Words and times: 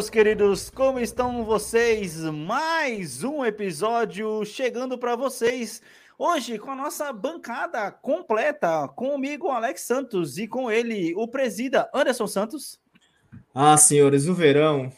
meus 0.00 0.08
queridos, 0.08 0.70
como 0.70 0.98
estão 0.98 1.44
vocês? 1.44 2.22
Mais 2.22 3.22
um 3.22 3.44
episódio 3.44 4.42
chegando 4.46 4.96
para 4.96 5.14
vocês. 5.14 5.82
Hoje 6.18 6.58
com 6.58 6.70
a 6.70 6.74
nossa 6.74 7.12
bancada 7.12 7.90
completa, 7.90 8.88
comigo 8.88 9.50
Alex 9.50 9.82
Santos 9.82 10.38
e 10.38 10.48
com 10.48 10.70
ele 10.70 11.12
o 11.16 11.28
presida 11.28 11.90
Anderson 11.92 12.26
Santos. 12.26 12.80
Ah, 13.54 13.76
senhores, 13.76 14.26
o 14.26 14.32
verão. 14.32 14.90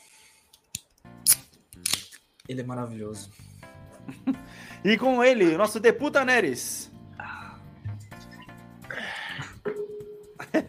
Ele 2.48 2.61
é 2.61 2.64
maravilhoso. 2.64 3.28
E 4.84 4.97
com 4.97 5.23
ele, 5.23 5.56
nosso 5.56 5.80
Deputa 5.80 6.25
Neres. 6.25 6.92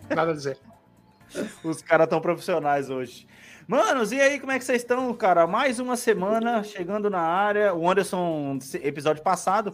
Nada 0.09 0.31
a 0.31 0.33
dizer. 0.33 0.57
Os 1.63 1.83
caras 1.83 2.07
tão 2.07 2.21
profissionais 2.21 2.89
hoje. 2.89 3.27
Manos, 3.67 4.11
e 4.11 4.19
aí, 4.19 4.39
como 4.39 4.51
é 4.51 4.59
que 4.59 4.65
vocês 4.65 4.81
estão, 4.81 5.13
cara? 5.13 5.47
Mais 5.47 5.79
uma 5.79 5.95
semana 5.95 6.63
chegando 6.63 7.09
na 7.09 7.21
área. 7.21 7.73
O 7.73 7.89
Anderson, 7.89 8.59
episódio 8.81 9.23
passado, 9.23 9.73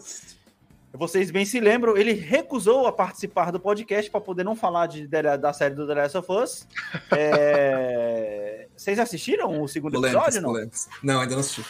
vocês 0.94 1.32
bem 1.32 1.44
se 1.44 1.60
lembram, 1.60 1.98
ele 1.98 2.14
recusou 2.14 2.86
a 2.86 2.92
participar 2.92 3.52
do 3.52 3.60
podcast 3.60 4.10
para 4.12 4.22
poder 4.22 4.44
não 4.44 4.56
falar 4.56 4.88
de, 4.88 5.08
da 5.08 5.54
série 5.54 5.74
do 5.74 5.88
The 5.88 5.94
Last 5.96 6.18
of 6.18 6.32
Us. 6.32 6.68
É... 7.12 8.68
Vocês 8.76 9.00
assistiram 9.00 9.62
o 9.62 9.68
segundo 9.68 9.94
Polêmicas, 9.94 10.22
episódio? 10.22 10.42
Não? 10.42 10.50
polêmicas. 10.50 10.88
Não, 11.02 11.22
ainda 11.22 11.34
não 11.34 11.42
assisti. 11.42 11.66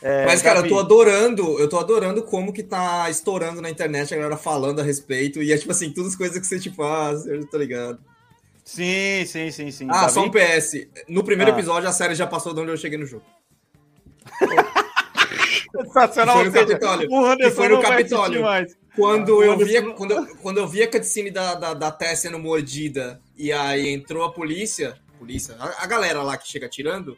É, 0.00 0.24
Mas, 0.24 0.40
cara, 0.40 0.56
Gabi, 0.56 0.68
eu 0.68 0.74
tô 0.74 0.80
adorando, 0.80 1.58
eu 1.58 1.68
tô 1.68 1.78
adorando 1.78 2.22
como 2.22 2.52
que 2.52 2.62
tá 2.62 3.10
estourando 3.10 3.60
na 3.60 3.68
internet 3.68 4.14
a 4.14 4.16
galera 4.16 4.36
falando 4.36 4.80
a 4.80 4.84
respeito. 4.84 5.42
E 5.42 5.52
é 5.52 5.58
tipo 5.58 5.72
assim, 5.72 5.90
todas 5.90 6.12
as 6.12 6.16
coisas 6.16 6.38
que 6.38 6.46
você, 6.46 6.60
tipo, 6.60 6.84
ah, 6.84 7.10
eu 7.26 7.44
tô 7.46 7.58
ligado. 7.58 7.98
Sim, 8.68 9.24
sim, 9.24 9.50
sim, 9.50 9.70
sim. 9.70 9.86
Ah, 9.90 10.02
Gabi? 10.02 10.12
só 10.12 10.22
um 10.24 10.30
PS. 10.30 10.86
No 11.08 11.24
primeiro 11.24 11.50
Ah. 11.50 11.54
episódio, 11.54 11.88
a 11.88 11.92
série 11.92 12.14
já 12.14 12.26
passou 12.26 12.52
de 12.52 12.60
onde 12.60 12.70
eu 12.70 12.76
cheguei 12.76 12.98
no 12.98 13.06
jogo. 13.06 13.24
Sensacional, 15.74 16.36
foi 16.36 16.44
no 16.44 16.52
seja, 16.52 16.66
Capitólio. 16.66 17.10
o 17.10 17.24
Anderson 17.24 17.50
Que 17.50 17.56
foi 17.56 17.68
no 17.68 17.80
Capitólio. 17.80 18.42
Quando 18.94 19.40
Ah, 19.40 19.44
eu 19.46 19.56
via, 19.58 19.92
quando 19.94 20.10
eu, 20.10 20.36
quando 20.36 20.58
eu 20.58 20.66
vi 20.68 20.82
a 20.82 20.90
cutscene 20.90 21.30
da, 21.30 21.54
da, 21.54 21.72
da 21.72 21.90
Tess 21.90 22.18
sendo 22.20 22.38
mordida 22.38 23.20
e 23.36 23.50
aí 23.52 23.88
entrou 23.88 24.22
a 24.24 24.32
polícia, 24.32 24.98
polícia, 25.18 25.56
a, 25.58 25.84
a 25.84 25.86
galera 25.86 26.22
lá 26.22 26.36
que 26.36 26.46
chega 26.46 26.66
atirando, 26.66 27.16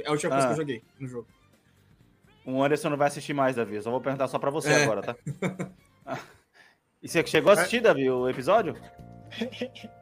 é 0.00 0.08
a 0.08 0.12
última 0.12 0.30
coisa 0.30 0.44
Ah. 0.46 0.48
que 0.48 0.52
eu 0.54 0.56
joguei 0.56 0.82
no 0.98 1.06
jogo. 1.08 1.26
O 2.46 2.62
Anderson 2.62 2.88
não 2.88 2.96
vai 2.96 3.08
assistir 3.08 3.34
mais, 3.34 3.56
Davi. 3.56 3.74
Eu 3.76 3.82
só 3.82 3.90
vou 3.90 4.00
perguntar 4.00 4.26
só 4.28 4.38
pra 4.38 4.50
você 4.50 4.70
É. 4.70 4.84
agora, 4.84 5.02
tá? 5.02 5.16
Ah. 6.06 6.18
E 7.02 7.08
você 7.08 7.22
que 7.22 7.28
chegou 7.28 7.50
a 7.50 7.54
assistir, 7.54 7.80
Davi, 7.82 8.08
o 8.08 8.26
episódio? 8.28 8.74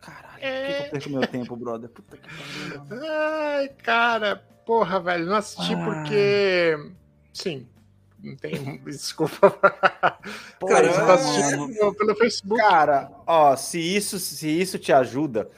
Caralho, 0.00 0.32
por 0.32 0.40
que, 0.40 0.72
que 0.74 0.82
eu 0.86 0.90
perco 0.90 1.10
meu 1.10 1.26
tempo, 1.28 1.56
brother? 1.56 1.88
Puta 1.90 2.16
que 2.16 2.28
pariu. 2.28 3.02
Ai, 3.08 3.68
cara, 3.68 4.36
porra, 4.66 4.98
velho, 5.00 5.26
não 5.26 5.36
assisti 5.36 5.74
Ah. 5.74 5.84
porque. 5.84 6.76
Sim, 7.32 7.68
não 8.18 8.36
tem 8.36 8.52
desculpa. 8.84 9.50
Pô, 10.58 10.66
Cara, 10.66 10.86
eu 10.86 10.92
é- 10.92 11.06
tô 11.06 11.12
assistindo 11.12 11.94
pelo 11.94 12.14
Facebook. 12.16 12.60
Cara, 12.60 13.10
ó, 13.26 13.54
se 13.56 13.78
isso, 13.78 14.18
se 14.18 14.48
isso 14.48 14.78
te 14.78 14.92
ajuda, 14.92 15.48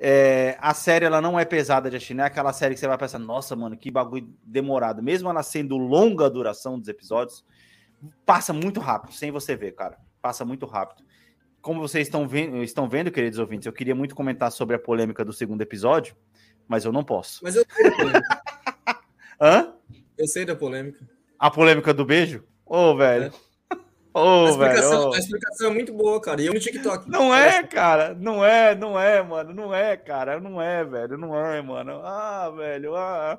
é, 0.00 0.56
a 0.60 0.72
série 0.74 1.04
ela 1.04 1.20
não 1.20 1.38
é 1.38 1.44
pesada 1.44 1.90
de 1.90 1.96
assistir, 1.96 2.14
não 2.14 2.24
é 2.24 2.26
aquela 2.28 2.52
série 2.52 2.74
que 2.74 2.80
você 2.80 2.88
vai 2.88 2.96
pensar, 2.98 3.18
nossa, 3.18 3.54
mano, 3.54 3.76
que 3.76 3.90
bagulho 3.90 4.28
demorado. 4.42 5.02
Mesmo 5.02 5.28
ela 5.28 5.42
sendo 5.42 5.76
longa 5.76 6.26
a 6.26 6.30
duração 6.30 6.78
dos 6.78 6.88
episódios, 6.88 7.44
passa 8.24 8.52
muito 8.54 8.80
rápido, 8.80 9.12
sem 9.12 9.30
você 9.30 9.54
ver, 9.54 9.72
cara. 9.74 9.98
Passa 10.20 10.44
muito 10.44 10.66
rápido. 10.66 11.04
Como 11.62 11.80
vocês 11.80 12.08
estão 12.08 12.26
vendo, 12.26 12.60
estão 12.62 12.88
vendo, 12.88 13.12
queridos 13.12 13.38
ouvintes, 13.38 13.66
eu 13.66 13.72
queria 13.72 13.94
muito 13.94 14.16
comentar 14.16 14.50
sobre 14.50 14.74
a 14.74 14.78
polêmica 14.80 15.24
do 15.24 15.32
segundo 15.32 15.62
episódio, 15.62 16.16
mas 16.66 16.84
eu 16.84 16.92
não 16.92 17.04
posso. 17.04 17.38
Mas 17.42 17.54
eu 17.54 17.64
sei 17.70 17.84
da 17.84 17.96
polêmica. 17.96 18.42
Hã? 19.40 19.74
eu 20.18 20.26
sei 20.26 20.44
da 20.44 20.56
polêmica. 20.56 21.08
A 21.38 21.50
polêmica 21.50 21.94
do 21.94 22.04
beijo? 22.04 22.44
Ô, 22.66 22.96
velho. 22.96 23.32
A, 24.14 24.20
Ô, 24.20 24.48
explicação, 24.48 24.90
velho. 24.90 25.10
ô. 25.10 25.14
a 25.14 25.18
explicação 25.18 25.70
é 25.70 25.74
muito 25.74 25.92
boa, 25.92 26.20
cara. 26.20 26.42
E 26.42 26.46
eu 26.46 26.54
no 26.54 26.60
TikTok. 26.60 27.10
Não 27.10 27.34
é, 27.34 27.62
cara. 27.62 28.14
Não 28.14 28.44
é, 28.44 28.74
não 28.74 28.98
é, 28.98 29.22
mano. 29.22 29.52
Não 29.54 29.74
é, 29.74 29.96
cara. 29.96 30.38
Não 30.40 30.60
é, 30.60 30.84
velho. 30.84 31.16
Não 31.16 31.36
é, 31.36 31.62
mano. 31.62 32.00
Ah, 32.04 32.50
velho. 32.56 32.94
Ah, 32.96 33.38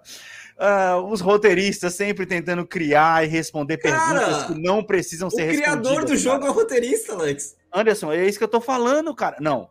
ah, 0.57 0.97
os 0.97 1.21
roteiristas 1.21 1.93
sempre 1.93 2.25
tentando 2.25 2.65
criar 2.65 3.23
e 3.23 3.27
responder 3.27 3.77
Cara, 3.77 4.19
perguntas 4.19 4.43
que 4.45 4.61
não 4.61 4.83
precisam 4.83 5.27
O 5.27 5.31
ser 5.31 5.53
criador 5.55 5.83
respondidas. 5.91 6.09
do 6.09 6.17
jogo 6.17 6.39
cara. 6.39 6.47
é 6.47 6.51
o 6.51 6.53
roteirista, 6.55 7.13
Alex. 7.13 7.55
Anderson, 7.71 8.11
é 8.11 8.25
isso 8.25 8.37
que 8.37 8.43
eu 8.43 8.47
tô 8.49 8.61
falando, 8.61 9.13
cara. 9.15 9.37
Não, 9.39 9.69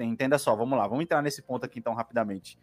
entenda 0.00 0.38
só. 0.38 0.54
Vamos 0.54 0.78
lá. 0.78 0.86
Vamos 0.86 1.02
entrar 1.04 1.22
nesse 1.22 1.42
ponto 1.42 1.64
aqui 1.64 1.78
então 1.78 1.94
rapidamente. 1.94 2.58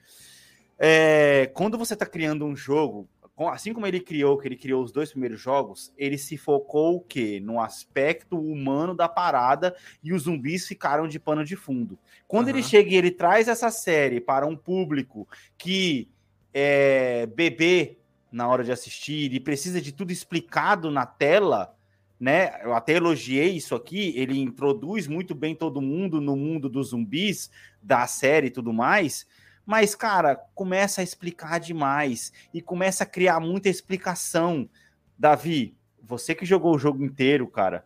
É, 0.79 1.51
quando 1.53 1.77
você 1.77 1.95
tá 1.95 2.05
criando 2.05 2.43
um 2.45 2.55
jogo, 2.55 3.07
assim 3.37 3.73
como 3.73 3.87
ele 3.87 3.99
criou, 3.99 4.37
que 4.37 4.47
ele 4.47 4.55
criou 4.55 4.83
os 4.83 4.91
dois 4.91 5.11
primeiros 5.11 5.39
jogos, 5.39 5.91
ele 5.97 6.17
se 6.17 6.37
focou 6.37 6.97
o 6.97 7.01
quê? 7.01 7.39
No 7.41 7.59
aspecto 7.59 8.39
humano 8.39 8.93
da 8.93 9.09
parada 9.09 9.75
e 10.03 10.13
os 10.13 10.23
zumbis 10.23 10.67
ficaram 10.67 11.07
de 11.07 11.19
pano 11.19 11.43
de 11.43 11.55
fundo. 11.55 11.97
Quando 12.27 12.49
ele 12.49 12.59
Aham. 12.59 12.67
chega 12.67 12.89
e 12.91 12.95
ele 12.95 13.11
traz 13.11 13.47
essa 13.47 13.71
série 13.71 14.19
para 14.19 14.45
um 14.45 14.55
público 14.55 15.27
que 15.57 16.09
é 16.53 17.25
bebê 17.27 17.97
na 18.31 18.47
hora 18.47 18.63
de 18.63 18.71
assistir 18.71 19.33
e 19.33 19.39
precisa 19.39 19.81
de 19.81 19.91
tudo 19.91 20.11
explicado 20.11 20.89
na 20.89 21.05
tela, 21.05 21.75
né? 22.19 22.63
Eu 22.63 22.73
até 22.73 22.93
elogiei 22.93 23.49
isso 23.55 23.75
aqui. 23.75 24.13
Ele 24.15 24.39
introduz 24.39 25.07
muito 25.07 25.33
bem 25.33 25.55
todo 25.55 25.81
mundo 25.81 26.21
no 26.21 26.35
mundo 26.35 26.69
dos 26.69 26.89
zumbis, 26.89 27.49
da 27.81 28.05
série 28.07 28.47
e 28.47 28.51
tudo 28.51 28.71
mais. 28.71 29.25
Mas, 29.65 29.95
cara, 29.95 30.35
começa 30.55 31.01
a 31.01 31.03
explicar 31.03 31.59
demais 31.59 32.31
e 32.53 32.61
começa 32.61 33.03
a 33.03 33.07
criar 33.07 33.39
muita 33.39 33.69
explicação. 33.69 34.69
Davi, 35.17 35.77
você 36.01 36.33
que 36.33 36.45
jogou 36.45 36.75
o 36.75 36.79
jogo 36.79 37.03
inteiro, 37.03 37.47
cara, 37.47 37.85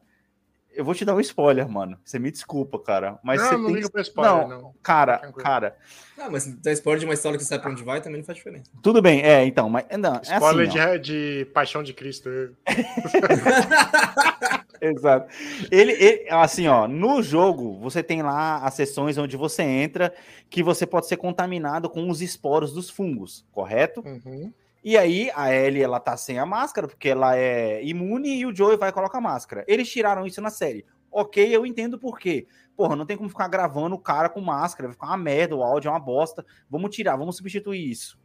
eu 0.76 0.84
vou 0.86 0.94
te 0.94 1.06
dar 1.06 1.16
um 1.16 1.20
spoiler, 1.20 1.68
mano. 1.70 1.98
Você 2.04 2.20
me 2.20 2.30
desculpa, 2.32 2.78
cara. 2.80 3.18
Mas 3.24 3.42
não, 3.42 3.48
você 3.50 3.58
não 3.58 3.66
tem 3.66 3.76
ligo 3.76 3.88
que... 3.88 3.94
pra 3.94 4.02
spoiler, 4.02 4.48
Não, 4.48 4.62
não. 4.62 4.74
Cara, 4.84 5.18
Tranquilo. 5.20 5.44
cara, 5.44 5.78
Ah, 6.18 6.30
mas 6.30 6.46
dar 6.56 6.72
spoiler 6.74 7.00
de 7.00 7.06
uma 7.06 7.14
história 7.14 7.38
que 7.38 7.44
você 7.44 7.50
sabe 7.50 7.64
pra 7.64 7.72
onde 7.72 7.84
vai 7.84 8.02
também 8.02 8.20
não 8.20 8.26
faz 8.26 8.38
diferença. 8.38 8.70
tudo 8.82 9.02
bem. 9.02 9.22
É, 9.22 9.46
então, 9.46 9.70
mas 9.70 9.86
não, 9.98 10.16
é 10.16 10.22
Spoiler 10.22 10.68
assim, 10.70 11.02
de, 11.02 11.40
de 11.40 11.46
Paixão 11.54 11.84
de 11.84 11.94
Cristo. 11.94 12.30
Exato. 14.82 15.28
Ele, 15.72 15.94
ele- 15.94 16.28
assim, 16.30 16.68
ó, 16.68 16.88
no 16.88 17.22
jogo 17.24 17.80
você 17.80 18.04
tem 18.04 18.22
lá 18.22 18.58
as 18.58 18.74
sessões 18.74 19.18
onde 19.18 19.38
você 19.38 19.64
entra 19.64 20.14
que 20.50 20.62
você 20.62 20.86
pode 20.86 21.08
ser 21.08 21.18
contaminado 21.18 21.90
com 21.90 22.10
os 22.10 22.22
esporos 22.22 22.74
dos 22.74 22.90
fungos, 22.90 23.46
correto? 23.52 24.02
Uhum. 24.06 24.52
E 24.86 24.96
aí 25.00 25.32
a 25.34 25.52
Ellie 25.52 25.82
ela 25.82 26.00
tá 26.00 26.16
sem 26.16 26.38
a 26.38 26.46
máscara 26.46 26.88
porque 26.88 27.10
ela 27.10 27.36
é 27.36 27.84
imune 27.84 28.38
e 28.38 28.46
o 28.46 28.56
Joey 28.56 28.78
vai 28.78 28.92
colocar 28.92 29.18
a 29.18 29.22
máscara. 29.22 29.66
Eles 29.68 29.90
tiraram 29.90 30.28
isso 30.28 30.40
na 30.40 30.52
série. 30.52 30.86
Ok, 31.12 31.44
eu 31.44 31.66
entendo 31.66 31.98
por 31.98 32.20
quê. 32.20 32.46
Porra, 32.78 32.96
não 32.96 33.04
tem 33.04 33.18
como 33.18 33.28
ficar 33.28 33.48
gravando 33.48 33.96
o 33.96 34.00
cara 34.00 34.30
com 34.30 34.40
máscara, 34.40 34.90
vai 34.90 34.94
ficar 34.94 35.08
uma 35.08 35.18
merda, 35.18 35.56
o 35.56 35.64
áudio 35.64 35.88
é 35.88 35.92
uma 35.92 36.00
bosta. 36.00 36.46
Vamos 36.70 36.96
tirar, 36.96 37.16
vamos 37.16 37.36
substituir 37.36 37.90
isso. 37.90 38.20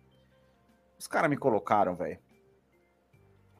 Os 0.99 1.07
caras 1.07 1.31
me 1.31 1.37
colocaram, 1.39 1.97
velho. 1.97 2.19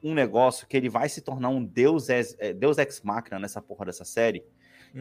Um 0.03 0.13
negócio 0.13 0.67
que 0.67 0.77
ele 0.77 0.87
vai 0.87 1.09
se 1.09 1.21
tornar 1.21 1.49
um 1.49 1.65
deus, 1.65 2.07
ex, 2.07 2.35
é, 2.37 2.53
deus 2.53 2.77
ex 2.77 3.01
machina 3.01 3.39
nessa 3.39 3.63
porra 3.63 3.85
dessa 3.85 4.05
série, 4.05 4.45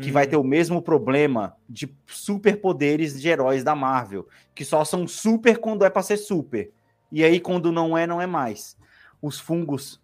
que 0.01 0.09
Hum. 0.09 0.13
vai 0.13 0.27
ter 0.27 0.37
o 0.37 0.45
mesmo 0.45 0.81
problema 0.81 1.55
de 1.69 1.95
superpoderes 2.07 3.21
de 3.21 3.29
heróis 3.29 3.63
da 3.63 3.75
Marvel, 3.75 4.27
que 4.55 4.65
só 4.65 4.87
são 4.87 5.07
super 5.07 5.59
quando 5.59 5.85
é 5.85 5.91
pra 5.91 6.03
ser 6.03 6.17
super. 6.17 6.73
E 7.13 7.25
aí, 7.25 7.41
quando 7.41 7.73
não 7.73 7.97
é, 7.97 8.07
não 8.07 8.21
é 8.21 8.27
mais. 8.27 8.77
Os 9.21 9.39
fungos 9.39 10.01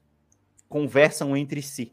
conversam 0.69 1.37
entre 1.37 1.63
si. 1.63 1.93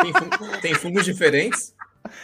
Tem, 0.00 0.60
tem 0.60 0.74
fungos 0.74 1.04
diferentes? 1.04 1.74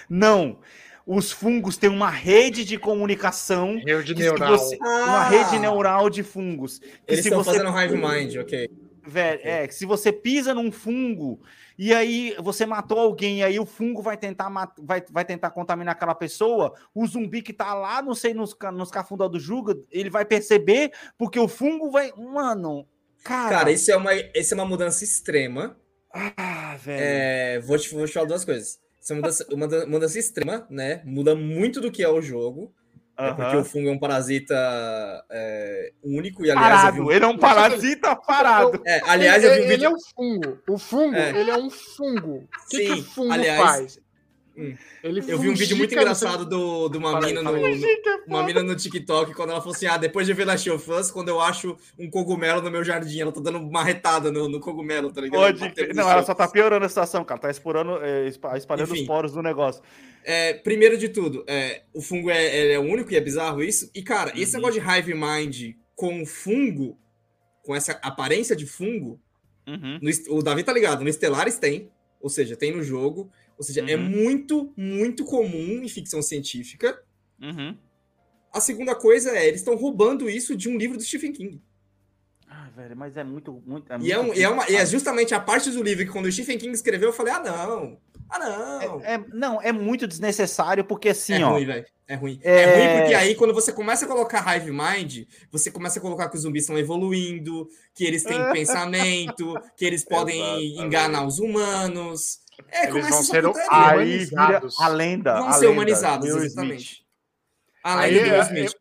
Não! 0.09 0.59
Os 1.07 1.33
fungos 1.33 1.77
têm 1.79 1.89
uma 1.89 2.11
rede 2.11 2.65
de 2.65 2.79
comunicação. 2.79 3.81
Rede 3.85 4.15
neural. 4.15 4.59
você- 4.59 4.77
uma 4.77 5.21
Ah! 5.27 5.29
rede 5.29 5.59
neural 5.59 6.11
de 6.11 6.23
fungos. 6.23 6.81
Eles 7.07 7.23
se 7.23 7.29
estão 7.29 7.43
você 7.43 7.59
fazendo 7.59 7.71
Hive 7.81 7.97
Mind, 7.97 8.37
ok. 8.37 8.71
Velho, 9.09 9.41
é, 9.43 9.67
que 9.67 9.75
se 9.75 9.87
você 9.87 10.13
pisa 10.13 10.53
num 10.53 10.71
fungo 10.71 11.41
e 11.79 11.95
aí 11.95 12.37
você 12.41 12.67
matou 12.67 12.99
alguém 12.99 13.39
e 13.39 13.43
aí 13.43 13.59
o 13.59 13.65
fungo 13.65 14.03
vai 14.03 14.19
tentar 14.19 14.51
vai, 14.79 15.03
vai 15.11 15.25
tentar 15.25 15.51
contaminar 15.51 15.95
aquela 15.95 16.15
pessoa, 16.15 16.75
o 16.95 17.07
zumbi 17.07 17.41
que 17.41 17.55
tá 17.55 17.73
lá, 17.73 18.03
não 18.03 18.15
sei, 18.15 18.35
nos, 18.35 18.55
nos 18.75 18.91
cafundó 18.91 19.27
do 19.27 19.41
Juga, 19.41 19.79
ele 19.91 20.11
vai 20.11 20.27
perceber 20.27 20.93
porque 21.17 21.39
o 21.41 21.49
fungo 21.49 21.91
vai. 21.91 22.13
Mano, 22.17 22.87
cara. 23.25 23.59
Cara, 23.59 23.71
isso 23.71 23.91
é 23.91 23.97
uma, 23.97 24.11
isso 24.15 24.53
é 24.53 24.57
uma 24.57 24.67
mudança 24.67 25.03
extrema. 25.03 25.77
Ah, 26.13 26.77
velho. 26.79 27.01
É, 27.03 27.61
vou, 27.61 27.79
te, 27.79 27.95
vou 27.95 28.07
te 28.07 28.13
falar 28.13 28.27
duas 28.27 28.45
coisas. 28.45 28.79
Isso 29.01 29.13
é 29.13 29.17
uma 29.17 29.21
mudança, 29.23 29.47
uma 29.51 29.69
da- 29.69 29.87
mudança 29.87 30.19
extrema, 30.19 30.67
né? 30.69 31.01
Muda 31.05 31.35
muito 31.35 31.81
do 31.81 31.91
que 31.91 32.03
é 32.03 32.09
o 32.09 32.21
jogo. 32.21 32.75
É 33.21 33.33
porque 33.33 33.57
o 33.57 33.65
fungo 33.65 33.89
é 33.89 33.93
um 33.93 33.99
parasita 33.99 34.55
é, 35.29 35.93
único 36.05 36.47
e, 36.47 36.51
aliás, 36.53 36.71
eu 36.71 36.77
vi 36.93 36.99
Parado, 36.99 37.03
um- 37.03 37.11
ele 37.13 37.25
é 37.25 37.29
um 37.29 37.37
parasita 37.39 38.17
parado. 38.17 38.83
É, 38.87 39.01
aliás, 39.07 39.43
eu 39.43 39.51
vi 39.55 39.61
um 39.61 39.63
ele, 39.65 39.73
ele 39.75 39.85
é 39.85 39.89
vídeo. 39.89 39.93
um 39.97 40.15
fungo. 40.15 40.59
O 40.69 40.79
fungo, 40.79 41.17
É. 41.17 41.31
ele 41.41 41.51
é 41.51 41.57
um 41.57 41.69
fungo. 41.71 42.37
O 42.37 42.69
que, 42.71 42.79
que 42.87 42.93
o 42.93 43.03
fungo 43.03 43.33
aliás, 43.33 43.61
faz? 43.61 43.99
Hum, 44.59 44.75
Ele 45.03 45.21
Eu 45.27 45.39
vi 45.39 45.49
um 45.49 45.55
vídeo 45.55 45.77
muito 45.77 45.95
engraçado 45.95 46.45
do, 46.45 46.89
de 46.89 46.99
uma 46.99 47.13
Fala 47.13 47.27
mina 47.27 47.43
no, 47.43 47.53
no- 47.53 47.87
uma 48.27 48.43
mina 48.43 48.63
no 48.63 48.75
TikTok, 48.75 49.33
quando 49.35 49.51
ela 49.51 49.61
falou 49.61 49.75
assim: 49.75 49.87
Ah, 49.87 49.97
depois 49.97 50.27
de 50.27 50.35
ver 50.35 50.45
Last 50.45 50.69
of 50.71 50.91
Us, 50.91 51.11
quando 51.11 51.29
eu 51.29 51.41
acho 51.41 51.77
um 51.99 52.11
cogumelo 52.11 52.61
no 52.61 52.71
meu 52.71 52.83
jardim, 52.85 53.21
ela 53.21 53.33
tá 53.33 53.41
dando 53.41 53.59
uma 53.59 53.83
retada 53.85 54.31
no, 54.33 54.49
no 54.49 54.61
cogumelo, 54.61 55.13
tá 55.13 55.21
ligado? 55.21 55.59
Pode 55.59 55.95
Não, 55.95 56.11
ela 56.11 56.23
só 56.23 56.35
tá 56.35 56.49
piorando 56.49 56.85
a 56.85 56.89
situação, 56.89 57.25
cara. 57.25 57.41
Tá 57.41 57.51
espalhando, 57.51 58.03
é, 58.05 58.27
espa- 58.29 58.57
espalhando 58.59 58.91
Enfim. 58.93 59.03
os 59.03 59.07
poros 59.07 59.33
do 59.33 59.43
negócio. 59.43 59.83
É, 60.25 60.53
primeiro 60.55 60.99
de 60.99 61.09
tudo, 61.09 61.45
é, 61.47 61.83
o 61.95 62.03
fungo 62.03 62.29
é, 62.31 62.73
é 62.73 62.79
único 62.79 63.13
e 63.13 63.17
é 63.17 63.21
bizarro 63.21 63.63
isso. 63.63 63.91
E, 63.95 64.03
cara, 64.03 64.33
esse 64.37 64.57
Uhum. 64.57 64.63
negócio 64.63 64.83
de 64.83 64.87
Hive 64.99 65.15
Mind 65.15 65.75
com 65.95 66.27
fungo, 66.27 66.99
com 67.65 67.75
essa 67.75 67.93
aparência 68.03 68.55
de 68.57 68.67
fungo, 68.67 69.21
Uhum. 69.67 69.99
no 70.01 70.37
o 70.39 70.43
Davi 70.43 70.63
tá 70.63 70.73
ligado, 70.73 71.05
no 71.05 71.13
Stellaris 71.13 71.59
tem, 71.59 71.91
ou 72.21 72.29
seja, 72.31 72.57
tem 72.57 72.73
no 72.75 72.83
jogo. 72.83 73.31
Ou 73.59 73.65
seja, 73.65 73.81
é 73.91 73.97
Uhum. 73.97 74.03
muito, 74.05 74.73
muito 74.77 75.25
comum 75.25 75.83
em 75.83 75.89
ficção 75.89 76.23
científica. 76.23 77.03
Uhum. 77.43 77.77
A 78.53 78.61
segunda 78.61 78.95
coisa 78.95 79.37
é, 79.37 79.47
eles 79.47 79.61
estão 79.61 79.75
roubando 79.77 80.31
isso 80.31 80.57
de 80.57 80.69
um 80.69 80.79
livro 80.79 80.97
do 80.97 81.03
Stephen 81.03 81.33
King. 81.33 81.61
Ah, 82.49 82.71
velho, 82.75 82.97
mas 82.97 83.17
é 83.17 83.25
muito. 83.25 83.63
muito 83.67 83.93
E 84.01 84.13
é, 84.13 84.17
muito 84.17 84.31
um- 84.31 84.35
e 84.35 84.43
é 84.43 84.49
uma- 84.49 84.71
e 84.71 84.77
é 84.77 84.87
justamente 84.87 85.35
a 85.35 85.41
parte 85.41 85.71
do 85.71 85.83
livro 85.83 86.05
que 86.07 86.11
quando 86.13 86.27
o 86.27 86.33
Stephen 86.33 86.57
King 86.57 86.73
escreveu, 86.73 87.11
eu 87.11 87.13
falei, 87.13 87.33
ah, 87.35 87.41
não. 87.41 87.99
Ah, 88.31 88.39
não. 88.39 89.01
É, 89.05 89.15
é- 89.15 89.25
não, 89.33 89.61
é 89.61 89.73
muito 89.73 90.07
desnecessário, 90.07 90.85
porque 90.85 91.11
assim, 91.11 91.35
É 91.35 91.45
ó. 91.45 91.51
ruim, 91.53 91.67
velho. 91.67 91.85
É 92.07 92.15
ruim. 92.15 92.39
É- 92.43 92.61
É... 92.63 92.75
ruim 92.95 93.01
porque 93.01 93.15
aí, 93.15 93.35
quando 93.35 93.53
você 93.53 93.71
começa 93.73 94.05
a 94.07 94.09
colocar 94.09 94.57
Hive 94.57 94.71
Mind, 94.71 95.27
você 95.51 95.71
começa 95.71 95.99
a 95.99 96.03
colocar 96.03 96.29
que 96.31 96.37
os 96.37 96.43
zumbis 96.43 96.63
estão 96.63 96.79
evoluindo, 96.79 97.69
que 97.95 98.05
eles 98.05 98.23
têm 98.23 98.39
pensamento, 98.53 99.55
que 99.77 99.85
eles 99.85 100.05
podem 100.05 100.79
enganar 100.81 101.27
os 101.27 101.39
humanos. 101.39 102.41
É, 102.71 102.83
Eles 102.83 102.93
começa 102.93 103.11
vão 103.11 103.23
ser 103.23 103.45
Aí 103.71 104.29
a 104.79 104.89
lenda. 104.89 105.35
Vão 105.39 105.49
a 105.49 105.53
ser 105.53 105.61
lenda, 105.61 105.73
humanizados, 105.73 106.29
Will 106.29 106.45
exatamente. 106.45 106.83
Smith. 106.83 106.99
Além 107.85 108.05
Aí 108.05 108.15
do 108.15 108.21
Will 108.25 108.35
é- 108.35 108.41
Smith. 108.41 108.75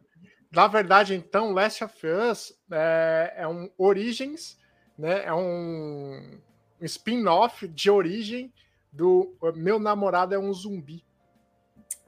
Na 0.51 0.67
verdade, 0.67 1.13
então, 1.13 1.51
Last 1.51 1.83
of 1.83 1.93
Us 2.07 2.53
é, 2.71 3.33
é 3.37 3.47
um 3.47 3.69
Origins, 3.77 4.57
né? 4.97 5.25
É 5.25 5.33
um, 5.33 6.39
um 6.81 6.85
spin-off 6.85 7.67
de 7.67 7.91
origem 7.91 8.51
do 8.91 9.35
Meu 9.55 9.77
Namorado 9.77 10.33
é 10.33 10.39
um 10.39 10.51
Zumbi. 10.53 11.03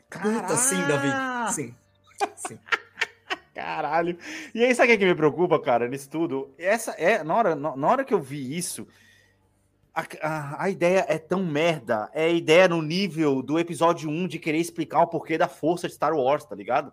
Puta, 0.09 0.55
sim, 0.55 0.81
Davi. 0.87 1.53
Sim. 1.53 1.75
Sim. 2.35 2.59
Caralho. 3.53 4.17
E 4.55 4.63
aí, 4.63 4.73
sabe 4.73 4.93
o 4.93 4.97
que 4.97 5.05
me 5.05 5.13
preocupa, 5.13 5.59
cara, 5.61 5.87
nisso 5.87 6.09
tudo? 6.09 6.53
Essa 6.57 6.91
é, 6.91 7.23
na 7.23 7.35
hora, 7.35 7.55
na 7.55 7.75
na 7.75 7.87
hora 7.87 8.05
que 8.05 8.13
eu 8.13 8.21
vi 8.21 8.57
isso, 8.57 8.87
a, 9.93 10.05
a, 10.21 10.63
a 10.63 10.69
ideia 10.69 11.05
é 11.07 11.17
tão 11.17 11.45
merda. 11.45 12.09
É 12.13 12.25
a 12.25 12.29
ideia 12.29 12.67
no 12.67 12.81
nível 12.81 13.41
do 13.41 13.57
episódio 13.59 14.09
1 14.09 14.27
de 14.27 14.39
querer 14.39 14.59
explicar 14.59 15.01
o 15.01 15.07
porquê 15.07 15.37
da 15.37 15.47
força 15.47 15.87
de 15.87 15.93
Star 15.93 16.13
Wars, 16.15 16.45
tá 16.45 16.55
ligado? 16.55 16.91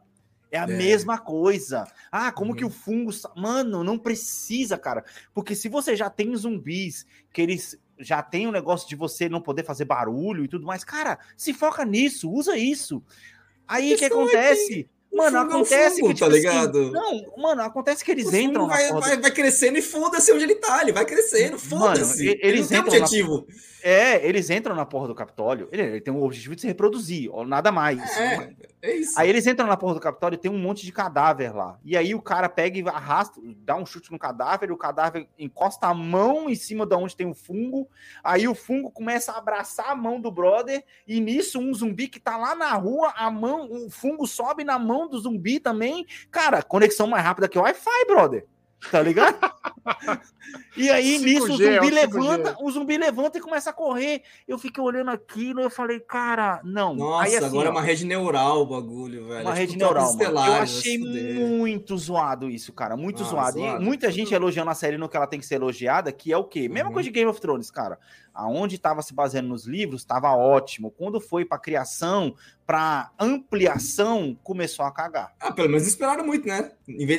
É 0.50 0.58
a 0.58 0.62
É. 0.64 0.66
mesma 0.66 1.18
coisa. 1.18 1.84
Ah, 2.10 2.30
como 2.32 2.52
Uhum. 2.52 2.56
que 2.56 2.64
o 2.64 2.70
fungo. 2.70 3.10
Mano, 3.36 3.82
não 3.84 3.98
precisa, 3.98 4.78
cara. 4.78 5.04
Porque 5.34 5.54
se 5.54 5.68
você 5.68 5.94
já 5.96 6.08
tem 6.08 6.34
zumbis, 6.36 7.04
que 7.32 7.42
eles 7.42 7.78
já 7.98 8.22
tem 8.22 8.46
o 8.46 8.52
negócio 8.52 8.88
de 8.88 8.94
você 8.94 9.28
não 9.28 9.40
poder 9.40 9.64
fazer 9.64 9.84
barulho 9.86 10.44
e 10.44 10.48
tudo 10.48 10.66
mais, 10.66 10.84
cara, 10.84 11.18
se 11.36 11.52
foca 11.54 11.84
nisso, 11.84 12.30
usa 12.30 12.56
isso. 12.56 13.02
Aí 13.66 13.94
o 13.94 13.98
que 13.98 14.04
é 14.04 14.08
acontece? 14.08 14.88
Mano, 15.16 15.36
é 15.36 15.40
um 15.40 15.44
acontece 15.44 16.00
que, 16.02 16.08
tá 16.08 16.14
tipo 16.14 16.28
ligado? 16.30 16.78
assim, 16.80 16.90
não, 16.92 17.42
mano, 17.42 17.62
acontece 17.62 18.04
que 18.04 18.10
eles 18.10 18.32
entram 18.32 18.66
vai, 18.66 18.92
do- 18.92 19.00
vai, 19.00 19.16
vai 19.20 19.30
crescendo 19.30 19.78
e 19.78 19.82
foda-se 19.82 20.32
onde 20.32 20.44
ele 20.44 20.56
tá. 20.56 20.82
Ele 20.82 20.92
vai 20.92 21.04
crescendo, 21.04 21.58
foda-se. 21.58 22.26
Ele 22.26 22.38
eles 22.42 22.60
não 22.62 22.68
tem 22.68 22.78
entram 22.78 22.92
na- 22.92 23.04
objetivo. 23.04 23.46
É, 23.82 24.26
eles 24.26 24.50
entram 24.50 24.74
na 24.74 24.84
porra 24.84 25.06
do 25.06 25.14
Capitólio. 25.14 25.68
Ele, 25.70 25.82
ele 25.82 26.00
tem 26.00 26.12
o 26.12 26.20
objetivo 26.24 26.56
de 26.56 26.60
se 26.62 26.66
reproduzir, 26.66 27.30
nada 27.46 27.70
mais. 27.70 28.00
É, 28.18 28.50
é 28.82 28.96
isso. 28.96 29.12
Aí 29.16 29.28
eles 29.28 29.46
entram 29.46 29.68
na 29.68 29.76
porra 29.76 29.94
do 29.94 30.00
Capitólio 30.00 30.34
e 30.34 30.38
tem 30.40 30.50
um 30.50 30.58
monte 30.58 30.84
de 30.84 30.90
cadáver 30.90 31.54
lá. 31.54 31.78
E 31.84 31.96
aí 31.96 32.12
o 32.12 32.20
cara 32.20 32.48
pega 32.48 32.76
e 32.80 32.88
arrasta, 32.88 33.40
dá 33.58 33.76
um 33.76 33.86
chute 33.86 34.10
no 34.10 34.18
cadáver, 34.18 34.72
o 34.72 34.76
cadáver 34.76 35.28
encosta 35.38 35.86
a 35.86 35.94
mão 35.94 36.50
em 36.50 36.56
cima 36.56 36.84
de 36.84 36.96
onde 36.96 37.14
tem 37.14 37.30
o 37.30 37.34
fungo. 37.34 37.88
Aí 38.24 38.48
o 38.48 38.56
fungo 38.56 38.90
começa 38.90 39.30
a 39.30 39.38
abraçar 39.38 39.90
a 39.90 39.94
mão 39.94 40.20
do 40.20 40.32
brother. 40.32 40.82
E 41.06 41.20
nisso, 41.20 41.60
um 41.60 41.72
zumbi 41.72 42.08
que 42.08 42.18
tá 42.18 42.36
lá 42.36 42.56
na 42.56 42.72
rua, 42.72 43.12
a 43.14 43.30
mão, 43.30 43.70
o 43.70 43.88
fungo 43.88 44.26
sobe 44.26 44.64
na 44.64 44.80
mão 44.80 45.05
do 45.08 45.18
zumbi 45.18 45.60
também. 45.60 46.06
Cara, 46.30 46.62
conexão 46.62 47.06
mais 47.06 47.24
rápida 47.24 47.48
que 47.48 47.58
o 47.58 47.62
Wi-Fi, 47.62 48.06
brother. 48.06 48.46
Tá 48.90 49.02
ligado? 49.02 49.36
e 50.76 50.90
aí, 50.90 51.18
5G, 51.18 51.20
nisso, 51.24 51.46
o 51.46 51.62
é 51.62 51.80
o 51.80 51.84
zumbi 51.84 51.90
5G. 51.90 51.92
levanta, 51.92 52.56
o 52.60 52.70
zumbi 52.70 52.98
levanta 52.98 53.38
e 53.38 53.40
começa 53.40 53.70
a 53.70 53.72
correr. 53.72 54.22
Eu 54.46 54.58
fiquei 54.58 54.82
olhando 54.82 55.10
aquilo 55.10 55.60
eu 55.60 55.70
falei, 55.70 55.98
cara, 56.00 56.60
não. 56.62 56.94
Nossa, 56.94 57.24
aí, 57.28 57.36
assim, 57.36 57.46
agora 57.46 57.68
é 57.68 57.70
ó, 57.70 57.72
uma 57.72 57.82
rede 57.82 58.04
neural 58.04 58.62
o 58.62 58.66
bagulho, 58.66 59.26
velho. 59.28 59.42
uma 59.42 59.54
É 59.54 59.58
rede 59.58 59.76
neural, 59.76 60.12
mano. 60.14 60.30
Eu 60.30 60.38
achei 60.54 60.98
muito 60.98 61.96
zoado 61.96 62.48
isso, 62.50 62.72
cara. 62.72 62.96
Muito 62.96 63.22
Ah, 63.22 63.26
zoado. 63.26 63.58
zoado. 63.58 63.82
E 63.82 63.84
muita 63.84 64.10
gente 64.12 64.34
elogiando 64.34 64.70
a 64.70 64.74
série 64.74 64.98
no 64.98 65.08
que 65.08 65.16
ela 65.16 65.26
tem 65.26 65.40
que 65.40 65.46
ser 65.46 65.56
elogiada, 65.56 66.12
que 66.12 66.32
é 66.32 66.36
o 66.36 66.44
quê? 66.44 66.68
Mesma 66.68 66.88
Uhum. 66.88 66.94
coisa 66.94 67.08
de 67.08 67.12
Game 67.14 67.30
of 67.30 67.40
Thrones, 67.40 67.70
cara. 67.70 67.98
Aonde 68.34 68.76
estava 68.76 69.00
se 69.00 69.14
baseando 69.14 69.48
nos 69.48 69.66
livros, 69.66 70.02
estava 70.02 70.30
ótimo. 70.36 70.90
Quando 70.90 71.18
foi 71.18 71.46
pra 71.46 71.58
criação, 71.58 72.34
pra 72.66 73.10
ampliação, 73.18 74.38
começou 74.42 74.84
a 74.84 74.92
cagar. 74.92 75.32
Ah, 75.40 75.50
pelo 75.52 75.70
menos 75.70 75.86
esperaram 75.86 76.26
muito, 76.26 76.46
né? 76.46 76.70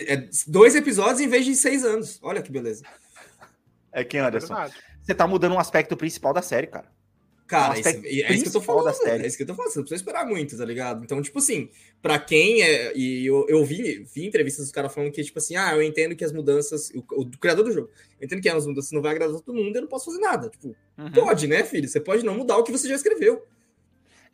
É, 0.07 0.27
dois 0.45 0.75
episódios 0.75 1.19
em 1.19 1.27
vez 1.27 1.43
de 1.43 1.55
seis 1.57 1.83
anos. 1.83 2.19
Olha 2.21 2.41
que 2.41 2.51
beleza. 2.51 2.83
É 3.91 4.03
quem, 4.03 4.19
É 4.19 4.23
Anderson? 4.23 4.53
verdade. 4.53 4.75
Você 5.01 5.13
tá 5.15 5.25
mudando 5.27 5.53
um 5.53 5.59
aspecto 5.59 5.95
principal 5.95 6.33
da 6.33 6.41
série, 6.41 6.67
cara. 6.67 6.95
Cara, 7.47 7.75
É 7.75 7.77
um 7.77 7.79
isso- 7.79 7.89
é, 7.89 8.33
isso 8.33 8.41
que 8.43 8.47
eu 8.49 8.51
tô 8.51 8.61
falando. 8.61 8.83
da 8.85 8.93
série. 8.93 9.23
É 9.23 9.27
isso 9.27 9.37
que 9.37 9.43
eu 9.43 9.47
tô 9.47 9.55
falando. 9.55 9.71
Você 9.71 9.79
não 9.79 9.85
precisa 9.85 10.01
esperar 10.01 10.25
muito, 10.27 10.57
tá 10.57 10.65
ligado? 10.65 11.01
Então, 11.05 11.21
tipo 11.21 11.39
assim, 11.39 11.69
pra 12.01 12.19
quem 12.19 12.61
é. 12.61 12.91
E 12.93 13.25
eu, 13.25 13.45
eu 13.47 13.63
vi, 13.63 14.03
vi 14.13 14.25
entrevistas 14.27 14.65
dos 14.65 14.71
caras 14.73 14.93
falando 14.93 15.13
que, 15.13 15.23
tipo 15.23 15.39
assim, 15.39 15.55
ah, 15.55 15.73
eu 15.73 15.81
entendo 15.81 16.13
que 16.13 16.25
as 16.25 16.33
mudanças. 16.33 16.89
O, 16.93 16.99
o 17.21 17.37
criador 17.37 17.63
do 17.63 17.71
jogo, 17.71 17.89
eu 18.19 18.25
entendo 18.25 18.41
que 18.41 18.49
as 18.49 18.65
mudanças 18.67 18.91
não 18.91 19.01
vai 19.01 19.11
agradar 19.11 19.39
todo 19.39 19.55
mundo 19.55 19.73
e 19.73 19.77
eu 19.77 19.81
não 19.83 19.87
posso 19.87 20.05
fazer 20.07 20.19
nada. 20.19 20.49
Tipo, 20.49 20.75
Uhum. 20.97 21.11
pode, 21.13 21.47
né, 21.47 21.63
filho? 21.63 21.87
Você 21.87 22.01
pode 22.01 22.25
não 22.25 22.35
mudar 22.35 22.57
o 22.57 22.63
que 22.63 22.71
você 22.71 22.85
já 22.89 22.95
escreveu. 22.95 23.45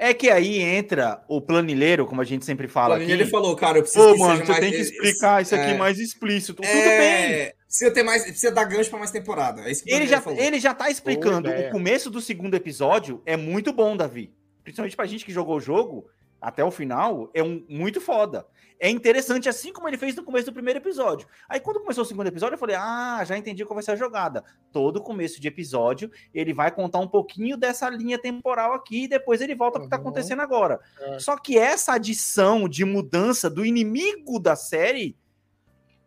É 0.03 0.13
que 0.13 0.29
aí 0.29 0.59
entra 0.59 1.23
o 1.29 1.39
planilheiro, 1.39 2.05
como 2.05 2.19
a 2.19 2.25
gente 2.25 2.43
sempre 2.43 2.67
fala 2.67 2.97
aqui. 2.97 3.09
ele 3.09 3.25
falou, 3.25 3.55
cara, 3.55 3.77
eu 3.77 3.83
preciso 3.83 4.05
Pô, 4.05 4.13
que 4.15 4.19
mano, 4.19 4.45
você 4.45 4.51
mais. 4.51 4.59
tem 4.59 4.71
que 4.71 4.81
explicar 4.81 5.41
isso 5.41 5.55
aqui 5.55 5.71
é, 5.71 5.77
mais 5.77 5.97
explícito. 5.97 6.55
Tudo 6.55 6.67
bem. 6.67 6.73
É, 6.75 7.53
precisa 7.65 7.89
ter 7.89 8.03
mais. 8.03 8.23
Precisa 8.23 8.51
dar 8.51 8.65
gancho 8.65 8.89
pra 8.89 8.99
mais 8.99 9.11
temporada. 9.11 9.61
É 9.61 9.71
isso 9.71 9.81
que 9.85 9.93
o 9.93 9.95
Ele 9.95 10.05
já, 10.05 10.19
falou. 10.19 10.37
ele 10.37 10.59
já 10.59 10.73
tá 10.73 10.89
explicando. 10.89 11.47
Ideia. 11.47 11.69
O 11.69 11.71
começo 11.71 12.09
do 12.09 12.19
segundo 12.19 12.53
episódio 12.53 13.21
é 13.25 13.37
muito 13.37 13.71
bom, 13.71 13.95
Davi. 13.95 14.29
Principalmente 14.61 14.97
pra 14.97 15.05
gente 15.05 15.23
que 15.23 15.31
jogou 15.31 15.55
o 15.55 15.61
jogo 15.61 16.05
até 16.43 16.63
o 16.63 16.69
final, 16.69 17.29
é 17.33 17.41
um, 17.41 17.65
muito 17.69 18.01
foda. 18.01 18.45
É 18.79 18.89
interessante, 18.89 19.47
assim 19.47 19.71
como 19.71 19.87
ele 19.87 19.97
fez 19.97 20.13
no 20.13 20.23
começo 20.25 20.45
do 20.47 20.51
primeiro 20.53 20.77
episódio. 20.79 21.25
Aí, 21.47 21.57
quando 21.57 21.79
começou 21.79 22.03
o 22.03 22.05
segundo 22.05 22.27
episódio, 22.27 22.55
eu 22.55 22.59
falei: 22.59 22.75
Ah, 22.77 23.23
já 23.25 23.37
entendi 23.37 23.63
qual 23.63 23.75
vai 23.75 23.83
ser 23.83 23.91
a 23.91 23.95
jogada. 23.95 24.43
Todo 24.73 25.01
começo 25.01 25.39
de 25.39 25.47
episódio, 25.47 26.11
ele 26.33 26.53
vai 26.53 26.69
contar 26.69 26.99
um 26.99 27.07
pouquinho 27.07 27.55
dessa 27.55 27.89
linha 27.89 28.19
temporal 28.19 28.73
aqui 28.73 29.05
e 29.05 29.07
depois 29.07 29.39
ele 29.39 29.55
volta 29.55 29.79
pro 29.79 29.83
que 29.85 29.89
tá 29.89 29.95
Uhum. 29.95 30.01
acontecendo 30.01 30.41
agora. 30.41 30.81
É. 30.99 31.17
Só 31.19 31.37
que 31.37 31.57
essa 31.57 31.93
adição 31.93 32.67
de 32.67 32.83
mudança 32.83 33.49
do 33.49 33.65
inimigo 33.65 34.37
da 34.37 34.55
série 34.57 35.15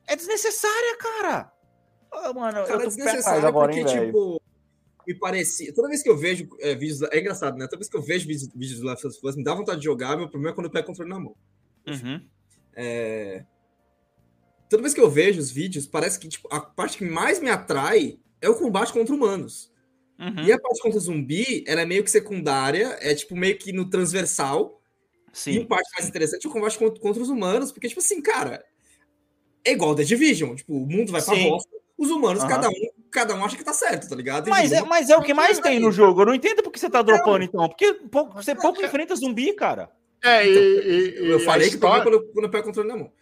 é 0.06 0.14
desnecessária, 0.14 0.98
cara. 0.98 1.52
Ô, 2.12 2.34
mano, 2.34 2.52
Cara, 2.52 2.58
eu 2.58 2.62
é 2.62 2.66
tô 2.66 2.74
atrás 2.74 2.94
desnecessário 2.96 3.46
agora, 3.48 3.72
porque, 3.72 3.80
hein, 3.88 4.06
tipo, 4.06 4.40
me 5.06 5.14
parecia. 5.14 5.72
Toda 5.72 5.88
vez 5.88 6.02
que 6.02 6.08
eu 6.08 6.16
vejo 6.16 6.48
é, 6.60 6.75
vídeos. 6.75 7.02
É 7.02 7.20
engraçado, 7.20 7.56
né? 7.56 7.66
Toda 7.66 7.78
vez 7.78 7.88
que 7.88 7.96
eu 7.96 8.02
vejo 8.02 8.26
vídeos, 8.26 8.50
vídeos 8.54 8.80
do 8.80 8.86
Last 8.86 9.06
of 9.06 9.18
Us, 9.22 9.36
me 9.36 9.44
dá 9.44 9.54
vontade 9.54 9.78
de 9.78 9.84
jogar. 9.84 10.16
Meu 10.16 10.28
problema 10.28 10.52
é 10.52 10.54
quando 10.54 10.66
eu 10.66 10.72
pego 10.72 10.84
o 10.84 10.86
controle 10.88 11.10
na 11.10 11.20
mão. 11.20 11.36
Uhum. 11.86 12.20
É, 12.75 13.44
Toda 14.68 14.82
vez 14.82 14.94
que 14.94 15.00
eu 15.00 15.10
vejo 15.10 15.40
os 15.40 15.50
vídeos, 15.50 15.86
parece 15.86 16.18
que 16.18 16.28
tipo, 16.28 16.48
a 16.50 16.60
parte 16.60 16.98
que 16.98 17.04
mais 17.04 17.40
me 17.40 17.48
atrai 17.48 18.18
é 18.40 18.48
o 18.48 18.54
combate 18.54 18.92
contra 18.92 19.14
humanos. 19.14 19.72
Uhum. 20.18 20.44
E 20.44 20.52
a 20.52 20.58
parte 20.58 20.82
contra 20.82 20.98
zumbi, 20.98 21.62
ela 21.66 21.82
é 21.82 21.86
meio 21.86 22.02
que 22.02 22.10
secundária, 22.10 22.96
é 23.00 23.14
tipo 23.14 23.36
meio 23.36 23.56
que 23.56 23.72
no 23.72 23.88
transversal. 23.88 24.82
E 25.32 25.38
Sim. 25.38 25.62
a 25.62 25.66
parte 25.66 25.88
mais 25.94 26.08
interessante 26.08 26.46
é 26.46 26.48
o 26.48 26.52
combate 26.52 26.78
contra, 26.78 27.00
contra 27.00 27.22
os 27.22 27.28
humanos, 27.28 27.70
porque, 27.70 27.88
tipo 27.88 28.00
assim, 28.00 28.20
cara, 28.22 28.64
é 29.64 29.72
igual 29.72 29.94
The 29.94 30.02
Division. 30.02 30.56
Tipo, 30.56 30.75
o 30.75 30.86
mundo 30.86 31.12
vai 31.12 31.22
pra 31.22 31.34
Sim. 31.34 31.48
bosta, 31.48 31.70
os 31.96 32.10
humanos, 32.10 32.42
Aham. 32.42 32.50
cada 32.50 32.68
um 32.68 32.72
cada 33.16 33.35
um 33.35 33.42
acha 33.44 33.56
que 33.56 33.64
tá 33.64 33.73
certo, 33.73 34.08
tá 34.08 34.14
ligado? 34.14 34.49
Mas 34.50 34.70
é, 34.73 34.82
mas 34.82 35.08
é 35.08 35.16
o 35.16 35.23
que 35.23 35.32
mais 35.32 35.58
tem 35.58 35.80
no 35.80 35.90
jogo. 35.90 36.20
Eu 36.23 36.26
não 36.26 36.35
entendo 36.35 36.62
por 36.62 36.70
que 36.70 36.78
você 36.78 36.90
tá 36.90 37.00
dropando, 37.00 37.44
então. 37.44 37.66
Porque 37.68 37.94
pouco- 37.94 38.35
você 38.35 38.54
pouco 38.54 38.82
enfrenta 38.85 39.16
zumbi, 39.16 39.52
cara. 39.54 39.90
É, 40.23 40.46
e, 40.46 40.50
e- 40.50 41.23
e 41.25 41.30
Eu 41.30 41.40
falei 41.40 41.68
que 41.68 41.75
história, 41.76 42.02
quando, 42.02 42.23
quando 42.32 42.44
eu 42.44 42.50
pego 42.50 42.64
o 42.64 42.66
controle 42.66 42.88
na 42.88 42.96
mão. 42.96 43.12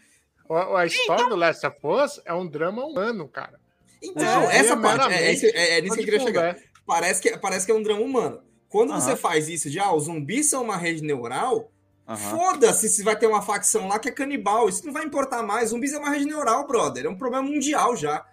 a- 0.51 0.81
a 0.81 0.87
história 0.87 1.29
do 1.29 1.37
Last 1.37 1.65
of 1.67 1.77
Us 1.85 2.21
é 2.25 2.35
um 2.35 2.47
drama 2.47 2.85
humano, 2.85 3.29
cara. 3.29 3.59
Então, 4.03 4.51
É, 4.51 4.57
essa 4.59 4.75
é 4.75 4.77
parte, 4.77 5.13
é, 5.15 5.33
é, 5.33 5.35
é- 5.75 5.79
é 5.79 5.81
nisso 5.81 5.95
que 5.95 6.01
eu 6.01 6.05
queria 6.05 6.21
chegar. 6.21 6.45
É. 6.45 6.57
Parece 6.87 7.23
que, 7.23 7.37
parece 7.39 7.65
que 7.65 7.73
é 7.73 7.75
um 7.75 7.83
drama 7.83 8.03
humano. 8.03 8.43
Quando 8.69 8.93
você 8.93 9.11
Aham. 9.11 9.17
faz 9.17 9.49
isso 9.49 9.71
de, 9.71 9.79
ah, 9.79 9.93
os 9.95 10.05
zumbis 10.05 10.51
são 10.51 10.63
uma 10.65 10.77
rede 10.77 11.03
neural, 11.03 11.71
Aham. 12.07 12.17
foda-se 12.37 12.89
se 12.89 13.03
vai 13.03 13.17
ter 13.17 13.27
uma 13.27 13.41
facção 13.41 13.87
lá 13.89 13.99
que 13.99 14.09
é 14.09 14.13
canibal. 14.13 14.69
Isso 14.69 14.85
não 14.85 14.93
vai 14.93 15.05
importar 15.05 15.43
mais. 15.43 15.71
Zumbis 15.71 15.93
é 15.95 15.99
uma 15.99 16.11
rede 16.11 16.27
neural, 16.27 16.67
brother. 16.67 17.07
É 17.07 17.09
um 17.09 17.17
problema 17.17 17.49
mundial 17.49 17.97
já. 17.97 18.27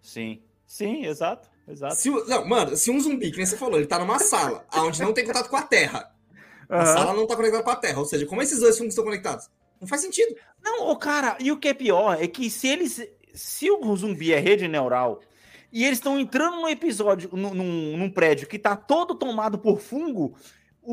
Sim. 0.00 0.40
Sim, 0.68 1.06
exato. 1.06 1.48
Exato. 1.66 1.96
Se, 1.96 2.08
o- 2.10 2.24
não, 2.26 2.46
mano, 2.46 2.76
se 2.76 2.90
um 2.90 3.00
zumbi, 3.00 3.30
que 3.30 3.38
nem 3.38 3.46
você 3.46 3.56
falou, 3.56 3.76
ele 3.78 3.86
tá 3.86 3.98
numa 3.98 4.18
sala 4.18 4.64
onde 4.76 5.02
não 5.02 5.12
tem 5.12 5.24
contato 5.26 5.48
com 5.50 5.56
a 5.56 5.62
Terra. 5.62 6.12
A 6.68 6.76
Aham. 6.82 6.86
sala 6.86 7.14
não 7.14 7.26
tá 7.26 7.34
conectada 7.34 7.62
com 7.64 7.70
a 7.70 7.76
Terra. 7.76 7.98
Ou 7.98 8.04
seja, 8.04 8.26
como 8.26 8.40
esses 8.42 8.60
dois 8.60 8.76
fungos 8.76 8.92
estão 8.92 9.04
conectados? 9.04 9.48
Não 9.80 9.88
faz 9.88 10.02
sentido. 10.02 10.34
Não, 10.62 10.88
ô, 10.88 10.96
cara, 10.96 11.36
e 11.40 11.50
o 11.50 11.56
que 11.58 11.68
é 11.68 11.74
pior 11.74 12.22
é 12.22 12.28
que 12.28 12.48
se 12.50 12.68
eles. 12.68 13.02
Se 13.34 13.70
o 13.70 13.96
zumbi 13.96 14.32
é 14.32 14.38
rede 14.38 14.66
neural 14.68 15.20
e 15.72 15.84
eles 15.84 15.98
estão 15.98 16.18
entrando 16.18 16.56
num 16.56 16.68
episódio, 16.68 17.30
num, 17.32 17.54
num, 17.54 17.96
num 17.96 18.10
prédio 18.10 18.48
que 18.48 18.58
tá 18.58 18.74
todo 18.76 19.14
tomado 19.14 19.58
por 19.58 19.78
fungo, 19.80 20.34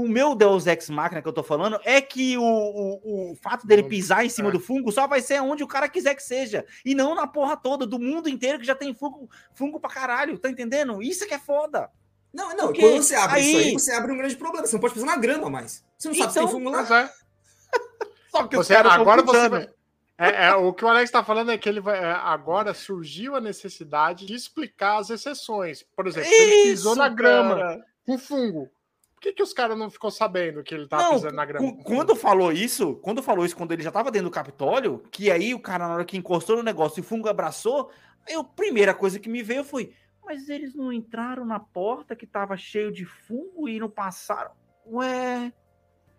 o 0.03 0.07
meu 0.07 0.35
Deus 0.35 0.67
Ex 0.67 0.89
Machina 0.89 1.21
que 1.21 1.27
eu 1.27 1.33
tô 1.33 1.41
falando 1.41 1.79
é 1.85 2.01
que 2.01 2.37
o, 2.37 2.43
o, 2.43 3.31
o 3.31 3.35
fato 3.41 3.65
dele 3.65 3.83
pisar 3.83 4.25
em 4.25 4.29
cima 4.29 4.49
É. 4.49 4.51
do 4.51 4.59
fungo 4.59 4.91
só 4.91 5.07
vai 5.07 5.21
ser 5.21 5.41
onde 5.41 5.63
o 5.63 5.67
cara 5.67 5.87
quiser 5.87 6.13
que 6.15 6.21
seja. 6.23 6.65
E 6.83 6.93
não 6.93 7.15
na 7.15 7.25
porra 7.25 7.55
toda, 7.55 7.85
do 7.87 7.97
mundo 7.97 8.27
inteiro 8.27 8.59
que 8.59 8.65
já 8.65 8.75
tem 8.75 8.93
fungo, 8.93 9.29
fungo 9.53 9.79
pra 9.79 9.89
caralho, 9.89 10.37
tá 10.37 10.49
entendendo? 10.49 11.01
Isso 11.01 11.23
é 11.23 11.27
que 11.27 11.33
é 11.33 11.39
foda. 11.39 11.89
Não, 12.33 12.49
não. 12.55 12.65
Porque 12.67 12.81
Quando 12.81 13.01
você 13.01 13.15
abre 13.15 13.39
isso 13.39 13.57
aí- 13.57 13.63
aí, 13.65 13.73
você 13.73 13.91
abre 13.93 14.11
um 14.11 14.17
grande 14.17 14.35
problema. 14.35 14.67
Você 14.67 14.73
não 14.75 14.81
pode 14.81 14.93
pisar 14.93 15.05
na 15.05 15.15
grama 15.17 15.49
mais. 15.49 15.83
Você 15.97 16.09
não 16.09 16.15
sabe 16.15 16.33
se 16.33 16.39
Então, 16.39 16.49
tem 16.51 16.59
fungo 16.59 16.69
lá. 16.69 16.81
É. 17.01 17.09
Só 18.29 18.47
que 18.47 18.57
Você, 18.57 18.75
agora 18.75 19.21
você 19.21 19.47
vai. 19.49 19.69
É, 20.17 20.45
é, 20.47 20.55
o 20.55 20.73
que 20.73 20.83
o 20.83 20.87
Alex 20.87 21.09
está 21.09 21.23
falando 21.23 21.51
é 21.51 21.57
que 21.57 21.67
ele 21.67 21.79
vai. 21.81 21.97
é, 21.97 22.11
agora 22.11 22.73
surgiu 22.73 23.35
a 23.35 23.41
necessidade 23.41 24.25
de 24.25 24.33
explicar 24.33 24.97
as 24.99 25.09
exceções. 25.09 25.83
Por 25.95 26.07
exemplo, 26.07 26.29
se 26.29 26.35
ele 26.35 26.63
pisou 26.69 26.93
Isso, 26.93 26.99
na 27.01 27.09
grama 27.09 27.55
cara. 27.55 27.85
com 28.05 28.17
fungo. 28.17 28.69
Por 29.15 29.21
que, 29.21 29.33
que 29.33 29.43
os 29.43 29.53
caras 29.53 29.77
não 29.77 29.89
ficou 29.89 30.11
sabendo 30.11 30.61
que 30.61 30.75
ele 30.75 30.87
tava 30.87 31.03
Não, 31.03 31.13
pisando 31.13 31.35
na 31.35 31.45
grama? 31.45 31.77
quando 31.83 32.15
falou 32.15 32.51
isso, 32.51 32.95
quando 32.97 33.23
falou 33.23 33.45
isso, 33.45 33.55
quando 33.55 33.71
ele 33.71 33.81
já 33.81 33.91
tava 33.91 34.11
dentro 34.11 34.27
do 34.29 34.33
Capitólio, 34.33 35.03
que 35.09 35.31
aí 35.31 35.53
o 35.53 35.59
cara, 35.59 35.87
na 35.87 35.95
hora 35.95 36.05
que 36.05 36.17
encostou 36.17 36.57
no 36.57 36.63
negócio 36.63 36.99
e 36.99 37.01
o 37.01 37.03
fungo 37.03 37.27
abraçou, 37.29 37.89
aí 38.27 38.35
a 38.35 38.43
primeira 38.43 38.93
coisa 38.93 39.19
que 39.19 39.29
me 39.29 39.41
veio 39.41 39.63
foi: 39.63 39.93
mas 40.23 40.49
eles 40.49 40.75
não 40.75 40.91
entraram 40.91 41.45
na 41.45 41.59
porta 41.59 42.15
que 42.15 42.27
tava 42.27 42.57
cheio 42.57 42.91
de 42.91 43.05
fungo 43.05 43.69
e 43.69 43.79
não 43.79 43.89
passaram? 43.89 44.51
Ué. 44.87 45.51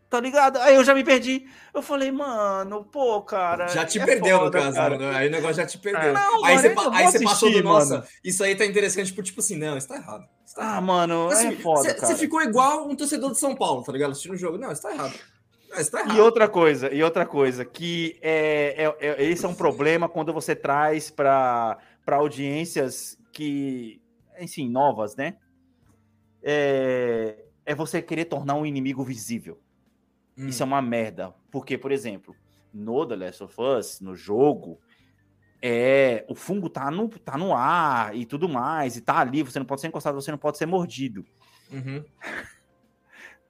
Tá 0.08 0.20
ligado? 0.20 0.58
Aí 0.58 0.76
eu 0.76 0.84
já 0.84 0.94
me 0.94 1.02
perdi. 1.02 1.46
Eu 1.74 1.82
falei, 1.82 2.12
mano, 2.12 2.84
pô, 2.84 3.20
cara. 3.22 3.66
Já 3.68 3.84
te 3.84 3.98
é 3.98 4.04
perdeu, 4.04 4.38
foda, 4.38 4.58
no 4.58 4.64
caso, 4.64 4.76
cara. 4.76 4.98
mano. 4.98 5.16
Aí 5.16 5.26
o 5.26 5.30
negócio 5.30 5.56
já 5.56 5.66
te 5.66 5.78
perdeu. 5.78 6.12
Não, 6.12 6.44
aí 6.44 6.54
mano, 6.54 6.68
você, 6.68 6.70
pa- 6.70 6.90
aí 6.96 7.04
você 7.06 7.24
passou 7.24 7.50
do, 7.50 7.62
nossa, 7.62 7.94
mano. 7.96 8.06
isso 8.22 8.44
aí 8.44 8.54
tá 8.54 8.64
interessante, 8.64 9.08
tipo, 9.08 9.22
tipo 9.22 9.40
assim, 9.40 9.56
não, 9.56 9.76
isso 9.76 9.88
tá 9.88 9.96
errado. 9.96 10.24
Isso 10.44 10.54
tá 10.54 10.62
Ah, 10.62 10.66
errado. 10.72 10.84
mano, 10.84 11.28
Assim, 11.28 11.48
é 11.48 11.56
foda, 11.56 11.98
você, 11.98 12.14
ficou 12.14 12.40
igual 12.40 12.88
um 12.88 12.94
torcedor 12.94 13.32
de 13.32 13.38
São 13.38 13.56
Paulo, 13.56 13.82
tá 13.82 13.90
ligado? 13.92 14.12
Assistindo 14.12 14.34
o 14.34 14.36
jogo. 14.36 14.56
Não, 14.58 14.70
isso 14.70 14.82
tá 14.82 14.92
errado. 14.92 15.14
Tá. 15.90 16.14
E 16.14 16.20
outra 16.20 16.48
coisa, 16.48 16.94
e 16.94 17.02
outra 17.02 17.26
coisa, 17.26 17.64
que 17.64 18.16
é, 18.22 18.84
é- 19.00 19.06
é- 19.08 19.24
esse 19.24 19.44
é 19.44 19.48
um 19.48 19.54
problema 19.54 20.08
quando 20.08 20.32
você 20.32 20.54
traz 20.54 21.10
para 21.10 21.76
audiências 22.06 23.18
que, 23.32 24.00
enfim, 24.38 24.70
novas, 24.70 25.16
né? 25.16 25.34
É, 26.42 27.36
é 27.66 27.74
você 27.74 28.00
querer 28.00 28.26
tornar 28.26 28.54
um 28.54 28.64
inimigo 28.64 29.02
visível. 29.02 29.60
Hum. 30.36 30.48
Isso 30.48 30.62
é 30.62 30.66
uma 30.66 30.82
merda. 30.82 31.34
Porque, 31.50 31.78
por 31.78 31.90
exemplo, 31.92 32.34
no 32.72 33.06
The 33.06 33.16
Last 33.16 33.44
of 33.44 33.54
Us, 33.60 34.00
no 34.00 34.14
jogo, 34.14 34.78
é, 35.62 36.24
o 36.28 36.34
fungo 36.34 36.68
tá 36.68 36.90
no, 36.90 37.08
tá 37.08 37.38
no 37.38 37.54
ar 37.54 38.14
e 38.14 38.26
tudo 38.26 38.48
mais, 38.48 38.96
e 38.96 39.00
tá 39.00 39.18
ali, 39.18 39.42
você 39.42 39.58
não 39.58 39.66
pode 39.66 39.80
ser 39.80 39.88
encostado, 39.88 40.14
você 40.20 40.30
não 40.30 40.38
pode 40.38 40.58
ser 40.58 40.66
mordido. 40.66 41.24
Uhum. 41.72 42.04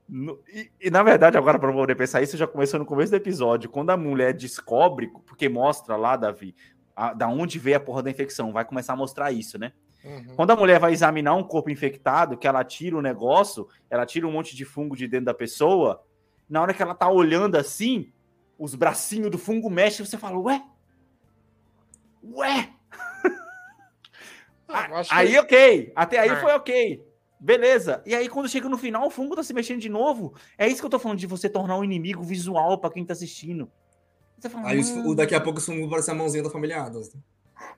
No- 0.09 0.39
e, 0.49 0.71
e, 0.81 0.89
na 0.89 1.03
verdade, 1.03 1.37
agora 1.37 1.59
para 1.59 1.73
poder 1.73 1.97
pensar 1.97 2.23
isso, 2.23 2.37
já 2.37 2.47
começou 2.47 2.79
no 2.79 2.87
começo 2.87 3.11
do 3.11 3.17
episódio, 3.17 3.69
quando 3.69 3.91
a 3.91 3.97
mulher 3.97 4.33
descobre, 4.33 5.09
porque 5.27 5.49
mostra 5.49 5.97
lá, 5.97 6.17
Davi, 6.17 6.55
a- 6.95 7.13
da 7.13 7.27
onde 7.27 7.59
veio 7.59 7.77
a 7.77 7.81
porra 7.81 8.05
da 8.05 8.11
infecção, 8.11 8.53
vai 8.53 8.65
começar 8.65 8.93
a 8.93 8.97
mostrar 8.97 9.33
isso, 9.33 9.59
né? 9.59 9.73
Uhum. 10.05 10.37
Quando 10.37 10.53
a 10.53 10.57
mulher 10.57 10.79
vai 10.79 10.93
examinar 10.93 11.35
um 11.35 11.43
corpo 11.43 11.71
infectado, 11.71 12.37
que 12.39 12.47
ela 12.47 12.63
tira 12.63 12.97
o 12.97 13.03
negócio, 13.03 13.67
ela 13.91 14.07
tira 14.07 14.29
um 14.29 14.31
monte 14.31 14.55
de 14.55 14.65
fungo 14.65 14.97
de 14.97 15.09
dentro 15.09 15.27
da 15.27 15.35
pessoa, 15.35 16.01
na 16.49 16.61
hora 16.63 16.73
que 16.75 16.83
ela 16.83 16.95
tá 16.95 17.09
olhando 17.11 17.57
assim, 17.57 18.13
os 18.59 18.75
bracinhos 18.75 19.31
do 19.31 19.39
fungo 19.39 19.69
mexem, 19.71 20.05
você 20.05 20.17
fala, 20.19 20.39
ué? 20.39 20.63
Ué? 22.23 22.71
Ah, 24.69 25.03
que- 25.05 25.09
Aí, 25.15 25.39
ok. 25.39 25.93
Até 25.95 26.19
aí 26.19 26.29
É. 26.31 26.37
foi 26.41 26.53
ok. 26.53 27.01
Beleza. 27.39 28.03
E 28.05 28.15
aí, 28.17 28.29
quando 28.29 28.49
chega 28.49 28.69
no 28.69 28.77
final, 28.77 29.07
o 29.07 29.11
fungo 29.11 29.37
tá 29.37 29.43
se 29.45 29.55
mexendo 29.55 29.81
de 29.81 29.89
novo. 29.89 30.35
É 30.59 30.67
isso 30.67 30.81
que 30.81 30.87
eu 30.87 30.91
tô 30.91 30.99
falando 30.99 31.19
de 31.19 31.27
você 31.27 31.49
tornar 31.49 31.79
um 31.79 31.85
inimigo 31.85 32.23
visual 32.25 32.77
pra 32.79 32.91
quem 32.91 33.05
tá 33.05 33.13
assistindo. 33.13 33.71
Fala, 34.51 34.69
Aí 34.71 34.79
os- 34.81 34.91
"Mano, 34.91 35.11
o, 35.11 35.15
daqui 35.15 35.35
a 35.37 35.41
pouco 35.41 35.61
o 35.61 35.63
fungo 35.63 35.89
parece 35.89 36.11
a 36.11 36.15
mãozinha 36.15 36.43
da 36.43 36.51
família 36.51 36.83
Adams. 36.83 37.15
né? 37.15 37.21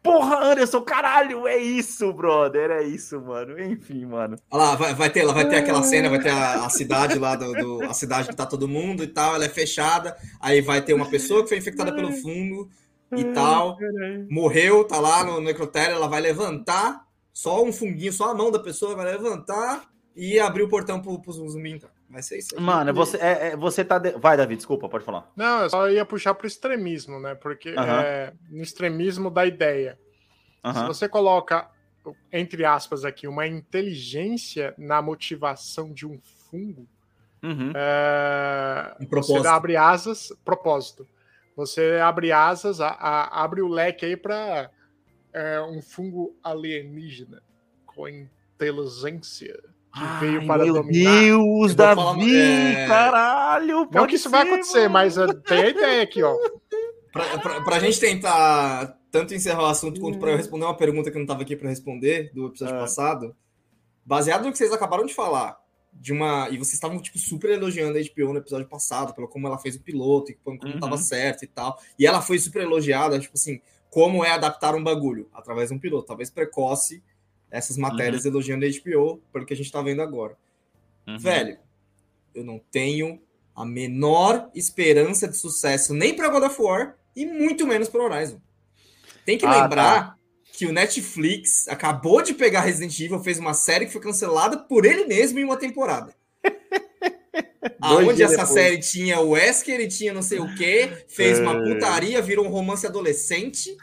Porra, 0.02 0.42
Anderson, 0.44 0.80
caralho, 0.82 1.46
é 1.46 1.56
isso, 1.58 2.12
brother. 2.12 2.70
É 2.70 2.82
isso, 2.82 3.20
mano. 3.20 3.60
Enfim, 3.60 4.06
mano. 4.06 4.36
Olha 4.50 4.62
lá, 4.64 4.74
vai, 4.76 4.94
vai 4.94 5.10
ter, 5.10 5.22
lá 5.24 5.32
vai 5.32 5.48
ter 5.48 5.56
aquela 5.56 5.82
cena, 5.82 6.08
vai 6.08 6.20
ter 6.20 6.30
a, 6.30 6.64
a 6.66 6.70
cidade 6.70 7.18
lá, 7.18 7.36
do, 7.36 7.52
do- 7.52 7.84
a 7.84 7.94
cidade 7.94 8.28
que 8.28 8.36
tá 8.36 8.46
todo 8.46 8.66
mundo 8.68 9.02
e 9.04 9.06
tal, 9.08 9.34
ela 9.34 9.44
é 9.44 9.48
fechada, 9.48 10.16
aí 10.40 10.60
vai 10.60 10.80
ter 10.82 10.94
uma 10.94 11.06
pessoa 11.08 11.42
que 11.42 11.48
foi 11.48 11.58
infectada 11.58 11.94
pelo 11.94 12.12
fungo 12.12 12.68
e 13.16 13.24
tal, 13.32 13.76
morreu, 14.30 14.84
tá 14.84 15.00
lá 15.00 15.24
no 15.24 15.40
necrotério, 15.40 15.94
ela 15.94 16.08
vai 16.08 16.20
levantar, 16.20 17.04
só 17.32 17.62
um 17.64 17.72
funguinho, 17.72 18.12
só 18.12 18.30
a 18.30 18.34
mão 18.34 18.50
da 18.50 18.58
pessoa 18.58 18.94
vai 18.94 19.06
levantar 19.06 19.84
e 20.14 20.38
abrir 20.38 20.62
o 20.64 20.68
portão 20.68 21.00
pro, 21.00 21.20
pro 21.20 21.32
zumbi, 21.32 21.72
então. 21.72 21.88
Vai 22.10 22.22
ser 22.22 22.38
isso. 22.38 22.58
Mano, 22.60 22.92
você, 22.94 23.16
é, 23.18 23.48
é- 23.48 23.56
você 23.56 23.84
tá. 23.84 23.98
de- 23.98 24.12
Vai, 24.12 24.36
Davi, 24.36 24.56
desculpa, 24.56 24.88
pode 24.88 25.04
falar. 25.04 25.30
Não, 25.36 25.62
eu 25.62 25.70
só 25.70 25.90
ia 25.90 26.04
puxar 26.06 26.34
pro 26.34 26.46
extremismo, 26.46 27.20
né? 27.20 27.34
Porque 27.34 27.70
Aham. 27.76 28.00
é, 28.02 28.32
no 28.50 28.62
extremismo 28.62 29.30
da 29.30 29.44
ideia. 29.46 29.98
Se 30.74 30.84
você 30.86 31.08
coloca, 31.08 31.68
entre 32.32 32.64
aspas, 32.64 33.04
aqui, 33.04 33.26
uma 33.28 33.46
inteligência 33.46 34.74
na 34.76 35.00
motivação 35.00 35.92
de 35.92 36.06
um 36.06 36.18
fungo, 36.50 36.86
Uhum. 37.42 37.72
é, 37.74 38.96
Um 39.00 39.06
você 39.08 39.46
abre 39.46 39.76
asas, 39.76 40.32
propósito. 40.44 41.06
Você 41.56 41.98
abre 42.02 42.32
asas, 42.32 42.80
a- 42.80 42.88
a- 42.88 43.42
abre 43.44 43.62
o 43.62 43.68
leque 43.68 44.04
aí 44.04 44.16
para 44.16 44.70
um 45.70 45.80
fungo 45.80 46.36
alienígena 46.42 47.42
com 47.86 48.08
inteligência 48.08 49.58
que 49.92 50.20
veio 50.20 50.40
Ai, 50.40 50.46
para 50.46 50.64
meu 50.64 50.74
dominar. 50.74 51.20
Deus, 51.20 51.30
Eu 51.30 51.38
vou 51.38 51.74
Davi, 51.74 51.96
falar, 52.02 52.24
é, 52.28 52.86
caralho. 52.86 53.88
Não 53.92 54.06
que 54.06 54.14
isso 54.16 54.30
vai 54.30 54.42
ser, 54.44 54.48
acontecer, 54.52 54.78
mano. 54.88 54.92
mas 54.92 55.16
uh, 55.18 55.34
tem 55.42 55.58
a 55.62 55.68
ideia 55.68 56.02
aqui, 56.02 56.22
ó. 56.22 56.36
Pra, 57.10 57.38
pra, 57.38 57.60
pra 57.62 57.80
gente 57.80 57.98
tentar 57.98 58.96
tanto 59.10 59.34
encerrar 59.34 59.62
o 59.62 59.66
assunto 59.66 59.98
quanto 59.98 60.18
pra 60.18 60.30
eu 60.32 60.36
responder 60.36 60.66
uma 60.66 60.76
pergunta 60.76 61.10
que 61.10 61.16
eu 61.16 61.20
não 61.20 61.26
tava 61.26 61.40
aqui 61.40 61.56
pra 61.56 61.68
responder 61.68 62.30
do 62.34 62.48
episódio 62.48 62.76
Ah. 62.76 62.80
passado, 62.80 63.34
baseado 64.04 64.44
no 64.44 64.52
que 64.52 64.58
vocês 64.58 64.72
acabaram 64.72 65.06
de 65.06 65.14
falar, 65.14 65.56
de 65.92 66.12
uma. 66.12 66.48
E 66.50 66.58
vocês 66.58 66.74
estavam, 66.74 67.00
tipo, 67.00 67.18
super 67.18 67.50
elogiando 67.50 67.96
a 67.98 68.00
HBO 68.02 68.32
no 68.34 68.38
episódio 68.38 68.68
passado, 68.68 69.14
pelo 69.14 69.26
como 69.26 69.46
ela 69.46 69.58
fez 69.58 69.74
o 69.74 69.80
piloto 69.82 70.30
e 70.30 70.34
como 70.34 70.58
Uhum. 70.62 70.78
tava 70.78 70.98
certo 70.98 71.44
e 71.44 71.48
tal. 71.48 71.78
E 71.98 72.06
ela 72.06 72.20
foi 72.20 72.38
super 72.38 72.62
elogiada, 72.62 73.18
tipo 73.18 73.34
assim, 73.34 73.58
como 73.90 74.22
é 74.22 74.30
adaptar 74.30 74.74
um 74.74 74.84
bagulho 74.84 75.28
através 75.32 75.70
de 75.70 75.74
um 75.74 75.78
piloto. 75.78 76.06
Talvez 76.06 76.30
precoce 76.30 77.02
essas 77.50 77.76
matérias 77.76 78.24
elogiando 78.24 78.64
a 78.64 78.68
HBO, 78.68 79.20
pelo 79.32 79.46
que 79.46 79.54
a 79.54 79.56
gente 79.56 79.70
tá 79.72 79.80
vendo 79.82 80.02
agora. 80.02 80.36
Uhum. 81.06 81.18
Velho, 81.18 81.58
eu 82.34 82.44
não 82.44 82.60
tenho 82.70 83.20
a 83.54 83.64
menor 83.64 84.50
esperança 84.54 85.26
de 85.26 85.36
sucesso 85.36 85.92
nem 85.94 86.14
para 86.14 86.28
God 86.28 86.44
of 86.44 86.60
War 86.62 86.96
e 87.16 87.26
muito 87.26 87.66
menos 87.66 87.88
para 87.88 88.02
Horizon. 88.04 88.40
Tem 89.24 89.36
que 89.38 89.46
Ah, 89.46 89.62
lembrar 89.62 90.18
que 90.52 90.66
o 90.66 90.72
Netflix 90.72 91.66
acabou 91.68 92.22
de 92.22 92.34
pegar 92.34 92.60
Resident 92.60 92.98
Evil, 93.00 93.20
fez 93.22 93.38
uma 93.38 93.54
série 93.54 93.86
que 93.86 93.92
foi 93.92 94.00
cancelada 94.00 94.58
por 94.58 94.84
ele 94.84 95.04
mesmo 95.06 95.38
em 95.38 95.44
uma 95.44 95.56
temporada. 95.56 96.14
Aonde 97.80 98.22
essa 98.22 98.36
depois. 98.38 98.50
série 98.50 98.78
tinha 98.78 99.20
o 99.20 99.30
Wesker 99.30 99.80
e 99.80 99.88
tinha 99.88 100.12
não 100.12 100.22
sei 100.22 100.38
o 100.38 100.54
que, 100.54 100.88
fez 101.08 101.38
uma 101.38 101.52
É. 101.56 101.62
putaria, 101.74 102.22
virou 102.22 102.44
um 102.46 102.48
romance 102.48 102.86
adolescente. 102.86 103.76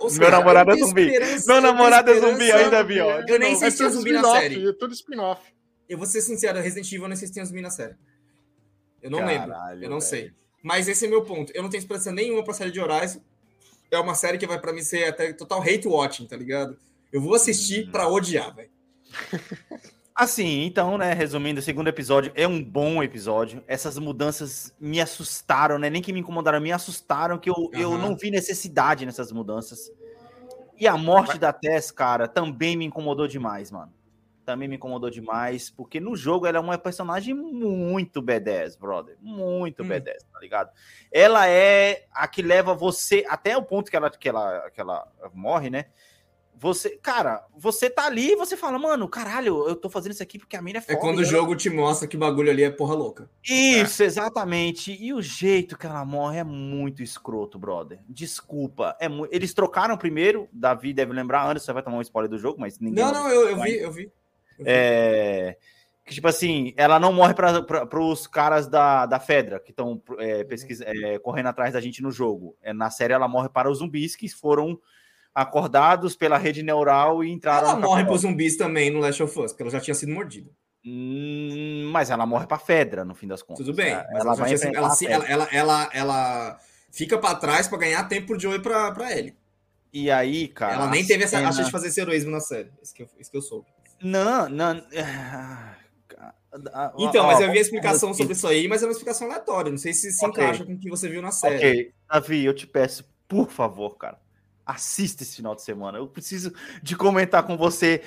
Ou 0.00 0.12
Meu 0.12 0.30
namorado 0.30 0.70
eu 0.70 0.76
é 0.76 0.78
zumbi. 0.78 1.10
Meu 1.46 1.60
namorado 1.60 2.10
é 2.10 2.20
zumbi 2.20 2.52
ainda, 2.52 2.84
vi, 2.84 3.00
ó. 3.00 3.20
Eu 3.26 3.38
nem 3.38 3.56
sei 3.56 3.68
É 3.68 3.70
se 3.70 3.76
tinha 3.78 3.88
zumbi 3.90 4.12
na 4.12 4.22
série. 4.32 4.68
é 4.68 4.72
Tudo 4.72 4.92
spin-off. 4.94 5.42
Eu 5.88 5.98
vou 5.98 6.06
ser 6.06 6.20
sincero, 6.20 6.60
Resident 6.60 6.86
Evil 6.92 7.02
eu 7.04 7.08
não 7.08 7.16
sei 7.16 7.26
se 7.28 7.34
tem 7.34 7.44
zumbi 7.44 7.60
na 7.60 7.70
série. 7.70 7.94
Eu 9.02 9.10
não 9.10 9.24
lembro. 9.24 9.48
Caralho, 9.50 9.82
Eu 9.84 9.90
não 9.90 9.98
velho. 10.00 10.08
sei. 10.10 10.32
Mas 10.62 10.86
esse 10.88 11.06
é 11.06 11.08
meu 11.08 11.22
ponto. 11.24 11.52
Eu 11.54 11.62
não 11.62 11.70
tenho 11.70 11.80
esperança 11.80 12.12
nenhuma 12.12 12.44
pra 12.44 12.52
série 12.54 12.70
de 12.70 12.80
Horizon. 12.80 13.20
É 13.90 13.98
uma 13.98 14.14
série 14.14 14.36
que 14.38 14.46
vai 14.46 14.60
pra 14.60 14.72
mim 14.72 14.82
ser 14.82 15.04
até 15.04 15.32
total 15.32 15.62
hate 15.62 15.88
watching, 15.88 16.26
tá 16.26 16.36
ligado? 16.36 16.76
Eu 17.12 17.20
vou 17.20 17.34
assistir 17.34 17.90
pra 17.90 18.06
odiar, 18.08 18.54
velho. 18.54 18.70
Assim, 20.20 20.64
então, 20.64 20.98
né, 20.98 21.12
resumindo, 21.12 21.60
o 21.60 21.62
segundo 21.62 21.86
episódio 21.86 22.32
é 22.34 22.44
um 22.44 22.60
bom 22.60 23.00
episódio. 23.04 23.62
Essas 23.68 23.96
mudanças 24.00 24.74
me 24.80 25.00
assustaram, 25.00 25.78
né? 25.78 25.88
Nem 25.88 26.02
que 26.02 26.12
me 26.12 26.18
incomodaram, 26.18 26.60
me 26.60 26.72
assustaram 26.72 27.38
que 27.38 27.48
eu, 27.48 27.70
eu 27.72 27.92
Aham. 27.92 27.98
não 28.02 28.16
vi 28.16 28.28
necessidade 28.28 29.06
nessas 29.06 29.30
mudanças. 29.30 29.92
E 30.76 30.88
a 30.88 30.96
morte 30.96 31.38
da 31.38 31.52
Tess, 31.52 31.92
cara, 31.92 32.26
também 32.26 32.76
me 32.76 32.84
incomodou 32.84 33.28
demais, 33.28 33.70
mano. 33.70 33.94
Também 34.44 34.66
me 34.66 34.74
incomodou 34.74 35.08
demais, 35.08 35.70
porque 35.70 36.00
no 36.00 36.16
jogo 36.16 36.48
ela 36.48 36.56
é 36.56 36.60
uma 36.60 36.76
personagem 36.76 37.32
muito 37.32 38.20
B10, 38.20 38.76
brother. 38.76 39.16
Muito 39.20 39.84
Hum. 39.84 39.88
B10, 39.88 40.24
tá 40.32 40.40
ligado? 40.40 40.72
Ela 41.12 41.46
é 41.46 42.06
a 42.12 42.26
que 42.26 42.42
leva 42.42 42.74
você, 42.74 43.24
até 43.28 43.56
o 43.56 43.62
ponto 43.62 43.88
que 43.88 43.96
ela, 43.96 44.10
que 44.10 44.28
ela, 44.28 44.68
que 44.70 44.80
ela 44.80 45.06
morre, 45.32 45.70
né? 45.70 45.84
Você, 46.60 46.90
cara, 46.96 47.44
você 47.56 47.88
tá 47.88 48.06
ali 48.06 48.32
e 48.32 48.36
você 48.36 48.56
fala, 48.56 48.78
mano, 48.78 49.08
caralho, 49.08 49.68
eu 49.68 49.76
tô 49.76 49.88
fazendo 49.88 50.12
isso 50.12 50.22
aqui 50.22 50.38
porque 50.38 50.56
a 50.56 50.62
mina 50.62 50.78
é 50.78 50.80
É 50.80 50.84
foda. 50.84 50.98
quando 50.98 51.20
e 51.20 51.22
o 51.22 51.24
jogo 51.26 51.54
te 51.54 51.70
mostra 51.70 52.08
que 52.08 52.16
o 52.16 52.18
bagulho 52.18 52.50
ali 52.50 52.62
é 52.64 52.70
porra 52.70 52.94
louca. 52.94 53.30
Isso, 53.48 54.02
exatamente. 54.02 54.96
E 55.00 55.12
o 55.12 55.22
jeito 55.22 55.78
que 55.78 55.86
ela 55.86 56.04
morre 56.04 56.38
é 56.38 56.44
muito 56.44 57.02
escroto, 57.02 57.58
brother. 57.58 58.00
Desculpa. 58.08 58.96
É 58.98 59.08
mu... 59.08 59.28
Eles 59.30 59.54
trocaram 59.54 59.96
primeiro, 59.96 60.48
Davi 60.52 60.92
deve 60.92 61.12
lembrar, 61.12 61.48
antes 61.48 61.62
você 61.64 61.72
vai 61.72 61.82
tomar 61.82 61.98
um 61.98 62.02
spoiler 62.02 62.30
do 62.30 62.38
jogo, 62.38 62.58
mas 62.60 62.78
ninguém. 62.80 63.04
Não, 63.04 63.12
não, 63.12 63.28
eu, 63.30 63.48
eu 63.50 63.60
vi, 63.62 63.76
eu 63.78 63.92
vi. 63.92 64.02
Eu 64.58 64.64
vi. 64.64 64.70
É. 64.70 65.56
Que, 66.04 66.14
tipo 66.14 66.26
assim, 66.26 66.72
ela 66.76 66.98
não 66.98 67.12
morre 67.12 67.34
para 67.34 68.00
os 68.00 68.26
caras 68.26 68.66
da, 68.66 69.04
da 69.04 69.20
Fedra, 69.20 69.60
que 69.60 69.70
estão 69.72 70.02
é, 70.18 70.42
pesquisa- 70.42 70.84
é, 70.86 71.18
correndo 71.18 71.48
atrás 71.48 71.74
da 71.74 71.80
gente 71.82 72.02
no 72.02 72.10
jogo. 72.10 72.56
É, 72.62 72.72
na 72.72 72.88
série, 72.90 73.12
ela 73.12 73.28
morre 73.28 73.50
para 73.50 73.70
os 73.70 73.78
zumbis 73.78 74.16
que 74.16 74.26
foram 74.28 74.80
acordados 75.40 76.16
pela 76.16 76.36
rede 76.36 76.62
neural 76.62 77.22
e 77.22 77.30
entraram 77.30 77.68
Ela 77.70 77.78
morre 77.80 78.04
pros 78.04 78.22
zumbis 78.22 78.56
também 78.56 78.90
no 78.90 78.98
Last 78.98 79.22
of 79.22 79.38
Us, 79.38 79.52
porque 79.52 79.62
ela 79.62 79.70
já 79.70 79.80
tinha 79.80 79.94
sido 79.94 80.12
mordida. 80.12 80.50
Hum, 80.84 81.88
mas 81.92 82.10
ela 82.10 82.26
morre 82.26 82.46
pra 82.46 82.58
Fedra, 82.58 83.04
no 83.04 83.14
fim 83.14 83.28
das 83.28 83.42
contas. 83.42 83.64
Tudo 83.64 83.76
bem. 83.76 83.92
Ela, 83.92 84.04
mas 84.10 84.20
ela 84.20 84.34
já 84.34 84.44
vai 84.44 84.96
tinha 84.96 85.12
ela, 85.12 85.24
ela, 85.28 85.48
ela, 85.52 85.90
ela, 85.92 86.58
fica 86.90 87.16
pra 87.18 87.34
trás 87.36 87.68
pra 87.68 87.78
ganhar 87.78 88.02
tempo 88.08 88.28
pro 88.28 88.40
Joey 88.40 88.60
pra, 88.60 88.90
pra 88.92 89.16
ele. 89.16 89.36
E 89.92 90.10
aí, 90.10 90.48
cara. 90.48 90.74
ela 90.74 90.86
nem 90.88 91.06
teve 91.06 91.22
essa 91.24 91.36
cena- 91.36 91.48
a 91.48 91.52
chance 91.52 91.64
de 91.66 91.70
fazer 91.70 91.88
esse 91.88 92.00
heroísmo 92.00 92.30
na 92.30 92.40
série. 92.40 92.70
Isso 92.82 92.92
que 92.92 93.02
eu, 93.04 93.08
isso 93.18 93.30
que 93.30 93.36
eu 93.36 93.42
soube. 93.42 93.66
Não, 94.02 94.48
não. 94.48 94.82
ah, 96.72 96.92
Então, 96.98 97.26
mas 97.26 97.40
eu 97.40 97.50
vi 97.52 97.58
a 97.58 97.62
explicação 97.62 98.12
sobre 98.12 98.32
isso 98.32 98.46
aí, 98.46 98.66
mas 98.68 98.82
é 98.82 98.86
uma 98.86 98.92
explicação 98.92 99.26
aleatória. 99.28 99.70
Não 99.70 99.78
sei 99.78 99.92
se 99.92 100.10
se 100.12 100.24
Ok. 100.26 100.42
encaixa 100.42 100.64
com 100.64 100.72
o 100.74 100.78
que 100.78 100.90
você 100.90 101.08
viu 101.08 101.22
na 101.22 101.30
série. 101.30 101.56
Ok, 101.56 101.92
Davi, 102.10 102.44
eu 102.44 102.54
te 102.54 102.66
peço, 102.66 103.04
por 103.28 103.48
favor, 103.50 103.96
cara. 103.96 104.18
Assista 104.68 105.22
esse 105.22 105.36
final 105.36 105.54
de 105.54 105.62
semana. 105.62 105.96
Eu 105.96 106.06
preciso 106.06 106.52
de 106.82 106.94
comentar 106.94 107.42
com 107.42 107.56
você. 107.56 108.02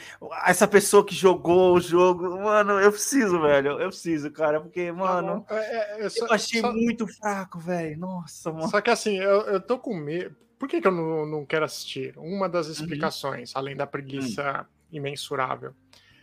Essa 0.46 0.68
pessoa 0.68 1.04
que 1.04 1.16
jogou 1.16 1.76
o 1.76 1.82
jogo. 1.82 2.38
Mano, 2.40 2.74
eu 2.80 2.92
preciso, 2.92 3.42
velho. 3.42 3.80
Eu 3.82 3.90
preciso, 3.90 4.30
cara. 4.30 4.62
Porque, 4.62 4.92
mano, 4.92 5.44
É, 5.50 6.02
é, 6.02 6.06
é, 6.06 6.10
só- 6.10 6.28
eu 6.28 6.32
achei 6.34 6.62
só- 6.62 6.72
muito 6.72 7.08
fraco, 7.08 7.58
velho. 7.58 7.98
Nossa, 7.98 8.52
mano. 8.54 8.70
Só 8.70 8.80
que 8.80 8.92
assim, 8.92 9.18
eu, 9.18 9.42
eu 9.48 9.60
tô 9.60 9.80
com 9.80 9.96
medo. 9.96 10.36
Por 10.60 10.70
que, 10.70 10.80
que 10.80 10.88
eu 10.88 10.92
não, 10.92 11.26
não 11.26 11.44
quero 11.48 11.66
assistir? 11.66 12.14
Uma 12.16 12.48
das 12.48 12.68
Uhum. 12.68 12.74
explicações, 12.74 13.52
além 13.56 13.76
da 13.76 13.88
preguiça 13.88 14.68
imensurável. 14.92 15.74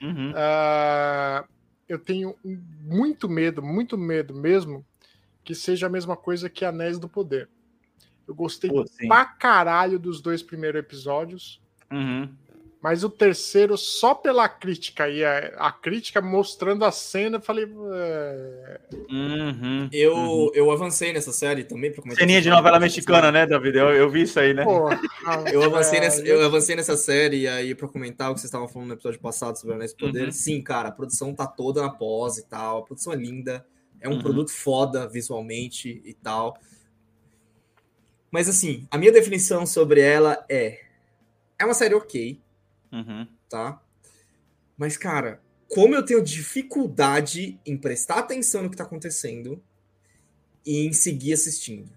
Uhum. 0.01 0.33
Ah, 0.37 1.45
eu 1.89 1.99
tenho 1.99 2.37
muito 2.81 3.29
medo, 3.29 3.61
muito 3.61 3.99
medo 3.99 4.33
mesmo, 4.33 4.87
que 5.43 5.53
seja 5.53 5.89
a 5.89 5.91
mesma 5.91 6.17
coisa 6.17 6.49
que 6.49 6.65
Anéis 6.65 6.97
do 6.97 7.09
Poder. 7.09 7.49
Eu 8.29 8.35
gostei 8.35 8.69
Pô, 8.71 8.87
sim. 8.87 9.09
pra 9.09 9.25
caralho 9.25 9.99
dos 9.99 10.21
dois 10.21 10.43
primeiros 10.43 10.79
episódios, 10.79 11.61
Uhum. 11.91 12.29
mas 12.83 13.03
o 13.03 13.09
terceiro, 13.09 13.77
só 13.79 14.15
pela 14.15 14.47
crítica 14.49 15.09
e 15.09 15.25
a, 15.25 15.55
a 15.57 15.73
crítica 15.73 16.21
mostrando 16.21 16.85
a 16.85 16.93
cena, 16.93 17.39
eu 17.39 17.41
falei. 17.41 17.65
"É, 17.65 18.81
Uhum. 19.11 19.89
Eu, 19.91 20.15
Uhum. 20.15 20.51
eu 20.55 20.71
avancei 20.71 21.13
nessa 21.13 21.33
série 21.33 21.65
também 21.65 21.91
pra 21.91 22.03
comentar. 22.03 22.21
Ceninha 22.21 22.43
de 22.43 22.51
novela 22.51 22.79
mexicana, 22.79 23.33
né, 23.33 23.47
David? 23.47 23.77
Eu, 23.79 23.89
eu 23.91 24.11
vi 24.11 24.23
isso 24.23 24.39
aí, 24.39 24.53
né? 24.53 24.63
porra, 24.65 25.01
Eu 25.55 25.63
avancei, 25.63 25.99
é, 25.99 26.01
nessa, 26.03 26.21
eu 26.23 26.45
avancei 26.45 26.77
nessa 26.77 26.97
série 26.97 27.49
aí 27.49 27.75
pra 27.75 27.89
comentar 27.89 28.31
o 28.31 28.35
que 28.35 28.41
vocês 28.41 28.49
estavam 28.49 28.69
falando 28.69 28.89
no 28.89 28.95
episódio 28.95 29.21
passado 29.21 29.57
sobre 29.57 29.75
Anéis 29.75 29.93
do 29.95 29.99
Poder. 29.99 30.27
Uhum. 30.27 30.31
Sim, 30.33 30.61
cara, 30.63 30.89
a 30.91 30.93
produção 30.93 31.35
tá 31.35 31.47
toda 31.47 31.81
na 31.83 31.91
pós 31.91 32.37
e 32.39 32.47
tal. 32.47 32.79
A 32.79 32.83
produção 32.83 33.13
é 33.13 33.17
linda. 33.17 33.65
É 34.01 34.09
um 34.09 34.13
Uhum. 34.13 34.23
produto 34.23 34.53
foda 34.53 35.09
visualmente 35.09 36.01
e 36.05 36.15
tal. 36.15 36.57
Mas 38.31 38.49
assim, 38.49 38.87
a 38.91 38.99
minha 38.99 39.13
definição 39.13 39.65
sobre 39.67 40.01
ela 40.01 40.45
é. 40.49 40.81
É 41.59 41.65
uma 41.65 41.75
série 41.75 41.95
ok, 41.95 42.41
Uhum. 42.93 43.27
tá? 43.49 43.83
Mas, 44.77 44.97
cara, 44.97 45.41
como 45.69 45.95
eu 45.95 46.05
tenho 46.05 46.23
dificuldade 46.23 47.59
em 47.67 47.77
prestar 47.77 48.19
atenção 48.21 48.63
no 48.63 48.71
que 48.71 48.77
tá 48.77 48.85
acontecendo 48.85 49.63
e 50.65 50.87
em 50.87 50.93
seguir 50.93 51.33
assistindo. 51.33 51.91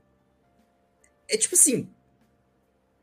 É 1.30 1.38
tipo 1.38 1.56
assim, 1.56 1.88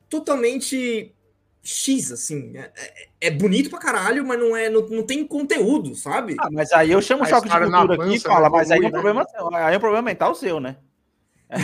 totalmente 0.08 1.14
X, 1.62 2.10
assim. 2.12 2.56
É, 2.56 2.72
é- 2.76 3.08
é 3.28 3.30
bonito 3.30 3.70
pra 3.70 3.78
caralho, 3.78 4.26
mas 4.26 4.38
não, 4.38 4.56
é, 4.56 4.68
não, 4.68 4.86
não 4.88 5.02
tem 5.04 5.26
conteúdo, 5.26 5.94
sabe? 5.94 6.36
Ah, 6.38 6.48
mas 6.50 6.72
aí 6.72 6.90
eu 6.90 7.00
chamo 7.02 7.22
o 7.22 7.26
choque 7.26 7.48
de 7.48 7.54
cultura 7.58 7.94
aqui 7.94 8.14
e 8.16 8.20
fala, 8.20 8.48
não 8.48 8.56
mas 8.56 8.70
aí 8.70 8.78
é 8.78 8.80
um 8.80 8.86
evolui, 8.86 8.92
problema 9.02 9.28
seu. 9.28 9.54
Aí 9.54 9.74
é 9.74 9.76
um 9.76 9.80
problema 9.80 10.02
mental 10.02 10.34
seu, 10.34 10.60
né? 10.60 10.76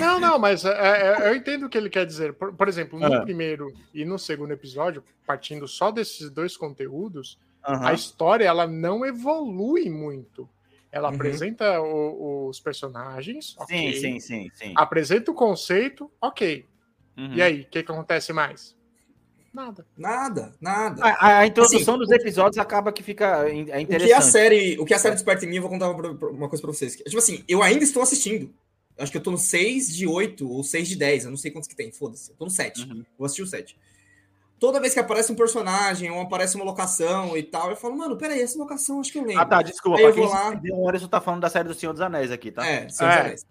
Não, 0.00 0.18
não, 0.18 0.38
mas 0.38 0.64
é, 0.64 0.70
é, 0.70 1.28
eu 1.30 1.34
entendo 1.36 1.66
o 1.66 1.68
que 1.68 1.76
ele 1.76 1.90
quer 1.90 2.06
dizer. 2.06 2.32
Por, 2.34 2.54
por 2.54 2.68
exemplo, 2.68 2.98
no 2.98 3.12
Ah. 3.12 3.20
primeiro 3.20 3.72
e 3.92 4.04
no 4.04 4.18
segundo 4.18 4.52
episódio, 4.52 5.04
partindo 5.26 5.68
só 5.68 5.90
desses 5.90 6.30
dois 6.30 6.56
conteúdos, 6.56 7.38
Aham. 7.66 7.88
a 7.88 7.92
história 7.92 8.44
ela 8.46 8.66
não 8.66 9.04
evolui 9.04 9.90
muito. 9.90 10.48
Ela 10.90 11.08
Uhum. 11.08 11.14
apresenta 11.16 11.80
o- 11.80 12.48
os 12.48 12.60
personagens, 12.60 13.56
Sim, 13.66 13.88
ok. 13.88 13.92
sim, 13.96 14.20
sim, 14.20 14.50
sim. 14.54 14.72
Apresenta 14.76 15.30
o 15.30 15.34
conceito, 15.34 16.10
ok. 16.20 16.64
Uhum. 17.16 17.34
E 17.34 17.42
aí, 17.42 17.60
o 17.62 17.66
que, 17.66 17.82
que 17.82 17.92
acontece 17.92 18.32
mais? 18.32 18.74
Nada. 19.52 19.86
Nada, 19.96 20.52
nada. 20.60 21.04
A, 21.04 21.08
a- 21.10 21.38
a 21.40 21.46
introdução 21.46 21.94
Assim, 21.94 21.98
dos 22.04 22.10
episódios 22.10 22.58
acaba 22.58 22.90
que 22.92 23.02
fica 23.02 23.48
in- 23.52 23.70
é 23.70 23.76
O 23.76 23.80
interessante. 23.80 24.08
que 24.08 24.12
a 24.12 24.20
série, 24.20 24.78
o 24.80 24.84
que 24.84 24.94
a 24.94 24.98
série 24.98 25.14
desperta 25.14 25.44
em 25.44 25.48
mim, 25.48 25.56
eu 25.56 25.62
vou 25.62 25.70
contar 25.70 25.90
uma, 25.90 26.08
uma 26.30 26.48
coisa 26.48 26.62
pra 26.62 26.72
vocês. 26.72 26.96
Tipo 26.96 27.18
assim, 27.18 27.44
eu 27.46 27.62
ainda 27.62 27.84
estou 27.84 28.02
assistindo. 28.02 28.52
Acho 28.98 29.10
que 29.10 29.18
eu 29.18 29.22
tô 29.22 29.30
no 29.30 29.38
6 29.38 29.94
de 29.94 30.06
8 30.06 30.48
ou 30.48 30.62
6 30.62 30.88
de 30.88 30.96
10, 30.96 31.24
eu 31.24 31.30
não 31.30 31.36
sei 31.36 31.50
quantos 31.50 31.68
que 31.68 31.74
tem, 31.74 31.90
foda-se. 31.90 32.30
Eu 32.30 32.36
tô 32.36 32.44
no 32.44 32.50
7. 32.50 32.82
Uhum. 32.82 33.04
Vou 33.18 33.26
assistir 33.26 33.42
o 33.42 33.46
7. 33.46 33.76
Toda 34.58 34.80
vez 34.80 34.94
que 34.94 35.00
aparece 35.00 35.32
um 35.32 35.34
personagem 35.34 36.10
ou 36.10 36.20
aparece 36.20 36.54
uma 36.56 36.64
locação 36.64 37.36
e 37.36 37.42
tal, 37.42 37.70
eu 37.70 37.76
falo, 37.76 37.96
mano, 37.96 38.16
peraí, 38.16 38.40
essa 38.40 38.56
locação 38.56 39.00
acho 39.00 39.10
que 39.12 39.18
eu 39.18 39.24
lembro. 39.24 39.42
Ah, 39.42 39.46
tá, 39.46 39.62
desculpa. 39.62 39.98
Aí 39.98 40.04
eu 40.04 40.14
vou 40.14 40.28
lá. 40.28 40.60
o 40.72 40.88
Anderson 40.88 41.08
tá 41.08 41.20
falando 41.20 41.40
da 41.40 41.50
série 41.50 41.68
do 41.68 41.74
Senhor 41.74 41.92
dos 41.92 42.00
Anéis 42.00 42.30
aqui, 42.30 42.52
tá? 42.52 42.64
É, 42.64 42.88
Senhor 42.88 43.08
dos 43.10 43.18
É. 43.18 43.20
Anéis. 43.20 43.46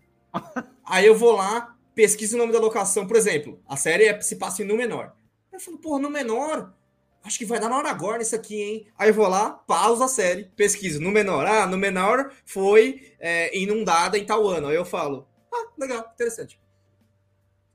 Aí 0.85 1.05
eu 1.05 1.15
vou 1.15 1.33
lá, 1.33 1.75
pesquiso 1.93 2.35
o 2.35 2.39
nome 2.39 2.53
da 2.53 2.59
locação. 2.59 3.05
Por 3.05 3.17
exemplo, 3.17 3.59
a 3.67 3.75
série 3.75 4.05
é- 4.05 4.21
se 4.21 4.37
passa 4.37 4.63
em 4.63 4.65
Númenor. 4.65 5.11
Aí 5.51 5.57
eu 5.57 5.59
falo, 5.59 5.77
porra, 5.77 5.99
Númenor, 5.99 6.71
acho 7.23 7.37
que 7.37 7.45
vai 7.45 7.59
dar 7.59 7.69
na 7.69 7.77
hora 7.77 7.89
agora 7.89 8.17
nisso 8.17 8.35
aqui, 8.35 8.59
hein? 8.61 8.87
Aí 8.97 9.09
eu 9.09 9.13
vou 9.13 9.27
lá, 9.27 9.51
pausa 9.51 10.05
a 10.05 10.07
série, 10.07 10.45
pesquiso 10.55 10.99
Númenor. 11.01 11.45
Ah, 11.45 11.67
Númenor 11.67 12.31
foi 12.45 13.11
é, 13.19 13.55
inundada 13.55 14.17
em 14.17 14.25
tal 14.25 14.47
ano. 14.47 14.67
Aí 14.67 14.75
eu 14.75 14.85
falo, 14.85 15.27
legal, 15.77 16.09
interessante. 16.13 16.59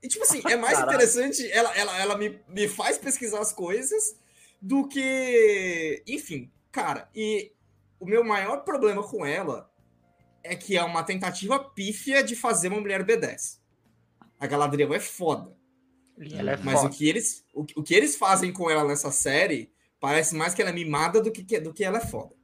E 0.03 0.09
tipo 0.09 0.25
assim, 0.25 0.41
é 0.47 0.57
mais 0.57 0.79
interessante, 0.81 1.51
ela, 1.51 1.77
ela, 1.77 1.99
ela 1.99 2.19
me, 2.19 2.41
me 2.49 2.69
faz 2.69 2.99
pesquisar 2.99 3.41
as 3.41 3.53
coisas 3.53 4.17
do 4.61 4.87
que. 4.87 6.03
Enfim, 6.07 6.51
cara, 6.71 7.09
e 7.15 7.53
o 7.99 8.07
meu 8.07 8.23
maior 8.25 8.59
problema 8.65 9.03
com 9.03 9.25
ela 9.27 9.71
é 10.45 10.55
que 10.55 10.77
é 10.77 10.83
uma 10.85 11.03
tentativa 11.03 11.59
pífia 11.59 12.23
de 12.23 12.37
fazer 12.37 12.69
uma 12.69 12.81
mulher 12.81 13.05
B10. 13.05 13.59
A 14.39 14.47
Galadriel 14.47 14.95
é 14.95 15.01
foda. 15.01 15.57
Ela 16.33 16.53
é 16.53 16.57
Mas 16.57 16.79
o 16.79 16.83
foda. 16.83 16.95
que, 16.95 17.09
eles, 17.09 17.45
o, 17.53 17.65
que- 17.65 17.79
o 17.79 17.83
que 17.83 17.95
eles 17.95 18.17
fazem 18.17 18.53
com 18.53 18.71
ela 18.71 18.85
nessa 18.85 19.11
série 19.11 19.71
parece 20.01 20.35
mais 20.35 20.55
que 20.55 20.63
ela 20.63 20.71
é 20.71 20.75
mimada 20.75 21.21
do 21.21 21.31
que, 21.31 21.45
que- 21.45 21.61
do 21.61 21.73
que 21.75 21.85
ela 21.85 21.99
é 21.99 22.07
foda. 22.07 22.35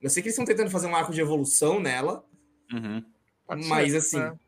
Eu 0.00 0.10
sei 0.10 0.22
que 0.22 0.28
eles 0.28 0.34
estão 0.34 0.44
tentando 0.44 0.70
fazer 0.70 0.86
um 0.88 0.94
arco 0.94 1.12
de 1.12 1.20
evolução 1.20 1.78
nela, 1.80 2.24
Uhum. 2.72 3.04
Mas 3.68 3.90
ser, 3.92 3.96
assim, 3.98 4.18
né? 4.18 4.38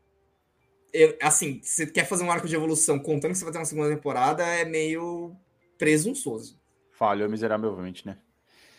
Eu- 0.97 1.17
assim, 1.21 1.59
se 1.63 1.85
você 1.85 1.87
quer 1.87 2.05
fazer 2.07 2.23
um 2.23 2.31
arco 2.31 2.47
de 2.47 2.55
evolução 2.55 2.97
contando 2.99 3.31
que 3.31 3.37
você 3.37 3.43
vai 3.43 3.53
ter 3.53 3.59
uma 3.59 3.65
segunda 3.65 3.89
temporada, 3.95 4.43
é 4.45 4.65
meio 4.65 5.35
presunçoso. 5.77 6.59
Falhou 6.93 7.29
miseravelmente, 7.29 8.05
né? 8.05 8.17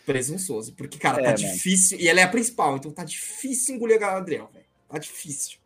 Presunçoso. 0.04 0.74
Porque, 0.74 0.98
cara, 0.98 1.20
É, 1.20 1.24
tá 1.24 1.31
mano. 1.31 1.52
difícil. 1.52 1.98
E 2.00 2.09
ela 2.09 2.20
é 2.20 2.22
a 2.24 2.28
principal, 2.28 2.76
então 2.76 2.90
tá 2.90 3.04
difícil 3.04 3.74
engolir 3.76 3.96
a 3.96 4.00
Galadriel, 4.00 4.50
velho. 4.52 4.64
Tá 4.88 4.98
difícil. 4.98 5.59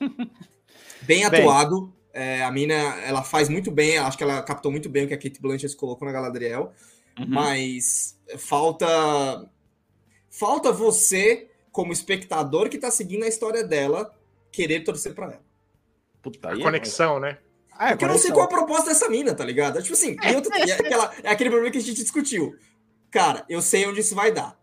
bem 1.02 1.20
Bem. 1.20 1.24
atuado. 1.24 1.92
É, 2.12 2.42
a 2.42 2.50
mina, 2.50 2.74
ela 2.74 3.22
faz 3.22 3.48
muito 3.48 3.70
bem. 3.70 3.98
Acho 3.98 4.16
que 4.16 4.24
ela 4.24 4.42
captou 4.42 4.70
muito 4.72 4.88
bem 4.88 5.04
o 5.04 5.08
que 5.08 5.14
a 5.14 5.18
Kate 5.18 5.40
Blanchett 5.40 5.76
colocou 5.76 6.06
na 6.06 6.12
Galadriel. 6.12 6.72
Uhum. 7.18 7.26
Mas 7.28 8.18
falta. 8.38 8.86
Falta 10.30 10.70
você, 10.72 11.48
como 11.72 11.92
espectador 11.92 12.68
que 12.68 12.78
tá 12.78 12.90
seguindo 12.90 13.24
a 13.24 13.28
história 13.28 13.64
dela, 13.64 14.14
querer 14.52 14.80
torcer 14.84 15.14
pra 15.14 15.26
ela. 15.26 15.47
Puta, 16.22 16.50
A 16.50 16.52
é- 16.58 16.60
conexão, 16.62 17.18
né? 17.20 17.38
Ah, 17.72 17.86
é, 17.86 17.90
Porque 17.90 18.04
eu 18.04 18.08
não 18.08 18.18
sei 18.18 18.32
qual 18.32 18.42
é 18.42 18.44
a 18.44 18.48
proposta 18.48 18.88
dessa 18.90 19.08
mina, 19.08 19.34
tá 19.34 19.44
ligado? 19.44 19.78
É 19.78 19.82
tipo 19.82 19.94
assim, 19.94 20.16
outra- 20.34 20.58
é, 20.58 20.72
aquela- 20.72 21.12
é 21.22 21.30
aquele 21.30 21.48
problema 21.50 21.70
que 21.72 21.78
a 21.78 21.82
gente 21.82 22.02
discutiu. 22.02 22.54
Cara, 23.10 23.44
eu 23.48 23.62
sei 23.62 23.86
onde 23.86 24.00
isso 24.00 24.14
vai 24.16 24.32
dar. 24.32 24.58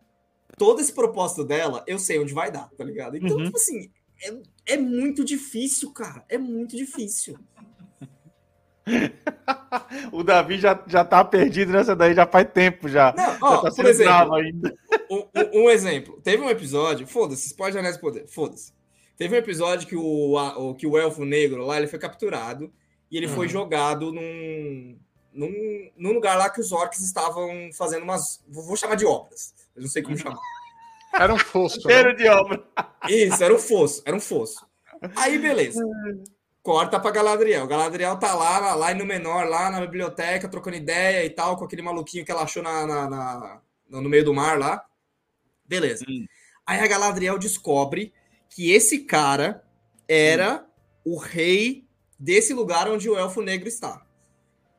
Todo 0.57 0.81
esse 0.81 0.91
propósito 0.91 1.43
dela, 1.45 1.83
eu 1.87 1.97
sei 1.97 2.19
onde 2.19 2.33
vai 2.33 2.51
dar, 2.51 2.69
tá 2.77 2.83
ligado? 2.83 3.15
Então, 3.17 3.37
Uhum. 3.37 3.45
tipo 3.45 3.57
assim, 3.57 3.89
é, 4.21 4.73
é 4.73 4.77
muito 4.77 5.23
difícil, 5.23 5.91
cara. 5.93 6.25
É 6.29 6.37
muito 6.37 6.75
difícil. 6.75 7.37
O 10.11 10.23
Davi 10.23 10.59
já, 10.59 10.81
já 10.87 11.03
tá 11.03 11.23
perdido 11.23 11.71
nessa 11.71 11.95
daí 11.95 12.13
já 12.13 12.25
faz 12.27 12.47
tempo 12.53 12.87
já. 12.87 13.13
Não, 13.17 13.25
já 13.25 13.37
ó, 13.41 13.57
tá 13.61 13.71
por 13.71 13.85
exemplo, 13.85 14.35
ainda. 14.35 14.75
um, 15.09 15.23
um- 15.53 15.69
exemplo. 15.69 16.21
Teve 16.23 16.43
um 16.43 16.49
episódio, 16.49 17.07
foda-se, 17.07 17.49
Anéis 17.79 17.97
do 17.97 18.01
Poder, 18.01 18.27
foda-se. 18.27 18.73
Teve 19.17 19.35
um 19.35 19.39
episódio 19.39 19.87
que 19.87 19.95
o, 19.95 20.37
a- 20.37 20.57
o- 20.57 20.75
que 20.75 20.85
o 20.87 20.97
elfo 20.97 21.23
negro 21.25 21.65
lá, 21.65 21.77
ele 21.77 21.87
foi 21.87 21.99
capturado 21.99 22.71
e 23.09 23.17
ele 23.17 23.27
foi 23.27 23.45
Uhum. 23.45 23.51
jogado 23.51 24.11
num, 24.11 24.97
num, 25.33 25.91
num 25.95 26.11
lugar 26.13 26.37
lá 26.37 26.49
que 26.49 26.59
os 26.59 26.71
orcs 26.71 26.99
estavam 26.99 27.69
fazendo 27.73 28.03
umas, 28.03 28.43
vou 28.47 28.63
vou 28.63 28.75
chamar 28.75 28.95
de 28.95 29.05
obras. 29.05 29.53
Eu 29.75 29.81
não 29.83 29.89
sei 29.89 30.01
como 30.03 30.17
chamar. 30.17 30.37
Era 31.13 31.33
um 31.33 31.37
fosso. 31.39 31.77
né? 31.87 31.93
Cheiro 31.93 32.15
de 32.15 32.27
obra. 32.27 32.61
Isso, 33.07 33.41
era 33.43 33.53
um 33.53 33.59
fosso, 33.59 34.01
era 34.05 34.15
um 34.15 34.19
fosso. 34.19 34.65
Aí, 35.15 35.37
beleza. 35.37 35.81
Corta 36.61 36.99
pra 36.99 37.11
Galadriel. 37.11 37.67
Galadriel 37.67 38.17
tá 38.17 38.33
lá, 38.33 38.57
lá, 38.59 38.75
lá 38.75 38.93
no 38.93 39.05
menor, 39.05 39.47
lá 39.47 39.69
na 39.69 39.79
biblioteca, 39.81 40.49
trocando 40.49 40.75
ideia 40.77 41.23
e 41.23 41.29
tal, 41.29 41.55
com 41.57 41.63
aquele 41.63 41.81
maluquinho 41.83 42.25
que 42.25 42.31
ela 42.31 42.41
achou 42.43 42.63
na, 42.63 42.85
na- 42.87 43.09
na- 43.09 43.61
no 44.01 44.09
meio 44.09 44.25
do 44.25 44.33
mar 44.33 44.57
lá. 44.59 44.83
Beleza. 45.63 46.03
Hum. 46.09 46.25
Aí 46.65 46.79
a 46.79 46.87
Galadriel 46.87 47.37
descobre 47.37 48.11
que 48.55 48.71
esse 48.71 48.99
cara 48.99 49.61
era 50.07 50.65
o 51.03 51.17
rei 51.17 51.85
desse 52.17 52.53
lugar 52.53 52.89
onde 52.89 53.09
o 53.09 53.17
elfo 53.17 53.41
negro 53.41 53.67
está. 53.67 54.05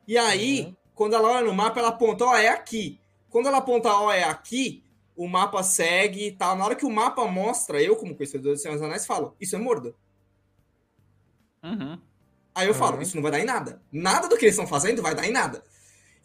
E 0.07 0.17
aí, 0.17 0.61
Uhum. 0.65 0.75
quando 0.95 1.13
ela 1.13 1.29
olha 1.29 1.45
no 1.45 1.53
mapa, 1.53 1.79
ela 1.79 1.89
aponta, 1.89 2.25
ó, 2.25 2.35
é 2.35 2.47
aqui. 2.47 2.99
Quando 3.29 3.45
ela 3.45 3.59
aponta, 3.59 3.93
ó, 3.93 4.11
é 4.11 4.23
aqui, 4.23 4.83
o 5.15 5.27
mapa 5.27 5.61
segue 5.61 6.25
e 6.25 6.31
tal. 6.31 6.55
Na 6.55 6.65
hora 6.65 6.75
que 6.75 6.87
o 6.87 6.89
mapa 6.89 7.23
mostra, 7.27 7.79
eu, 7.79 7.95
como 7.95 8.15
conhecedor 8.15 8.53
dos 8.53 8.63
Senhor 8.63 8.73
dos 8.73 8.81
Anéis, 8.83 9.05
falo, 9.05 9.35
isso 9.39 9.55
é 9.55 9.59
Mordor. 9.59 9.93
Uhum. 11.63 11.99
Aí 12.55 12.67
eu 12.67 12.73
falo, 12.73 12.95
Uhum. 12.95 13.01
isso 13.03 13.15
não 13.15 13.21
vai 13.21 13.31
dar 13.31 13.39
em 13.39 13.45
nada. 13.45 13.79
Nada 13.91 14.27
do 14.27 14.37
que 14.37 14.45
eles 14.45 14.55
estão 14.55 14.65
fazendo 14.67 15.03
vai 15.03 15.13
dar 15.13 15.27
em 15.27 15.31
nada. 15.31 15.63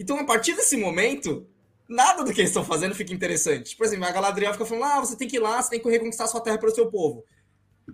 Então, 0.01 0.19
a 0.19 0.25
partir 0.25 0.55
desse 0.55 0.79
momento, 0.79 1.47
nada 1.87 2.25
do 2.25 2.33
que 2.33 2.41
eles 2.41 2.51
estão 2.51 2.65
fazendo 2.65 2.95
fica 2.95 3.13
interessante. 3.13 3.77
Por 3.77 3.85
exemplo, 3.85 4.07
a 4.07 4.11
Galadriel 4.11 4.53
fica 4.55 4.65
falando, 4.65 4.85
ah, 4.85 5.01
você 5.01 5.17
tem 5.17 5.29
que 5.29 5.37
ir 5.37 5.41
lá, 5.41 5.61
você 5.61 5.69
tem 5.71 5.81
que 5.81 5.91
reconquistar 5.91 6.27
sua 6.29 6.41
terra 6.41 6.57
para 6.57 6.71
o 6.71 6.75
seu 6.75 6.91
povo. 6.91 7.25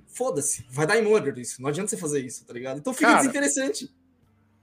Foda-se, 0.06 0.66
vai 0.70 0.86
dar 0.86 0.98
em 0.98 1.02
Mordor 1.02 1.38
isso. 1.38 1.60
Não 1.62 1.68
adianta 1.68 1.90
você 1.90 1.96
fazer 1.96 2.20
isso, 2.24 2.44
tá 2.44 2.52
ligado? 2.52 2.78
Então 2.78 2.92
fica 2.92 3.06
Cara, 3.06 3.18
desinteressante. 3.20 3.94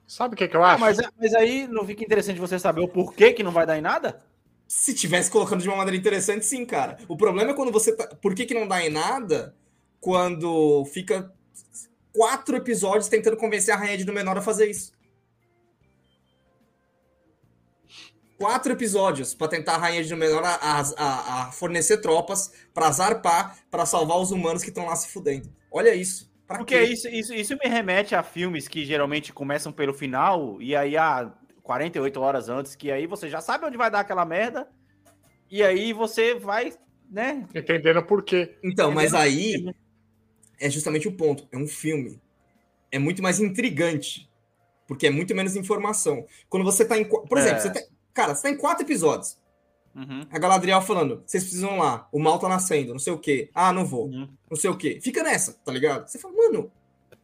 Sabe 0.08 0.36
o 0.36 0.38
que, 0.38 0.48
que 0.48 0.56
eu 0.56 0.64
Ah, 0.64 0.74
acho? 0.74 0.82
mas, 0.82 0.98
mas 1.20 1.34
aí 1.34 1.68
não 1.68 1.86
fica 1.86 2.04
interessante 2.04 2.40
você 2.40 2.60
saber 2.60 2.82
o 2.82 2.88
porquê 2.88 3.34
que 3.34 3.42
não 3.44 3.52
vai 3.52 3.66
dar 3.66 3.78
em 3.78 3.82
nada? 3.82 4.22
Se 4.68 4.94
tivesse 4.94 5.30
colocando 5.32 5.62
de 5.62 5.68
uma 5.68 5.78
maneira 5.78 5.98
interessante, 5.98 6.46
sim, 6.46 6.66
cara. 6.66 6.98
O 7.08 7.16
problema 7.18 7.52
é 7.52 7.54
quando 7.54 7.72
você 7.72 7.96
tá. 7.96 8.08
Por 8.16 8.34
que, 8.36 8.46
que 8.46 8.54
não 8.54 8.68
dá 8.68 8.84
em 8.84 8.90
nada 8.90 9.56
quando 10.00 10.86
fica 10.86 11.32
quatro 12.12 12.56
episódios 12.56 13.08
tentando 13.08 13.38
convencer 13.38 13.74
a 13.74 13.78
Rainha 13.78 13.98
de 13.98 14.06
Númenor 14.06 14.38
a 14.38 14.42
fazer 14.42 14.70
isso? 14.70 14.95
Quatro 18.38 18.74
episódios 18.74 19.34
pra 19.34 19.48
tentar 19.48 19.76
a 19.76 19.78
Rainha 19.78 20.04
de 20.04 20.10
Númenor 20.12 20.44
a, 20.44 20.56
a, 20.56 20.80
a- 21.48 21.52
fornecer 21.52 21.98
tropas 22.00 22.52
pra 22.74 22.92
zarpar, 22.92 23.58
pra 23.72 23.86
salvar 23.86 24.18
os 24.20 24.32
humanos 24.32 24.62
que 24.62 24.70
estão 24.70 24.86
lá 24.86 24.96
se 24.96 25.08
fudendo. 25.10 25.50
Olha 25.72 25.96
isso. 25.96 26.34
Pra 26.46 26.58
Porque 26.58 26.78
quê? 26.78 26.92
isso, 26.94 27.08
isso, 27.08 27.34
isso 27.34 27.58
me 27.64 27.70
remete 27.70 28.14
a 28.14 28.22
filmes 28.22 28.68
que 28.68 28.86
geralmente 28.86 29.32
começam 29.34 29.72
pelo 29.72 29.94
final 29.94 30.62
e 30.62 30.76
aí 30.76 30.96
há 30.98 31.32
48 31.64 32.20
horas 32.22 32.50
antes, 32.50 32.76
que 32.76 32.92
aí 32.92 33.08
você 33.08 33.30
já 33.30 33.42
sabe 33.42 33.66
onde 33.66 33.78
vai 33.78 33.90
dar 33.90 34.02
aquela 34.02 34.26
merda 34.26 34.68
e 35.50 35.64
aí 35.64 35.92
você 35.94 36.36
vai, 36.36 36.74
né? 37.10 37.48
Entendendo 37.56 38.04
por 38.04 38.22
quê. 38.24 38.58
Então, 38.64 38.92
mas 38.92 39.14
Entendeu? 39.14 39.22
aí 39.72 39.76
é 40.60 40.70
justamente 40.70 41.08
o 41.08 41.12
ponto. 41.14 41.48
É 41.52 41.58
um 41.58 41.68
filme. 41.68 42.22
É 42.92 43.00
muito 43.00 43.24
mais 43.24 43.40
intrigante. 43.40 44.30
Porque 44.88 45.08
é 45.08 45.10
muito 45.10 45.34
menos 45.34 45.56
informação. 45.56 46.28
Quando 46.48 46.64
você 46.64 46.86
tá 46.86 46.96
em. 46.98 47.06
Por 47.06 47.38
exemplo, 47.40 47.58
É. 47.58 47.62
você 47.62 47.74
tá, 47.74 47.80
cara, 48.16 48.34
você 48.34 48.42
tá 48.44 48.50
em 48.50 48.58
quatro 48.58 48.84
episódios. 48.84 49.38
Uhum. 49.94 50.26
A 50.32 50.40
Galadriel 50.40 50.82
falando, 50.82 51.22
vocês 51.26 51.44
precisam 51.44 51.78
lá, 51.78 52.08
o 52.12 52.20
mal 52.20 52.40
tá 52.40 52.50
nascendo, 52.50 52.92
não 52.94 53.00
sei 53.00 53.14
o 53.14 53.20
quê. 53.20 53.50
Ah, 53.54 53.72
não 53.72 53.86
vou, 53.86 54.08
Uhum. 54.08 54.28
não 54.50 54.58
sei 54.58 54.70
o 54.70 54.78
quê. 54.78 55.00
Fica 55.02 55.22
nessa, 55.24 55.54
tá 55.64 55.72
ligado? 55.72 56.08
Você 56.08 56.18
fala, 56.18 56.34
mano, 56.36 56.72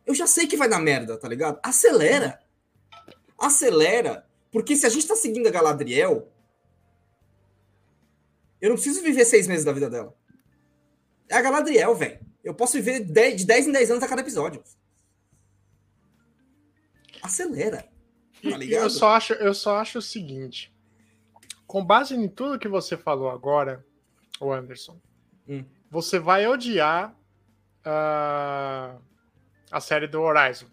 eu 0.05 0.13
já 0.13 0.27
sei 0.27 0.45
que 0.47 0.55
vai 0.55 0.69
dar 0.69 0.79
merda, 0.79 1.17
tá 1.17 1.27
ligado? 1.27 1.59
Acelera. 1.63 2.39
Acelera. 3.37 4.25
Porque 4.51 4.75
se 4.75 4.85
a 4.85 4.89
gente 4.89 5.07
tá 5.07 5.15
seguindo 5.15 5.47
a 5.47 5.51
Galadriel, 5.51 6.31
eu 8.61 8.69
não 8.69 8.75
preciso 8.75 9.01
viver 9.01 9.25
seis 9.25 9.47
meses 9.47 9.65
da 9.65 9.71
vida 9.73 9.89
dela. 9.89 10.15
É 11.29 11.35
a 11.35 11.41
Galadriel, 11.41 11.95
velho. 11.95 12.19
Eu 12.43 12.53
posso 12.53 12.73
viver 12.73 12.99
dez- 13.01 13.37
de 13.37 13.45
10 13.45 13.67
em 13.67 13.71
10 13.71 13.91
anos 13.91 14.03
a 14.03 14.07
cada 14.07 14.21
episódio. 14.21 14.63
Acelera. 17.21 17.87
Tá 18.43 18.57
ligado? 18.57 18.83
eu, 18.83 18.89
só 18.89 19.09
acho, 19.09 19.33
eu 19.33 19.53
só 19.53 19.77
acho 19.77 19.99
o 19.99 20.01
seguinte: 20.01 20.70
com 21.71 21.85
base 21.85 22.13
em 22.13 22.27
tudo 22.27 22.59
que 22.59 22.67
você 22.67 22.97
falou 22.97 23.29
agora, 23.29 23.85
o 24.41 24.51
Anderson, 24.51 24.97
Hum. 25.47 25.63
você 25.89 26.19
vai 26.19 26.45
odiar 26.45 27.15
ah, 27.85 28.95
a 29.71 29.79
série 29.79 30.05
do 30.07 30.21
Horizon. 30.21 30.65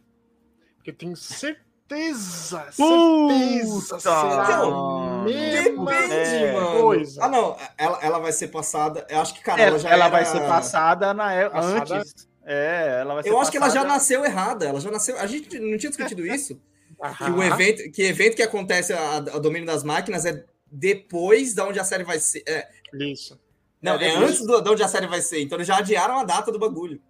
Porque 0.76 0.92
tenho 0.92 1.16
certeza, 1.16 2.66
certeza 2.72 3.96
Puta! 3.96 4.00
será 4.00 4.56
a 4.56 5.22
mesma 5.24 5.84
Depende, 5.90 6.14
É, 6.14 6.52
mano. 6.52 6.80
coisa. 6.82 7.24
Ah, 7.24 7.28
não. 7.28 7.56
Ela, 7.76 7.98
ela 8.02 8.18
vai 8.18 8.32
ser 8.32 8.48
passada. 8.48 9.06
Eu 9.08 9.20
acho 9.20 9.34
que, 9.34 9.40
cara, 9.42 9.60
Ela, 9.62 9.70
ela 9.70 9.78
já 9.78 9.88
ela 9.90 10.04
era- 10.06 10.12
vai 10.12 10.24
ser 10.24 10.40
passada 10.40 11.14
na 11.14 11.32
é- 11.32 11.48
Passada? 11.48 11.98
antes. 11.98 12.28
É, 12.44 12.98
ela 13.02 13.14
vai 13.14 13.22
ser 13.22 13.28
Eu 13.30 13.38
acho 13.40 13.50
que 13.50 13.56
ela 13.56 13.68
já 13.68 13.74
passada- 13.82 13.94
nasceu 13.94 14.24
errada. 14.24 14.66
Ela 14.66 14.80
já 14.80 14.90
nasceu. 14.90 15.18
A 15.18 15.26
gente 15.26 15.58
não 15.60 15.76
tinha 15.78 15.90
discutido 15.90 16.26
isso. 16.26 16.60
Que 17.18 17.30
o 17.30 17.40
evento 17.44 17.92
que, 17.92 18.02
evento 18.02 18.34
que 18.34 18.42
acontece 18.42 18.92
a, 18.92 19.18
a 19.18 19.38
domínio 19.38 19.64
das 19.66 19.84
máquinas 19.84 20.24
é 20.24 20.44
depois 20.70 21.54
da 21.54 21.66
onde 21.66 21.78
a 21.80 21.84
série 21.84 22.04
vai 22.04 22.18
ser. 22.18 22.42
É, 22.46 22.68
Isso. 22.94 23.38
não, 23.80 23.92
É 23.92 23.96
é, 23.96 23.98
depois. 24.10 24.30
antes 24.30 24.46
do, 24.46 24.60
de 24.60 24.70
onde 24.70 24.82
a 24.82 24.88
série 24.88 25.06
vai 25.06 25.20
ser. 25.20 25.40
Então 25.40 25.56
eles 25.56 25.66
já 25.66 25.78
adiaram 25.78 26.18
a 26.18 26.24
data 26.24 26.50
do 26.52 26.58
bagulho. 26.58 27.00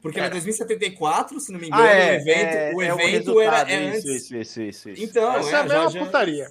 Porque 0.00 0.18
É. 0.18 0.22
era 0.22 0.30
2074, 0.30 1.38
se 1.40 1.52
não 1.52 1.60
me 1.60 1.66
engano, 1.66 1.82
Ah, 1.82 1.90
é, 1.90 2.12
o 2.16 2.20
evento, 2.20 2.54
é, 2.54 2.74
o 2.74 2.82
é 2.82 2.86
evento 2.86 3.40
era 3.40 3.64
resultado, 3.64 3.70
é 3.70 3.84
isso, 3.84 3.96
antes. 3.96 4.04
Isso, 4.22 4.36
isso, 4.36 4.62
isso, 4.62 4.90
isso. 4.90 5.02
Então, 5.04 5.36
Essa 5.36 5.48
é 5.50 5.52
é, 5.52 5.56
a 5.56 5.62
mesma 5.64 5.90
já, 5.90 6.04
putaria. 6.06 6.50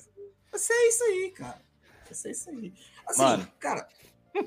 Vai 0.51 0.59
ser 0.59 0.73
isso 0.87 1.03
aí, 1.03 1.31
cara. 1.31 1.61
Vai 2.05 2.13
ser 2.13 2.31
isso 2.31 2.49
aí. 2.49 2.73
Assim, 3.07 3.21
Mano. 3.23 3.47
cara, 3.59 3.87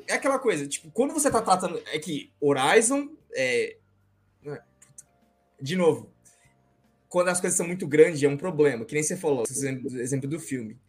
é 0.06 0.14
aquela 0.14 0.38
coisa, 0.38 0.68
tipo, 0.68 0.88
quando 0.92 1.12
você 1.12 1.30
tá 1.30 1.42
tratando. 1.42 1.82
É 1.86 1.98
que 1.98 2.32
Horizon 2.40 3.08
é. 3.34 3.76
De 5.60 5.76
novo, 5.76 6.11
quando 7.12 7.28
as 7.28 7.38
coisas 7.38 7.58
são 7.58 7.66
muito 7.66 7.86
grandes 7.86 8.22
é 8.22 8.26
um 8.28 8.38
problema. 8.38 8.86
Que 8.86 8.94
nem 8.94 9.02
você 9.02 9.18
falou, 9.18 9.42
esse 9.42 9.52
exemplo, 9.52 10.30
do 10.30 10.40
filme. 10.40 10.80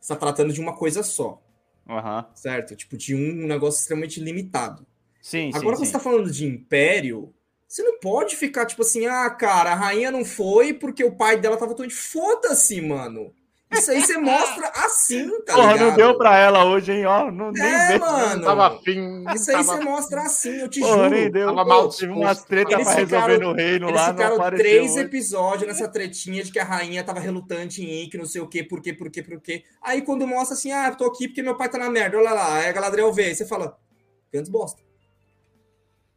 Você 0.00 0.14
tá 0.14 0.16
tratando 0.16 0.54
de 0.54 0.60
uma 0.60 0.74
coisa 0.74 1.02
só, 1.02 1.42
Aham. 1.86 2.26
certo? 2.34 2.74
Tipo, 2.74 2.96
de 2.96 3.14
um 3.14 3.46
negócio 3.46 3.78
extremamente 3.78 4.20
limitado. 4.20 4.86
Sim, 5.20 5.50
Agora, 5.52 5.76
sim, 5.76 5.84
você 5.84 5.92
tá 5.92 6.00
falando 6.00 6.30
de 6.30 6.46
império, 6.46 7.34
você 7.68 7.82
não 7.82 8.00
pode 8.00 8.36
ficar 8.36 8.64
tipo 8.64 8.80
assim, 8.80 9.04
ah, 9.04 9.28
cara, 9.28 9.72
a 9.72 9.74
rainha 9.74 10.10
não 10.10 10.24
foi 10.24 10.72
porque 10.72 11.04
o 11.04 11.14
pai 11.14 11.38
dela 11.38 11.58
tava 11.58 11.74
doente. 11.74 11.94
Foda-se, 11.94 12.80
mano. 12.80 13.34
Isso 13.70 13.90
aí 13.90 14.00
você 14.00 14.16
mostra 14.16 14.66
assim, 14.76 15.28
tá 15.42 15.54
Porra, 15.54 15.72
ligado? 15.74 15.88
não 15.90 15.96
deu 15.96 16.16
pra 16.16 16.38
ela 16.38 16.64
hoje, 16.64 16.90
hein? 16.90 17.04
Ó, 17.04 17.30
não, 17.30 17.52
nem 17.52 17.62
É, 17.62 17.88
deu. 17.88 18.00
mano. 18.00 18.42
Tava 18.42 18.66
afim. 18.68 19.24
Isso 19.34 19.50
aí 19.50 19.56
tava 19.58 19.76
você 19.76 19.80
mostra 19.84 20.22
assim, 20.22 20.56
eu 20.60 20.68
te 20.70 20.80
Porra, 20.80 21.10
nem 21.10 21.18
juro. 21.20 21.32
deu. 21.32 21.46
Tava 21.48 21.64
mal 21.66 21.88
disposto. 21.88 22.10
umas 22.12 22.44
tretas 22.44 22.72
Eles 22.72 22.84
pra 22.88 22.96
ficaram- 22.96 23.26
resolver 23.26 23.44
no 23.44 23.52
reino 23.52 23.88
Eles 23.88 24.00
lá, 24.00 24.06
não 24.06 24.14
ficaram 24.16 24.34
apareceu. 24.36 24.64
três 24.64 24.90
hoje. 24.92 25.00
episódios 25.00 25.68
nessa 25.68 25.86
tretinha 25.86 26.42
de 26.42 26.50
que 26.50 26.58
a 26.58 26.64
rainha 26.64 27.04
tava 27.04 27.20
relutante 27.20 27.82
em 27.82 28.04
ir, 28.04 28.08
que 28.08 28.16
não 28.16 28.24
sei 28.24 28.40
o 28.40 28.48
quê, 28.48 28.64
por 28.64 28.80
quê, 28.80 28.94
por 28.94 29.10
quê, 29.10 29.22
por 29.22 29.38
quê. 29.40 29.64
Aí 29.82 30.00
quando 30.00 30.26
mostra 30.26 30.54
assim, 30.56 30.72
ah, 30.72 30.88
eu 30.88 30.96
tô 30.96 31.04
aqui 31.04 31.28
porque 31.28 31.42
meu 31.42 31.54
pai 31.56 31.68
tá 31.68 31.76
na 31.76 31.90
merda, 31.90 32.16
olha 32.16 32.30
lá, 32.32 32.54
aí 32.56 32.68
a 32.68 32.72
Galadriel 32.72 33.12
vê, 33.12 33.24
aí 33.24 33.34
você 33.34 33.44
fala, 33.46 33.78
cantos 34.32 34.48
bosta. 34.50 34.80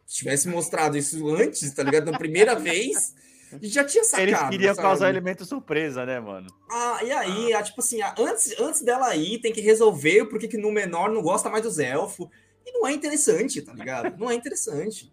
Se 0.05 0.17
tivesse 0.19 0.47
mostrado 0.47 0.97
isso 0.97 1.27
antes, 1.35 1.69
tá 1.73 1.83
ligado? 1.83 2.09
Na 2.11 2.17
primeira 2.17 2.55
vez, 2.59 3.13
a 3.55 3.59
gente 3.59 3.73
já 3.73 3.83
tinha 3.83 4.03
sacado. 4.03 4.27
Eles 4.29 4.39
queriam 4.49 4.75
sabe? 4.75 4.87
causar 4.87 5.09
elemento 5.09 5.45
surpresa, 5.45 6.05
né, 6.05 6.19
mano? 6.19 6.47
Ah, 6.69 6.99
e 7.03 7.11
aí, 7.11 7.53
ah, 7.53 7.61
tipo 7.63 7.79
assim, 7.81 8.01
ah, 8.01 8.13
antes, 8.17 8.57
antes 8.59 8.81
dela 8.81 9.15
ir, 9.15 9.39
tem 9.39 9.51
que 9.53 9.61
resolver 9.61 10.25
porque 10.25 10.47
que 10.47 10.57
no 10.57 10.71
menor 10.71 11.09
não 11.11 11.21
gosta 11.21 11.49
mais 11.49 11.63
dos 11.63 11.79
elfos. 11.79 12.27
E 12.65 12.71
não 12.71 12.87
é 12.87 12.93
interessante, 12.93 13.61
tá 13.61 13.73
ligado? 13.73 14.15
Não 14.17 14.29
é 14.29 14.35
interessante. 14.35 15.11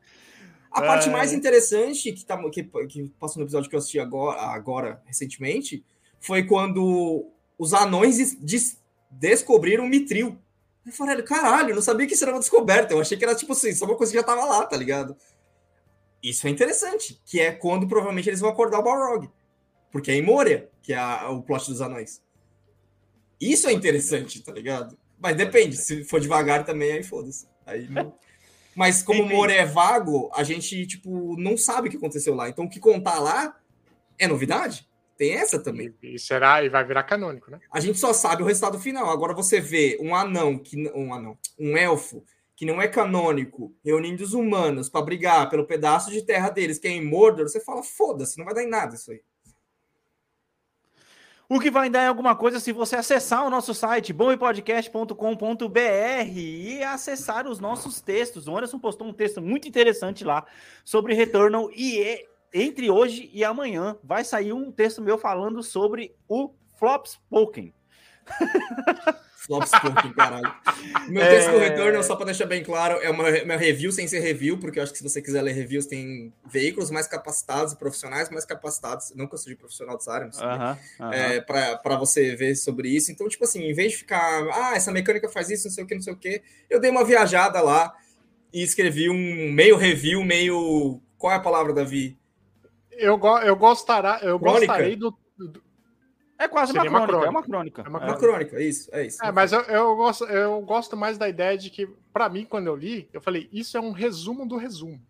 A 0.71 0.83
parte 0.83 1.09
mais 1.09 1.33
interessante 1.33 2.13
que, 2.13 2.25
tá, 2.25 2.39
que, 2.51 2.63
que 2.63 3.13
passou 3.19 3.41
no 3.41 3.45
episódio 3.47 3.71
que 3.71 3.75
eu 3.75 3.79
assisti 3.79 3.99
agora, 3.99 4.39
agora 4.43 5.03
recentemente, 5.07 5.83
foi 6.21 6.45
quando 6.45 7.27
os 7.59 7.73
anões 7.73 8.19
des- 8.19 8.35
des- 8.39 8.79
descobriram 9.11 9.85
o 9.85 9.89
Mitril. 9.89 10.39
Eu 10.85 10.93
falei, 10.93 11.21
caralho, 11.23 11.71
eu 11.71 11.75
não 11.75 11.83
sabia 11.83 12.07
que 12.07 12.15
isso 12.15 12.25
era 12.25 12.33
uma 12.33 12.39
descoberta. 12.41 12.93
Eu 12.93 13.01
achei 13.01 13.17
que 13.17 13.25
era 13.25 13.35
tipo 13.35 13.53
assim, 13.53 13.73
só 13.75 13.87
uma 13.87 13.97
coisa 13.97 14.13
que 14.13 14.19
já 14.19 14.23
tava 14.25 14.45
lá, 14.45 14.65
tá 14.67 14.77
ligado? 14.77 15.17
Isso 16.23 16.47
é 16.47 16.51
interessante, 16.51 17.21
que 17.25 17.41
é 17.41 17.53
quando 17.53 17.87
provavelmente 17.87 18.29
eles 18.29 18.41
vão 18.41 18.51
acordar 18.51 18.79
o 18.81 18.83
Balrog. 18.83 19.31
Porque 19.91 20.11
é 20.11 20.15
em 20.15 20.23
Moria, 20.23 20.69
que 20.83 20.93
é 20.93 20.97
a- 20.99 21.31
o 21.31 21.43
plot 21.43 21.69
dos 21.71 21.81
anões. 21.81 22.23
Isso 23.41 23.69
é 23.69 23.73
interessante, 23.73 24.43
tá 24.43 24.53
ligado? 24.53 24.99
Mas 25.19 25.37
depende, 25.37 25.77
se 25.77 26.05
for 26.05 26.21
devagar 26.21 26.65
também, 26.65 26.93
aí 26.93 27.03
foda-se. 27.03 27.47
Aí 27.65 27.89
não- 27.89 28.15
Mas 28.75 29.03
como 29.03 29.25
Enfim. 29.25 29.35
Moria 29.35 29.57
é 29.63 29.65
vago, 29.67 30.31
a 30.35 30.45
gente, 30.45 30.87
tipo, 30.87 31.37
não 31.37 31.57
sabe 31.57 31.89
o 31.89 31.91
que 31.91 31.97
aconteceu 31.97 32.35
lá. 32.35 32.49
Então 32.49 32.65
o 32.65 32.71
que 32.71 32.79
contar 32.79 33.19
lá 33.19 33.57
é 34.19 34.29
novidade. 34.29 34.87
Tem 35.17 35.33
essa 35.35 35.59
também. 35.59 35.93
E, 36.01 36.17
será, 36.17 36.63
e 36.63 36.69
vai 36.69 36.85
virar 36.87 37.03
canônico, 37.03 37.51
né? 37.51 37.59
A 37.73 37.81
gente 37.81 37.99
só 37.99 38.13
sabe 38.13 38.43
o 38.43 38.47
resultado 38.47 38.79
final. 38.79 39.11
Agora 39.11 39.35
você 39.35 39.61
vê 39.61 39.99
um 40.01 40.15
anão, 40.15 40.57
que 40.57 40.89
um 40.95 41.13
anão, 41.13 41.37
um 41.59 41.77
elfo 41.77 42.23
que 42.59 42.67
não 42.67 42.83
é 42.83 42.89
canônico, 42.89 43.73
reunindo 43.85 44.25
os 44.25 44.35
humanos 44.35 44.89
para 44.89 45.01
brigar 45.01 45.49
pelo 45.49 45.65
pedaço 45.65 46.11
de 46.11 46.23
terra 46.23 46.51
deles, 46.51 46.77
que 46.77 46.89
é 46.89 46.91
em 46.91 47.07
Mordor, 47.07 47.49
você 47.49 47.61
fala, 47.61 47.85
foda-se, 47.85 48.37
não 48.37 48.45
vai 48.45 48.53
dar 48.53 48.65
em 48.65 48.69
nada 48.69 48.97
isso 48.97 49.13
aí. 49.13 49.23
O 51.49 51.61
que 51.61 51.71
vai 51.71 51.89
dar 51.89 52.03
em 52.03 52.09
alguma 52.09 52.35
coisa 52.35 52.59
se 52.59 52.73
você 52.73 52.97
acessar 52.97 53.47
o 53.47 53.51
nosso 53.51 53.73
site 53.73 54.13
bompodcast.com.br 54.13 56.37
e 56.37 56.83
acessar 56.83 57.47
os 57.47 57.61
nossos 57.61 58.01
textos. 58.01 58.49
O 58.49 58.57
Anderson 58.57 58.81
postou 58.81 59.07
um 59.07 59.13
texto 59.13 59.41
muito 59.41 59.69
interessante 59.69 60.25
lá 60.25 60.45
sobre 60.85 61.15
Returnal 61.15 61.71
e 61.71 62.03
é- 62.03 62.27
entre 62.53 62.91
hoje 62.91 63.31
e 63.33 63.45
amanhã 63.45 63.97
vai 64.03 64.25
sair 64.25 64.53
um 64.53 64.73
texto 64.73 65.01
meu 65.01 65.17
falando 65.17 65.63
sobre 65.63 66.13
o 66.27 66.51
Flopspoken. 66.77 66.77
Flop 66.77 67.07
Spoken, 67.07 67.73
caralho. 70.15 70.53
Meu 71.09 71.23
É. 71.23 71.29
texto 71.29 71.51
do 71.53 71.59
Returnal, 71.59 72.03
só 72.03 72.17
para 72.17 72.27
deixar 72.27 72.47
bem 72.47 72.63
claro, 72.63 72.99
é 73.01 73.11
uma, 73.11 73.29
uma 73.29 73.57
review 73.57 73.93
sem 73.93 74.07
ser 74.09 74.21
review, 74.21 74.59
porque 74.59 74.79
eu 74.79 74.83
acho 74.83 74.93
que 74.93 74.99
se 74.99 75.05
você 75.05 75.23
quiser 75.23 75.43
ler 75.43 75.53
reviews, 75.53 75.87
tem 75.87 76.33
veículos 76.47 76.91
mais 76.91 77.07
capacitados 77.07 77.73
e 77.73 77.77
profissionais 77.77 78.29
mais 78.31 78.45
capacitados. 78.45 79.13
Não 79.15 79.27
que 79.27 79.35
eu 79.35 79.39
seja 79.39 79.57
profissional 79.57 79.97
dessa 79.97 80.13
área, 80.13 80.27
mas 80.27 80.39
Aham, 80.41 80.79
aham. 81.01 81.13
é, 81.15 81.41
para 81.41 81.97
você 81.97 82.35
ver 82.35 82.55
sobre 82.57 82.89
isso. 82.89 83.11
Então, 83.13 83.29
tipo 83.29 83.45
assim, 83.45 83.63
em 83.63 83.73
vez 83.75 83.93
de 83.93 83.99
ficar, 83.99 84.47
ah, 84.53 84.75
essa 84.77 84.91
mecânica 84.93 85.29
faz 85.29 85.51
isso, 85.51 85.69
não 85.69 85.73
sei 85.75 85.85
o 85.85 85.87
que, 85.87 85.95
não 85.95 86.03
sei 86.03 86.13
o 86.13 86.17
que, 86.17 86.43
eu 86.69 86.81
dei 86.81 86.91
uma 86.91 87.05
viajada 87.05 87.61
lá 87.61 87.95
e 88.53 88.63
escrevi 88.63 89.09
um 89.09 89.53
meio 89.53 89.77
review, 89.77 90.25
meio. 90.25 91.01
Qual 91.17 91.33
é 91.33 91.37
a 91.37 91.41
palavra, 91.41 91.73
Davi? 91.73 92.17
Eu, 92.93 93.17
go, 93.17 93.39
eu, 93.39 93.55
gostará, 93.57 94.19
eu 94.23 94.39
Crônica? 94.39 94.67
gostarei 94.67 94.97
do. 94.97 95.17
do- 95.37 95.68
É 96.39 96.47
quase 96.47 96.73
uma 96.73 96.83
uma 96.85 96.91
crônica, 97.07 97.13
é 97.17 97.19
crônica. 97.19 97.31
uma 97.31 97.43
crônica. 97.43 97.83
É 97.83 97.89
uma 97.89 97.99
Uma 97.99 98.17
crônica, 98.17 98.63
isso, 98.63 98.89
é 98.93 99.07
isso. 99.07 99.25
É, 99.25 99.33
mas 99.33 99.53
eu, 99.53 99.61
eu, 99.63 99.97
gosto, 99.97 100.25
eu 100.25 100.61
gosto 100.63 100.97
mais 100.97 101.19
da 101.19 101.29
ideia 101.29 101.59
de 101.59 101.69
que, 101.69 101.87
pra 102.13 102.29
mim, 102.29 102.45
quando 102.49 102.69
eu 102.69 102.77
li, 102.77 103.09
eu 103.13 103.21
falei, 103.21 103.49
isso 103.53 103.77
é 103.77 103.81
um 103.81 103.91
resumo 103.91 104.47
do 104.47 104.57
resumo. 104.57 105.01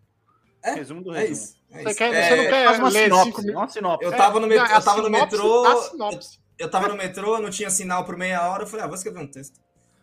é, 0.63 0.73
Resumo 0.73 1.03
do 1.03 1.13
é 1.15 1.19
resumo. 1.19 1.33
isso. 1.35 1.55
é 1.71 1.83
Você, 1.83 1.95
quer, 1.95 2.13
É, 2.13 2.23
você 2.29 2.35
não 2.35 2.49
quer 2.49 2.69
uma 2.79 2.89
ler 2.89 3.03
sinopse, 3.03 3.25
cinco 3.25 3.41
uma 3.41 3.67
sinopse. 3.67 4.05
Eu 4.05 4.11
tava 4.11 4.39
no, 4.39 4.47
met- 4.47 4.59
É, 4.59 4.73
a 4.73 4.77
eu 4.77 4.83
tava 4.83 5.01
no 5.03 5.09
metrô. 5.09 5.65
Eu 6.57 6.69
tava 6.69 6.87
no 6.89 6.95
metrô, 6.95 7.39
não 7.39 7.49
tinha 7.49 7.69
sinal 7.69 8.03
por 8.03 8.17
meia 8.17 8.49
hora. 8.49 8.63
Eu 8.63 8.67
falei, 8.67 8.83
ah, 8.83 8.87
vou 8.87 8.95
escrever 8.95 9.19
um 9.19 9.27
texto. 9.27 9.59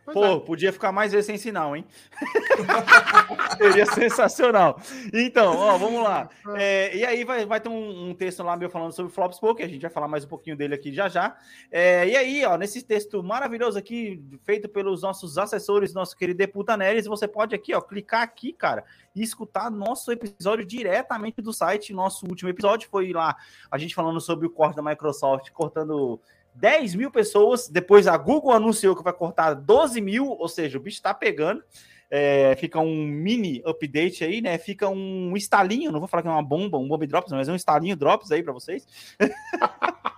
Pois 0.07 0.15
Pô, 0.15 0.25
é. 0.25 0.39
podia 0.39 0.73
ficar 0.73 0.93
mais 0.93 1.11
vezes 1.11 1.27
sem 1.27 1.37
sinal, 1.37 1.75
hein? 1.75 1.85
Seria 3.59 3.85
sensacional. 3.87 4.81
Então, 5.13 5.57
ó, 5.57 5.77
vamos 5.77 6.03
lá. 6.03 6.29
É, 6.59 6.97
e 6.97 7.05
aí 7.05 7.25
vai, 7.25 7.45
vai 7.45 7.61
ter 7.61 7.69
um, 7.69 8.11
um 8.11 8.15
texto 8.15 8.43
lá 8.43 8.57
meu 8.57 8.71
falando 8.71 8.93
sobre 8.93 9.13
Flopspoke, 9.13 9.63
a 9.63 9.69
gente 9.69 9.83
vai 9.83 9.91
falar 9.91 10.07
mais 10.07 10.25
um 10.25 10.29
pouquinho 10.29 10.57
dele 10.57 10.75
aqui 10.75 10.93
já 10.93 11.09
já. 11.09 11.37
É, 11.71 12.09
e 12.09 12.17
aí, 12.17 12.45
ó, 12.45 12.57
nesse 12.57 12.83
texto 12.83 13.23
maravilhoso 13.23 13.77
aqui, 13.77 14.23
feito 14.45 14.69
pelos 14.69 15.03
nossos 15.03 15.37
assessores, 15.37 15.93
nosso 15.93 16.17
querido 16.17 16.39
Deputa 16.39 16.77
Neres, 16.77 17.07
você 17.07 17.27
pode 17.27 17.55
aqui, 17.55 17.75
ó, 17.75 17.81
clicar 17.81 18.23
aqui, 18.23 18.53
cara, 18.53 18.85
e 19.15 19.23
escutar 19.23 19.71
nosso 19.71 20.13
episódio 20.13 20.65
diretamente 20.65 21.43
do 21.43 21.53
site. 21.53 21.93
Nosso 21.93 22.27
último 22.27 22.49
episódio 22.49 22.89
foi 22.89 23.13
lá, 23.13 23.37
a 23.71 23.77
gente 23.77 23.95
falando 23.95 24.21
sobre 24.21 24.47
o 24.47 24.51
corte 24.51 24.77
da 24.77 24.83
Microsoft, 24.83 25.51
cortando 25.51 26.21
10 26.57 26.95
mil 26.95 27.11
pessoas. 27.11 27.69
Depois 27.69 28.07
a 28.07 28.17
Google 28.17 28.53
anunciou 28.53 28.97
que 28.97 29.03
vai 29.03 29.13
cortar 29.13 29.55
12 29.55 30.01
mil, 30.01 30.29
ou 30.29 30.49
seja, 30.49 30.79
o 30.79 30.81
bicho 30.81 31.01
tá 31.03 31.15
pegando. 31.15 31.63
É, 32.09 32.55
fica 32.57 32.79
um 32.79 33.05
mini 33.05 33.61
update 33.65 34.23
aí, 34.25 34.41
né? 34.41 34.59
Fica 34.59 34.89
um 34.89 35.37
estalinho, 35.37 35.91
não 35.91 35.99
vou 35.99 36.09
falar 36.09 36.23
que 36.23 36.29
é 36.29 36.31
uma 36.31 36.43
bomba, 36.43 36.79
um 36.79 36.87
bomb 36.87 37.05
drops, 37.07 37.33
mas 37.33 37.49
é 37.49 37.53
um 37.53 37.57
estalinho 37.57 37.97
drops 37.97 38.31
aí 38.31 38.43
para 38.43 38.53
vocês. 38.53 38.87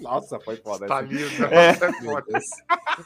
Nossa, 0.00 0.40
foi 0.40 0.56
foda. 0.56 0.86
Essa. 0.86 1.00
lindo. 1.00 1.20
É. 1.50 1.70
É 1.70 1.74
foda. 1.74 2.38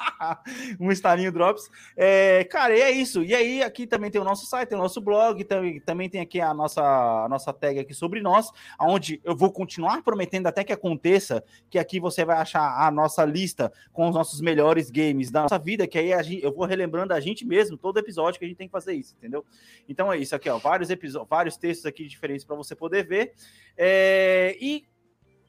um 0.80 0.90
estalinho 0.90 1.32
drops. 1.32 1.70
É, 1.96 2.44
cara, 2.44 2.76
e 2.76 2.80
é 2.80 2.90
isso. 2.90 3.22
E 3.22 3.34
aí, 3.34 3.62
aqui 3.62 3.86
também 3.86 4.10
tem 4.10 4.20
o 4.20 4.24
nosso 4.24 4.46
site, 4.46 4.68
tem 4.68 4.78
o 4.78 4.82
nosso 4.82 5.00
blog, 5.00 5.42
também, 5.44 5.80
também 5.80 6.08
tem 6.08 6.20
aqui 6.20 6.40
a 6.40 6.52
nossa, 6.52 6.82
a 6.82 7.28
nossa 7.28 7.52
tag 7.52 7.78
aqui 7.78 7.94
sobre 7.94 8.20
nós, 8.20 8.50
onde 8.80 9.20
eu 9.24 9.36
vou 9.36 9.50
continuar 9.52 10.02
prometendo 10.02 10.46
até 10.46 10.64
que 10.64 10.72
aconteça, 10.72 11.42
que 11.70 11.78
aqui 11.78 12.00
você 12.00 12.24
vai 12.24 12.36
achar 12.36 12.86
a 12.86 12.90
nossa 12.90 13.24
lista 13.24 13.72
com 13.92 14.08
os 14.08 14.14
nossos 14.14 14.40
melhores 14.40 14.90
games 14.90 15.30
da 15.30 15.42
nossa 15.42 15.58
vida, 15.58 15.86
que 15.86 15.98
aí 15.98 16.22
gente, 16.22 16.42
eu 16.42 16.52
vou 16.52 16.66
relembrando 16.66 17.12
a 17.12 17.20
gente 17.20 17.44
mesmo, 17.44 17.76
todo 17.76 17.98
episódio 17.98 18.38
que 18.38 18.44
a 18.44 18.48
gente 18.48 18.56
tem 18.56 18.68
que 18.68 18.72
fazer 18.72 18.94
isso, 18.94 19.14
entendeu? 19.16 19.44
Então 19.88 20.12
é 20.12 20.18
isso 20.18 20.34
aqui, 20.34 20.48
ó, 20.48 20.58
vários 20.58 20.90
episódios, 20.90 21.28
vários 21.28 21.56
textos 21.56 21.86
aqui 21.86 22.06
diferentes 22.06 22.44
para 22.44 22.56
você 22.56 22.74
poder 22.74 23.06
ver. 23.06 23.32
É, 23.76 24.56
e 24.60 24.84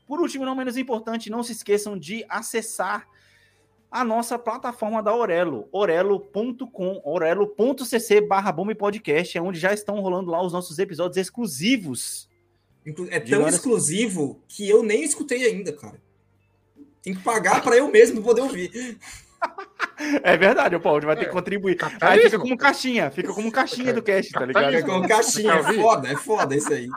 por 0.08 0.20
último, 0.20 0.46
não 0.46 0.56
menos 0.56 0.78
importante, 0.78 1.30
não 1.30 1.42
se 1.44 1.52
esqueçam 1.52 1.98
de 1.98 2.26
acessar 2.30 3.08
a 3.92 4.04
nossa 4.04 4.38
plataforma 4.38 5.02
da 5.02 5.16
Orelo, 5.16 5.70
orelo.com, 5.72 7.02
orelo.cc 7.04 8.22
barra 8.22 8.52
podcast, 8.76 9.38
é 9.38 9.42
onde 9.42 9.60
já 9.60 9.74
estão 9.74 10.00
rolando 10.02 10.30
lá 10.32 10.42
os 10.44 10.52
nossos 10.54 10.78
episódios 10.80 11.18
exclusivos. 11.18 12.30
É 13.10 13.20
tão 13.20 13.42
horas- 13.42 13.56
exclusivo 13.56 14.42
que 14.48 14.70
eu 14.70 14.84
nem 14.84 15.04
escutei 15.04 15.46
ainda, 15.46 15.72
cara. 15.74 16.00
Tem 17.02 17.14
que 17.16 17.22
pagar 17.24 17.64
para 17.64 17.78
eu 17.78 17.88
mesmo 17.88 18.22
poder 18.22 18.42
ouvir. 18.42 18.98
É 20.24 20.36
verdade, 20.36 20.76
o 20.76 20.80
Paulo 20.80 21.06
vai 21.06 21.16
ter 21.16 21.22
É, 21.24 21.26
que 21.26 21.32
contribuir. 21.32 21.74
Aí 21.74 21.78
capitalismo. 21.78 22.24
fica 22.32 22.40
como 22.40 22.58
caixinha, 22.58 23.12
fica 23.12 23.34
como 23.34 23.52
caixinha 23.52 23.94
do 23.94 24.02
cast, 24.02 24.32
tá 24.32 24.44
ligado? 24.46 24.64
É 24.74 24.82
Capitalismo. 24.82 25.02
com 25.02 25.08
caixinha, 25.08 25.54
é 25.54 25.74
foda, 25.74 26.08
é 26.10 26.16
foda 26.18 26.56
isso 26.56 26.74
aí. 26.74 26.90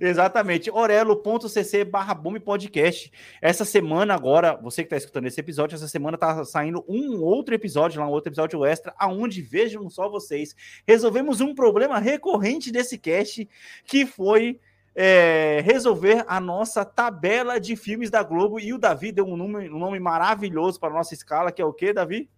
Exatamente, 0.00 0.70
orelo.cc 0.70 1.84
barra 1.84 2.14
podcast. 2.14 3.12
Essa 3.40 3.64
semana 3.64 4.14
agora, 4.14 4.56
você 4.56 4.82
que 4.82 4.86
está 4.86 4.96
escutando 4.96 5.26
esse 5.26 5.40
episódio, 5.40 5.76
essa 5.76 5.88
semana 5.88 6.18
tá 6.18 6.44
saindo 6.44 6.84
um 6.88 7.22
outro 7.22 7.54
episódio 7.54 8.00
lá, 8.00 8.06
um 8.06 8.10
outro 8.10 8.30
episódio 8.30 8.64
extra, 8.64 8.94
aonde 8.98 9.40
vejam 9.40 9.88
só 9.88 10.08
vocês, 10.08 10.54
resolvemos 10.86 11.40
um 11.40 11.54
problema 11.54 11.98
recorrente 11.98 12.70
desse 12.70 12.98
cast, 12.98 13.48
que 13.84 14.06
foi 14.06 14.60
é, 14.94 15.60
resolver 15.64 16.24
a 16.28 16.40
nossa 16.40 16.84
tabela 16.84 17.58
de 17.58 17.74
filmes 17.76 18.10
da 18.10 18.22
Globo, 18.22 18.60
e 18.60 18.72
o 18.72 18.78
Davi 18.78 19.10
deu 19.10 19.26
um 19.26 19.36
nome, 19.36 19.68
um 19.68 19.78
nome 19.78 19.98
maravilhoso 19.98 20.78
para 20.78 20.94
nossa 20.94 21.14
escala, 21.14 21.50
que 21.50 21.60
é 21.60 21.64
o 21.64 21.72
quê, 21.72 21.92
Davi? 21.92 22.28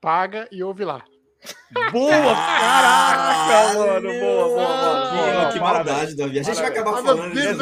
Paga 0.00 0.48
e 0.52 0.62
ouve 0.62 0.84
lá. 0.84 1.04
Boa! 1.92 2.10
Caraca, 2.34 3.78
mano! 3.78 4.08
Boa, 4.20 4.48
boa, 4.48 4.54
boa! 4.54 5.10
Que, 5.10 5.16
boa, 5.32 5.52
que 5.52 5.60
maldade, 5.60 6.16
Davi. 6.16 6.38
A 6.38 6.42
gente 6.42 6.56
vai 6.60 6.66
acabar 6.70 6.92
falando 7.02 7.30
business. 7.30 7.58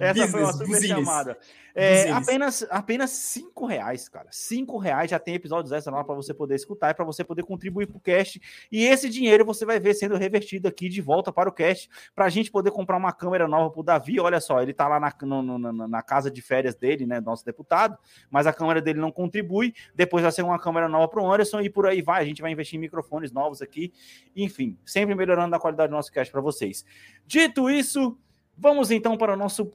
Essa 0.00 0.28
foi 0.28 0.40
uma 0.42 0.52
super 0.52 0.66
business. 0.66 0.88
chamada. 0.88 1.38
É, 1.76 2.08
apenas, 2.12 2.64
apenas 2.70 3.10
cinco 3.10 3.66
reais, 3.66 4.08
cara. 4.08 4.28
Cinco 4.30 4.78
reais 4.78 5.10
já 5.10 5.18
tem 5.18 5.34
episódios 5.34 5.72
extra 5.72 5.92
lá 5.92 6.04
para 6.04 6.14
você 6.14 6.32
poder 6.32 6.54
escutar 6.54 6.90
e 6.90 6.94
para 6.94 7.04
você 7.04 7.24
poder 7.24 7.42
contribuir 7.42 7.88
para 7.88 7.96
o 7.96 8.00
cast. 8.00 8.40
E 8.70 8.84
esse 8.86 9.10
dinheiro 9.10 9.44
você 9.44 9.66
vai 9.66 9.80
ver 9.80 9.92
sendo 9.94 10.16
revertido 10.16 10.68
aqui 10.68 10.88
de 10.88 11.00
volta 11.00 11.32
para 11.32 11.48
o 11.48 11.52
cast, 11.52 11.90
para 12.14 12.26
a 12.26 12.28
gente 12.28 12.48
poder 12.48 12.70
comprar 12.70 12.96
uma 12.96 13.12
câmera 13.12 13.48
nova 13.48 13.70
para 13.72 13.80
o 13.80 13.82
Davi. 13.82 14.20
Olha 14.20 14.40
só, 14.40 14.62
ele 14.62 14.72
tá 14.72 14.86
lá 14.86 15.00
na, 15.00 15.12
no- 15.22 15.42
no- 15.42 15.58
na, 15.72 15.88
na 15.88 16.00
casa 16.00 16.30
de 16.30 16.40
férias 16.40 16.76
dele, 16.76 17.06
né, 17.06 17.20
nosso 17.20 17.44
deputado, 17.44 17.98
mas 18.30 18.46
a 18.46 18.52
câmera 18.52 18.80
dele 18.80 19.00
não 19.00 19.10
contribui. 19.10 19.74
Depois 19.96 20.22
vai 20.22 20.30
ser 20.30 20.42
uma 20.42 20.60
câmera 20.60 20.88
nova 20.88 21.08
para 21.08 21.20
o 21.20 21.32
Anderson 21.32 21.60
e 21.60 21.68
por 21.68 21.88
aí 21.88 22.00
vai. 22.00 22.22
A 22.22 22.24
gente 22.26 22.40
vai 22.40 22.52
investir 22.52 22.63
em 22.72 22.78
microfones 22.78 23.32
novos 23.32 23.60
aqui. 23.60 23.92
Enfim, 24.34 24.78
sempre 24.84 25.14
melhorando 25.14 25.54
a 25.54 25.60
qualidade 25.60 25.90
do 25.90 25.96
nosso 25.96 26.12
cast 26.12 26.30
para 26.30 26.40
vocês. 26.40 26.84
Dito 27.26 27.68
isso, 27.68 28.18
vamos 28.56 28.90
então 28.90 29.16
para 29.16 29.34
o 29.34 29.36
nosso 29.36 29.72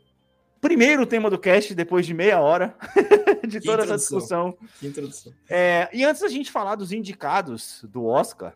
primeiro 0.60 1.06
tema 1.06 1.30
do 1.30 1.39
cast, 1.39 1.73
depois 1.73 2.06
de 2.06 2.13
meia 2.13 2.39
hora 2.39 2.75
de 3.47 3.60
toda 3.62 3.84
essa 3.84 3.95
discussão. 3.95 4.58
Que 4.80 4.88
introdução. 4.88 5.34
É, 5.49 5.89
e 5.93 6.04
antes 6.04 6.21
da 6.21 6.28
gente 6.28 6.52
falar 6.52 6.75
dos 6.75 6.91
indicados 6.91 7.86
do 7.89 8.06
Oscar, 8.06 8.56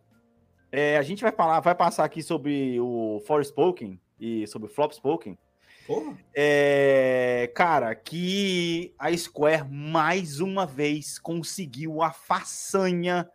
é, 0.72 0.98
a 0.98 1.02
gente 1.02 1.22
vai 1.22 1.32
falar, 1.32 1.60
vai 1.60 1.76
passar 1.76 2.04
aqui 2.04 2.22
sobre 2.22 2.80
o 2.80 3.22
Forspoken 3.26 4.00
e 4.20 4.48
sobre 4.48 4.68
o 4.68 4.72
Flopspoken. 4.72 5.38
Porra. 5.86 6.18
É, 6.34 7.52
cara, 7.54 7.94
que 7.94 8.94
a 8.98 9.16
Square 9.16 9.70
mais 9.70 10.40
uma 10.40 10.66
vez 10.66 11.20
conseguiu 11.20 12.02
a 12.02 12.12
façanha 12.12 13.30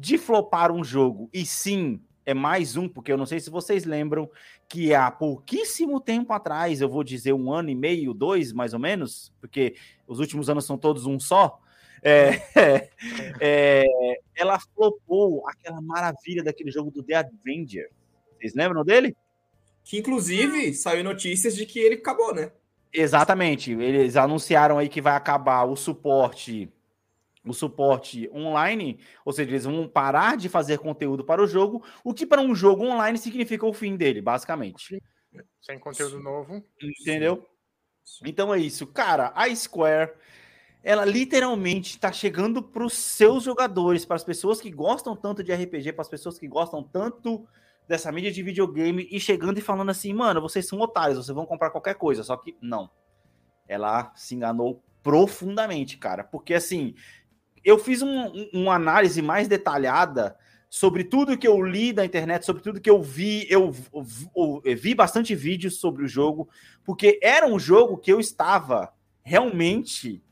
de 0.00 0.16
flopar 0.16 0.72
um 0.72 0.82
jogo. 0.82 1.28
E 1.32 1.44
sim, 1.44 2.00
é 2.24 2.32
mais 2.32 2.76
um, 2.76 2.88
porque 2.88 3.12
eu 3.12 3.18
não 3.18 3.26
sei 3.26 3.38
se 3.38 3.50
vocês 3.50 3.84
lembram 3.84 4.30
que 4.66 4.94
há 4.94 5.10
pouquíssimo 5.10 6.00
tempo 6.00 6.32
atrás, 6.32 6.80
eu 6.80 6.88
vou 6.88 7.04
dizer 7.04 7.34
um 7.34 7.52
ano 7.52 7.68
e 7.68 7.74
meio, 7.74 8.14
dois 8.14 8.52
mais 8.52 8.72
ou 8.72 8.80
menos, 8.80 9.30
porque 9.40 9.74
os 10.06 10.18
últimos 10.18 10.48
anos 10.48 10.64
são 10.64 10.78
todos 10.78 11.04
um 11.04 11.20
só. 11.20 11.60
é, 12.02 12.40
é, 13.40 13.86
ela 14.34 14.58
flopou 14.58 15.46
aquela 15.46 15.82
maravilha 15.82 16.42
daquele 16.42 16.70
jogo 16.70 16.90
do 16.90 17.02
The 17.02 17.16
Avenger. 17.16 17.90
Vocês 18.38 18.54
lembram 18.54 18.82
dele? 18.82 19.14
Que 19.84 19.98
inclusive 19.98 20.72
saiu 20.72 21.04
notícias 21.04 21.54
de 21.54 21.66
que 21.66 21.78
ele 21.78 21.96
acabou, 21.96 22.34
né? 22.34 22.52
Exatamente. 22.90 23.72
Eles 23.72 24.16
anunciaram 24.16 24.78
aí 24.78 24.88
que 24.88 25.02
vai 25.02 25.14
acabar 25.14 25.64
o 25.64 25.76
suporte 25.76 26.72
o 27.50 27.54
suporte 27.54 28.30
online, 28.32 29.00
ou 29.24 29.32
seja, 29.32 29.50
eles 29.50 29.64
vão 29.64 29.88
parar 29.88 30.36
de 30.36 30.48
fazer 30.48 30.78
conteúdo 30.78 31.24
para 31.24 31.42
o 31.42 31.46
jogo, 31.46 31.84
o 32.04 32.14
que 32.14 32.26
para 32.26 32.40
um 32.40 32.54
jogo 32.54 32.84
online 32.84 33.18
significa 33.18 33.66
o 33.66 33.72
fim 33.72 33.96
dele, 33.96 34.22
basicamente. 34.22 35.02
Sem 35.60 35.78
conteúdo 35.78 36.16
Sim. 36.16 36.22
novo. 36.22 36.64
Entendeu? 37.00 37.46
Sim. 38.04 38.24
Então 38.26 38.54
é 38.54 38.58
isso. 38.58 38.86
Cara, 38.86 39.32
a 39.34 39.54
Square, 39.54 40.12
ela 40.82 41.04
literalmente 41.04 41.90
está 41.90 42.10
chegando 42.10 42.62
para 42.62 42.84
os 42.84 42.94
seus 42.94 43.44
jogadores, 43.44 44.04
para 44.04 44.16
as 44.16 44.24
pessoas 44.24 44.60
que 44.60 44.70
gostam 44.70 45.14
tanto 45.14 45.42
de 45.44 45.52
RPG, 45.52 45.92
para 45.92 46.02
as 46.02 46.08
pessoas 46.08 46.38
que 46.38 46.48
gostam 46.48 46.82
tanto 46.82 47.46
dessa 47.86 48.10
mídia 48.12 48.30
de 48.30 48.42
videogame, 48.42 49.08
e 49.10 49.18
chegando 49.18 49.58
e 49.58 49.62
falando 49.62 49.90
assim, 49.90 50.12
mano, 50.14 50.40
vocês 50.40 50.66
são 50.66 50.80
otários, 50.80 51.18
vocês 51.18 51.34
vão 51.34 51.44
comprar 51.44 51.70
qualquer 51.70 51.94
coisa. 51.96 52.22
Só 52.22 52.36
que 52.36 52.56
não. 52.60 52.90
Ela 53.66 54.12
se 54.14 54.34
enganou 54.34 54.82
profundamente, 55.02 55.96
cara. 55.96 56.24
Porque 56.24 56.54
assim, 56.54 56.94
eu 57.64 57.78
fiz 57.78 58.02
um, 58.02 58.26
um- 58.26 58.50
uma 58.52 58.74
análise 58.74 59.20
mais 59.22 59.46
detalhada 59.48 60.36
sobre 60.68 61.02
tudo 61.04 61.36
que 61.36 61.48
eu 61.48 61.60
li 61.62 61.92
da 61.92 62.04
internet, 62.04 62.44
sobre 62.46 62.62
tudo 62.62 62.80
que 62.80 62.88
eu 62.90 63.02
vi. 63.02 63.46
Eu, 63.50 63.74
eu- 64.36 64.62
eu 64.64 64.76
vi 64.76 64.94
bastante 64.94 65.34
vídeos 65.34 65.78
sobre 65.78 66.04
o 66.04 66.08
jogo, 66.08 66.48
porque 66.84 67.18
era 67.22 67.46
um 67.46 67.58
jogo 67.58 67.98
que 67.98 68.12
eu 68.12 68.20
estava 68.20 68.92
realmente 69.22 70.22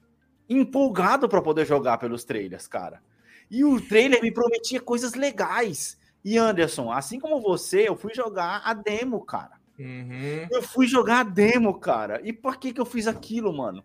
empolgado 0.48 1.28
para 1.28 1.42
poder 1.42 1.66
jogar 1.66 1.98
pelos 1.98 2.24
trailers, 2.24 2.66
cara. 2.66 3.02
E 3.50 3.64
o 3.64 3.80
trailer 3.80 4.22
me 4.22 4.30
prometia 4.32 4.80
coisas 4.80 5.14
legais. 5.14 5.98
E 6.24 6.36
Anderson, 6.38 6.90
assim 6.90 7.18
como 7.18 7.40
você, 7.40 7.88
eu 7.88 7.96
fui 7.96 8.14
jogar 8.14 8.62
a 8.64 8.74
demo, 8.74 9.24
cara. 9.24 9.58
Uhum. 9.78 10.46
Eu 10.50 10.62
fui 10.62 10.86
jogar 10.86 11.20
a 11.20 11.22
demo, 11.22 11.78
cara. 11.78 12.20
E 12.24 12.32
por 12.32 12.56
que 12.58 12.72
que 12.72 12.80
eu 12.80 12.84
fiz 12.86 13.06
aquilo, 13.06 13.52
mano? 13.56 13.84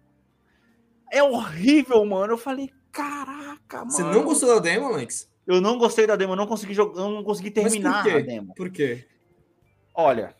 É 1.11 1.21
horrível, 1.23 2.03
mano. 2.05 2.33
Eu 2.33 2.37
falei, 2.37 2.71
caraca, 2.93 3.79
mano. 3.79 3.91
Você 3.91 4.03
não 4.03 4.23
gostou 4.23 4.55
da 4.55 4.59
demo, 4.59 4.85
Alex? 4.85 5.29
Eu 5.45 5.59
não 5.59 5.77
gostei 5.77 6.07
da 6.07 6.15
demo, 6.15 6.33
eu 6.33 6.37
não 6.37 6.47
consegui 6.47 6.73
jogar, 6.73 6.95
não 6.95 7.23
consegui 7.23 7.51
Mas 7.61 7.73
terminar 7.73 8.03
por 8.03 8.11
quê? 8.11 8.17
a 8.17 8.21
demo. 8.21 8.55
Por 8.55 8.69
quê? 8.69 9.05
Olha, 9.93 10.33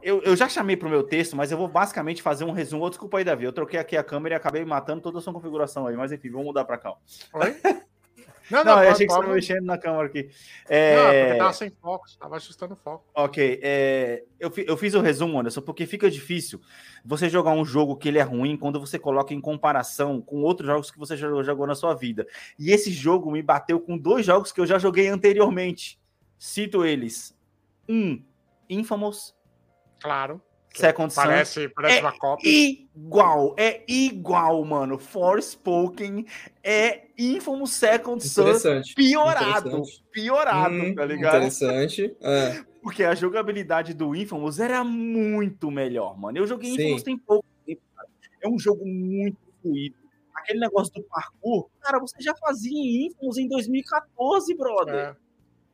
eu, 0.00 0.22
eu 0.22 0.36
já 0.36 0.48
chamei 0.48 0.76
pro 0.76 0.88
meu 0.88 1.02
texto, 1.02 1.34
mas 1.34 1.50
eu 1.50 1.58
vou 1.58 1.66
basicamente 1.66 2.22
fazer 2.22 2.44
um 2.44 2.52
resumo. 2.52 2.84
Oh, 2.84 2.88
desculpa 2.88 3.18
aí, 3.18 3.24
Davi. 3.24 3.44
Eu 3.44 3.52
troquei 3.52 3.80
aqui 3.80 3.96
a 3.96 4.04
câmera 4.04 4.34
e 4.34 4.36
acabei 4.36 4.64
matando 4.64 5.02
toda 5.02 5.18
a 5.18 5.20
sua 5.20 5.32
configuração 5.32 5.86
aí. 5.86 5.96
Mas 5.96 6.12
enfim, 6.12 6.30
vamos 6.30 6.46
mudar 6.46 6.64
pra 6.64 6.78
cá. 6.78 6.94
Oi? 8.50 8.56
Não, 8.56 8.64
Não, 8.64 8.82
eu 8.82 8.90
achei 8.90 9.06
que 9.06 9.12
você 9.12 9.18
estava 9.18 9.34
mexendo 9.34 9.64
na 9.64 9.76
câmera 9.78 10.06
aqui. 10.06 10.22
Não, 10.24 10.30
É... 10.76 11.24
porque 11.26 11.38
tava 11.38 11.52
sem 11.52 11.70
foco, 11.70 12.04
tava 12.18 12.36
ajustando 12.36 12.74
o 12.74 12.76
foco. 12.76 13.04
Ok, 13.14 13.60
é, 13.62 14.24
eu, 14.38 14.50
fi- 14.50 14.64
eu 14.68 14.76
fiz 14.76 14.94
o 14.94 15.00
resumo, 15.00 15.38
Anderson, 15.40 15.60
porque 15.62 15.84
fica 15.86 16.10
difícil 16.10 16.60
você 17.04 17.28
jogar 17.28 17.50
um 17.52 17.64
jogo 17.64 17.96
que 17.96 18.08
ele 18.08 18.18
é 18.18 18.22
ruim 18.22 18.56
quando 18.56 18.78
você 18.80 18.98
coloca 18.98 19.34
em 19.34 19.40
comparação 19.40 20.20
com 20.20 20.42
outros 20.42 20.66
jogos 20.68 20.90
que 20.90 20.98
você 20.98 21.16
já 21.16 21.28
jogou 21.42 21.66
na 21.66 21.74
sua 21.74 21.94
vida. 21.94 22.26
E 22.58 22.70
esse 22.70 22.90
jogo 22.92 23.30
me 23.30 23.42
bateu 23.42 23.80
com 23.80 23.98
dois 23.98 24.24
jogos 24.26 24.52
que 24.52 24.60
eu 24.60 24.66
já 24.66 24.78
joguei 24.78 25.08
anteriormente. 25.08 25.98
Cito 26.38 26.84
eles. 26.84 27.36
Um, 27.88 28.22
Infamous, 28.68 29.34
Claro. 30.00 30.40
Second 30.80 31.12
Son. 31.12 31.22
Parece, 31.22 31.68
parece 31.68 31.98
É 31.98 32.00
uma 32.00 32.12
cópia. 32.18 32.48
Igual, 32.94 33.54
é 33.58 33.82
igual, 33.88 34.64
mano. 34.64 34.98
Forspoken 34.98 36.26
é 36.62 37.06
Infamous 37.18 37.72
Second 37.72 38.24
Interessante. 38.24 38.94
piorado. 38.94 39.68
Interessante. 39.68 40.04
Piorado, 40.12 40.74
Hum, 40.74 40.94
tá 40.94 41.04
ligado? 41.04 41.36
Interessante. 41.36 42.16
É. 42.20 42.64
Porque 42.82 43.02
a 43.02 43.14
jogabilidade 43.14 43.92
do 43.94 44.14
Infamous 44.14 44.60
era 44.60 44.84
muito 44.84 45.70
melhor, 45.70 46.16
mano. 46.18 46.38
Eu 46.38 46.46
joguei 46.46 46.70
Sim. 46.70 46.82
Infamous 46.82 47.02
tem 47.02 47.18
pouco 47.18 47.44
tempo, 47.66 47.80
cara. 47.96 48.08
É 48.42 48.48
um 48.48 48.58
jogo 48.58 48.86
muito 48.86 49.36
fluido. 49.60 49.96
Aquele 50.34 50.60
negócio 50.60 50.92
do 50.94 51.02
parkour, 51.02 51.68
cara, 51.80 51.98
você 51.98 52.22
já 52.22 52.32
fazia 52.36 52.70
em 52.78 53.06
Infamous 53.06 53.38
em 53.38 53.48
2014, 53.48 54.54
brother. 54.54 54.94
É. 54.94 55.16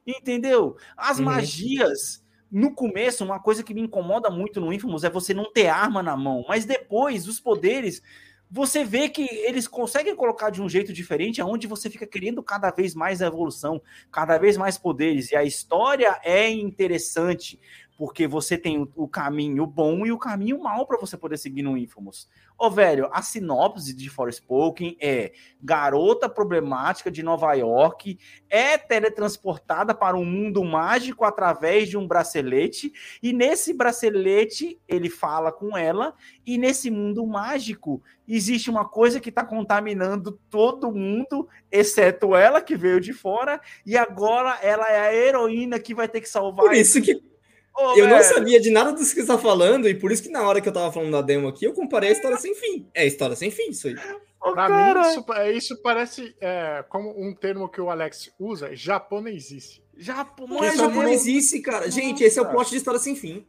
Entendeu? 0.07 0.77
As 0.97 1.19
Uhum. 1.19 1.27
magias, 1.27 2.22
no 2.53 2.75
começo, 2.75 3.25
uma 3.25 3.41
coisa 3.41 3.63
que 3.63 3.73
me 3.73 3.81
incomoda 3.81 4.29
muito 4.29 4.61
no 4.61 4.71
Infamous 4.71 5.05
é 5.05 5.11
você 5.11 5.33
não 5.33 5.51
ter 5.51 5.69
arma 5.69 6.03
na 6.03 6.15
mão. 6.15 6.45
Mas 6.47 6.67
depois, 6.67 7.27
os 7.27 7.41
poderes, 7.41 8.03
você 8.51 8.85
vê 8.85 9.09
que 9.09 9.23
eles 9.23 9.67
conseguem 9.67 10.15
colocar 10.15 10.51
de 10.51 10.61
um 10.61 10.69
jeito 10.69 10.93
diferente, 10.93 11.41
aonde 11.41 11.67
você 11.67 11.89
fica 11.89 12.07
querendo 12.07 12.43
cada 12.43 12.71
vez 12.71 12.95
mais 12.95 13.23
evolução, 13.23 13.81
cada 14.11 14.37
vez 14.37 14.59
mais 14.59 14.77
poderes. 14.77 15.33
E 15.33 15.37
a 15.37 15.43
história 15.43 16.21
é 16.23 16.51
interessante, 16.51 17.59
porque 18.03 18.27
você 18.27 18.59
tem 18.59 18.91
o, 18.97 19.07
caminho 19.07 19.65
bom 19.65 20.05
e 20.05 20.11
o 20.11 20.19
caminho 20.19 20.61
mal 20.61 20.85
para 20.85 20.99
você 20.99 21.17
poder 21.17 21.37
seguir 21.37 21.63
no 21.63 21.79
Infamous. 21.79 22.29
Ô, 22.59 22.69
velho, 22.69 23.09
a 23.13 23.23
sinopse 23.23 23.95
de 23.95 24.11
Forspoken 24.11 24.97
é 25.01 25.31
garota 25.63 26.29
problemática 26.29 27.13
de 27.13 27.23
Nova 27.23 27.55
York 27.55 28.19
é 28.51 28.77
teletransportada 28.77 29.95
para 29.95 30.17
um 30.17 30.25
mundo 30.25 30.65
mágico 30.65 31.25
através 31.25 31.89
de 31.89 31.97
um 31.97 32.05
bracelete, 32.05 32.93
e 33.23 33.33
nesse 33.33 33.73
bracelete 33.73 34.81
ele 34.89 35.09
fala 35.09 35.53
com 35.53 35.77
ela, 35.77 36.13
e 36.45 36.59
nesse 36.59 36.91
mundo 36.91 37.25
mágico 37.25 38.03
existe 38.27 38.69
uma 38.69 38.85
coisa 38.85 39.21
que 39.21 39.29
está 39.29 39.45
contaminando 39.45 40.41
todo 40.51 40.91
mundo, 40.91 41.49
exceto 41.71 42.35
ela 42.35 42.61
que 42.61 42.75
veio 42.75 43.01
de 43.01 43.13
fora, 43.13 43.61
e 43.87 43.97
agora 43.97 44.59
ela 44.61 44.91
é 44.91 44.99
a 44.99 45.15
heroína 45.15 45.79
que 45.79 45.95
vai 45.95 46.09
ter 46.09 46.21
que 46.21 46.29
salvar. 46.29 46.67
Por 46.67 46.75
isso 46.75 47.01
que 47.01 47.31
Ô, 47.75 47.97
eu 47.97 48.07
não 48.07 48.19
velho, 48.19 48.25
sabia 48.35 48.61
de 48.61 48.71
nada 48.71 48.93
disso 48.93 49.15
que 49.15 49.21
você 49.23 49.27
tá 49.27 49.39
falando, 49.39 49.89
e 49.89 49.95
por 49.95 50.13
isso 50.13 50.23
que 50.23 50.29
na 50.29 50.43
hora 50.47 50.61
que 50.61 50.69
eu 50.69 50.73
tava 50.73 50.93
falando 50.93 51.13
da 51.13 51.23
demo 51.23 51.49
aqui, 51.49 51.65
eu 51.65 51.73
comparei 51.73 52.11
a 52.11 52.13
história 52.13 52.37
sem 52.37 52.55
fim. 52.55 52.87
É 52.95 53.07
história 53.07 53.35
sem 53.35 53.51
fim, 53.51 53.71
isso 53.71 53.89
aí. 53.89 53.95
ô, 54.41 54.53
Pra 54.53 54.69
cara, 54.69 55.01
mim, 55.03 55.09
isso, 55.11 55.25
é, 55.33 55.53
isso 55.53 55.83
parece 55.83 56.37
é, 56.41 56.85
como 56.89 57.11
um 57.19 57.35
termo 57.35 57.69
que 57.69 57.81
o 57.81 57.89
Alex 57.91 58.31
usa, 58.39 58.75
japonesice. 58.77 59.83
já 59.97 60.25
pô, 60.25 60.47
Não 60.47 60.59
é 60.59 60.69
mas 60.69 60.79
eu- 60.79 60.85
japonesice, 60.89 61.61
cara. 61.63 61.91
Gente, 61.91 62.23
esse 62.23 62.39
é 62.39 62.43
o 62.43 62.51
plot 62.51 62.71
de 62.71 62.77
história 62.77 63.01
sem 63.01 63.17
fim. 63.17 63.47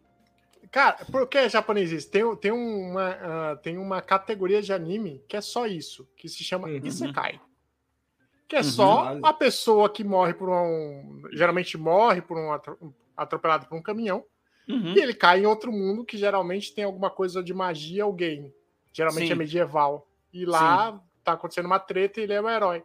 Cara, 0.71 1.05
por 1.11 1.27
que 1.27 1.47
japonesice? 1.49 2.09
Tem, 2.09 2.35
tem, 2.37 2.51
uma, 2.51 3.09
ah, 3.21 3.55
tem 3.61 3.77
uma 3.77 4.01
categoria 4.01 4.59
de 4.61 4.73
anime 4.73 5.23
que 5.27 5.35
é 5.37 5.41
só 5.41 5.67
isso, 5.67 6.07
que 6.17 6.27
se 6.27 6.43
chama 6.43 6.67
Uhum. 6.67 6.79
Isekai. 6.83 7.39
Que 8.47 8.55
é 8.55 8.59
Uhum. 8.59 8.63
só 8.63 9.17
a 9.21 9.33
pessoa 9.33 9.87
que 9.89 10.03
morre 10.03 10.33
por 10.33 10.49
um. 10.49 11.21
Geralmente 11.31 11.77
morre 11.77 12.21
por 12.21 12.37
um 12.37 12.51
atropelado 13.15 13.67
por 13.67 13.77
um 13.77 13.81
caminhão. 13.81 14.23
Uhum. 14.67 14.93
E 14.93 14.99
ele 14.99 15.13
cai 15.13 15.41
em 15.41 15.45
outro 15.45 15.71
mundo 15.71 16.05
que 16.05 16.17
geralmente 16.17 16.73
tem 16.73 16.83
alguma 16.83 17.09
coisa 17.09 17.43
de 17.43 17.53
magia 17.53 18.05
ou 18.05 18.13
game. 18.13 18.53
Geralmente 18.93 19.27
Sim. 19.27 19.33
é 19.33 19.35
medieval. 19.35 20.07
E 20.31 20.45
lá 20.45 21.01
tá 21.23 21.33
acontecendo 21.33 21.65
uma 21.65 21.79
treta 21.79 22.19
e 22.19 22.23
ele 22.23 22.33
é 22.33 22.41
o 22.41 22.49
herói. 22.49 22.83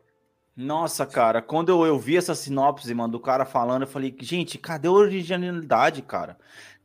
Nossa, 0.57 1.07
cara, 1.07 1.41
quando 1.41 1.69
eu, 1.69 1.87
eu 1.87 1.99
vi 1.99 2.17
essa 2.17 2.35
sinopse, 2.35 2.93
mano, 2.93 3.13
do 3.13 3.21
cara 3.21 3.45
falando, 3.45 3.83
eu 3.83 3.89
falei, 3.89 4.15
gente, 4.21 4.59
cadê 4.59 4.89
a 4.89 4.93
originalidade, 4.93 6.03
cara? 6.03 6.37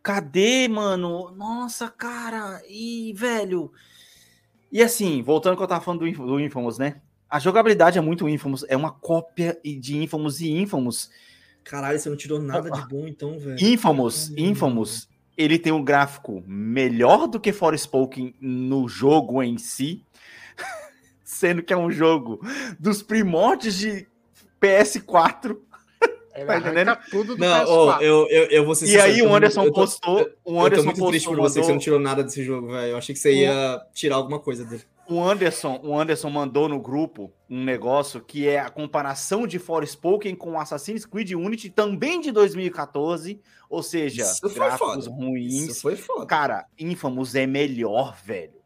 Cadê, 0.04 0.68
mano? 0.68 1.32
Nossa, 1.32 1.90
cara, 1.90 2.62
e, 2.70 3.14
velho. 3.16 3.72
E 4.72 4.84
assim, 4.84 5.24
voltando 5.24 5.52
ao 5.52 5.58
que 5.58 5.64
eu 5.64 5.68
tava 5.68 5.84
falando 5.84 6.02
do, 6.02 6.08
Inf- 6.08 6.20
do 6.20 6.40
Infamous, 6.40 6.78
né? 6.78 7.02
A 7.28 7.40
jogabilidade 7.40 7.98
é 7.98 8.02
muito 8.02 8.30
Infamous, 8.30 8.64
é 8.68 8.78
uma 8.78 8.92
cópia 8.92 9.60
de 9.64 9.98
Infamous 9.98 10.40
e 10.40 10.52
Infamous. 10.52 11.10
Caralho, 11.64 11.98
você 12.00 12.10
não 12.10 12.18
tirou 12.18 12.42
nada 12.42 12.70
de 12.70 12.88
bom, 12.88 13.08
então, 13.08 13.40
velho. 13.40 13.58
Infamous. 13.64 14.32
Infamous, 14.38 15.08
ele 15.38 15.58
tem 15.58 15.72
um 15.74 15.84
gráfico 15.84 16.44
melhor 16.46 17.28
do 17.28 17.40
que 17.40 17.52
Forspoken 17.52 18.36
no 18.40 18.88
jogo 18.88 19.42
em 19.42 19.58
si, 19.58 20.04
sendo 21.24 21.64
que 21.64 21.74
é 21.74 21.78
um 21.78 21.90
jogo 21.92 22.40
dos 22.80 23.02
primórdios 23.02 23.76
de 23.78 24.06
PS4. 24.62 25.58
Ele 26.36 26.46
Tá 26.48 26.58
entendendo? 26.58 26.98
tudo 27.12 27.36
do 27.36 27.40
Não, 27.40 27.48
PS4. 27.48 27.68
ó, 27.68 28.00
eu, 28.02 28.28
eu, 28.30 28.44
eu 28.50 28.66
vou 28.66 28.74
ser 28.74 28.86
E 28.86 28.88
sincero, 28.90 29.04
aí 29.14 29.22
o 29.22 29.36
Anderson 29.36 29.66
tô- 29.66 29.72
postou, 29.74 30.16
o 30.18 30.22
Eu 30.22 30.30
tô 30.44 30.66
Anderson 30.66 30.86
muito 30.86 31.08
triste 31.10 31.26
postou, 31.26 31.36
por 31.36 31.42
você 31.50 31.60
que 31.60 31.66
você 31.66 31.68
não 31.68 31.68
mandou, 31.76 31.84
tirou 31.84 32.00
nada 32.00 32.24
desse 32.24 32.44
jogo, 32.44 32.68
velho. 32.72 32.92
Eu 32.92 32.98
achei 32.98 33.14
que 33.14 33.22
você 33.22 33.34
ia 33.36 33.82
tirar 33.94 34.16
alguma 34.16 34.40
coisa 34.40 34.66
dele. 34.66 34.82
O 35.08 35.22
Anderson, 35.24 35.80
o 35.84 35.98
Anderson 36.00 36.30
mandou 36.30 36.68
no 36.70 36.80
grupo 36.80 37.32
um 37.50 37.64
negócio 37.64 38.22
que 38.22 38.48
é 38.48 38.60
a 38.60 38.70
comparação 38.70 39.46
de 39.46 39.60
Forspoken 39.60 40.36
com 40.36 40.60
Assassin's 40.60 41.06
Creed 41.06 41.32
Unity 41.32 41.70
também 41.70 42.20
de 42.22 42.32
2014, 42.32 43.40
ou 43.70 43.84
seja, 43.84 44.24
Isso 44.24 44.42
foi 44.42 44.54
gráficos 44.54 45.06
foda. 45.06 45.16
ruins, 45.16 45.54
Isso 45.70 45.82
foi 45.82 45.96
foda. 45.96 46.26
Cara, 46.26 46.66
Infamous 46.80 47.36
é 47.36 47.46
melhor, 47.46 48.16
velho. 48.24 48.62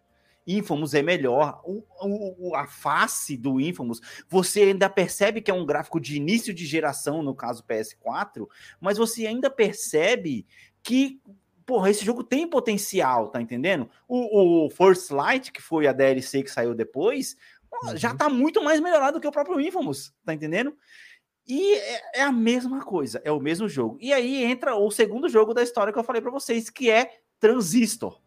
Infamous 0.46 0.94
é 0.94 1.02
melhor. 1.02 1.60
O- 1.66 1.84
o- 2.02 2.56
a 2.56 2.66
face 2.68 3.36
do 3.36 3.60
Infamous, 3.60 4.00
você 4.30 4.62
ainda 4.62 4.90
percebe 4.90 5.42
que 5.42 5.52
é 5.52 5.54
um 5.54 5.66
gráfico 5.66 6.00
de 6.00 6.16
início 6.16 6.54
de 6.54 6.66
geração, 6.66 7.22
no 7.22 7.36
caso 7.36 7.64
PS4, 7.66 8.48
mas 8.80 8.98
você 8.98 9.28
ainda 9.28 9.50
percebe 9.50 10.46
que, 10.82 11.20
porra, 11.68 11.92
esse 11.92 12.04
jogo 12.04 12.24
tem 12.24 12.48
potencial, 12.50 13.28
tá 13.28 13.40
entendendo? 13.42 13.88
O, 14.08 14.66
o 14.66 14.70
First 14.72 15.12
Light, 15.12 15.52
que 15.52 15.62
foi 15.62 15.86
a 15.86 15.92
DLC 15.94 16.42
que 16.42 16.50
saiu 16.50 16.74
depois, 16.74 17.36
pô, 17.70 17.96
já 17.96 18.16
tá 18.16 18.28
muito 18.30 18.64
mais 18.64 18.80
melhorado 18.80 19.20
que 19.20 19.28
o 19.28 19.32
próprio 19.32 19.60
Infamous, 19.62 20.12
tá 20.26 20.34
entendendo? 20.34 20.74
E 21.46 21.76
é, 21.76 22.02
é 22.16 22.22
a 22.24 22.32
mesma 22.32 22.84
coisa, 22.84 23.22
é 23.24 23.32
o 23.32 23.40
mesmo 23.40 23.70
jogo. 23.70 23.98
E 24.02 24.12
aí 24.12 24.44
entra 24.44 24.76
o 24.76 24.90
segundo 24.90 25.30
jogo 25.30 25.54
da 25.54 25.62
história 25.62 25.94
que 25.94 26.00
eu 26.00 26.04
falei 26.04 26.22
pra 26.22 26.32
vocês, 26.32 26.70
que 26.70 26.90
é 26.90 27.20
Transistor. 27.40 28.20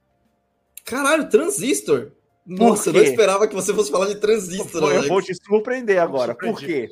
Caralho, 0.85 1.29
Transistor. 1.29 2.13
Nossa, 2.47 2.89
eu 2.91 2.95
não 2.95 3.03
esperava 3.03 3.47
que 3.49 3.55
você 3.55 3.73
fosse 3.75 3.91
falar 3.91 4.07
de 4.07 4.17
Transistor. 4.17 4.93
eu 4.93 5.09
vou 5.09 5.21
te 5.23 5.35
surpreender 5.35 5.99
agora. 6.01 6.35
Por 6.35 6.59
quê? 6.59 6.91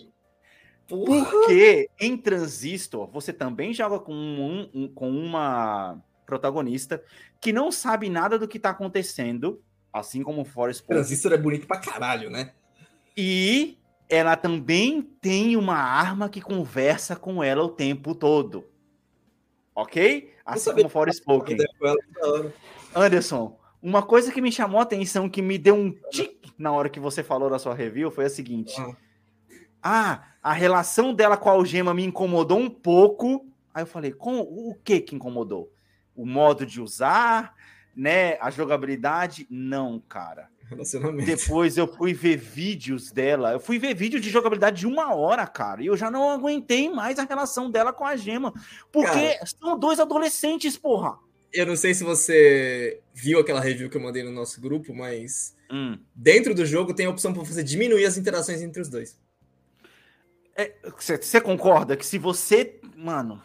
Porra. 0.86 1.24
Porque 1.26 1.88
em 2.00 2.16
Transistor 2.16 3.06
você 3.10 3.32
também 3.32 3.72
joga 3.74 3.98
com, 3.98 4.12
um- 4.14 4.70
um- 4.74 4.88
com 4.88 5.10
uma 5.10 6.02
protagonista 6.28 7.02
que 7.40 7.54
não 7.54 7.72
sabe 7.72 8.10
nada 8.10 8.38
do 8.38 8.46
que 8.46 8.58
tá 8.58 8.68
acontecendo, 8.68 9.62
assim 9.90 10.22
como 10.22 10.42
o 10.42 10.44
Forrest 10.44 10.82
Gump. 10.82 10.90
Transistor 10.90 11.32
é 11.32 11.38
bonito 11.38 11.66
pra 11.66 11.78
caralho, 11.78 12.28
né? 12.28 12.52
E 13.16 13.78
ela 14.10 14.36
também 14.36 15.00
tem 15.00 15.56
uma 15.56 15.76
arma 15.76 16.28
que 16.28 16.42
conversa 16.42 17.16
com 17.16 17.42
ela 17.42 17.64
o 17.64 17.70
tempo 17.70 18.14
todo. 18.14 18.66
Ok? 19.74 20.34
Assim 20.44 20.72
como 20.74 20.88
Forrest 20.90 21.20
Spoken. 21.20 21.56
Anderson, 22.94 23.58
uma 23.82 24.02
coisa 24.02 24.30
que 24.30 24.40
me 24.40 24.52
chamou 24.52 24.80
a 24.80 24.82
atenção, 24.82 25.30
que 25.30 25.40
me 25.40 25.56
deu 25.56 25.74
um 25.74 25.92
tique 26.10 26.52
na 26.58 26.72
hora 26.72 26.90
que 26.90 27.00
você 27.00 27.22
falou 27.22 27.48
da 27.48 27.58
sua 27.58 27.74
review, 27.74 28.10
foi 28.10 28.26
a 28.26 28.30
seguinte. 28.30 28.74
Ah. 28.78 28.96
Ah, 29.82 30.24
a 30.42 30.52
relação 30.52 31.14
dela 31.14 31.36
com 31.36 31.48
a 31.48 31.52
algema 31.52 31.94
me 31.94 32.04
incomodou 32.04 32.58
um 32.58 32.68
pouco. 32.68 33.46
Aí 33.72 33.82
eu 33.82 33.86
falei, 33.86 34.12
com 34.12 34.40
o 34.40 34.74
que 34.82 35.00
que 35.00 35.14
incomodou? 35.14 35.72
O 36.18 36.26
modo 36.26 36.66
de 36.66 36.80
usar, 36.80 37.54
né? 37.94 38.36
A 38.40 38.50
jogabilidade? 38.50 39.46
Não, 39.48 40.00
cara. 40.08 40.48
Depois 41.24 41.78
eu 41.78 41.86
fui 41.86 42.12
ver 42.12 42.36
vídeos 42.36 43.12
dela. 43.12 43.52
Eu 43.52 43.60
fui 43.60 43.78
ver 43.78 43.94
vídeo 43.94 44.18
de 44.20 44.28
jogabilidade 44.28 44.80
de 44.80 44.86
uma 44.86 45.14
hora, 45.14 45.46
cara. 45.46 45.80
E 45.80 45.86
eu 45.86 45.96
já 45.96 46.10
não 46.10 46.28
aguentei 46.28 46.90
mais 46.90 47.18
a 47.20 47.24
relação 47.24 47.70
dela 47.70 47.92
com 47.92 48.04
a 48.04 48.16
gema. 48.16 48.52
Porque 48.92 49.38
são 49.46 49.78
dois 49.78 50.00
adolescentes, 50.00 50.76
porra. 50.76 51.16
Eu 51.52 51.64
não 51.64 51.76
sei 51.76 51.94
se 51.94 52.02
você 52.02 53.00
viu 53.14 53.38
aquela 53.38 53.60
review 53.60 53.88
que 53.88 53.96
eu 53.96 54.02
mandei 54.02 54.22
no 54.24 54.32
nosso 54.32 54.60
grupo, 54.60 54.92
mas 54.92 55.56
Hum. 55.70 55.98
dentro 56.14 56.52
do 56.54 56.66
jogo 56.66 56.92
tem 56.92 57.06
a 57.06 57.10
opção 57.10 57.32
para 57.32 57.42
você 57.44 57.62
diminuir 57.62 58.04
as 58.04 58.18
interações 58.18 58.60
entre 58.60 58.82
os 58.82 58.88
dois. 58.88 59.16
Você 60.98 61.40
concorda 61.40 61.96
que 61.96 62.04
se 62.04 62.18
você. 62.18 62.80
Mano. 62.96 63.40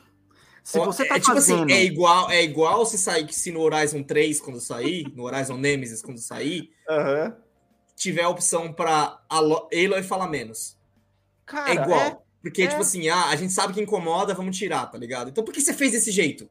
Se 0.63 0.79
você 0.79 1.05
tá 1.05 1.15
é 1.17 1.19
tipo 1.19 1.33
fazendo. 1.33 1.63
assim, 1.63 1.73
é 1.73 1.83
igual, 1.83 2.31
é 2.31 2.41
igual 2.41 2.85
se 2.85 2.97
sair 2.97 3.25
que 3.27 3.35
se 3.35 3.51
no 3.51 3.59
Horizon 3.61 4.01
3 4.01 4.39
quando 4.39 4.61
sair, 4.61 5.05
no 5.13 5.23
Horizon 5.25 5.57
Nemesis 5.57 6.01
quando 6.01 6.19
sair, 6.19 6.71
Aham. 6.89 7.35
tiver 7.95 8.23
a 8.23 8.29
opção 8.29 8.71
para 8.71 9.19
Aloy 9.29 10.01
falar 10.03 10.27
menos. 10.29 10.77
Cara, 11.45 11.69
é 11.69 11.73
igual. 11.73 12.25
Porque, 12.41 12.63
é. 12.63 12.67
tipo 12.67 12.81
assim, 12.81 13.09
ah, 13.09 13.25
a 13.29 13.35
gente 13.35 13.51
sabe 13.53 13.73
que 13.73 13.81
incomoda, 13.81 14.33
vamos 14.33 14.57
tirar, 14.57 14.85
tá 14.87 14.97
ligado? 14.97 15.29
Então 15.29 15.43
por 15.43 15.53
que 15.53 15.61
você 15.61 15.73
fez 15.73 15.91
desse 15.91 16.11
jeito? 16.11 16.49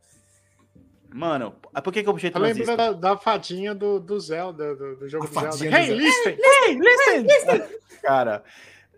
Mano, 1.15 1.55
por 1.85 1.93
que, 1.93 2.03
que 2.03 2.09
eu 2.09 2.13
puxei 2.15 2.31
Eu 2.35 2.41
lembro 2.41 2.65
transistor? 2.65 2.95
da, 2.95 3.15
da 3.15 3.19
fadinha 3.19 3.75
do, 3.75 4.01
do 4.01 4.19
Zelda, 4.19 4.75
do, 4.75 4.97
do 4.97 5.09
jogo 5.09 5.25
A 5.25 5.29
do 5.29 5.57
Zelda. 5.57 5.57
do 5.57 5.77
Hey, 5.77 5.87
Zelda. 5.87 6.03
listen! 6.03 6.39
Hey, 6.43 6.79
listen! 6.79 7.79
cara, 8.03 8.43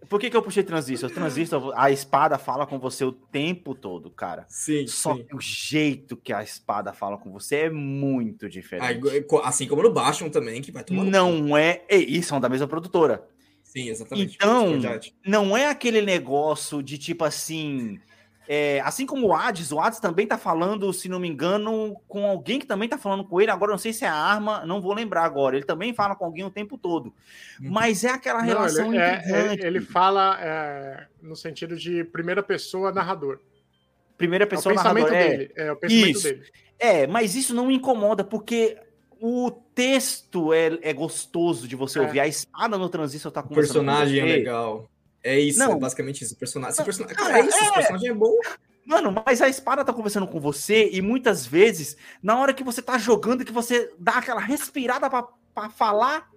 por 0.08 0.20
que, 0.20 0.30
que 0.30 0.36
eu 0.36 0.42
puxei 0.42 0.62
transistor? 0.62 1.10
Transistor, 1.10 1.72
a 1.76 1.90
espada 1.90 2.38
fala 2.38 2.66
com 2.66 2.78
você 2.78 3.04
o 3.04 3.12
tempo 3.12 3.74
todo, 3.74 4.10
cara. 4.10 4.44
Sim, 4.48 4.86
Só 4.86 5.14
sim. 5.16 5.24
que 5.24 5.36
o 5.36 5.40
jeito 5.40 6.16
que 6.16 6.32
a 6.32 6.42
espada 6.42 6.92
fala 6.92 7.16
com 7.18 7.30
você 7.32 7.56
é 7.56 7.70
muito 7.70 8.48
diferente. 8.48 8.98
igual- 9.16 9.44
Assim 9.44 9.66
como 9.66 9.82
no 9.82 9.92
Bastion 9.92 10.28
também, 10.30 10.60
que 10.62 10.70
vai 10.72 10.84
tomar. 10.84 11.04
no. 11.04 11.10
Não 11.10 11.56
é. 11.56 11.82
E 11.90 12.22
são 12.22 12.40
da 12.40 12.48
mesma 12.48 12.66
produtora. 12.66 13.26
Sim, 13.62 13.88
exatamente. 13.88 14.36
Então, 14.36 14.80
Art. 14.88 15.08
não 15.26 15.56
é 15.56 15.68
aquele 15.68 16.00
negócio 16.00 16.82
de 16.82 16.96
tipo 16.96 17.24
assim. 17.24 17.98
É, 18.48 18.80
assim 18.80 19.06
como 19.06 19.26
o 19.28 19.34
Hades, 19.34 19.72
o 19.72 19.80
Hades 19.80 19.98
também 20.00 20.26
tá 20.26 20.36
falando, 20.36 20.92
se 20.92 21.08
não 21.08 21.18
me 21.18 21.28
engano, 21.28 21.96
com 22.06 22.26
alguém 22.26 22.58
que 22.58 22.66
também 22.66 22.88
tá 22.88 22.98
falando 22.98 23.24
com 23.24 23.40
ele. 23.40 23.50
Agora 23.50 23.70
eu 23.70 23.74
não 23.74 23.78
sei 23.78 23.92
se 23.92 24.04
é 24.04 24.08
a 24.08 24.14
arma, 24.14 24.64
não 24.66 24.80
vou 24.80 24.92
lembrar 24.92 25.24
agora. 25.24 25.56
Ele 25.56 25.64
também 25.64 25.94
fala 25.94 26.14
com 26.14 26.24
alguém 26.24 26.44
o 26.44 26.50
tempo 26.50 26.76
todo. 26.76 27.06
Uhum. 27.60 27.70
Mas 27.70 28.04
é 28.04 28.10
aquela 28.10 28.40
Não, 28.40 28.46
relação 28.46 28.92
ele, 28.92 29.02
é- 29.02 29.22
é- 29.26 29.66
ele 29.66 29.80
fala 29.80 30.38
é, 30.40 31.06
no 31.22 31.34
sentido 31.34 31.76
de 31.76 32.04
primeira 32.04 32.42
pessoa 32.42 32.92
narrador. 32.92 33.38
Primeira 34.18 34.44
É 34.44 34.46
o 34.46 34.50
pessoa 34.50 34.74
pensamento 34.74 35.10
narrador. 35.10 35.26
É, 35.32 35.36
dele. 35.36 35.52
É 35.56 35.72
o 35.72 35.76
pensamento 35.76 36.08
Isso. 36.16 36.22
dele. 36.28 36.42
é, 36.78 37.06
mas 37.06 37.34
isso 37.34 37.54
não 37.54 37.66
me 37.66 37.74
incomoda, 37.74 38.22
porque 38.22 38.76
o 39.20 39.50
texto 39.74 40.52
é, 40.52 40.78
é 40.82 40.92
gostoso 40.92 41.66
de 41.66 41.74
você 41.74 41.98
É. 41.98 42.02
ouvir. 42.02 42.20
A 42.20 42.26
espada 42.28 42.76
no 42.76 42.88
transistor 42.90 43.32
tá 43.32 43.40
O 43.40 43.44
com 43.44 43.54
personagem 43.54 44.20
é 44.20 44.24
legal. 44.24 44.86
É 45.24 45.40
isso, 45.40 45.58
Não. 45.58 45.72
é 45.72 45.76
basicamente 45.76 46.22
isso. 46.22 46.34
O 46.34 46.36
personagem. 46.36 46.76
Não, 46.76 46.84
personagem... 46.84 47.16
cara, 47.16 47.30
Cara, 47.30 47.44
é 47.44 47.48
isso, 47.48 47.58
é. 47.58 47.68
o 47.70 47.72
personagem 47.72 48.08
é 48.10 48.14
bom. 48.14 48.36
Mano, 48.84 49.10
mas 49.24 49.40
a 49.40 49.48
espada 49.48 49.82
tá 49.82 49.92
conversando 49.94 50.28
com 50.28 50.38
você 50.38 50.90
e 50.92 51.00
muitas 51.00 51.46
vezes, 51.46 51.96
na 52.22 52.38
hora 52.38 52.52
que 52.52 52.62
você 52.62 52.82
tá 52.82 52.98
jogando, 52.98 53.42
que 53.44 53.52
você 53.52 53.90
dá 53.98 54.18
aquela 54.18 54.40
respirada 54.40 55.08
pra, 55.08 55.26
pra 55.54 55.70
falar, 55.70 56.28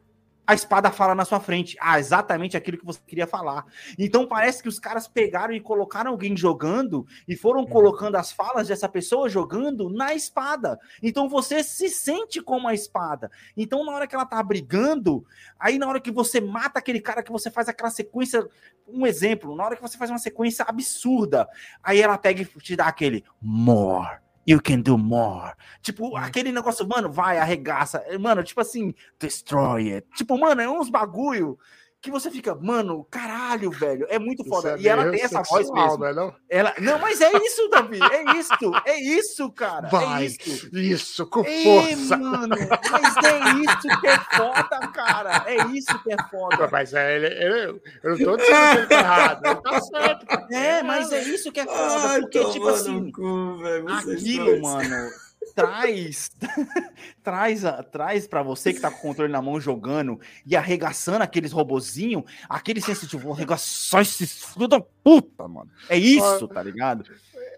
a 0.47 0.53
espada 0.53 0.89
fala 0.89 1.13
na 1.13 1.25
sua 1.25 1.39
frente. 1.39 1.77
Ah, 1.79 1.99
exatamente 1.99 2.55
aquilo 2.55 2.77
que 2.77 2.85
você 2.85 2.99
queria 3.05 3.27
falar. 3.27 3.65
Então 3.99 4.25
parece 4.25 4.63
que 4.63 4.69
os 4.69 4.79
caras 4.79 5.07
pegaram 5.07 5.53
e 5.53 5.59
colocaram 5.59 6.11
alguém 6.11 6.35
jogando 6.35 7.05
e 7.27 7.35
foram 7.35 7.65
colocando 7.65 8.15
as 8.15 8.31
falas 8.31 8.69
dessa 8.69 8.87
pessoa 8.87 9.29
jogando 9.29 9.89
na 9.89 10.15
espada. 10.15 10.79
Então 11.03 11.27
você 11.27 11.63
se 11.63 11.89
sente 11.89 12.41
como 12.41 12.67
a 12.67 12.73
espada. 12.73 13.29
Então 13.55 13.85
na 13.85 13.91
hora 13.91 14.07
que 14.07 14.15
ela 14.15 14.25
tá 14.25 14.41
brigando, 14.41 15.25
aí 15.59 15.77
na 15.77 15.87
hora 15.87 15.99
que 15.99 16.11
você 16.11 16.39
mata 16.39 16.79
aquele 16.79 17.01
cara, 17.01 17.21
que 17.21 17.31
você 17.31 17.51
faz 17.51 17.67
aquela 17.67 17.89
sequência. 17.89 18.47
Um 18.87 19.05
exemplo, 19.05 19.53
na 19.53 19.65
hora 19.65 19.75
que 19.75 19.81
você 19.81 19.97
faz 19.97 20.09
uma 20.09 20.17
sequência 20.17 20.63
absurda, 20.65 21.45
Aí 21.83 22.01
ela 22.01 22.17
pega 22.17 22.41
e 22.41 22.45
te 22.45 22.75
dá 22.75 22.87
aquele 22.87 23.23
more. 23.41 24.19
You 24.47 24.61
can 24.61 24.81
do 24.81 24.97
more. 24.97 25.53
Tipo, 25.81 26.15
aquele 26.15 26.53
negócio, 26.53 26.87
mano, 26.87 27.11
vai, 27.11 27.37
arregaça. 27.37 28.01
Mano, 28.17 28.43
tipo 28.43 28.61
assim, 28.61 28.93
destroy 29.19 29.93
it. 29.95 30.07
Tipo, 30.15 30.37
mano, 30.39 30.61
é 30.61 30.69
uns 30.69 30.89
bagulho 30.89 31.59
que 32.01 32.11
você 32.11 32.29
fica, 32.29 32.53
mano, 32.55 33.03
caralho, 33.09 33.71
velho. 33.71 34.05
É 34.09 34.19
muito 34.19 34.43
foda. 34.45 34.75
Isso 34.75 34.83
e 34.83 34.87
é 34.87 34.91
ela 34.91 35.09
tem 35.11 35.21
essa 35.21 35.41
voz 35.41 35.69
mesmo. 35.71 35.97
Não, 35.97 36.05
é 36.07 36.13
não? 36.13 36.35
Ela... 36.49 36.73
Não, 36.79 36.99
mas 36.99 37.19
é 37.19 37.31
isso, 37.43 37.67
Davi. 37.69 37.99
É 38.01 38.37
isso. 38.37 38.53
É 38.85 38.99
isso, 38.99 39.51
cara. 39.51 39.87
É 39.87 39.91
Vai. 39.91 40.25
isso. 40.25 40.69
Isso, 40.77 41.25
com 41.27 41.43
Ei, 41.43 41.63
força. 41.63 42.17
mano, 42.17 42.55
mas 42.91 43.17
é 43.25 43.39
isso 43.59 43.99
que 43.99 44.07
é 44.07 44.17
foda, 44.19 44.87
cara. 44.93 45.43
É 45.47 45.55
isso 45.75 46.03
que 46.03 46.13
é 46.13 46.17
foda. 46.29 46.69
Mas 46.71 46.93
é, 46.93 47.15
ele, 47.15 47.25
ele- 47.27 47.81
eu 48.03 48.11
não 48.11 48.17
tô 48.25 48.37
dizendo 48.37 48.71
que 48.71 48.77
ele 48.77 48.87
tá 48.87 48.99
errado. 48.99 49.45
Ele 49.45 49.55
tá 49.55 49.81
certo. 49.81 50.25
cara. 50.27 50.47
É, 50.51 50.83
mas 50.83 51.11
é 51.11 51.23
isso 51.23 51.51
que 51.51 51.59
é 51.59 51.65
foda. 51.65 52.09
Ai, 52.09 52.21
Porque, 52.21 52.45
tipo 52.51 52.67
assim, 52.69 53.11
cu, 53.11 53.57
velho, 53.57 53.83
vocês 53.85 54.21
aquilo, 54.21 54.61
mano, 54.61 55.09
traz 55.53 56.29
traz 57.23 57.65
a- 57.65 57.83
traz 57.83 58.27
para 58.27 58.41
você 58.43 58.73
que 58.73 58.79
tá 58.79 58.89
com 58.91 58.97
o 58.97 59.01
controle 59.01 59.31
na 59.31 59.41
mão 59.41 59.59
jogando 59.59 60.19
e 60.45 60.55
arregaçando 60.55 61.23
aqueles 61.23 61.51
robozinho, 61.51 62.23
aquele 62.49 62.81
senso 62.81 63.07
de 63.07 63.17
vou 63.17 63.33
arregaçar 63.33 64.01
esses 64.01 64.43
filhos 64.45 64.69
da 64.69 64.79
puta, 64.79 65.47
mano. 65.47 65.69
É 65.89 65.97
isso, 65.97 66.47
tá 66.47 66.61
ligado? 66.63 67.03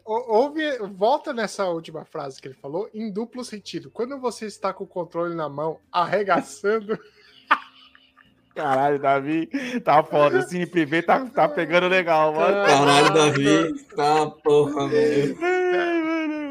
Ou- 0.06 0.26
Ouve, 0.32 0.78
volta 0.94 1.32
nessa 1.34 1.66
última 1.66 2.04
frase 2.06 2.42
que 2.42 2.48
ele 2.48 2.56
falou, 2.56 2.90
em 2.94 3.12
duplo 3.12 3.44
sentido. 3.46 3.92
Quando 3.92 4.18
você 4.20 4.46
está 4.48 4.74
com 4.74 4.84
o 4.84 4.88
controle 4.88 5.36
na 5.36 5.48
mão, 5.48 5.80
arregaçando, 5.92 6.98
Caralho, 8.56 9.00
Davi, 9.00 9.48
tá 9.86 10.04
foda. 10.04 10.40
O 10.40 10.42
Cine 10.42 10.66
Privé 10.66 11.02
tá, 11.02 11.26
tá 11.28 11.48
pegando 11.48 11.88
legal, 11.88 12.34
mano. 12.34 12.66
Caralho, 12.66 13.14
Davi. 13.14 13.86
Tá, 13.96 14.26
porra, 14.44 14.88
velho. 14.90 15.38
Ai, 15.42 16.00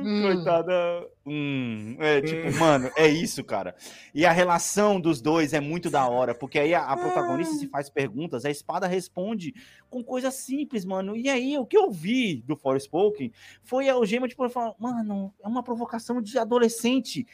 mano, 0.04 1.06
Hum. 1.28 1.68
Hum, 1.78 1.96
é 1.98 2.20
tipo, 2.20 2.58
mano, 2.58 2.90
é 2.96 3.08
isso, 3.08 3.44
cara. 3.44 3.74
E 4.14 4.26
a 4.26 4.32
relação 4.32 5.00
dos 5.00 5.20
dois 5.20 5.52
é 5.52 5.60
muito 5.60 5.88
da 5.88 6.08
hora, 6.08 6.34
porque 6.34 6.58
aí 6.58 6.74
a, 6.74 6.84
a 6.84 6.96
protagonista 6.96 7.54
se 7.54 7.68
faz 7.68 7.88
perguntas, 7.88 8.44
a 8.44 8.50
espada 8.50 8.86
responde 8.86 9.54
com 9.88 10.02
coisas 10.02 10.34
simples, 10.34 10.84
mano. 10.84 11.16
E 11.16 11.28
aí, 11.28 11.56
o 11.56 11.66
que 11.66 11.76
eu 11.76 11.90
vi 11.90 12.42
do 12.46 12.56
Forspoken 12.56 13.32
foi 13.62 13.88
a 13.88 13.94
algema, 13.94 14.28
tipo, 14.28 14.48
falar, 14.48 14.74
mano, 14.78 15.32
é 15.42 15.48
uma 15.48 15.62
provocação 15.62 16.20
de 16.20 16.38
adolescente 16.38 17.26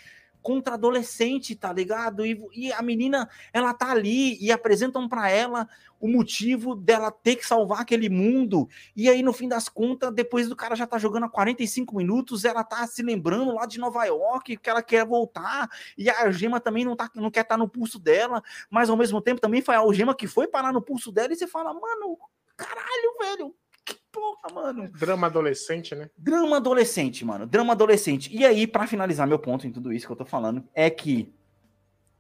contra 0.45 0.75
adolescente, 0.75 1.57
tá 1.57 1.73
ligado? 1.73 2.25
E, 2.25 2.39
e 2.53 2.71
a 2.71 2.83
menina, 2.83 3.31
ela 3.51 3.73
tá 3.73 3.91
ali 3.91 4.37
e 4.39 4.53
apresentam 4.53 5.09
pra 5.09 5.31
ela 5.31 5.67
o 5.99 6.07
motivo 6.07 6.77
dela 6.77 7.11
ter 7.11 7.37
que 7.37 7.47
salvar 7.47 7.81
aquele 7.81 8.11
mundo. 8.11 8.69
E 8.95 9.09
aí, 9.09 9.23
no 9.23 9.33
fim 9.33 9.49
das 9.49 9.71
contas, 9.71 10.13
depois 10.13 10.47
do 10.47 10.55
cara 10.55 10.77
já 10.77 10.87
tá 10.87 10.99
jogando 10.99 11.25
há 11.25 11.31
45 11.31 11.97
minutos, 11.97 12.45
ela 12.45 12.63
tá 12.63 12.87
se 12.87 13.03
lembrando 13.03 13.55
lá 13.55 13.65
de 13.65 13.81
Nova 13.81 14.05
York, 14.05 14.59
que 14.59 14.69
ela 14.69 14.83
quer 14.83 15.07
voltar, 15.07 15.67
e 15.97 16.11
a 16.11 16.25
algema 16.27 16.61
também 16.61 16.85
não, 16.85 16.95
tá, 16.95 17.11
não 17.15 17.31
quer 17.31 17.41
estar 17.41 17.57
no 17.57 17.67
pulso 17.67 17.99
dela, 17.99 18.43
mas 18.69 18.91
ao 18.91 18.99
mesmo 18.99 19.23
tempo 19.23 19.41
também 19.41 19.63
foi 19.63 19.75
a 19.75 19.79
algema 19.79 20.15
que 20.15 20.27
foi 20.27 20.47
parar 20.47 20.75
no 20.75 20.83
pulso 20.83 21.11
dela, 21.11 21.33
e 21.33 21.37
você 21.37 21.47
fala, 21.47 21.73
mano, 21.73 22.19
caralho, 22.55 23.17
velho, 23.19 23.55
que 23.85 23.97
porra, 24.11 24.55
mano. 24.55 24.91
drama 24.93 25.27
adolescente, 25.27 25.95
né? 25.95 26.11
Drama 26.17 26.57
adolescente, 26.57 27.25
mano. 27.25 27.47
Drama 27.47 27.73
adolescente. 27.73 28.35
E 28.35 28.45
aí, 28.45 28.67
pra 28.67 28.87
finalizar 28.87 29.27
meu 29.27 29.39
ponto 29.39 29.67
em 29.67 29.73
tudo 29.73 29.93
isso 29.93 30.07
que 30.07 30.13
eu 30.13 30.17
tô 30.17 30.25
falando, 30.25 30.67
é 30.75 30.89
que 30.89 31.33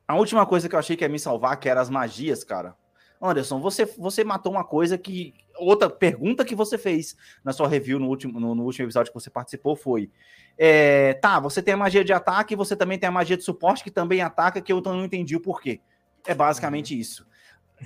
a 0.06 0.16
última 0.16 0.44
coisa 0.44 0.68
que 0.68 0.74
eu 0.74 0.78
achei 0.78 0.96
que 0.96 1.04
ia 1.04 1.08
me 1.08 1.18
salvar, 1.18 1.58
que 1.58 1.68
era 1.68 1.80
as 1.80 1.88
magias, 1.88 2.44
cara. 2.44 2.76
Anderson, 3.20 3.60
você, 3.60 3.86
você 3.86 4.22
matou 4.22 4.52
uma 4.52 4.64
coisa 4.64 4.98
que 4.98 5.32
outra 5.56 5.88
pergunta 5.88 6.44
que 6.44 6.54
você 6.54 6.76
fez 6.76 7.16
na 7.42 7.52
sua 7.52 7.68
review 7.68 7.98
no 7.98 8.08
último, 8.08 8.38
no, 8.38 8.54
no 8.54 8.64
último 8.64 8.86
episódio 8.86 9.12
que 9.12 9.18
você 9.18 9.30
participou 9.30 9.74
foi: 9.74 10.10
é, 10.58 11.14
tá, 11.14 11.40
você 11.40 11.62
tem 11.62 11.74
a 11.74 11.76
magia 11.76 12.04
de 12.04 12.12
ataque, 12.12 12.56
você 12.56 12.76
também 12.76 12.98
tem 12.98 13.08
a 13.08 13.12
magia 13.12 13.36
de 13.36 13.42
suporte 13.42 13.82
que 13.82 13.90
também 13.90 14.20
ataca, 14.20 14.60
que 14.60 14.72
eu 14.72 14.80
não 14.80 15.04
entendi 15.04 15.36
o 15.36 15.40
porquê. 15.40 15.80
É 16.26 16.34
basicamente 16.34 16.98
isso. 16.98 17.26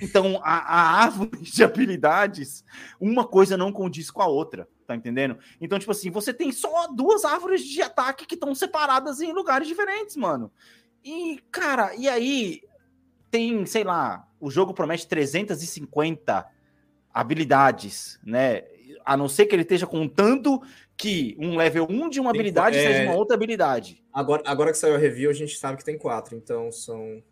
Então, 0.01 0.39
a, 0.43 0.57
a, 0.57 1.03
árvore 1.03 1.41
de 1.41 1.63
habilidades, 1.63 2.63
uma 2.99 3.25
coisa 3.25 3.57
não 3.57 3.71
condiz 3.71 4.09
com 4.09 4.21
a 4.21 4.27
outra, 4.27 4.67
tá 4.85 4.95
entendendo? 4.95 5.37
Então, 5.59 5.79
tipo 5.79 5.91
assim, 5.91 6.09
você 6.09 6.33
tem 6.33 6.51
só 6.51 6.87
duas 6.87 7.25
árvores 7.25 7.63
de 7.63 7.81
ataque 7.81 8.25
que 8.25 8.35
estão 8.35 8.53
separadas 8.55 9.21
em 9.21 9.33
lugares 9.33 9.67
diferentes, 9.67 10.15
mano. 10.15 10.51
E, 11.03 11.39
cara, 11.51 11.95
e 11.95 12.07
aí 12.07 12.61
tem, 13.31 13.65
sei 13.65 13.83
lá, 13.83 14.27
o 14.39 14.49
jogo 14.49 14.73
promete 14.73 15.07
350 15.07 16.45
habilidades, 17.13 18.19
né? 18.23 18.63
A 19.05 19.15
não 19.17 19.27
ser 19.27 19.45
que 19.45 19.55
ele 19.55 19.63
esteja 19.63 19.87
contando 19.87 20.61
que 20.95 21.35
um 21.39 21.55
level 21.55 21.87
1 21.89 22.09
de 22.09 22.19
uma 22.19 22.31
Tem 22.31 22.41
habilidade 22.41 22.77
é- 22.77 22.83
seja 22.83 23.03
uma 23.03 23.15
outra 23.15 23.35
habilidade. 23.35 24.03
Agora, 24.13 24.43
agora 24.45 24.71
que 24.71 24.77
saiu 24.77 24.95
a 24.95 24.97
review, 24.97 25.29
a 25.29 25.33
gente 25.33 25.57
sabe 25.57 25.77
que 25.77 25.85
tem 25.85 25.97
quatro, 25.97 26.35
então 26.35 26.71
são. 26.71 27.23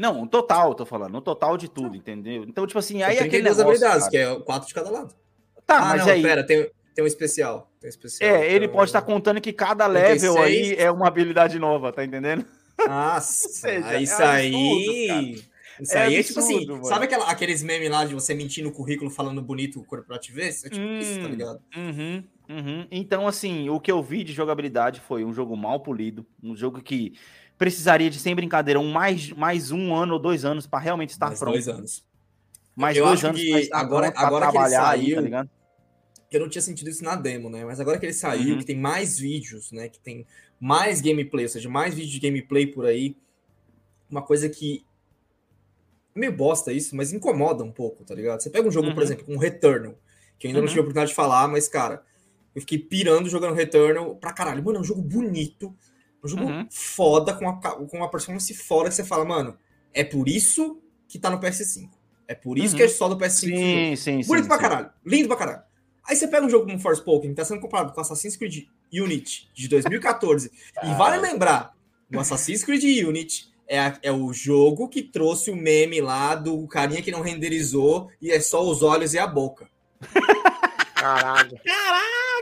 Não, 0.00 0.22
um 0.22 0.26
total, 0.26 0.74
tô 0.74 0.86
falando, 0.86 1.18
um 1.18 1.20
total 1.20 1.58
de 1.58 1.68
tudo, 1.68 1.94
entendeu? 1.94 2.44
Então, 2.44 2.66
tipo 2.66 2.78
assim, 2.78 3.02
aí 3.02 3.18
aquele 3.18 3.42
32 3.42 3.58
negócio, 3.58 3.86
habilidades, 3.86 4.08
cara. 4.08 4.10
que 4.10 4.40
é 4.40 4.44
quatro 4.44 4.66
de 4.68 4.72
cada 4.74 4.90
lado. 4.90 5.14
Tá, 5.66 5.76
ah, 5.76 5.84
mas 5.90 6.06
não, 6.06 6.12
aí... 6.14 6.22
pera, 6.22 6.42
tem, 6.42 6.70
tem 6.94 7.04
um 7.04 7.06
especial. 7.06 7.70
Tem 7.78 7.88
um 7.88 7.90
especial. 7.90 8.30
É, 8.34 8.50
ele 8.50 8.64
então- 8.64 8.76
pode 8.76 8.88
estar 8.88 9.02
contando 9.02 9.40
que 9.42 9.52
cada 9.52 9.86
level 9.86 10.34
36. 10.34 10.38
aí 10.38 10.74
é 10.82 10.90
uma 10.90 11.06
habilidade 11.06 11.58
nova, 11.58 11.92
tá 11.92 12.02
entendendo? 12.02 12.46
Nossa, 12.78 13.48
seja, 13.52 13.92
é 13.94 14.02
isso 14.02 14.14
absurdo, 14.14 14.26
aí. 14.26 15.44
Isso 15.80 15.96
É 15.96 16.02
aí 16.02 16.16
é 16.16 16.22
tipo 16.22 16.38
assim, 16.40 16.66
mano. 16.66 16.84
sabe 16.84 17.04
aquela, 17.04 17.30
aqueles 17.30 17.62
memes 17.62 17.90
lá 17.90 18.04
de 18.06 18.14
você 18.14 18.34
mentir 18.34 18.64
no 18.64 18.72
currículo 18.72 19.10
falando 19.10 19.40
bonito 19.42 19.82
corporativez? 19.84 20.64
É 20.64 20.70
tipo 20.70 20.82
isso, 20.82 21.20
tá 21.20 21.26
Hum. 21.26 21.30
ligado? 21.30 21.60
Uhum, 21.76 22.24
uhum. 22.48 22.86
Então, 22.90 23.26
assim, 23.28 23.68
o 23.68 23.78
que 23.78 23.92
eu 23.92 24.02
vi 24.02 24.24
de 24.24 24.32
jogabilidade 24.32 25.00
foi 25.00 25.24
um 25.24 25.32
jogo 25.32 25.54
mal 25.56 25.80
polido, 25.80 26.26
um 26.42 26.56
jogo 26.56 26.82
que 26.82 27.14
precisaria 27.60 28.08
de, 28.08 28.18
sem 28.18 28.34
brincadeira, 28.34 28.80
um 28.80 28.90
mais, 28.90 29.30
mais 29.32 29.70
um 29.70 29.94
ano 29.94 30.14
ou 30.14 30.18
dois 30.18 30.46
anos 30.46 30.66
para 30.66 30.78
realmente 30.78 31.10
estar 31.10 31.26
Mais 31.26 31.38
pronto. 31.38 31.52
dois 31.52 31.68
anos. 31.68 32.02
Mais 32.74 32.96
Eu 32.96 33.04
dois 33.04 33.18
acho 33.18 33.26
anos 33.26 33.38
que 33.42 33.68
agora- 33.70 34.10
pra 34.10 34.20
agora 34.26 34.46
que 34.46 34.48
ele 34.48 34.52
trabalhar 34.52 34.88
aí, 34.88 35.00
tá 35.00 35.06
saiu, 35.14 35.20
ligado? 35.20 35.50
Eu 36.32 36.40
não 36.40 36.48
tinha 36.48 36.62
sentido 36.62 36.88
isso 36.88 37.04
na 37.04 37.16
demo, 37.16 37.50
né? 37.50 37.62
Mas 37.66 37.78
agora 37.78 37.98
que 37.98 38.06
ele 38.06 38.14
saiu, 38.14 38.54
Uhum. 38.54 38.58
que 38.60 38.64
tem 38.64 38.78
mais 38.78 39.18
vídeos, 39.18 39.70
né? 39.72 39.90
Que 39.90 40.00
tem 40.00 40.26
mais 40.58 41.02
gameplay, 41.02 41.44
ou 41.44 41.48
seja, 41.50 41.68
mais 41.68 41.92
vídeos 41.94 42.12
de 42.12 42.18
gameplay 42.20 42.66
por 42.66 42.86
aí. 42.86 43.14
Uma 44.10 44.22
coisa 44.22 44.48
que. 44.48 44.82
Meio 46.14 46.32
bosta 46.32 46.72
isso, 46.72 46.96
mas 46.96 47.12
incomoda 47.12 47.62
um 47.62 47.70
pouco, 47.70 48.04
tá 48.04 48.14
ligado? 48.14 48.40
Você 48.40 48.48
pega 48.48 48.66
um 48.66 48.70
jogo, 48.70 48.88
por 48.88 48.96
Uhum. 48.98 49.02
exemplo, 49.02 49.24
um 49.28 49.36
Returnal, 49.36 49.94
que 50.38 50.46
eu 50.46 50.48
ainda 50.48 50.60
não 50.60 50.64
Uhum. 50.64 50.68
tive 50.68 50.80
a 50.80 50.82
oportunidade 50.82 51.10
de 51.10 51.14
falar, 51.14 51.46
mas, 51.46 51.68
cara, 51.68 52.02
eu 52.54 52.60
fiquei 52.62 52.78
pirando 52.78 53.28
jogando 53.28 53.54
Returnal 53.54 54.16
pra 54.16 54.32
caralho. 54.32 54.62
Mano, 54.64 54.78
é 54.78 54.80
um 54.80 54.84
jogo 54.84 55.02
bonito, 55.02 55.74
um 56.24 56.28
jogo 56.28 56.44
Uhum. 56.44 56.66
foda, 56.70 57.32
com 57.34 57.44
uma, 57.44 57.60
com 57.60 57.96
uma 57.96 58.10
performance 58.10 58.52
foda 58.54 58.88
que 58.88 58.94
você 58.94 59.04
fala, 59.04 59.24
mano, 59.24 59.56
é 59.92 60.04
por 60.04 60.28
isso 60.28 60.80
que 61.08 61.18
tá 61.18 61.30
no 61.30 61.40
PS5. 61.40 61.88
É 62.28 62.34
por 62.34 62.58
isso 62.58 62.72
Uhum. 62.74 62.76
que 62.76 62.82
é 62.84 62.88
só 62.88 63.08
do 63.08 63.16
PS5. 63.16 63.26
esse 63.26 63.48
jogo. 63.48 63.58
Sim, 63.60 63.96
sim, 63.96 64.22
sim. 64.22 64.28
Bonito 64.28 64.46
pra 64.46 64.56
sim. 64.56 64.62
caralho. 64.62 64.90
Lindo 65.04 65.28
pra 65.28 65.36
caralho. 65.36 65.62
Aí 66.08 66.16
você 66.16 66.26
pega 66.28 66.46
um 66.46 66.50
jogo 66.50 66.66
como 66.66 66.78
Forspoken, 66.78 67.30
que 67.30 67.36
tá 67.36 67.44
sendo 67.44 67.60
comparado 67.60 67.92
com 67.92 68.00
Assassin's 68.00 68.36
Creed 68.36 68.66
Unity 68.92 69.48
de 69.54 69.68
2014. 69.68 70.50
e 70.82 70.94
vale 70.94 71.18
lembrar, 71.18 71.74
o 72.12 72.18
Assassin's 72.20 72.62
Creed 72.64 73.04
Unity 73.06 73.48
é, 73.68 73.78
a- 73.78 73.98
é 74.02 74.10
o 74.12 74.32
jogo 74.32 74.88
que 74.88 75.02
trouxe 75.02 75.50
o 75.50 75.56
meme 75.56 76.00
lá 76.00 76.34
do 76.34 76.66
carinha 76.66 77.02
que 77.02 77.10
não 77.12 77.20
renderizou 77.20 78.10
e 78.20 78.30
é 78.30 78.40
só 78.40 78.62
os 78.68 78.82
olhos 78.82 79.14
e 79.14 79.18
a 79.18 79.26
boca. 79.26 79.68
Caralho. 80.94 81.58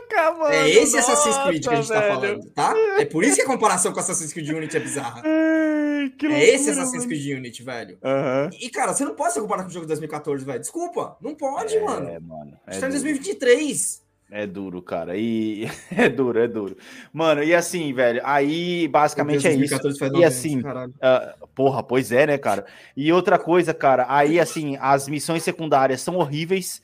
Caraca, 0.09 0.37
mano. 0.37 0.53
é 0.53 0.69
esse 0.69 0.97
Assassin's 0.97 1.37
Creed 1.37 1.61
que 1.63 1.69
a 1.69 1.71
nossa, 1.73 1.83
gente 1.83 1.93
tá 1.93 1.99
velho. 2.01 2.15
falando, 2.21 2.49
tá? 2.51 2.73
É 2.99 3.05
por 3.05 3.23
isso 3.23 3.35
que 3.35 3.41
a 3.41 3.45
comparação 3.45 3.93
com 3.93 3.99
Assassin's 3.99 4.33
Creed 4.33 4.49
Unity 4.49 4.77
é 4.77 4.79
bizarra. 4.79 5.21
Ai, 5.23 6.09
que 6.17 6.25
É 6.27 6.43
esse 6.43 6.65
loucura, 6.65 6.71
Assassin's 6.71 7.05
mano. 7.05 7.07
Creed 7.07 7.37
Unity, 7.37 7.63
velho. 7.63 7.97
Aham. 8.03 8.49
E, 8.59 8.69
cara, 8.69 8.93
você 8.93 9.05
não 9.05 9.15
pode 9.15 9.33
se 9.33 9.39
comparar 9.41 9.63
com 9.63 9.69
o 9.69 9.71
jogo 9.71 9.85
de 9.85 9.89
2014, 9.89 10.43
velho. 10.45 10.59
Desculpa, 10.59 11.17
não 11.21 11.35
pode, 11.35 11.79
mano. 11.79 12.07
É, 12.09 12.19
mano. 12.19 12.57
A 12.65 12.71
É 12.71 12.73
gente 12.73 12.81
tá 12.81 12.87
em 12.87 12.91
duro. 12.91 13.01
2023. 13.03 14.09
É 14.31 14.45
duro, 14.45 14.81
cara. 14.81 15.17
E 15.17 15.67
é 15.95 16.07
duro, 16.07 16.39
é 16.39 16.47
duro. 16.47 16.77
Mano, 17.11 17.43
e 17.43 17.53
assim, 17.55 17.91
velho, 17.93 18.21
aí 18.23 18.87
basicamente 18.87 19.47
é 19.47 19.51
isso. 19.51 19.79
2014 19.79 19.99
faz 19.99 20.11
E 20.13 20.23
assim, 20.23 20.61
caralho. 20.61 20.93
Ah, 21.01 21.35
porra, 21.55 21.81
pois 21.81 22.11
é, 22.11 22.27
né, 22.27 22.37
cara? 22.37 22.65
E 22.95 23.11
outra 23.11 23.39
coisa, 23.39 23.73
cara, 23.73 24.05
aí 24.07 24.39
assim, 24.39 24.77
as 24.79 25.07
missões 25.07 25.41
secundárias 25.43 26.01
são 26.01 26.15
horríveis 26.15 26.79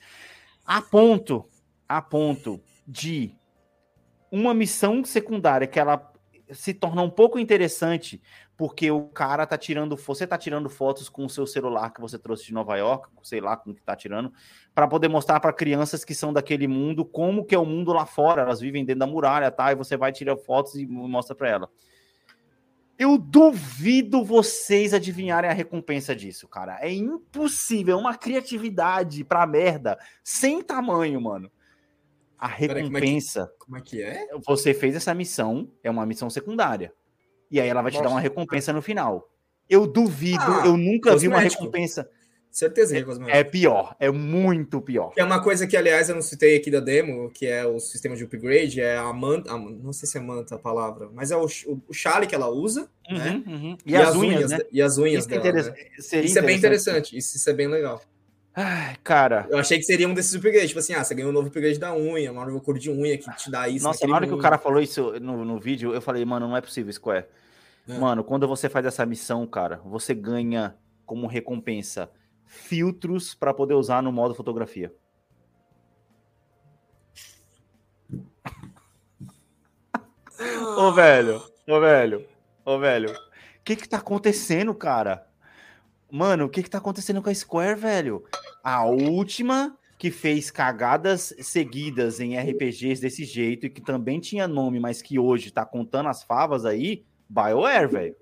a 0.66 0.82
ponto, 0.82 1.44
a 1.88 2.02
ponto 2.02 2.60
de 2.86 3.34
uma 4.30 4.54
missão 4.54 5.04
secundária 5.04 5.66
que 5.66 5.78
ela 5.78 6.12
se 6.52 6.72
torna 6.72 7.02
um 7.02 7.10
pouco 7.10 7.38
interessante 7.38 8.22
porque 8.56 8.90
o 8.90 9.02
cara 9.08 9.46
tá 9.46 9.58
tirando, 9.58 9.96
você 9.96 10.26
tá 10.26 10.38
tirando 10.38 10.70
fotos 10.70 11.08
com 11.08 11.26
o 11.26 11.30
seu 11.30 11.46
celular 11.46 11.90
que 11.90 12.00
você 12.00 12.18
trouxe 12.18 12.46
de 12.46 12.54
Nova 12.54 12.76
York, 12.76 13.08
sei 13.22 13.40
lá 13.40 13.56
como 13.56 13.74
que 13.74 13.82
tá 13.82 13.94
tirando, 13.94 14.32
para 14.74 14.88
poder 14.88 15.08
mostrar 15.08 15.40
para 15.40 15.52
crianças 15.52 16.04
que 16.04 16.14
são 16.14 16.32
daquele 16.32 16.66
mundo 16.66 17.04
como 17.04 17.44
que 17.44 17.54
é 17.54 17.58
o 17.58 17.66
mundo 17.66 17.92
lá 17.92 18.06
fora, 18.06 18.42
elas 18.42 18.60
vivem 18.60 18.84
dentro 18.84 19.00
da 19.00 19.06
muralha, 19.06 19.50
tá? 19.50 19.72
E 19.72 19.74
você 19.74 19.96
vai 19.96 20.10
tirar 20.10 20.36
fotos 20.36 20.74
e 20.76 20.86
mostra 20.86 21.36
para 21.36 21.50
ela. 21.50 21.70
Eu 22.98 23.18
duvido 23.18 24.24
vocês 24.24 24.94
adivinharem 24.94 25.50
a 25.50 25.52
recompensa 25.52 26.16
disso, 26.16 26.48
cara. 26.48 26.78
É 26.80 26.90
impossível, 26.90 27.98
é 27.98 28.00
uma 28.00 28.16
criatividade 28.16 29.22
pra 29.22 29.46
merda 29.46 29.98
sem 30.24 30.62
tamanho, 30.62 31.20
mano. 31.20 31.50
A 32.38 32.48
Peraí, 32.50 32.84
como 32.84 32.96
é 32.96 33.00
que- 33.00 33.06
recompensa, 33.06 33.52
Como 33.58 33.76
é 33.76 33.80
que 33.80 34.02
é? 34.02 34.26
você 34.46 34.74
fez 34.74 34.94
essa 34.94 35.14
missão, 35.14 35.70
é 35.82 35.90
uma 35.90 36.04
missão 36.04 36.28
secundária. 36.28 36.92
E 37.50 37.60
aí 37.60 37.68
ela 37.68 37.80
vai 37.82 37.90
te 37.90 37.96
dar 37.98 38.04
Nossa. 38.04 38.14
uma 38.16 38.20
recompensa 38.20 38.72
no 38.72 38.82
final. 38.82 39.28
Eu 39.68 39.86
duvido, 39.86 40.42
Ah, 40.42 40.64
eu 40.66 40.76
nunca 40.76 41.16
vi 41.16 41.28
uma 41.28 41.36
cosmético. 41.36 41.62
recompensa. 41.62 42.08
Certeza 42.50 42.96
é 42.96 43.02
cosmético. 43.02 43.36
É 43.36 43.44
pior, 43.44 43.94
é 44.00 44.10
muito 44.10 44.80
pior. 44.80 45.12
É 45.16 45.22
uma 45.22 45.42
coisa 45.42 45.66
que, 45.66 45.76
aliás, 45.76 46.08
eu 46.08 46.14
não 46.14 46.22
citei 46.22 46.56
aqui 46.56 46.70
da 46.70 46.80
demo, 46.80 47.30
que 47.30 47.44
é 47.46 47.66
o 47.66 47.78
sistema 47.78 48.16
de 48.16 48.24
upgrade, 48.24 48.80
é 48.80 48.96
a 48.96 49.12
manta, 49.12 49.52
a- 49.52 49.58
não 49.58 49.92
sei 49.92 50.08
se 50.08 50.16
é 50.16 50.20
manta 50.22 50.54
a 50.54 50.58
palavra, 50.58 51.10
mas 51.12 51.30
é 51.30 51.36
o, 51.36 51.44
o, 51.44 51.82
o 51.88 51.92
chale 51.92 52.26
que 52.26 52.34
ela 52.34 52.48
usa, 52.48 52.88
né? 53.10 53.42
Uhum, 53.46 53.54
uhum. 53.54 53.78
E, 53.84 53.94
as 53.94 54.14
unhas, 54.16 54.50
né? 54.50 54.56
de- 54.58 54.66
E 54.72 54.80
as 54.80 54.96
unhas 54.96 55.24
Isso 55.26 55.34
é, 55.34 55.38
dela, 55.38 55.62
né? 55.70 55.74
seria 55.98 56.26
Isso 56.26 56.38
é 56.38 56.42
bem 56.42 56.56
interessante, 56.56 57.16
isso, 57.16 57.36
isso 57.36 57.50
é 57.50 57.52
bem 57.52 57.68
legal. 57.68 58.00
Ai, 58.58 58.96
cara, 59.04 59.46
Eu 59.50 59.58
achei 59.58 59.76
que 59.76 59.84
seria 59.84 60.08
um 60.08 60.14
desses 60.14 60.34
upgrades, 60.34 60.68
tipo 60.68 60.80
assim, 60.80 60.94
ah, 60.94 61.04
você 61.04 61.14
ganhou 61.14 61.28
um 61.28 61.34
novo 61.34 61.48
upgrade 61.48 61.78
da 61.78 61.94
unha, 61.94 62.32
uma 62.32 62.46
nova 62.46 62.58
cor 62.58 62.78
de 62.78 62.90
unha 62.90 63.18
que 63.18 63.30
te 63.36 63.50
dá 63.50 63.68
isso. 63.68 63.84
Nossa, 63.84 64.06
na 64.06 64.14
hora 64.14 64.24
que 64.24 64.32
o 64.32 64.36
mundo. 64.36 64.42
cara 64.42 64.56
falou 64.56 64.80
isso 64.80 65.20
no, 65.20 65.44
no 65.44 65.60
vídeo, 65.60 65.92
eu 65.92 66.00
falei, 66.00 66.24
mano, 66.24 66.48
não 66.48 66.56
é 66.56 66.62
possível, 66.62 66.90
Square. 66.90 67.26
É. 67.86 67.98
Mano, 67.98 68.24
quando 68.24 68.48
você 68.48 68.70
faz 68.70 68.86
essa 68.86 69.04
missão, 69.04 69.46
cara, 69.46 69.78
você 69.84 70.14
ganha 70.14 70.74
como 71.04 71.26
recompensa 71.26 72.10
filtros 72.46 73.34
pra 73.34 73.52
poder 73.52 73.74
usar 73.74 74.02
no 74.02 74.10
modo 74.10 74.34
fotografia. 74.34 74.90
ô, 80.78 80.92
velho, 80.92 81.42
ô, 81.68 81.78
velho, 81.78 82.26
ô, 82.64 82.78
velho. 82.78 83.10
O 83.10 83.16
que 83.62 83.76
que 83.76 83.86
tá 83.86 83.98
acontecendo, 83.98 84.74
cara? 84.74 85.26
Mano, 86.16 86.46
o 86.46 86.48
que 86.48 86.62
que 86.62 86.70
tá 86.70 86.78
acontecendo 86.78 87.20
com 87.20 87.28
a 87.28 87.34
Square, 87.34 87.78
velho? 87.78 88.24
A 88.64 88.86
última 88.86 89.76
que 89.98 90.10
fez 90.10 90.50
cagadas 90.50 91.34
seguidas 91.40 92.20
em 92.20 92.38
RPGs 92.38 93.02
desse 93.02 93.22
jeito 93.22 93.66
e 93.66 93.70
que 93.70 93.82
também 93.82 94.18
tinha 94.18 94.48
nome, 94.48 94.80
mas 94.80 95.02
que 95.02 95.18
hoje 95.18 95.50
tá 95.50 95.66
contando 95.66 96.08
as 96.08 96.22
favas 96.22 96.64
aí, 96.64 97.04
BioWare, 97.28 97.86
velho. 97.88 98.16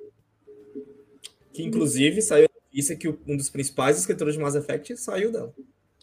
Que 1.53 1.63
inclusive 1.63 2.21
saiu 2.21 2.47
a 2.47 2.65
notícia 2.67 2.97
que 2.97 3.09
um 3.09 3.37
dos 3.37 3.49
principais 3.49 3.97
escritores 3.97 4.35
de 4.35 4.41
Mass 4.41 4.57
Effect 4.57 4.97
saiu 4.97 5.31
dela. 5.31 5.55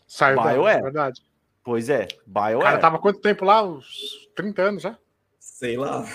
Saiu 0.07 0.37
da 0.37 0.43
BioWare. 0.43 0.79
é 0.79 0.83
verdade. 0.83 1.21
Pois 1.61 1.89
é, 1.89 2.07
O 2.25 2.31
cara 2.33 2.51
BioWare. 2.51 2.79
tava 2.79 2.99
quanto 2.99 3.19
tempo 3.19 3.43
lá? 3.43 3.61
Uns 3.65 4.29
30 4.33 4.61
anos 4.61 4.81
já? 4.83 4.97
Sei 5.37 5.75
lá. 5.75 6.07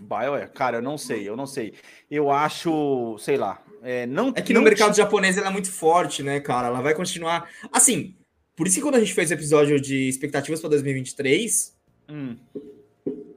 BioWare. 0.00 0.50
Cara, 0.50 0.78
eu 0.78 0.82
não 0.82 0.98
sei, 0.98 1.28
eu 1.28 1.36
não 1.36 1.46
sei. 1.46 1.74
Eu 2.10 2.28
acho, 2.28 3.16
sei 3.20 3.36
lá, 3.36 3.62
é, 3.82 4.06
não 4.06 4.32
É 4.34 4.40
que 4.42 4.52
não 4.54 4.60
no 4.60 4.64
mercado 4.64 4.94
japonês 4.96 5.36
ela 5.36 5.48
é 5.48 5.50
muito 5.50 5.70
forte, 5.70 6.22
né, 6.22 6.40
cara? 6.40 6.68
Ela 6.68 6.80
vai 6.80 6.94
continuar. 6.94 7.48
Assim, 7.72 8.14
por 8.56 8.66
isso 8.66 8.76
que 8.76 8.82
quando 8.82 8.94
a 8.96 9.00
gente 9.00 9.12
fez 9.14 9.30
o 9.30 9.34
episódio 9.34 9.80
de 9.80 10.08
expectativas 10.08 10.60
para 10.60 10.70
2023, 10.70 11.76
Hum, 12.08 12.36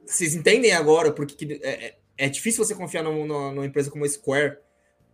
vocês 0.04 0.34
entendem 0.34 0.72
agora 0.72 1.12
porque 1.12 1.34
que 1.34 1.60
é, 1.62 1.86
é- 1.86 1.98
é 2.18 2.28
difícil 2.28 2.64
você 2.64 2.74
confiar 2.74 3.02
numa, 3.02 3.24
numa- 3.26 3.52
numa 3.52 3.66
empresa 3.66 3.90
como 3.90 4.04
a 4.04 4.08
Square 4.08 4.58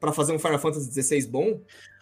para 0.00 0.12
fazer 0.12 0.32
um 0.32 0.38
Final 0.38 0.58
Fantasy 0.58 0.90
XVI 1.02 1.26
bom. 1.26 1.60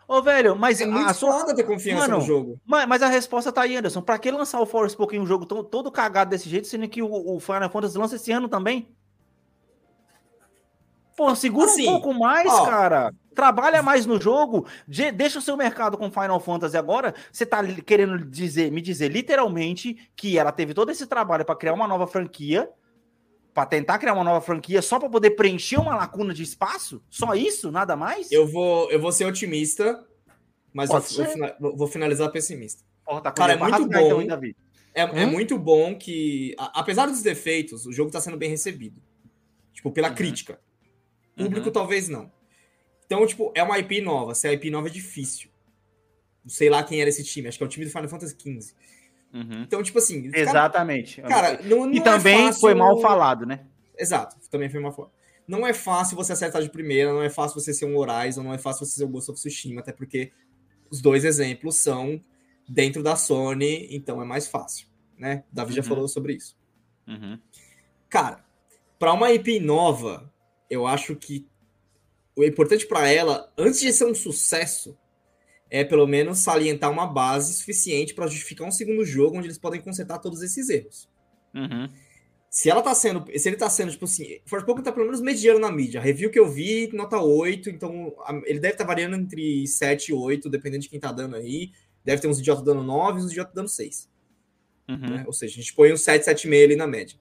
Ô, 0.09 0.21
velho, 0.23 0.57
mas 0.57 0.81
É 0.81 0.87
muito 0.87 1.09
a 1.09 1.15
sua, 1.15 1.39
foda 1.39 1.55
ter 1.55 1.63
confiança 1.65 2.09
Mano, 2.09 2.19
no 2.21 2.27
jogo. 2.27 2.61
Mas, 2.67 2.87
mas 2.89 3.01
a 3.03 3.09
resposta 3.09 3.53
tá 3.53 3.63
aí, 3.63 3.77
Anderson. 3.77 4.03
Pra 4.03 4.19
que 4.19 4.31
lançar 4.31 4.61
o 4.61 4.67
Forspoken 4.67 5.21
um 5.21 5.27
jogo 5.27 5.47
tão- 5.47 5.63
todo 5.63 5.91
cagado 5.93 6.31
desse 6.31 6.49
jeito, 6.49 6.67
sendo 6.67 6.89
que 6.89 7.01
o, 7.03 7.09
o 7.37 7.39
Final 7.39 7.71
Fantasy 7.71 7.97
lança 7.97 8.17
esse 8.17 8.33
ano 8.33 8.49
também? 8.49 8.89
Pô, 11.17 11.35
segura 11.35 11.67
Assim, 11.67 11.83
um 11.89 11.93
pouco 11.93 12.15
mais, 12.15 12.49
ó, 12.51 12.65
cara. 12.67 13.15
Trabalha 13.35 13.81
mais 13.83 14.07
no 14.07 14.21
jogo, 14.21 14.67
de- 14.89 15.13
deixa 15.13 15.39
o 15.39 15.43
seu 15.43 15.57
mercado 15.57 15.97
com 15.97 16.11
Final 16.11 16.41
Fantasy 16.41 16.77
agora. 16.77 17.15
Você 17.31 17.47
tá 17.47 17.63
querendo 17.83 18.19
dizer, 18.25 18.73
me 18.73 18.81
dizer 18.83 19.09
literalmente 19.11 19.97
que 20.17 20.37
ela 20.39 20.51
teve 20.51 20.75
todo 20.75 20.91
esse 20.91 21.07
trabalho 21.07 21.45
para 21.45 21.55
criar 21.55 21.73
uma 21.73 21.87
nova 21.87 22.07
franquia, 22.07 22.69
para 23.55 23.67
tentar 23.67 23.99
criar 23.99 24.15
uma 24.15 24.25
nova 24.25 24.41
franquia 24.41 24.83
só 24.83 24.99
para 24.99 25.09
poder 25.09 25.31
preencher 25.31 25.79
uma 25.79 25.95
lacuna 25.95 26.35
de 26.35 26.43
espaço? 26.43 27.03
Só 27.09 27.35
isso, 27.35 27.71
nada 27.71 27.95
mais? 27.97 28.31
Eu 28.33 28.47
vou, 28.47 28.91
eu 28.91 29.01
vou 29.01 29.13
ser 29.13 29.25
otimista, 29.27 30.05
mas 30.73 30.91
eu 30.91 31.01
Pode 31.01 31.77
vou, 31.77 31.87
finalizar 31.89 32.31
pessimista. 32.33 32.83
Porra, 33.05 33.21
tá 33.21 33.31
Cara, 33.33 33.53
é 33.53 33.57
muito 33.57 33.71
rasgar, 33.73 34.03
então, 34.03 34.17
bom. 34.17 34.23
hein, 34.23 34.27
Davi? 34.29 34.57
É, 34.93 35.03
é 35.03 35.27
Hum? 35.27 35.31
muito 35.31 35.57
bom 35.57 35.97
que, 35.97 36.55
a- 36.59 36.81
apesar 36.81 37.07
dos 37.07 37.23
defeitos, 37.23 37.87
o 37.87 37.93
jogo 37.93 38.11
tá 38.11 38.21
sendo 38.21 38.37
bem 38.37 38.51
recebido. 38.51 39.01
Tipo, 39.73 39.91
pela 39.93 40.09
Uhum. 40.09 40.15
crítica. 40.17 40.61
Público 41.37 41.67
Uhum. 41.69 41.73
talvez 41.73 42.09
não. 42.09 42.31
Então, 43.11 43.27
tipo, 43.27 43.51
é 43.57 43.63
uma 43.65 43.77
IP 43.77 44.01
nova. 44.01 44.37
Se 44.37 44.47
a 44.47 44.53
IP 44.53 44.71
nova 44.71 44.87
é 44.87 44.91
difícil. 44.91 45.51
Não 46.45 46.51
sei 46.51 46.71
lá 46.71 46.81
quem 46.85 47.01
era 47.01 47.11
esse 47.11 47.25
time. 47.25 47.49
Acho 47.49 47.59
que 47.59 47.65
é 47.65 47.67
o 47.67 47.69
time 47.69 47.85
do 47.85 47.91
Final 47.91 48.09
Fantasy 48.09 48.37
XV. 48.39 48.73
Uhum. 49.35 49.63
Então, 49.63 49.83
tipo 49.83 49.99
assim. 49.99 50.31
cara- 50.31 50.41
Exatamente. 50.41 51.21
Cara, 51.23 51.61
não, 51.65 51.87
não 51.87 51.93
e 51.93 51.99
é 51.99 52.03
também 52.03 52.47
fácil- 52.47 52.61
foi 52.61 52.73
mal 52.75 53.01
falado, 53.01 53.45
né? 53.45 53.67
Exato, 53.99 54.37
também 54.49 54.71
foi 54.71 54.79
mal 54.79 54.93
falado. 54.93 55.11
Não 55.47 55.67
é 55.67 55.73
fácil 55.75 56.17
você 56.17 56.33
acertar 56.33 56.63
de 56.63 56.71
primeira, 56.71 57.13
não 57.13 57.21
é 57.23 57.29
fácil 57.29 57.61
você 57.61 57.75
ser 57.75 57.85
um 57.85 57.97
Horizon, 57.97 58.45
não 58.45 58.55
é 58.55 58.59
fácil 58.59 58.87
você 58.87 58.99
ser 58.99 59.05
o 59.05 59.09
Ghost 59.09 59.29
of 59.33 59.41
Tsushima, 59.41 59.81
até 59.81 59.91
porque 59.93 60.31
os 60.89 61.01
dois 61.03 61.25
exemplos 61.25 61.79
são 61.79 62.21
dentro 62.69 63.03
da 63.03 63.17
Sony, 63.17 63.89
então 63.91 64.23
é 64.23 64.25
mais 64.25 64.47
fácil, 64.47 64.87
né? 65.19 65.43
O 65.51 65.55
Davi 65.57 65.75
já 65.75 65.83
Uhum. 65.83 65.89
falou 65.89 66.07
sobre 66.09 66.35
isso. 66.35 66.57
Uhum. 67.09 67.37
Cara, 68.09 68.45
para 69.01 69.13
uma 69.13 69.33
IP 69.33 69.59
nova, 69.59 70.33
eu 70.71 70.87
acho 70.87 71.17
que 71.17 71.47
o 72.37 72.45
importante 72.45 72.87
para 72.87 73.09
ela, 73.09 73.53
antes 73.57 73.81
de 73.81 73.93
ser 73.93 74.05
um 74.05 74.15
sucesso, 74.15 74.97
é 75.71 75.85
pelo 75.85 76.07
menos 76.07 76.39
salientar 76.39 76.91
uma 76.91 77.07
base 77.07 77.55
suficiente 77.55 78.15
para 78.15 78.27
justificar 78.27 78.67
um 78.67 78.73
segundo 78.73 79.05
jogo 79.05 79.39
onde 79.39 79.47
eles 79.47 79.59
podem 79.59 79.81
consertar 79.81 80.19
todos 80.19 80.43
esses 80.43 80.69
erros. 80.69 81.09
Uhum. 81.55 81.89
Se 82.51 82.69
ela 82.69 82.83
tá 82.83 82.93
sendo, 82.93 83.25
se 83.39 83.49
ele 83.49 83.57
tá 83.57 83.71
sendo, 83.71 83.93
tipo 83.93 84.05
assim, 84.05 84.41
Forspoken 84.45 84.83
tá 84.83 84.91
pelo 84.91 85.07
menos 85.07 85.21
mediano 85.21 85.61
na 85.61 85.71
mídia. 85.71 86.01
A 86.01 86.03
review 86.03 86.31
que 86.31 86.39
eu 86.39 86.51
vi, 86.51 86.91
nota 86.93 87.21
8, 87.21 87.71
então 87.71 88.13
ele 88.45 88.59
deve 88.59 88.75
estar 88.75 88.85
variando 88.85 89.15
entre 89.15 89.65
7 89.69 90.09
e 90.09 90.13
8, 90.13 90.51
dependendo 90.51 90.83
de 90.83 90.89
quem 90.89 90.99
tá 90.99 91.13
dando 91.13 91.37
aí. 91.37 91.71
Deve 92.05 92.21
ter 92.21 92.27
uns 92.27 92.41
idiotas 92.41 92.65
dando 92.65 92.83
9 92.83 93.21
e 93.21 93.23
uns 93.23 93.31
idiotas 93.31 93.55
dando 93.55 93.69
6. 93.69 94.11
Uhum. 94.89 94.99
né? 94.99 95.25
Ou 95.29 95.33
seja, 95.33 95.55
a 95.55 95.57
gente 95.57 95.73
põe 95.73 95.93
um 95.93 95.97
7, 95.97 96.25
7,5 96.25 96.65
ali 96.65 96.75
na 96.75 96.89
média. 96.89 97.17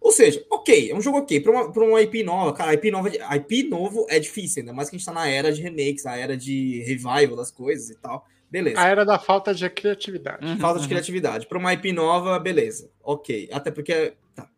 Ou 0.00 0.12
seja, 0.12 0.44
ok, 0.50 0.90
é 0.90 0.94
um 0.94 1.00
jogo 1.00 1.18
ok. 1.18 1.40
Pra 1.40 1.52
uma, 1.52 1.72
pra 1.72 1.84
uma 1.84 2.00
IP 2.00 2.22
nova, 2.22 2.54
cara, 2.54 2.72
IP 2.72 2.90
nova, 2.90 3.10
a 3.22 3.36
IP 3.36 3.64
novo 3.64 4.06
é 4.08 4.18
difícil, 4.18 4.62
ainda 4.62 4.72
mais 4.72 4.88
que 4.88 4.96
a 4.96 4.98
gente 4.98 5.06
tá 5.06 5.12
na 5.12 5.28
era 5.28 5.52
de 5.52 5.60
remakes, 5.60 6.06
a 6.06 6.16
era 6.16 6.36
de 6.36 6.82
revival 6.84 7.36
das 7.36 7.50
coisas 7.50 7.90
e 7.90 7.94
tal. 7.96 8.26
Beleza. 8.50 8.80
A 8.80 8.88
era 8.88 9.04
da 9.04 9.18
falta 9.18 9.54
de 9.54 9.68
criatividade. 9.70 10.44
Uhum, 10.44 10.58
Falta 10.58 10.80
de 10.80 10.84
uhum. 10.84 10.88
criatividade. 10.88 11.46
Para 11.46 11.58
uma 11.58 11.72
IP 11.72 11.92
nova, 11.92 12.36
beleza. 12.38 12.90
Ok. 13.00 13.48
Até 13.52 13.70
porque. 13.70 14.14
Tá. 14.34 14.50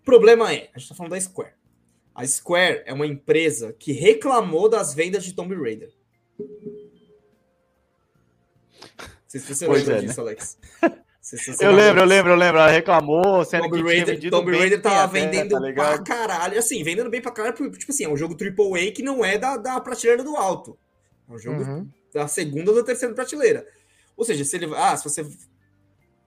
O 0.00 0.04
problema 0.04 0.52
é, 0.52 0.70
a 0.74 0.78
gente 0.78 0.88
tá 0.88 0.94
falando 0.94 1.12
da 1.12 1.20
Square. 1.20 1.52
A 2.14 2.26
Square 2.26 2.82
é 2.84 2.92
uma 2.92 3.06
empresa 3.06 3.72
que 3.72 3.92
reclamou 3.92 4.68
das 4.68 4.92
vendas 4.92 5.24
de 5.24 5.34
Tomb 5.34 5.54
Raider. 5.54 5.92
Não 8.98 9.06
sei 9.28 9.40
se 9.40 9.54
você 9.54 9.66
Pois 9.66 9.86
lembra 9.86 10.02
é, 10.02 10.06
disso, 10.06 10.20
Alex. 10.20 10.58
Eu 11.60 11.72
lembro, 11.72 12.00
eu 12.02 12.06
lembro, 12.06 12.32
eu 12.32 12.36
lembro. 12.36 12.58
Ela 12.60 12.70
reclamou, 12.70 13.44
sendo 13.44 13.64
Tomb 13.64 13.76
que 13.76 13.82
tinha 13.82 13.96
Raider, 13.98 14.14
vendido 14.14 14.36
Tomb 14.36 14.56
Raider 14.58 14.80
tava 14.82 15.04
até, 15.04 15.20
vendendo 15.20 15.50
tá 15.60 15.72
pra 15.72 15.98
caralho. 16.02 16.58
Assim, 16.58 16.82
vendendo 16.82 17.10
bem 17.10 17.20
pra 17.20 17.30
caralho, 17.32 17.54
tipo 17.54 17.90
assim, 17.92 18.04
é 18.04 18.08
um 18.08 18.16
jogo 18.16 18.34
AAA 18.34 18.92
que 18.92 19.02
não 19.02 19.24
é 19.24 19.36
da, 19.36 19.56
da 19.56 19.80
prateleira 19.80 20.22
do 20.24 20.36
alto. 20.36 20.78
É 21.28 21.32
um 21.32 21.38
jogo 21.38 21.62
Uhum. 21.62 21.88
da 22.14 22.26
segunda 22.28 22.70
ou 22.70 22.76
da 22.76 22.82
terceira 22.82 23.14
prateleira. 23.14 23.66
Ou 24.16 24.24
seja, 24.24 24.44
se 24.44 24.56
ele. 24.56 24.72
Ah, 24.74 24.96
se 24.96 25.04
você 25.04 25.26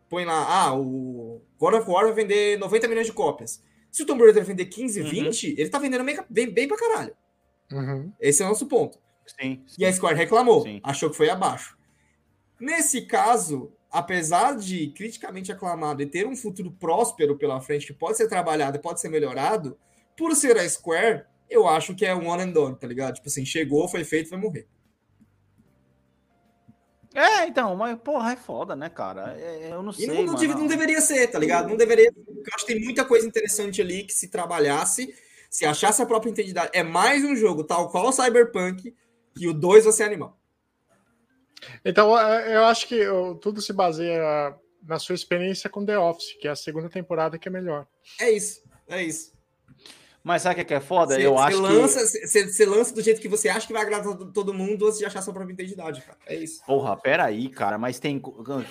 põe 0.10 0.26
lá, 0.26 0.46
ah, 0.66 0.74
o 0.76 1.42
God 1.58 1.74
of 1.76 1.90
War 1.90 2.06
vai 2.06 2.14
vender 2.14 2.60
90 2.60 2.88
milhões 2.88 3.08
de 3.08 3.14
cópias. 3.14 3.64
Se 3.92 4.04
o 4.04 4.06
Tomb 4.06 4.24
Raider 4.24 4.44
vender 4.46 4.66
15, 4.66 5.02
Uhum. 5.02 5.10
20, 5.10 5.56
ele 5.58 5.70
tá 5.70 5.80
vendendo 5.80 6.04
bem, 6.04 6.20
bem, 6.30 6.50
bem 6.54 6.68
pra 6.68 6.78
caralho. 6.78 7.14
Uhum. 7.72 8.12
Esse 8.20 8.44
é 8.44 8.46
o 8.46 8.50
nosso 8.50 8.68
ponto. 8.68 9.00
Sim. 9.40 9.64
E 9.80 9.86
a 9.86 9.92
Square 9.94 10.16
reclamou, 10.18 10.62
Sim. 10.64 10.80
achou 10.84 11.10
que 11.10 11.16
foi 11.18 11.30
abaixo. 11.30 11.78
Nesse 12.60 13.02
caso, 13.04 13.72
apesar 13.92 14.56
de 14.56 14.88
criticamente 14.96 15.52
aclamado 15.52 16.02
e 16.02 16.06
ter 16.06 16.26
um 16.26 16.36
futuro 16.36 16.72
próspero 16.72 17.38
pela 17.38 17.60
frente, 17.60 17.88
que 17.88 17.94
pode 17.94 18.18
ser 18.18 18.28
trabalhado 18.28 18.78
e 18.78 18.82
pode 18.82 19.02
ser 19.02 19.10
melhorado, 19.10 19.78
por 20.18 20.36
ser 20.36 20.58
a 20.58 20.68
Square, 20.68 21.26
eu 21.50 21.68
acho 21.68 21.94
que 21.94 22.06
é 22.06 22.16
um 22.16 22.30
one 22.30 22.44
and 22.44 22.52
done, 22.52 22.76
tá 22.76 22.88
ligado? 22.88 23.16
Tipo 23.16 23.28
assim, 23.28 23.46
chegou, 23.46 23.88
foi 23.90 24.06
feito, 24.06 24.30
vai 24.30 24.40
morrer. 24.40 24.68
É, 27.14 27.46
então, 27.46 27.76
mas 27.76 28.00
porra, 28.00 28.32
é 28.32 28.36
foda, 28.38 28.74
né, 28.74 28.90
cara? 28.90 29.36
É, 29.38 29.74
eu 29.74 29.84
não 29.84 29.92
sei, 29.92 30.08
não, 30.08 30.24
não, 30.24 30.34
não 30.34 30.68
deveria 30.68 31.02
ser, 31.02 31.28
tá 31.28 31.38
ligado? 31.38 31.68
Não 31.68 31.76
deveria. 31.76 32.06
Eu 32.06 32.44
acho 32.56 32.66
que 32.66 32.74
tem 32.74 32.82
muita 32.82 33.04
coisa 33.04 33.28
interessante 33.28 33.82
ali 33.82 34.04
que 34.04 34.14
se 34.14 34.30
trabalhasse, 34.30 35.14
se 35.50 35.66
achasse 35.66 36.02
a 36.02 36.06
própria 36.06 36.30
identidade. 36.30 36.72
É 36.74 36.84
mais 36.84 37.26
um 37.26 37.36
jogo, 37.36 37.66
tal 37.66 37.90
qual 37.90 38.08
o 38.08 38.12
Cyberpunk, 38.14 38.96
que 39.36 39.48
o 39.48 39.54
2 39.54 39.84
vai 39.84 39.94
ser 39.94 40.04
animal. 40.04 40.41
Então, 41.86 42.18
é, 42.20 42.56
eu 42.56 42.66
acho 42.66 42.88
que 42.88 43.00
tudo 43.42 43.62
se 43.62 43.72
baseia 43.74 44.56
na 44.84 44.98
sua 44.98 45.16
experiência 45.16 45.70
com 45.70 45.86
The 45.86 45.98
Office, 46.00 46.34
que 46.40 46.48
é 46.48 46.52
a 46.52 46.56
segunda 46.56 46.90
temporada 46.90 47.38
que 47.38 47.48
é 47.48 47.52
melhor. 47.52 47.86
É 48.20 48.32
isso, 48.32 48.62
é 48.88 49.04
isso. 49.04 49.32
Mas 50.24 50.44
sabe 50.44 50.54
o 50.54 50.58
que 50.60 50.66
que 50.66 50.74
é 50.76 50.80
foda? 50.80 51.16
Você, 51.16 51.26
eu 51.26 51.34
você 51.34 51.42
acho 51.42 51.62
lança, 51.62 52.20
que. 52.20 52.28
você, 52.28 52.66
lança 52.66 52.94
do 52.94 53.02
jeito 53.02 53.20
que 53.20 53.28
você 53.28 53.50
acha 53.50 53.66
que 53.66 53.74
vai 53.74 53.82
agradar 53.82 54.16
todo- 54.32 54.54
mundo 54.54 54.86
antes 54.86 55.00
de 55.00 55.06
achar 55.06 55.20
sua 55.20 55.34
própria 55.34 55.52
identidade, 55.54 56.00
cara. 56.02 56.16
É 56.28 56.36
isso. 56.36 56.64
Porra, 56.64 56.96
peraí, 56.96 57.50
cara, 57.50 57.80
mas 57.80 58.00
tem, 58.00 58.22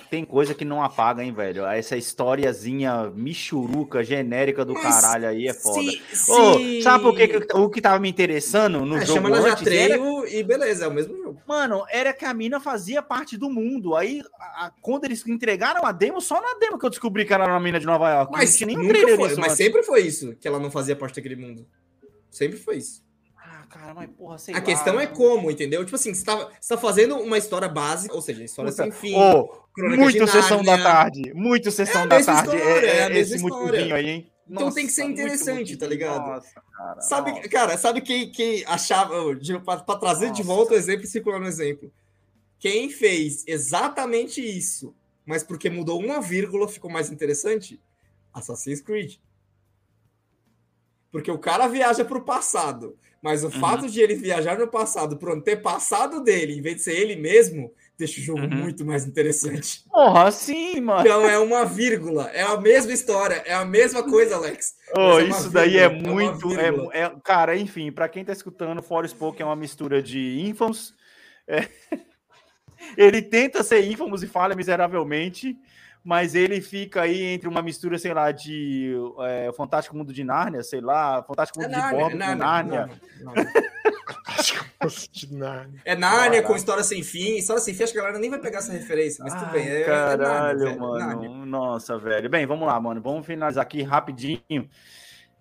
tem 0.09 0.23
coisa 0.23 0.53
que 0.53 0.63
não 0.63 0.81
apaga, 0.81 1.21
hein, 1.21 1.33
velho? 1.33 1.65
Essa 1.65 1.97
historiazinha 1.97 3.09
michuruca, 3.13 4.01
genérica 4.01 4.63
do 4.63 4.73
Mas 4.73 4.83
caralho 4.83 5.27
aí 5.27 5.47
é 5.49 5.53
foda. 5.53 5.91
Se, 5.91 6.15
se- 6.15 6.81
sabe 6.83 7.03
por 7.03 7.15
que, 7.15 7.53
o 7.53 7.69
que 7.69 7.81
tava 7.81 7.99
me 7.99 8.07
interessando 8.09 8.85
no 8.85 8.95
É, 8.97 9.05
jogo 9.05 9.21
chama 9.27 9.37
antes? 9.37 9.67
Era, 9.67 9.97
e 10.29 10.43
beleza, 10.43 10.85
é 10.85 10.87
o 10.87 10.91
mesmo 10.93 11.17
jogo. 11.17 11.20
Mano, 11.47 11.85
era 11.89 12.13
que 12.13 12.25
a 12.25 12.33
mina 12.33 12.59
fazia 12.59 13.01
parte 13.01 13.37
do 13.37 13.49
mundo. 13.49 13.95
Aí, 13.95 14.21
a- 14.39 14.65
a- 14.67 14.71
quando 14.81 15.05
eles 15.05 15.25
entregaram 15.27 15.85
a 15.85 15.91
demo, 15.91 16.19
só 16.21 16.41
na 16.41 16.57
demo 16.59 16.77
que 16.79 16.85
eu 16.85 16.89
descobri 16.89 17.25
que 17.25 17.33
era 17.33 17.45
uma 17.45 17.59
mina 17.59 17.79
de 17.79 17.85
Nova 17.85 18.09
York. 18.09 18.31
Mas, 18.31 18.59
nenhum 18.61 18.83
nunca 18.83 19.15
foi, 19.15 19.35
mas 19.35 19.53
sempre 19.53 19.83
foi 19.83 20.01
isso, 20.01 20.35
que 20.35 20.47
ela 20.47 20.59
não 20.59 20.71
fazia 20.71 20.95
parte 20.95 21.15
daquele 21.15 21.35
mundo. 21.35 21.65
Sempre 22.29 22.57
foi 22.57 22.77
isso. 22.77 23.03
Ah, 23.37 23.65
cara, 23.69 23.93
mas 23.93 24.09
porra, 24.11 24.37
sei 24.37 24.53
A 24.53 24.57
lá. 24.57 24.63
questão 24.63 24.99
é 24.99 25.07
como, 25.07 25.51
entendeu? 25.51 25.83
Tipo 25.83 25.95
assim, 25.95 26.13
você 26.13 26.23
tá, 26.23 26.49
você 26.59 26.73
tá 26.75 26.77
fazendo 26.79 27.17
uma 27.17 27.37
história 27.37 27.67
básica, 27.67 28.13
ou 28.15 28.21
seja, 28.21 28.43
história 28.43 28.71
Puta, 28.71 28.83
sem 28.83 28.91
fim. 28.91 29.13
Crônica 29.73 30.01
muito 30.01 30.27
sessão 30.27 30.63
da 30.63 30.77
tarde. 30.77 31.33
Muito 31.33 31.71
sessão 31.71 32.03
É 32.03 32.07
da 32.07 32.23
tarde. 32.23 32.55
história, 32.55 32.85
é, 32.87 32.97
é 32.97 33.11
é 33.13 33.19
esse 33.19 33.35
história. 33.35 33.57
motivinho 33.65 33.95
aí, 33.95 34.09
hein? 34.09 34.31
Então 34.49 34.71
tem 34.71 34.85
que 34.85 34.91
ser 34.91 35.05
interessante, 35.05 35.77
tá 35.77 35.87
ligado? 35.87 36.27
Nossa, 36.27 36.61
cara. 36.75 37.01
Sabe, 37.01 37.31
nossa. 37.31 37.49
cara, 37.49 37.77
sabe 37.77 38.01
quem, 38.01 38.31
quem 38.31 38.65
achava, 38.65 39.15
pra 39.63 39.95
trazer 39.95 40.31
de 40.31 40.43
Nossa. 40.43 40.43
volta 40.43 40.73
o 40.73 40.77
exemplo 40.77 41.05
e 41.05 41.07
circular 41.07 41.39
no 41.39 41.47
exemplo? 41.47 41.91
Quem 42.59 42.89
fez 42.89 43.43
exatamente 43.47 44.41
isso, 44.41 44.93
mas 45.25 45.43
porque 45.43 45.69
mudou 45.69 45.99
uma 45.99 46.19
vírgula 46.21 46.67
ficou 46.67 46.91
mais 46.91 47.09
interessante? 47.09 47.79
Assassin's 48.33 48.81
Creed. 48.81 49.17
Porque 51.11 51.29
o 51.31 51.37
cara 51.39 51.67
viaja 51.67 52.05
pro 52.05 52.21
passado, 52.23 52.97
mas 53.21 53.43
o 53.43 53.47
Uhum. 53.47 53.51
fato 53.59 53.89
de 53.89 53.99
ele 53.99 54.15
viajar 54.15 54.57
no 54.57 54.67
passado 54.67 55.17
pro 55.17 55.33
antepassado 55.33 56.23
dele, 56.23 56.57
em 56.57 56.61
vez 56.61 56.77
de 56.77 56.83
ser 56.83 56.95
ele 56.95 57.15
mesmo, 57.15 57.73
deixa 58.01 58.19
o 58.19 58.23
jogo 58.23 58.41
Uhum. 58.41 58.49
muito 58.49 58.85
mais 58.85 59.05
interessante. 59.05 59.83
Porra, 59.89 60.29
sim, 60.31 60.81
mano. 60.81 61.01
Então 61.01 61.27
é 61.29 61.37
uma 61.39 61.63
vírgula, 61.65 62.29
é 62.33 62.41
a 62.41 62.57
mesma 62.59 62.91
história, 62.91 63.41
é 63.45 63.53
a 63.53 63.63
mesma 63.65 64.03
coisa, 64.03 64.35
Alex. 64.35 64.73
Mas 64.95 65.17
é 65.17 65.27
isso 65.29 65.49
daí 65.49 65.77
é 65.77 65.87
vírgula, 65.87 66.09
é 66.09 66.13
muito. 66.13 66.53
É, 66.59 66.71
vírgula. 66.71 66.89
é- 66.93 67.11
cara, 67.23 67.55
enfim, 67.55 67.91
pra 67.91 68.09
quem 68.09 68.25
tá 68.25 68.33
escutando, 68.33 68.81
Forspoken 68.81 69.43
é 69.43 69.45
uma 69.45 69.55
mistura 69.55 70.01
de 70.01 70.41
Infamous. 70.41 70.93
é, 71.47 71.67
ele 72.97 73.21
tenta 73.21 73.63
ser 73.63 73.85
Infamous 73.85 74.23
e 74.23 74.27
falha 74.27 74.55
miseravelmente, 74.55 75.55
mas 76.03 76.33
ele 76.33 76.59
fica 76.61 77.03
aí 77.03 77.21
entre 77.23 77.47
uma 77.47 77.61
mistura, 77.61 77.97
sei 77.99 78.13
lá, 78.13 78.31
de 78.31 78.93
é, 79.19 79.51
Fantástico 79.55 79.95
Mundo 79.95 80.11
de 80.11 80.23
Nárnia, 80.23 80.63
sei 80.63 80.81
lá, 80.81 81.21
Fantástico 81.23 81.61
É 81.61 81.67
Mundo 81.67 81.73
de 81.75 81.79
é 81.79 81.89
com 81.89 82.17
Nárnia. 82.17 82.35
Nárnia. 82.35 82.89
Nárnia. 83.23 83.71
Acho 84.25 84.53
que 84.53 84.59
eu 84.59 84.65
gosto 84.81 85.11
de 85.11 85.33
Nárnia. 85.33 85.81
É 85.85 85.95
Nárnia 85.95 86.23
Caralho. 86.23 86.47
com 86.47 86.55
história 86.55 86.83
sem 86.83 87.03
fim. 87.03 87.37
História 87.37 87.61
sem 87.61 87.73
fim, 87.73 87.83
acho 87.83 87.93
que 87.93 87.99
a 87.99 88.01
galera 88.01 88.19
nem 88.19 88.29
vai 88.29 88.39
pegar 88.39 88.59
essa 88.59 88.71
referência, 88.71 89.23
mas 89.23 89.33
tudo 89.33 89.45
Ai, 89.45 89.51
bem. 89.51 89.67
É, 89.67 89.81
é 89.81 89.83
caralho, 89.85 90.21
Nárnia, 90.21 90.65
velho, 90.65 90.79
mano. 90.79 90.99
Nárnia. 90.99 91.45
Nossa, 91.45 91.97
velho. 91.97 92.29
Bem, 92.29 92.45
vamos 92.45 92.67
lá, 92.67 92.79
mano. 92.79 93.01
Vamos 93.01 93.25
finalizar 93.25 93.61
aqui 93.61 93.81
rapidinho. 93.81 94.69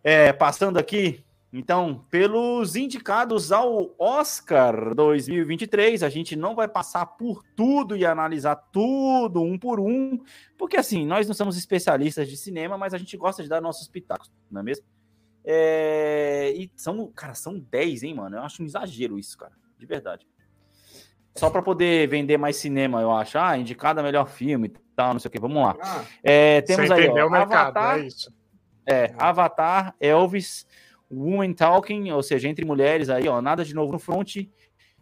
É, 0.03 0.33
passando 0.33 0.79
aqui, 0.79 1.25
então, 1.53 2.05
pelos 2.09 2.77
indicados 2.77 3.51
ao 3.51 3.93
Oscar 3.99 4.95
2023, 4.95 6.03
a 6.05 6.09
gente 6.09 6.37
não 6.37 6.55
vai 6.55 6.69
passar 6.69 7.05
por 7.05 7.43
tudo 7.57 7.97
e 7.97 8.07
analisar 8.07 8.55
tudo 8.55 9.43
um 9.43 9.59
por 9.59 9.81
um, 9.81 10.21
porque 10.57 10.77
assim, 10.77 11.05
nós 11.05 11.27
não 11.27 11.35
somos 11.35 11.57
especialistas 11.57 12.29
de 12.29 12.37
cinema, 12.37 12.79
mas 12.79 12.95
a 12.95 12.99
gente 12.99 13.17
gosta 13.17 13.43
de 13.43 13.49
dar 13.49 13.61
nossos 13.61 13.89
pitacos, 13.89 14.31
não 14.49 14.61
é 14.61 14.65
mesmo? 14.65 14.87
É, 15.45 16.53
e 16.55 16.71
são, 16.77 17.11
cara, 17.13 17.35
são 17.35 17.59
10, 17.59 18.03
hein, 18.03 18.15
mano? 18.15 18.37
Eu 18.37 18.43
acho 18.43 18.63
um 18.63 18.67
exagero 18.67 19.19
isso, 19.19 19.37
cara. 19.39 19.53
De 19.79 19.87
verdade. 19.87 20.27
Só 21.35 21.49
pra 21.49 21.63
poder 21.63 22.09
vender 22.09 22.37
mais 22.37 22.57
cinema, 22.57 23.01
eu 23.01 23.11
acho. 23.13 23.39
Ah, 23.39 23.57
indicado 23.57 24.01
a 24.01 24.03
melhor 24.03 24.29
filme 24.29 24.67
e 24.69 24.73
tal, 24.95 25.13
não 25.13 25.21
sei 25.21 25.29
o 25.29 25.33
que. 25.33 25.41
Vamos 25.41 25.63
lá. 25.63 25.77
Ah, 25.81 26.05
É, 26.23 26.61
temos 26.63 26.91
aí, 26.91 27.09
ó, 27.09 27.27
o 27.27 27.31
mercado, 27.31 27.53
Avatar, 27.77 27.99
é 27.99 28.07
isso. 28.07 28.33
é, 28.87 29.15
Avatar, 29.17 29.95
Elvis, 30.01 30.67
Woman 31.11 31.53
Talking, 31.55 32.11
ou 32.11 32.23
seja, 32.23 32.49
entre 32.49 32.65
mulheres 32.65 33.09
aí, 33.09 33.29
ó, 33.29 33.41
nada 33.41 33.65
de 33.65 33.75
novo 33.75 33.93
no 33.93 33.99
front. 33.99 34.37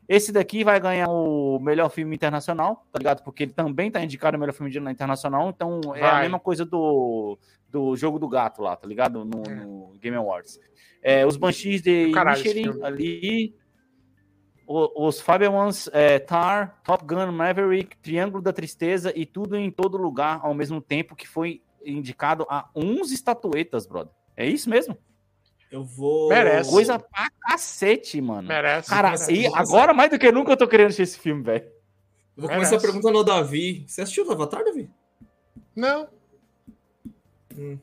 Esse 0.09 0.33
daqui 0.33 0.65
vai 0.65 0.81
ganhar 0.81 1.07
o 1.09 1.59
melhor 1.61 1.91
filme 1.91 2.15
internacional, 2.15 2.87
tá 2.91 2.99
ligado? 2.99 3.23
Porque 3.23 3.43
ele 3.43 3.53
também 3.53 3.91
tá 3.91 4.03
indicado 4.03 4.37
o 4.37 4.41
melhor 4.41 4.55
filme 4.55 4.71
de- 4.73 4.79
internacional, 4.79 5.51
então 5.51 5.81
é 5.95 6.03
a 6.03 6.11
Vai. 6.13 6.23
mesma 6.23 6.41
coisa 6.41 6.65
do, 6.65 7.39
do 7.69 7.95
jogo 7.95 8.19
do 8.19 8.27
gato 8.27 8.63
lá, 8.63 8.75
tá 8.75 8.89
ligado? 8.89 9.23
No, 9.25 9.43
É. 9.47 9.55
no 9.55 9.95
Game 10.01 10.17
Awards. 10.17 10.59
É, 11.03 11.27
os 11.27 11.37
Banshees 11.37 11.83
de 11.83 12.09
Inisherin 12.09 12.65
filme. 12.65 12.83
ali, 12.85 13.55
o- 14.67 15.07
os 15.07 15.21
Fabians, 15.21 15.89
é, 15.93 16.19
Tar, 16.19 16.81
Top 16.83 17.05
Gun, 17.05 17.31
Maverick, 17.31 17.97
Triângulo 17.99 18.43
da 18.43 18.53
Tristeza 18.53 19.13
e 19.15 19.27
tudo 19.27 19.57
em 19.57 19.71
todo 19.71 19.99
lugar 19.99 20.41
ao 20.43 20.55
mesmo 20.55 20.81
tempo 20.81 21.15
que 21.15 21.29
foi 21.29 21.63
indicado 21.85 22.47
a 22.49 22.69
11 22.75 23.15
estatuetas, 23.15 23.87
brother. 23.87 24.13
É 24.37 24.47
isso 24.47 24.69
mesmo? 24.71 24.97
Eu 25.71 25.85
vou. 25.85 26.29
Merece. 26.29 26.71
Coisa 26.71 26.99
pra 26.99 27.31
cacete, 27.41 28.21
mano. 28.21 28.49
Merece. 28.49 28.89
Cara, 28.89 29.11
merece. 29.11 29.33
e 29.33 29.47
agora 29.55 29.93
mais 29.93 30.11
do 30.11 30.19
que 30.19 30.33
nunca 30.33 30.53
eu 30.53 30.57
tô 30.57 30.67
querendo 30.67 30.89
assistir 30.89 31.03
esse 31.03 31.19
filme, 31.19 31.43
velho. 31.43 31.65
Eu 32.37 32.43
vou 32.43 32.49
começar 32.49 32.81
perguntando 32.81 33.19
ao 33.19 33.25
Davi. 33.25 33.85
Você 33.87 34.03
assistiu 34.03 34.27
o 34.27 34.33
Avatar, 34.33 34.65
Davi? 34.65 34.89
Não. 35.75 36.09
Hum. 37.57 37.79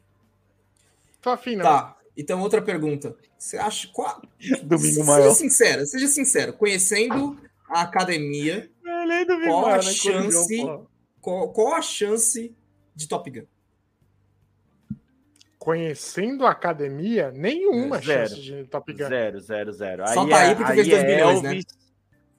Tô 1.22 1.30
afim, 1.30 1.56
não. 1.56 1.64
Tá. 1.66 1.98
Então, 2.16 2.42
outra 2.42 2.62
pergunta. 2.62 3.16
Você 3.38 3.58
acha. 3.58 3.90
Qual... 3.94 4.22
Domingo 4.64 4.94
seja 4.96 5.04
maior. 5.04 5.34
sincero, 5.34 5.86
seja 5.86 6.08
sincero. 6.08 6.54
Conhecendo 6.54 7.38
a 7.68 7.82
academia, 7.82 8.70
Qual 9.46 9.66
a 9.68 9.82
chance? 9.82 10.58
qual, 11.20 11.52
qual 11.52 11.74
a 11.74 11.82
chance 11.82 12.56
de 12.96 13.08
Top 13.08 13.30
Gun? 13.30 13.46
Conhecendo 15.66 16.46
a 16.46 16.52
academia, 16.52 17.32
nenhuma 17.32 17.98
Zero. 17.98 18.30
chance 18.30 18.40
de 18.40 18.66
Top 18.66 18.94
Gun. 18.94 19.08
Zero, 19.08 19.40
zero, 19.40 19.72
zero. 19.74 20.08
Só 20.10 20.28
tá 20.28 20.42
aí 20.42 20.56
porque 20.56 20.74
fez 20.74 20.88
dois 20.88 21.04
bilhões, 21.04 21.42
né? 21.42 21.60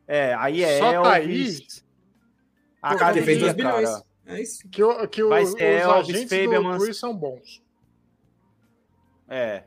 É, 0.06 0.34
aí 0.34 0.62
é 0.62 0.78
Só 0.78 1.02
tá 1.02 1.18
Elvis. 1.18 1.84
A 2.80 2.90
Porque 2.90 3.04
fez 3.22 3.38
academia, 3.38 3.40
2 3.40 3.54
bilhões. 3.54 3.90
cara. 3.90 4.04
É 4.26 4.40
isso. 4.40 4.68
Que, 4.70 4.84
o- 4.84 5.08
que 5.08 5.22
o- 5.24 5.28
Vai 5.30 5.42
os 5.42 5.56
Elvis, 5.58 6.08
agentes 6.14 6.22
Fabelmans. 6.30 6.78
do 6.78 6.84
Cruz 6.84 6.96
são 7.00 7.16
bons. 7.16 7.60
É. 9.28 9.64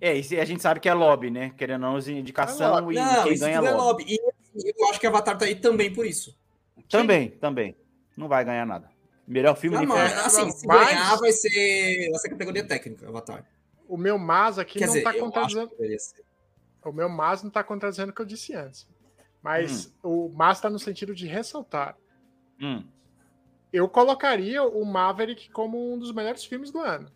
É, 0.00 0.16
e 0.16 0.38
a 0.40 0.44
gente 0.44 0.62
sabe 0.62 0.78
que 0.78 0.88
é 0.88 0.94
lobby, 0.94 1.30
né? 1.30 1.52
Querendo 1.56 1.84
ou 1.86 1.92
não, 1.94 1.98
indicação 2.12 2.76
É 2.76 2.80
lobby. 2.80 2.94
e 2.94 2.98
Não, 3.00 3.22
quem 3.24 3.32
isso 3.32 3.42
ganha 3.44 3.56
é 3.56 3.60
lobby. 3.60 3.74
lobby. 3.76 4.04
E 4.06 4.20
assim, 4.60 4.72
eu 4.78 4.88
acho 4.90 5.00
que 5.00 5.06
Avatar 5.08 5.36
tá 5.36 5.44
aí 5.44 5.56
também 5.56 5.92
por 5.92 6.06
isso. 6.06 6.38
Também, 6.88 7.30
também. 7.30 7.76
Não 8.16 8.28
vai 8.28 8.44
ganhar 8.44 8.64
nada. 8.64 8.93
Melhor 9.26 9.56
filme 9.56 9.76
Não, 9.76 9.82
de 9.82 9.88
mas, 9.88 10.12
festa. 10.12 10.26
assim, 10.42 10.50
se 10.52 10.66
Mas- 10.66 10.88
ganhar, 10.88 11.16
vai 11.16 11.32
ser, 11.32 12.10
ser 12.18 12.28
categoria 12.28 12.66
técnica, 12.66 13.08
Avatar. 13.08 13.44
O 13.88 13.96
meu 13.96 14.18
mas 14.18 14.58
aqui 14.58 14.78
Quer 14.78 14.86
não 14.86 14.92
dizer, 14.94 15.04
tá 15.04 15.14
contradizendo. 15.18 15.70
O 16.84 16.92
meu 16.92 17.08
mas 17.08 17.42
não 17.42 17.50
tá 17.50 17.64
contradizendo 17.64 18.10
o 18.10 18.14
que 18.14 18.20
eu 18.20 18.26
disse 18.26 18.54
antes. 18.54 18.86
Mas 19.42 19.86
Hum. 20.02 20.26
o 20.28 20.32
mas 20.34 20.60
tá 20.60 20.68
no 20.70 20.78
sentido 20.78 21.14
de 21.14 21.26
ressaltar. 21.26 21.96
Hum. 22.60 22.84
Eu 23.72 23.88
colocaria 23.88 24.62
o 24.62 24.84
Maverick 24.84 25.50
como 25.50 25.92
um 25.94 25.98
dos 25.98 26.12
melhores 26.12 26.44
filmes 26.44 26.70
do 26.70 26.78
ano. 26.80 27.10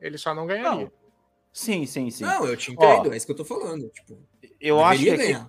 Ele 0.00 0.18
só 0.18 0.34
não 0.34 0.46
ganharia. 0.46 0.84
Não. 0.86 0.92
Sim, 1.52 1.84
sim, 1.86 2.10
sim. 2.10 2.24
Não, 2.24 2.46
eu 2.46 2.56
te 2.56 2.72
entendo, 2.72 3.12
é 3.12 3.16
isso 3.16 3.26
que 3.26 3.32
eu 3.32 3.36
tô 3.36 3.44
falando. 3.44 3.88
Tipo, 3.90 4.18
eu 4.60 4.82
acho 4.84 5.02
que 5.02 5.10
aqui, 5.10 5.46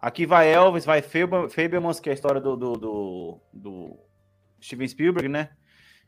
aqui 0.00 0.26
vai 0.26 0.52
Elvis, 0.52 0.84
vai 0.84 1.02
Fab- 1.02 1.48
Fabelmans, 1.50 2.00
que 2.00 2.08
é 2.08 2.12
a 2.12 2.14
história 2.14 2.40
do, 2.40 2.56
do, 2.56 2.72
do, 2.74 3.40
do 3.52 3.98
Steven 4.66 4.88
Spielberg, 4.88 5.28
né? 5.28 5.50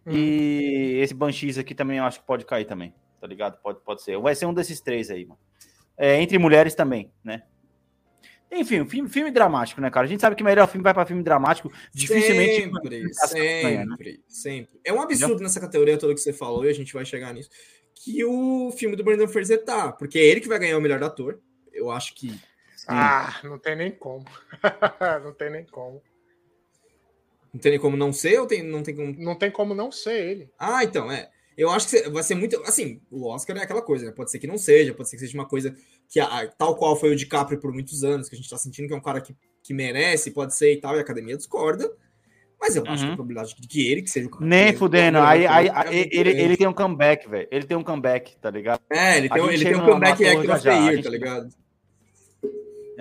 Hum. 0.06 0.12
E 0.12 0.98
esse 1.02 1.14
Banshees 1.14 1.58
aqui 1.58 1.74
também 1.74 1.98
eu 1.98 2.04
acho 2.04 2.20
que 2.20 2.26
pode 2.26 2.44
cair 2.44 2.64
também, 2.64 2.94
tá 3.20 3.26
ligado? 3.26 3.58
Pode, 3.62 3.80
pode 3.80 4.02
ser. 4.02 4.18
Vai 4.18 4.34
ser 4.34 4.46
um 4.46 4.54
desses 4.54 4.80
três 4.80 5.10
aí, 5.10 5.24
mano. 5.24 5.40
É, 5.96 6.20
entre 6.20 6.38
mulheres 6.38 6.74
também, 6.74 7.12
né? 7.24 7.42
Enfim, 8.50 8.86
filme, 8.88 9.08
filme 9.10 9.30
dramático, 9.30 9.80
né, 9.80 9.90
cara? 9.90 10.06
A 10.06 10.08
gente 10.08 10.20
sabe 10.20 10.34
que 10.34 10.42
melhor 10.42 10.66
filme 10.68 10.82
vai 10.82 10.94
pra 10.94 11.04
filme 11.04 11.22
dramático. 11.22 11.70
Dificilmente. 11.92 12.62
Sempre, 12.62 13.02
né? 13.02 13.08
sempre, 13.12 14.24
sempre. 14.26 14.80
É 14.84 14.92
um 14.92 15.02
absurdo 15.02 15.42
nessa 15.42 15.60
categoria 15.60 15.98
toda 15.98 16.14
que 16.14 16.20
você 16.20 16.32
falou, 16.32 16.64
e 16.64 16.70
a 16.70 16.74
gente 16.74 16.94
vai 16.94 17.04
chegar 17.04 17.34
nisso, 17.34 17.50
que 17.94 18.24
o 18.24 18.70
filme 18.72 18.96
do 18.96 19.04
Brandon 19.04 19.28
Fraser 19.28 19.62
tá, 19.64 19.92
porque 19.92 20.18
é 20.18 20.24
ele 20.24 20.40
que 20.40 20.48
vai 20.48 20.58
ganhar 20.58 20.78
o 20.78 20.80
melhor 20.80 21.02
ator. 21.02 21.40
Eu 21.72 21.90
acho 21.90 22.14
que. 22.14 22.40
Ah, 22.86 23.38
não 23.44 23.58
tem 23.58 23.76
nem 23.76 23.90
como. 23.90 24.24
não 25.22 25.34
tem 25.34 25.50
nem 25.50 25.66
como. 25.66 26.02
Não 27.52 27.60
tem 27.60 27.72
nem 27.72 27.80
como 27.80 27.96
não 27.96 28.12
ser, 28.12 28.38
ou 28.40 28.46
tem, 28.46 28.62
não 28.62 28.82
tem 28.82 28.94
como. 28.94 29.14
Não 29.18 29.34
tem 29.34 29.50
como 29.50 29.74
não 29.74 29.90
ser 29.90 30.20
ele. 30.30 30.50
Ah, 30.58 30.84
então, 30.84 31.10
é. 31.10 31.28
Eu 31.56 31.70
acho 31.70 31.88
que 31.88 32.08
vai 32.10 32.22
ser 32.22 32.34
muito. 32.36 32.60
Assim, 32.64 33.00
o 33.10 33.26
Oscar 33.26 33.56
é 33.56 33.62
aquela 33.62 33.82
coisa, 33.82 34.06
né? 34.06 34.12
Pode 34.12 34.30
ser 34.30 34.38
que 34.38 34.46
não 34.46 34.56
seja, 34.58 34.94
pode 34.94 35.08
ser 35.08 35.16
que 35.16 35.20
seja 35.22 35.36
uma 35.36 35.46
coisa 35.48 35.74
que, 36.08 36.20
a- 36.20 36.46
tal 36.56 36.76
qual 36.76 36.94
foi 36.94 37.10
o 37.10 37.16
DiCaprio 37.16 37.58
por 37.58 37.72
muitos 37.72 38.04
anos, 38.04 38.28
que 38.28 38.36
a 38.36 38.38
gente 38.38 38.48
tá 38.48 38.56
sentindo 38.56 38.86
que 38.86 38.94
é 38.94 38.96
um 38.96 39.00
cara 39.00 39.20
que, 39.20 39.34
que 39.62 39.74
merece, 39.74 40.30
pode 40.30 40.54
ser 40.54 40.72
e 40.74 40.76
tal, 40.80 40.94
e 40.94 40.98
a 40.98 41.02
academia 41.02 41.36
discorda. 41.36 41.90
Mas 42.60 42.76
eu 42.76 42.82
acho 42.86 42.98
que 43.02 43.06
Uhum. 43.06 43.12
a 43.12 43.16
probabilidade 43.16 43.54
de 43.60 43.66
que 43.68 43.88
ele 43.90 44.02
que 44.02 44.10
seja 44.10 44.26
o 44.26 44.30
cara. 44.30 44.44
Nem 44.44 44.72
fudendo. 44.76 45.18
que- 45.18 45.24
Aí, 45.24 45.46
aí, 45.46 45.66
é 45.68 45.72
aí, 45.74 46.08
ele, 46.12 46.56
tem 46.56 46.66
um 46.66 46.72
comeback, 46.72 47.28
velho. 47.28 47.48
Ele 47.50 47.64
tem 47.64 47.76
um 47.76 47.84
comeback, 47.84 48.36
tá 48.40 48.50
ligado? 48.50 48.80
É, 48.90 49.18
ele 49.18 49.28
tem, 49.28 49.42
um- 49.42 49.50
ele 49.50 49.64
tem 49.64 49.74
um 49.74 49.78
no- 49.78 49.84
comeback 49.86 50.22
of 50.24 50.46
já 50.64 50.90
gente- 50.92 51.02
tá 51.04 51.10
ligado? 51.10 51.48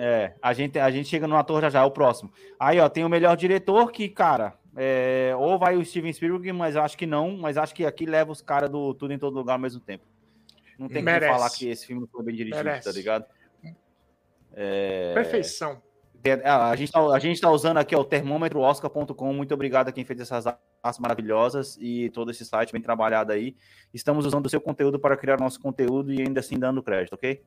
É, 0.00 0.32
a 0.40 0.52
gente, 0.52 0.78
a 0.78 0.88
gente 0.92 1.08
chega 1.08 1.26
no 1.26 1.36
ator 1.36 1.60
já 1.60 1.68
já, 1.68 1.80
é 1.80 1.84
o 1.84 1.90
próximo. 1.90 2.32
Aí, 2.58 2.78
ó, 2.78 2.88
tem 2.88 3.04
o 3.04 3.08
melhor 3.08 3.36
diretor 3.36 3.90
que, 3.90 4.08
cara, 4.08 4.54
é, 4.76 5.32
ou 5.36 5.58
vai 5.58 5.76
o 5.76 5.84
Steven 5.84 6.12
Spielberg, 6.12 6.52
mas 6.52 6.76
acho 6.76 6.96
que 6.96 7.04
não, 7.04 7.36
mas 7.36 7.58
acho 7.58 7.74
que 7.74 7.84
aqui 7.84 8.06
leva 8.06 8.30
os 8.30 8.40
caras 8.40 8.70
do 8.70 8.94
Tudo 8.94 9.12
em 9.12 9.18
Todo 9.18 9.34
Lugar 9.34 9.54
ao 9.54 9.58
mesmo 9.58 9.80
tempo. 9.80 10.04
Não 10.78 10.86
tem 10.86 10.98
como 10.98 11.06
Merece. 11.06 11.32
falar 11.32 11.50
que 11.50 11.68
esse 11.68 11.84
filme 11.84 12.02
não 12.02 12.08
foi 12.08 12.22
bem 12.22 12.36
dirigido, 12.36 12.62
Merece. 12.62 12.88
tá 12.88 12.92
ligado? 12.92 13.24
É, 14.52 15.14
Perfeição. 15.14 15.82
a, 16.44 16.76
gente 16.76 16.92
tá, 16.92 17.00
a 17.00 17.18
gente 17.18 17.40
tá 17.40 17.50
usando 17.50 17.78
aqui 17.78 17.96
ó, 17.96 18.00
o 18.00 18.04
termômetro 18.04 18.60
oscar.com. 18.60 19.32
Muito 19.32 19.52
obrigado 19.52 19.88
a 19.88 19.92
quem 19.92 20.04
fez 20.04 20.20
essas 20.20 20.46
artes 20.46 21.00
maravilhosas 21.00 21.76
e 21.80 22.08
todo 22.10 22.30
esse 22.30 22.44
site 22.44 22.72
bem 22.72 22.80
trabalhado 22.80 23.32
aí. 23.32 23.56
Estamos 23.92 24.24
usando 24.24 24.46
o 24.46 24.48
seu 24.48 24.60
conteúdo 24.60 25.00
para 25.00 25.16
criar 25.16 25.40
nosso 25.40 25.60
conteúdo 25.60 26.12
e 26.12 26.22
ainda 26.22 26.38
assim 26.38 26.56
dando 26.56 26.84
crédito, 26.84 27.14
ok? 27.14 27.42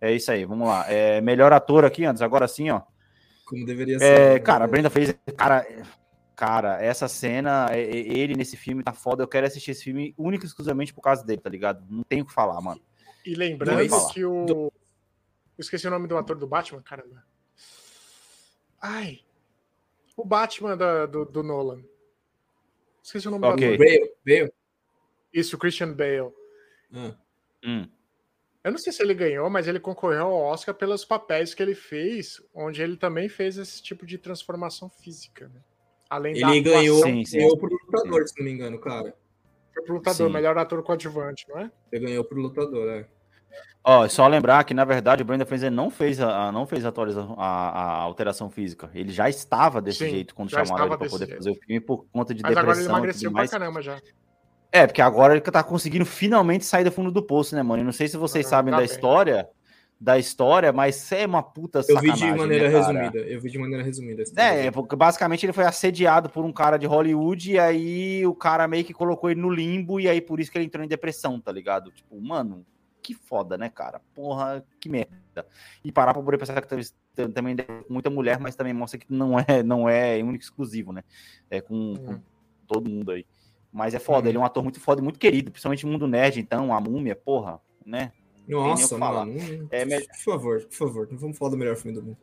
É 0.00 0.12
isso 0.12 0.30
aí, 0.30 0.44
vamos 0.44 0.68
lá. 0.68 0.90
É, 0.90 1.20
melhor 1.20 1.52
ator 1.52 1.84
aqui, 1.84 2.04
antes, 2.04 2.20
agora 2.22 2.46
sim, 2.46 2.70
ó. 2.70 2.82
Como 3.46 3.64
deveria 3.64 3.98
ser. 3.98 4.04
É, 4.36 4.38
cara, 4.38 4.64
a 4.64 4.68
Brenda 4.68 4.90
fez. 4.90 5.14
Cara, 5.36 5.66
cara, 6.34 6.82
essa 6.82 7.08
cena, 7.08 7.68
é- 7.70 7.80
é- 7.80 8.18
ele 8.18 8.34
nesse 8.34 8.56
filme 8.56 8.82
tá 8.82 8.92
foda. 8.92 9.22
Eu 9.22 9.28
quero 9.28 9.46
assistir 9.46 9.70
esse 9.70 9.84
filme 9.84 10.14
único 10.18 10.44
e 10.44 10.46
exclusivamente 10.46 10.92
por 10.94 11.02
causa 11.02 11.24
dele, 11.24 11.40
tá 11.40 11.50
ligado? 11.50 11.84
Não 11.88 12.02
tenho 12.02 12.24
o 12.24 12.26
que 12.26 12.32
falar, 12.32 12.60
mano. 12.60 12.80
E 13.24 13.34
lembrando 13.34 14.12
que 14.12 14.24
o. 14.24 14.46
Eu 14.46 14.72
esqueci 15.60 15.86
o 15.86 15.90
nome 15.90 16.08
do 16.08 16.16
ator 16.16 16.36
do 16.36 16.46
Batman, 16.46 16.82
caramba. 16.82 17.24
Ai. 18.80 19.20
O 20.16 20.24
Batman 20.24 20.76
da- 20.76 21.06
do, 21.06 21.24
do 21.24 21.42
Nolan. 21.42 21.82
Esqueci 23.02 23.28
o 23.28 23.30
nome 23.30 23.46
Ok. 23.46 23.56
do 23.68 23.74
ator. 23.74 23.86
Veio, 23.86 24.10
veio. 24.24 24.52
Isso, 25.32 25.56
o 25.56 25.58
Christian 25.58 25.92
Bale. 25.92 26.32
Ah. 26.92 27.14
Hum. 27.64 27.88
Eu 28.64 28.70
não 28.70 28.78
sei 28.78 28.92
se 28.94 29.02
ele 29.02 29.12
ganhou, 29.12 29.50
mas 29.50 29.68
ele 29.68 29.78
concorreu 29.78 30.22
ao 30.24 30.32
Oscar 30.40 30.74
pelos 30.74 31.04
papéis 31.04 31.52
que 31.54 31.62
ele 31.62 31.74
fez, 31.74 32.40
onde 32.54 32.82
ele 32.82 32.96
também 32.96 33.28
fez 33.28 33.58
esse 33.58 33.82
tipo 33.82 34.06
de 34.06 34.16
transformação 34.16 34.88
física. 34.88 35.48
Né? 35.52 35.60
Além 36.08 36.32
da 36.32 36.38
Ele 36.50 36.60
atuação, 36.60 36.80
ganhou, 36.80 37.02
Sim, 37.02 37.24
sim. 37.26 37.36
ganhou 37.38 37.58
pro 37.58 37.68
lutador, 37.70 38.26
se 38.26 38.38
não 38.38 38.44
me 38.46 38.52
engano, 38.52 38.78
cara. 38.80 39.14
foi 39.74 39.82
pro 39.82 39.94
lutador, 39.96 40.28
Sim. 40.28 40.32
melhor 40.32 40.56
ator 40.56 40.82
coadjuvante, 40.82 41.44
não 41.48 41.58
é? 41.58 41.70
Ele 41.92 42.06
ganhou 42.06 42.24
pro 42.24 42.40
lutador, 42.40 42.88
é. 42.88 43.06
Ó, 43.86 44.08
só 44.08 44.26
lembrar 44.26 44.64
que, 44.64 44.72
na 44.72 44.84
verdade, 44.84 45.20
o 45.22 45.26
Brenda 45.26 45.44
Fraser 45.44 45.70
não 45.70 45.90
fez 45.90 46.18
a, 46.18 46.50
não 46.50 46.64
fez 46.66 46.86
a, 46.86 46.88
atualização- 46.88 47.34
a- 47.38 47.68
a 47.68 47.90
alteração 48.00 48.48
física. 48.48 48.90
Ele 48.94 49.12
já 49.12 49.28
estava 49.28 49.82
desse 49.82 49.98
Sim, 50.06 50.10
jeito 50.10 50.34
quando 50.34 50.48
chamaram 50.50 50.86
ele 50.86 50.96
para 50.96 51.06
poder 51.08 51.26
jeito. 51.26 51.36
fazer 51.36 51.50
o 51.50 51.54
filme 51.54 51.80
por 51.80 52.06
conta 52.10 52.32
de 52.32 52.42
Mas 52.42 52.52
agora 52.52 52.66
ele 52.68 52.72
depressão 52.76 52.94
e 52.94 52.96
emagreceu 52.96 53.30
pra 53.30 53.38
mais. 53.40 53.50
caramba 53.50 53.82
já. 53.82 54.00
É, 54.74 54.88
porque 54.88 55.00
agora 55.00 55.34
ele 55.34 55.40
tá 55.40 55.62
conseguindo 55.62 56.04
finalmente 56.04 56.64
sair 56.64 56.82
do 56.82 56.90
fundo 56.90 57.12
do 57.12 57.22
poço, 57.22 57.54
né, 57.54 57.62
mano? 57.62 57.82
Eu 57.82 57.84
não 57.84 57.92
sei 57.92 58.08
se 58.08 58.16
vocês 58.16 58.44
Ah, 58.46 58.48
sabem 58.48 58.72
tá 58.72 58.78
da 58.80 58.84
bem. 58.84 58.92
história, 58.92 59.48
da 60.00 60.18
história, 60.18 60.72
mas 60.72 61.12
é 61.12 61.24
uma 61.24 61.44
puta 61.44 61.80
Eu 61.88 62.00
vi 62.00 62.12
de 62.12 62.26
maneira 62.34 62.68
né, 62.68 62.76
resumida. 62.76 63.18
Eu 63.20 63.40
vi 63.40 63.50
de 63.50 63.58
maneira 63.58 63.84
resumida. 63.84 64.24
É, 64.34 64.56
vídeo. 64.56 64.72
porque 64.72 64.96
basicamente 64.96 65.46
ele 65.46 65.52
foi 65.52 65.62
assediado 65.64 66.28
por 66.28 66.44
um 66.44 66.52
cara 66.52 66.76
de 66.76 66.86
Hollywood 66.86 67.52
e 67.52 67.56
aí 67.58 68.26
o 68.26 68.34
cara 68.34 68.66
meio 68.66 68.84
que 68.84 68.92
colocou 68.92 69.30
ele 69.30 69.40
no 69.40 69.48
limbo 69.48 70.00
e 70.00 70.08
aí 70.08 70.20
por 70.20 70.40
isso 70.40 70.50
que 70.50 70.58
ele 70.58 70.64
entrou 70.64 70.84
em 70.84 70.88
depressão, 70.88 71.38
tá 71.40 71.52
ligado? 71.52 71.92
Tipo, 71.92 72.20
mano, 72.20 72.66
que 73.00 73.14
foda, 73.14 73.56
né, 73.56 73.68
cara? 73.68 74.00
Porra, 74.12 74.64
que 74.80 74.88
merda. 74.88 75.46
E 75.84 75.92
parar 75.92 76.12
pra 76.14 76.20
poder 76.20 76.38
pensar 76.38 76.60
que 76.60 77.28
também 77.32 77.54
muita 77.88 78.10
mulher, 78.10 78.40
mas 78.40 78.56
também 78.56 78.72
mostra 78.72 78.98
que 78.98 79.06
não 79.08 79.38
é, 79.38 79.62
não 79.62 79.88
é 79.88 80.16
único 80.20 80.42
e 80.42 80.46
exclusivo, 80.46 80.92
né? 80.92 81.04
É 81.48 81.60
com, 81.60 81.94
com 81.94 82.12
Hum. 82.14 82.20
todo 82.66 82.90
mundo 82.90 83.12
aí. 83.12 83.24
Mas 83.74 83.92
é 83.92 83.98
foda, 83.98 84.26
Hum. 84.26 84.30
ele 84.30 84.38
é 84.38 84.40
um 84.40 84.44
ator 84.44 84.62
muito 84.62 84.78
foda 84.80 85.00
e 85.00 85.04
muito 85.04 85.18
querido, 85.18 85.50
principalmente 85.50 85.84
no 85.84 85.90
mundo 85.90 86.06
nerd, 86.06 86.38
então, 86.38 86.72
a 86.72 86.80
múmia, 86.80 87.16
porra, 87.16 87.60
né? 87.84 88.12
Nossa, 88.46 88.96
falar. 88.96 89.26
mano. 89.26 89.34
não- 89.36 89.68
É, 89.70 89.84
me- 89.84 90.00
Por 90.06 90.16
favor, 90.32 90.60
por 90.62 90.72
favor, 90.74 91.08
não 91.10 91.18
vamos 91.18 91.36
falar 91.36 91.50
do 91.50 91.56
melhor 91.56 91.74
filme 91.76 91.98
do 91.98 92.02
mundo. 92.04 92.16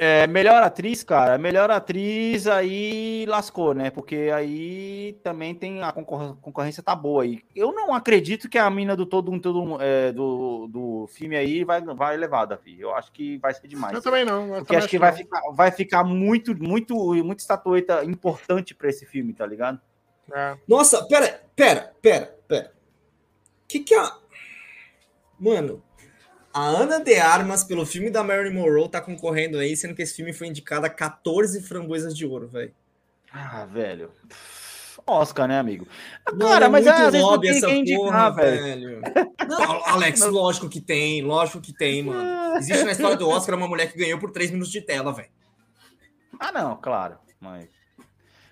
É, 0.00 0.28
melhor 0.28 0.62
atriz, 0.62 1.02
cara. 1.02 1.36
Melhor 1.38 1.70
atriz 1.72 2.46
aí 2.46 3.26
lascou, 3.28 3.74
né? 3.74 3.90
Porque 3.90 4.30
aí 4.32 5.18
também 5.24 5.54
tem 5.56 5.82
a 5.82 5.90
concor- 5.90 6.36
concorrência 6.40 6.82
tá 6.84 6.94
boa 6.94 7.24
aí. 7.24 7.42
Eu 7.54 7.72
não 7.72 7.92
acredito 7.92 8.48
que 8.48 8.56
a 8.58 8.70
mina 8.70 8.94
do 8.94 9.04
todo 9.04 9.32
um 9.32 9.40
todo 9.40 9.60
um, 9.60 9.80
é, 9.80 10.12
do, 10.12 10.68
do 10.68 11.06
filme 11.08 11.36
aí 11.36 11.64
vai 11.64 11.80
vai 11.80 12.16
levar, 12.16 12.44
Davi. 12.44 12.80
Eu 12.80 12.94
acho 12.94 13.10
que 13.12 13.38
vai 13.38 13.52
ser 13.52 13.66
demais. 13.66 13.92
Eu 13.92 14.00
também 14.00 14.24
não. 14.24 14.42
Eu 14.46 14.48
Porque 14.58 14.66
também 14.66 14.78
acho 14.78 14.88
que 14.88 14.98
não. 14.98 15.00
vai 15.00 15.12
ficar, 15.12 15.40
vai 15.52 15.70
ficar 15.72 16.04
muito, 16.04 16.56
muito, 16.56 16.94
muito 17.24 17.40
estatueta 17.40 18.04
importante 18.04 18.76
pra 18.76 18.88
esse 18.88 19.04
filme, 19.04 19.32
tá 19.34 19.44
ligado? 19.44 19.80
É. 20.32 20.56
Nossa, 20.66 21.06
pera, 21.06 21.42
pera, 21.54 21.92
pera, 22.00 22.38
pera. 22.46 22.72
Que 23.66 23.80
que 23.80 23.94
a. 23.94 24.16
Mano, 25.38 25.82
a 26.52 26.66
Ana 26.66 27.00
de 27.00 27.16
Armas, 27.16 27.62
pelo 27.62 27.86
filme 27.86 28.10
da 28.10 28.24
Marilyn 28.24 28.54
Monroe, 28.54 28.88
tá 28.88 29.00
concorrendo 29.00 29.58
aí, 29.58 29.76
sendo 29.76 29.94
que 29.94 30.02
esse 30.02 30.16
filme 30.16 30.32
foi 30.32 30.48
indicado 30.48 30.86
a 30.86 30.90
14 30.90 31.62
framboesas 31.62 32.16
de 32.16 32.26
ouro, 32.26 32.48
velho. 32.48 32.74
Ah, 33.32 33.64
velho. 33.66 34.10
Oscar, 35.06 35.48
né, 35.48 35.58
amigo? 35.58 35.86
Mano, 36.26 36.50
Cara, 36.50 36.66
é 36.66 36.68
mas 36.68 36.84
muito 36.84 36.96
é, 36.96 37.04
às 37.04 37.12
vezes 37.12 37.20
não 37.20 37.30
lobby 37.30 37.48
tem 37.48 37.56
essa 37.56 37.66
quem 37.66 37.80
indicar, 37.80 38.02
porra, 38.02 38.30
velho. 38.32 39.00
Não, 39.48 39.84
Alex, 39.86 40.20
lógico 40.26 40.68
que 40.68 40.80
tem, 40.80 41.22
lógico 41.22 41.60
que 41.60 41.72
tem, 41.72 42.02
mano. 42.02 42.56
Existe 42.56 42.84
na 42.84 42.92
história 42.92 43.16
do 43.16 43.28
Oscar 43.28 43.56
uma 43.56 43.68
mulher 43.68 43.90
que 43.90 43.98
ganhou 43.98 44.18
por 44.18 44.30
3 44.30 44.50
minutos 44.50 44.72
de 44.72 44.82
tela, 44.82 45.12
velho. 45.12 45.30
Ah, 46.38 46.52
não, 46.52 46.76
claro. 46.76 47.18
Mas. 47.40 47.68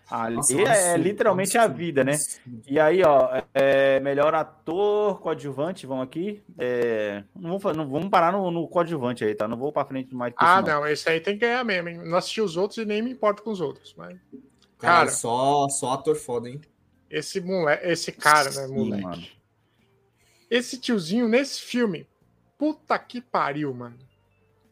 Ali 0.08 0.36
Nossa, 0.36 0.54
é, 0.54 0.68
absurdo, 0.68 1.02
literalmente 1.02 1.58
a 1.58 1.66
vida, 1.66 2.04
né? 2.04 2.12
absurdo. 2.12 2.62
E 2.68 2.78
aí, 2.78 3.02
ó, 3.02 3.42
é, 3.52 3.98
melhor 4.00 4.34
ator, 4.34 5.20
coadjuvante, 5.20 5.86
vamos 5.86 6.04
aqui. 6.04 6.42
É, 6.56 7.24
não, 7.34 7.58
vamos, 7.58 7.76
não 7.76 7.88
vamos 7.90 8.08
parar 8.08 8.30
no, 8.32 8.50
no 8.50 8.68
coadjuvante 8.68 9.24
aí, 9.24 9.34
tá? 9.34 9.48
Não 9.48 9.56
vou 9.56 9.72
pra 9.72 9.84
frente 9.84 10.14
mais 10.14 10.32
Ah, 10.36 10.60
isso, 10.60 10.70
não, 10.70 10.86
esse 10.86 11.08
aí 11.08 11.20
tem 11.20 11.34
que 11.34 11.40
ganhar 11.40 11.64
mesmo, 11.64 11.88
hein? 11.88 11.98
Não 12.04 12.18
assisti 12.18 12.40
os 12.40 12.56
outros 12.56 12.78
e 12.78 12.84
nem 12.84 13.02
me 13.02 13.10
importo 13.10 13.42
com 13.42 13.50
os 13.50 13.60
outros. 13.60 13.94
Mas 13.96 14.16
Cara, 14.78 14.98
Cara. 14.98 15.10
só, 15.10 15.68
só 15.68 15.92
ator 15.94 16.16
foda, 16.16 16.48
hein? 16.48 16.60
esse 17.08 17.40
moleque, 17.40 17.86
esse 17.86 18.12
cara, 18.12 18.50
né, 18.50 18.66
moleque? 18.66 19.02
mano. 19.02 19.26
Esse 20.50 20.78
tiozinho 20.78 21.26
nesse 21.28 21.60
filme, 21.62 22.06
puta 22.58 22.98
que 22.98 23.20
pariu, 23.20 23.72
mano. 23.74 23.96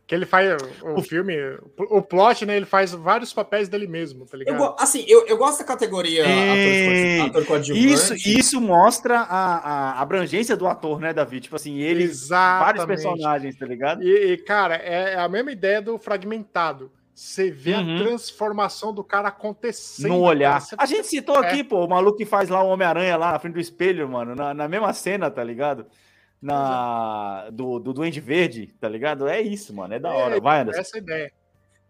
Que 0.07 0.15
ele 0.15 0.27
faz 0.27 0.51
o, 0.83 0.99
o 0.99 1.03
filme, 1.03 1.35
o 1.79 2.03
plot, 2.03 2.45
né? 2.45 2.57
Ele 2.59 2.67
faz 2.67 2.93
vários 2.93 3.33
papéis 3.33 3.71
dele 3.71 3.87
mesmo, 3.87 4.27
tá 4.27 4.37
Eu, 4.37 4.39
ligado? 4.41 4.59
go- 4.59 4.77
assim, 4.79 5.03
eu, 5.09 5.27
eu 5.27 5.39
gosto 5.39 5.61
da 5.61 5.65
categoria 5.65 6.27
Ei, 6.27 7.21
ator, 7.23 7.47
coadjuvante. 7.47 7.87
Isso, 7.87 8.15
isso 8.15 8.61
mostra 8.61 9.21
a, 9.21 9.93
a 9.95 10.01
abrangência 10.03 10.57
do 10.59 10.67
ator, 10.67 11.01
né, 11.01 11.15
Davi? 11.15 11.41
Tipo 11.41 11.57
assim, 11.57 11.79
ele. 11.79 12.01
Vários 12.07 12.23
Exatamente. 12.23 12.87
personagens, 12.87 13.57
tá 13.57 13.65
ligado? 13.65 14.03
E, 14.03 14.33
e, 14.33 14.37
cara, 14.37 14.75
é 14.77 15.17
a 15.19 15.27
mesma 15.27 15.51
ideia 15.53 15.81
do 15.81 15.97
fragmentado. 15.99 16.93
Você 17.15 17.51
vê 17.51 17.73
Uhum. 17.75 17.95
a 17.95 17.99
transformação 18.01 18.93
do 18.93 19.03
cara 19.05 19.29
acontecendo. 19.29 20.09
No 20.09 20.21
olhar. 20.21 20.61
cara. 20.61 20.77
A 20.83 20.85
gente 20.85 21.07
citou 21.07 21.43
É. 21.43 21.47
aqui, 21.49 21.63
pô, 21.65 21.85
o 21.85 21.89
maluco 21.89 22.19
que 22.19 22.27
faz 22.27 22.49
lá 22.51 22.63
o 22.63 22.69
Homem-Aranha 22.69 23.17
lá 23.17 23.33
na 23.33 23.39
frente 23.39 23.55
do 23.55 23.61
espelho, 23.61 24.09
mano, 24.09 24.35
na, 24.35 24.53
na 24.53 24.69
mesma 24.69 24.93
cena, 24.93 25.31
tá 25.31 25.43
ligado? 25.45 25.87
Na, 26.45 27.49
do, 27.51 27.79
do 27.79 27.95
Duende 27.95 28.21
Verde, 28.21 28.67
tá 28.79 28.89
ligado? 28.89 29.27
É 29.27 29.41
isso, 29.41 29.73
mano, 29.73 29.95
é 29.95 29.99
da 29.99 30.13
hora. 30.13 30.37
É, 30.37 30.41
Vai, 30.41 30.61
Anderson. 30.61 30.81
Essa 30.81 30.99
é 30.99 31.01
ideia. 31.01 31.33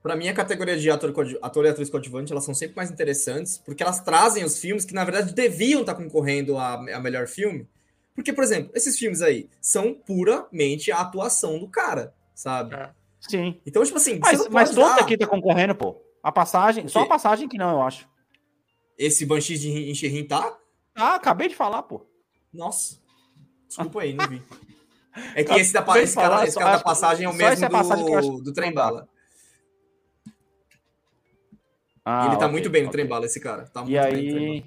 Pra 0.00 0.14
mim, 0.14 0.28
a 0.28 0.34
categoria 0.34 0.76
de 0.76 0.88
ator, 0.90 1.12
ator 1.42 1.64
e 1.64 1.68
atriz 1.68 1.90
coadjuvante, 1.90 2.30
elas 2.30 2.44
são 2.44 2.54
sempre 2.54 2.76
mais 2.76 2.90
interessantes, 2.90 3.58
porque 3.58 3.82
elas 3.82 4.00
trazem 4.00 4.44
os 4.44 4.58
filmes 4.58 4.84
que, 4.84 4.94
na 4.94 5.02
verdade, 5.02 5.34
deviam 5.34 5.80
estar 5.80 5.94
concorrendo 5.94 6.56
a, 6.56 6.74
a 6.74 7.00
melhor 7.00 7.26
filme. 7.26 7.66
Porque, 8.14 8.32
por 8.32 8.44
exemplo, 8.44 8.70
esses 8.74 8.96
filmes 8.96 9.22
aí 9.22 9.48
são 9.60 9.92
puramente 9.94 10.92
a 10.92 11.00
atuação 11.00 11.58
do 11.58 11.66
cara, 11.66 12.14
sabe? 12.34 12.76
É. 12.76 12.90
Sim. 13.18 13.60
Então, 13.66 13.82
tipo 13.82 13.96
assim, 13.96 14.20
Mas, 14.20 14.48
mas 14.48 14.70
todo 14.70 14.84
dar 14.84 15.00
aqui 15.00 15.16
tá 15.16 15.26
concorrendo, 15.26 15.74
pô. 15.74 15.96
A 16.22 16.30
passagem, 16.30 16.86
só 16.86 17.00
a 17.00 17.06
passagem 17.08 17.48
que 17.48 17.58
não, 17.58 17.70
eu 17.70 17.82
acho. 17.82 18.08
esse 18.96 19.26
Banshees 19.26 19.60
de 19.60 19.90
Enxerrin 19.90 20.24
tá? 20.24 20.56
Ah, 20.94 21.16
acabei 21.16 21.48
de 21.48 21.56
falar, 21.56 21.82
pô. 21.82 22.06
Nossa. 22.52 23.02
Desculpa 23.68 24.02
aí, 24.02 24.14
não 24.14 24.28
vi. 24.28 24.42
É 25.36 25.44
que 25.44 25.52
esse, 25.54 25.72
da, 25.72 25.80
esse, 25.96 26.16
cara, 26.16 26.44
esse 26.44 26.58
cara 26.58 26.76
da 26.76 26.82
passagem 26.82 27.26
é 27.26 27.28
o 27.28 27.32
mesmo 27.32 27.64
eu 27.64 27.76
acho 28.18 28.32
do, 28.32 28.38
que 28.38 28.42
do 28.42 28.52
Trem 28.52 28.70
não 28.70 28.74
dá. 28.74 28.84
Bala. 28.84 29.08
Ah, 32.04 32.26
ele 32.26 32.36
tá 32.36 32.46
ok, 32.46 32.48
muito 32.50 32.68
bem 32.68 32.82
no 32.82 32.88
ok. 32.88 32.98
Trem 32.98 33.08
Bala, 33.08 33.24
esse 33.24 33.38
cara. 33.38 33.64
Tá 33.66 33.82
muito 33.82 33.92
E 33.92 33.96
no 33.96 34.02
aí. 34.02 34.64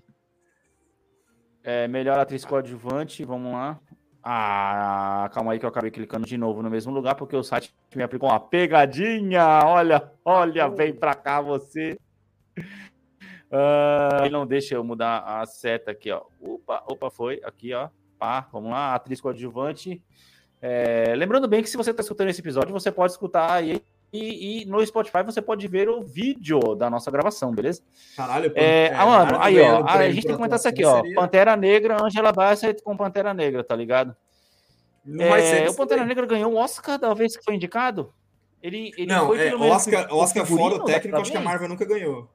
É, 1.65 1.85
melhor 1.85 2.17
atriz 2.17 2.45
coadjuvante, 2.45 3.25
vamos 3.25 3.51
lá. 3.51 3.77
Ah, 4.23 5.29
calma 5.33 5.51
aí 5.51 5.59
que 5.59 5.65
eu 5.65 5.69
acabei 5.69 5.91
clicando 5.91 6.25
de 6.25 6.37
novo 6.37 6.63
no 6.63 6.69
mesmo 6.69 6.93
lugar, 6.93 7.15
porque 7.15 7.35
o 7.35 7.43
site 7.43 7.75
me 7.95 8.03
aplicou 8.03 8.29
uma 8.29 8.39
pegadinha. 8.39 9.61
Olha, 9.65 10.11
olha, 10.23 10.69
vem 10.69 10.93
pra 10.93 11.13
cá 11.13 11.41
você. 11.41 11.97
Ah, 13.51 14.19
ele 14.21 14.29
não 14.29 14.45
deixa 14.45 14.75
eu 14.75 14.83
mudar 14.83 15.19
a 15.19 15.45
seta 15.45 15.91
aqui, 15.91 16.11
ó. 16.11 16.23
Opa, 16.41 16.83
opa, 16.87 17.09
foi. 17.09 17.39
Aqui, 17.43 17.73
ó. 17.73 17.89
Pá, 18.17 18.47
vamos 18.51 18.71
lá, 18.71 18.95
atriz 18.95 19.21
coadjuvante. 19.21 20.01
É, 20.61 21.13
lembrando 21.15 21.47
bem 21.47 21.61
que 21.61 21.69
se 21.69 21.77
você 21.77 21.91
está 21.91 22.01
escutando 22.01 22.29
esse 22.29 22.41
episódio, 22.41 22.73
você 22.73 22.91
pode 22.91 23.11
escutar 23.11 23.51
aí. 23.51 23.81
E, 24.11 24.61
e 24.61 24.65
no 24.65 24.83
Spotify 24.85 25.21
você 25.23 25.41
pode 25.41 25.67
ver 25.67 25.89
o 25.89 26.01
vídeo 26.01 26.59
da 26.75 26.89
nossa 26.89 27.11
gravação, 27.11 27.51
beleza? 27.51 27.81
Caralho, 28.15 28.49
pô, 28.49 28.57
É, 28.57 28.85
é, 28.87 28.93
ah, 28.95 29.05
mano, 29.05 29.37
aí, 29.41 29.59
ó, 29.59 29.85
a 29.85 30.09
gente 30.09 30.21
tem 30.21 30.31
que 30.31 30.37
comentar 30.37 30.57
isso 30.57 30.67
aqui, 30.67 30.85
ó. 30.85 31.01
seria- 31.01 31.15
Pantera 31.15 31.55
Negra, 31.57 31.97
Angela 32.01 32.31
Bassett 32.31 32.81
com 32.81 32.95
Pantera 32.95 33.33
Negra, 33.33 33.63
tá 33.63 33.75
ligado? 33.75 34.15
Não 35.05 35.27
vai 35.27 35.41
ser 35.41 35.63
É, 35.63 35.69
o 35.69 35.75
Pantera 35.75 36.01
também. 36.01 36.07
Negra 36.07 36.25
ganhou 36.25 36.53
o 36.53 36.55
Oscar 36.55 36.97
da 36.97 37.13
vez 37.13 37.35
que 37.35 37.43
foi 37.43 37.55
indicado. 37.55 38.13
Ele, 38.63 38.91
ele 38.97 39.07
Não, 39.07 39.27
foi 39.27 39.47
é, 39.47 39.55
Oscar, 39.55 40.07
Oscar 40.11 40.45
fora 40.45 40.75
o 40.75 40.85
técnico, 40.85 41.19
acho 41.19 41.31
que 41.31 41.37
a. 41.37 41.41
Marvel 41.41 41.69
nunca 41.69 41.85
ganhou. 41.85 42.29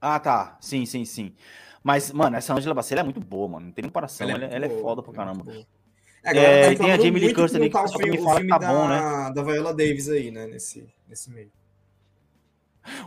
Ah, 0.00 0.18
tá. 0.18 0.56
Sim, 0.60 0.84
sim, 0.84 1.04
sim. 1.04 1.34
Mas, 1.84 2.10
mano, 2.10 2.34
essa 2.34 2.54
Angela 2.54 2.74
Bassett 2.74 2.98
é 2.98 3.02
muito 3.02 3.20
boa, 3.20 3.46
mano. 3.46 3.66
Não 3.66 3.72
tem 3.72 3.84
comparação. 3.84 4.26
Ela, 4.26 4.46
ela 4.46 4.64
é 4.64 4.68
muito 4.68 4.80
foda 4.80 5.02
pra 5.02 5.12
muito 5.12 5.44
caramba. 5.44 5.66
É, 6.24 6.32
galera 6.32 6.72
e 6.72 6.76
tem 6.78 6.90
a 6.90 6.96
Jamie 6.96 7.20
Lee 7.20 7.34
Curtis 7.34 7.54
ali, 7.54 7.64
não 7.64 7.70
tá 7.70 7.80
que 7.80 7.84
o 7.84 7.92
só 7.92 7.98
filme, 7.98 8.16
me 8.16 8.24
fala 8.24 8.40
que 8.40 8.48
tá 8.48 8.56
da, 8.56 8.68
bom, 8.68 8.88
né? 8.88 9.32
da 9.34 9.42
Viola 9.42 9.74
Davis 9.74 10.08
aí, 10.08 10.30
né? 10.30 10.46
Nesse, 10.46 10.88
nesse 11.06 11.30
meio. 11.30 11.52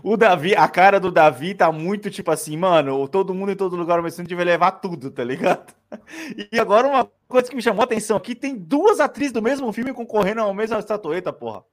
O 0.04 0.16
Davi, 0.16 0.56
a 0.56 0.68
cara 0.68 1.00
do 1.00 1.12
Davi 1.12 1.56
tá 1.56 1.72
muito 1.72 2.12
tipo 2.12 2.30
assim, 2.30 2.56
mano, 2.56 3.08
todo 3.08 3.34
mundo 3.34 3.52
em 3.52 3.56
todo 3.56 3.76
lugar 3.76 3.98
ao 3.98 4.04
mesmo 4.04 4.18
tempo 4.18 4.30
devia 4.30 4.46
levar 4.46 4.72
tudo, 4.72 5.10
tá 5.10 5.24
ligado? 5.24 5.74
E 6.52 6.60
agora 6.60 6.86
uma 6.86 7.10
coisa 7.30 7.50
que 7.50 7.56
me 7.56 7.62
chamou 7.62 7.82
a 7.82 7.86
atenção 7.86 8.18
aqui, 8.18 8.36
tem 8.36 8.56
duas 8.56 9.00
atrizes 9.00 9.32
do 9.32 9.42
mesmo 9.42 9.72
filme 9.72 9.94
concorrendo 9.94 10.42
ao 10.42 10.54
mesmo 10.54 10.78
estatueta, 10.78 11.32
porra. 11.32 11.64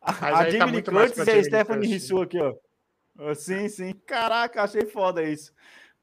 A, 0.00 0.12
Mas 0.12 0.22
a 0.22 0.38
aí 0.40 0.52
tá 0.52 0.66
Jamie 0.66 0.72
Lee 0.76 0.82
Curtis 0.82 1.18
e 1.18 1.20
a 1.20 1.24
Jamie 1.24 1.44
Stephanie 1.44 1.88
Curtis. 1.88 2.04
Hsu 2.04 2.22
aqui, 2.22 2.40
ó. 2.40 2.54
Sim, 3.36 3.68
sim. 3.68 3.92
Caraca, 4.06 4.62
achei 4.62 4.86
foda 4.86 5.22
isso. 5.22 5.52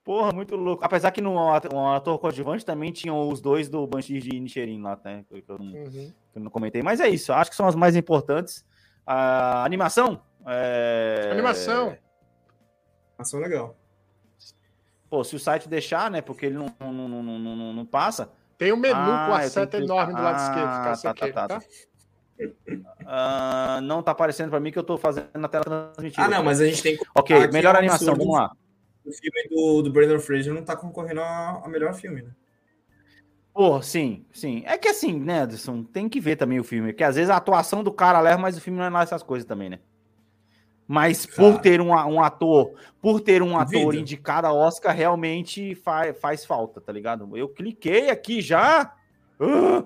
Porra, 0.03 0.31
muito 0.31 0.55
louco. 0.55 0.83
Apesar 0.83 1.11
que 1.11 1.21
no 1.21 1.51
at- 1.53 1.71
um 1.73 1.87
ator 1.89 2.17
coadjuvante 2.19 2.65
também 2.65 2.91
tinham 2.91 3.27
os 3.29 3.41
dois 3.41 3.69
do 3.69 3.85
Banshee 3.85 4.19
de 4.19 4.39
Nichirin 4.39 4.81
lá, 4.81 4.99
né? 5.03 5.23
Que 5.27 5.43
eu 5.47 5.57
não, 5.59 5.65
Uhum. 5.73 5.91
que 6.31 6.39
eu 6.39 6.41
não 6.41 6.49
comentei. 6.49 6.81
Mas 6.81 6.99
é 6.99 7.07
isso, 7.09 7.31
acho 7.33 7.49
que 7.51 7.55
são 7.55 7.67
as 7.67 7.75
mais 7.75 7.95
importantes. 7.95 8.65
A 9.05 9.63
animação. 9.63 10.21
é, 10.45 11.29
Animação. 11.31 11.95
Ação 13.17 13.39
legal. 13.39 13.75
Pô, 15.09 15.23
se 15.23 15.35
o 15.35 15.39
site 15.39 15.67
deixar, 15.67 16.09
né? 16.09 16.21
Porque 16.21 16.45
ele 16.45 16.55
não, 16.55 16.73
não, 16.79 16.93
não, 16.93 17.23
não, 17.23 17.73
não- 17.73 17.85
passa. 17.85 18.31
Tem 18.57 18.71
um 18.71 18.77
menu 18.77 18.95
com 18.95 19.01
Ah, 19.01 19.37
a 19.39 19.45
eu 19.45 19.49
seta 19.49 19.77
que- 19.77 19.83
enorme 19.83 20.13
do 20.13 20.21
lado 20.21 20.35
Ah, 20.39 20.43
esquerdo, 20.49 20.83
tá, 20.83 20.95
você 20.95 21.13
queira, 21.13 21.33
tá, 21.33 21.47
tá? 21.47 21.59
tá. 21.59 21.65
Ah, 23.05 23.79
não 23.81 24.01
tá 24.01 24.11
aparecendo 24.11 24.49
pra 24.49 24.59
mim 24.59 24.71
que 24.71 24.79
eu 24.79 24.83
tô 24.83 24.97
fazendo 24.97 25.29
na 25.35 25.47
tela 25.47 25.91
transmitida. 25.93 26.23
Ah, 26.23 26.29
não, 26.29 26.43
mas 26.43 26.61
a 26.61 26.65
gente 26.65 26.81
tem 26.81 26.97
que 26.97 27.05
Ok, 27.15 27.47
melhor 27.47 27.75
é 27.75 27.79
animação, 27.79 28.15
vamos 28.15 28.33
lá. 28.33 28.51
O 29.05 29.11
filme 29.11 29.49
do, 29.49 29.81
do 29.83 29.91
Brandon 29.91 30.19
Fraser 30.19 30.53
não 30.53 30.63
tá 30.63 30.75
concorrendo 30.75 31.21
a, 31.21 31.61
a 31.63 31.67
melhor 31.67 31.93
filme, 31.93 32.21
né? 32.21 32.31
Pô, 33.53 33.81
sim, 33.81 34.25
sim. 34.31 34.63
É 34.65 34.77
que 34.77 34.87
assim, 34.87 35.19
né, 35.19 35.41
Anderson, 35.41 35.83
tem 35.83 36.07
que 36.07 36.21
ver 36.21 36.35
também 36.35 36.59
o 36.59 36.63
filme, 36.63 36.93
porque 36.93 37.03
às 37.03 37.15
vezes 37.15 37.29
a 37.29 37.37
atuação 37.37 37.83
do 37.83 37.91
cara 37.91 38.21
leva, 38.21 38.37
mas 38.37 38.57
o 38.57 38.61
filme 38.61 38.77
não 38.79 38.85
é 38.85 38.89
lá 38.89 39.01
essas 39.01 39.23
coisas 39.23 39.45
também, 39.45 39.69
né? 39.69 39.79
Mas 40.87 41.25
por 41.25 41.59
ter 41.59 41.81
um, 41.81 41.89
um 41.89 42.23
ator, 42.23 42.73
por 43.01 43.21
ter 43.21 43.43
um 43.43 43.57
ator 43.57 43.85
Duvido. 43.85 44.01
indicado 44.01 44.47
a 44.47 44.53
Oscar, 44.53 44.95
realmente 44.95 45.75
faz, 45.75 46.17
faz 46.19 46.45
falta, 46.45 46.81
tá 46.81 46.91
ligado? 46.91 47.37
Eu 47.37 47.47
cliquei 47.47 48.09
aqui 48.09 48.41
já. 48.41 48.91
Ah, 49.39 49.85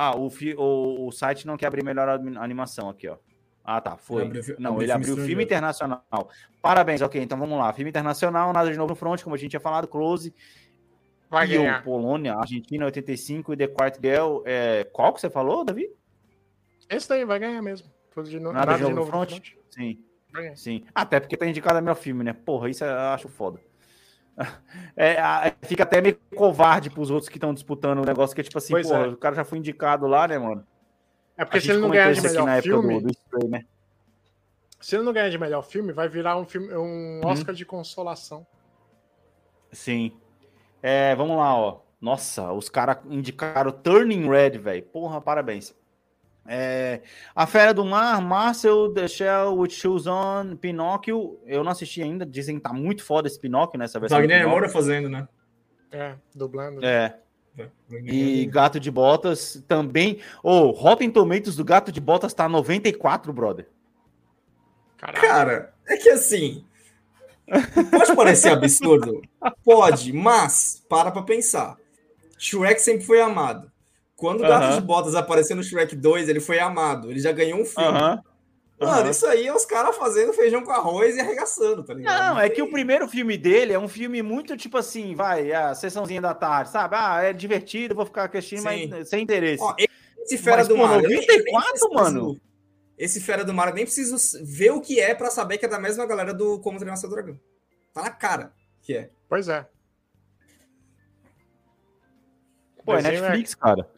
Ah, 0.00 0.16
o, 0.16 0.30
fi- 0.30 0.54
o, 0.56 1.08
o 1.08 1.10
site 1.10 1.44
não 1.44 1.56
quer 1.56 1.66
abrir 1.66 1.82
melhor 1.84 2.08
anim- 2.08 2.36
animação 2.36 2.88
aqui, 2.88 3.08
ó. 3.08 3.16
Ah, 3.64 3.80
tá, 3.80 3.96
foi. 3.96 4.22
Ele 4.26 4.38
abriu 4.38 4.56
não, 4.60 4.70
abriu 4.74 4.82
ele 4.84 4.92
filme 4.92 4.92
abriu 4.92 5.04
filme 5.26 5.42
estrangeiro. 5.42 5.42
internacional. 5.42 6.30
Parabéns, 6.62 7.02
ok, 7.02 7.20
então 7.20 7.36
vamos 7.36 7.58
lá. 7.58 7.72
Filme 7.72 7.90
internacional, 7.90 8.52
nada 8.52 8.70
de 8.70 8.78
novo 8.78 8.90
no 8.90 8.94
front, 8.94 9.22
como 9.24 9.34
a 9.34 9.38
gente 9.38 9.50
tinha 9.50 9.60
falado, 9.60 9.88
Close, 9.88 10.32
Vai 11.28 11.46
ganhar. 11.48 11.82
Polônia, 11.82 12.34
Argentina 12.36 12.84
85 12.86 13.52
e 13.52 13.56
The 13.56 13.66
Quiet 13.66 13.98
Girl. 14.00 14.40
É... 14.46 14.84
Qual 14.84 15.12
que 15.12 15.20
você 15.20 15.28
falou, 15.28 15.64
Davi? 15.64 15.90
Esse 16.88 17.08
daí 17.08 17.24
vai 17.24 17.38
ganhar 17.40 17.60
mesmo. 17.60 17.90
De 18.24 18.38
no- 18.40 18.52
Nada, 18.52 18.74
de 18.76 18.82
novo, 18.82 18.94
no 18.94 19.00
no 19.02 19.06
front? 19.06 19.30
Sim, 19.70 19.98
Vai 20.32 20.42
ganhar. 20.44 20.56
sim. 20.56 20.84
Até 20.94 21.20
porque 21.20 21.36
tá 21.36 21.46
indicado 21.46 21.76
a 21.78 21.80
melhor 21.80 21.96
filme, 21.96 22.24
né? 22.24 22.32
Porra, 22.32 22.70
isso 22.70 22.84
eu 22.84 22.96
acho 22.98 23.28
foda. 23.28 23.60
É, 24.96 25.16
fica 25.62 25.84
até 25.84 26.00
meio 26.00 26.18
covarde 26.34 26.90
pros 26.90 27.08
outros 27.10 27.28
que 27.28 27.36
estão 27.36 27.54
disputando 27.54 28.00
o 28.00 28.04
negócio, 28.04 28.34
que 28.34 28.40
é 28.40 28.44
tipo 28.44 28.58
assim, 28.58 28.72
Pois 28.72 28.88
porra, 28.88 29.04
é. 29.04 29.08
o 29.08 29.16
cara 29.16 29.36
já 29.36 29.44
foi 29.44 29.58
indicado 29.58 30.06
lá, 30.08 30.26
né, 30.26 30.38
mano? 30.38 30.66
É 31.36 31.44
porque 31.44 31.60
se 31.60 31.70
ele 31.70 31.78
não 31.78 31.88
ganhar 31.88 32.12
de 32.12 32.20
melhor 32.20 32.62
filme, 32.62 33.00
do, 33.00 33.06
do 33.06 33.10
Stray, 33.12 33.48
né? 33.48 33.64
se 34.80 34.96
ele 34.96 35.04
não 35.04 35.12
ganhar 35.12 35.28
de 35.28 35.38
melhor 35.38 35.62
filme, 35.62 35.92
vai 35.92 36.08
virar 36.08 36.36
um 36.36 36.44
filme, 36.44 36.72
Uhum. 36.72 37.20
um 37.22 37.26
Oscar 37.26 37.54
de 37.54 37.64
consolação. 37.64 38.44
Sim. 39.70 40.12
É, 40.82 41.14
vamos 41.14 41.36
lá, 41.36 41.56
ó. 41.56 41.80
Nossa, 42.00 42.52
os 42.52 42.68
caras 42.68 42.98
indicaram 43.08 43.70
Turning 43.70 44.28
Red, 44.28 44.58
velho. 44.58 44.82
Porra, 44.84 45.20
parabéns. 45.20 45.74
É, 46.50 47.02
a 47.36 47.46
Fera 47.46 47.74
do 47.74 47.84
Mar, 47.84 48.22
Marcel, 48.22 48.90
The 48.94 49.06
Shell, 49.06 49.58
With 49.58 49.70
Shoes 49.70 50.06
On, 50.06 50.56
Pinóquio. 50.56 51.38
Eu 51.44 51.62
não 51.62 51.70
assisti 51.70 52.02
ainda, 52.02 52.24
dizem 52.24 52.56
que 52.56 52.62
tá 52.62 52.72
muito 52.72 53.04
foda 53.04 53.28
esse 53.28 53.38
Pinóquio 53.38 53.78
nessa 53.78 54.00
versão. 54.00 54.18
do 54.18 54.22
Wagner. 54.22 54.48
Moura 54.48 54.68
fazendo, 54.70 55.10
né? 55.10 55.28
É, 55.92 56.14
dublando. 56.34 56.82
É, 56.82 57.18
Wagner 57.86 58.14
e. 58.14 58.46
Gato 58.46 58.80
de 58.80 58.90
Botas 58.90 59.62
também. 59.68 60.20
Ô, 60.42 60.70
Rotten 60.70 61.10
Tomatoes 61.10 61.54
do 61.54 61.64
Gato 61.64 61.92
de 61.92 62.00
Botas 62.00 62.32
tá 62.32 62.48
94, 62.48 63.30
brother. 63.30 63.68
Caralho. 64.96 65.20
Cara, 65.20 65.74
é 65.86 65.96
que 65.98 66.08
assim. 66.08 66.64
Pode 67.90 68.16
parecer 68.16 68.52
absurdo? 68.52 69.20
Pode, 69.62 70.14
mas 70.14 70.82
para 70.88 71.10
pra 71.10 71.22
pensar. 71.22 71.76
Shrek 72.38 72.80
sempre 72.80 73.04
foi 73.04 73.20
amado. 73.20 73.70
Quando 74.18 74.40
o 74.40 74.48
Gato 74.48 74.64
Aham. 74.64 74.74
de 74.74 74.80
Botas 74.84 75.14
apareceu 75.14 75.54
no 75.54 75.62
Shrek 75.62 75.94
2, 75.94 76.28
ele 76.28 76.40
foi 76.40 76.58
amado. 76.58 77.08
Ele 77.08 77.20
já 77.20 77.30
ganhou 77.30 77.60
um 77.60 77.64
filme. 77.64 77.86
Aham. 77.96 78.20
Mano, 78.80 78.92
Aham. 79.02 79.10
isso 79.10 79.26
aí 79.28 79.46
é 79.46 79.54
os 79.54 79.64
caras 79.64 79.96
fazendo 79.96 80.32
feijão 80.32 80.64
com 80.64 80.72
arroz 80.72 81.16
e 81.16 81.20
arregaçando, 81.20 81.84
tá 81.84 81.94
ligado? 81.94 82.34
Não, 82.34 82.40
é 82.40 82.48
que 82.50 82.60
o 82.60 82.68
primeiro 82.70 83.06
filme 83.08 83.38
dele 83.38 83.72
é 83.72 83.78
um 83.78 83.86
filme 83.88 84.20
muito 84.20 84.56
tipo 84.56 84.76
assim, 84.76 85.14
vai, 85.14 85.52
a 85.52 85.72
sessãozinha 85.72 86.20
da 86.20 86.34
tarde, 86.34 86.70
sabe? 86.70 86.96
Ah, 86.98 87.22
é 87.22 87.32
divertido, 87.32 87.94
vou 87.94 88.04
ficar 88.06 88.24
assistindo, 88.28 88.58
Sim. 88.68 88.88
mas 88.88 89.08
sem 89.08 89.22
interesse. 89.22 89.62
Ó, 89.62 89.72
esse 90.20 90.36
Fera 90.36 90.58
Mas, 90.58 90.68
do 90.68 90.74
pô, 90.74 90.82
Mar. 90.86 91.02
eu 91.02 91.08
nem- 91.08 91.20
94, 91.20 91.44
nem 91.44 91.70
preciso- 91.70 91.94
mano? 91.94 92.40
Esse 92.98 93.20
Fera 93.20 93.44
do 93.44 93.54
Mar, 93.54 93.68
eu 93.68 93.74
nem 93.74 93.84
preciso 93.84 94.16
ver 94.44 94.70
o 94.72 94.80
que 94.80 94.98
é 95.00 95.14
pra 95.14 95.30
saber 95.30 95.58
que 95.58 95.64
é 95.64 95.68
da 95.68 95.78
mesma 95.78 96.04
galera 96.06 96.34
do 96.34 96.58
Como 96.60 96.76
Treinar 96.78 96.96
Seu 96.96 97.08
Dragão. 97.08 97.38
Tá 97.94 98.02
na 98.02 98.10
cara 98.10 98.52
que 98.82 98.94
é. 98.96 99.10
Pois 99.28 99.48
é. 99.48 99.64
Pô, 102.84 102.94
é 102.94 103.02
Netflix, 103.02 103.54
cara. 103.54 103.88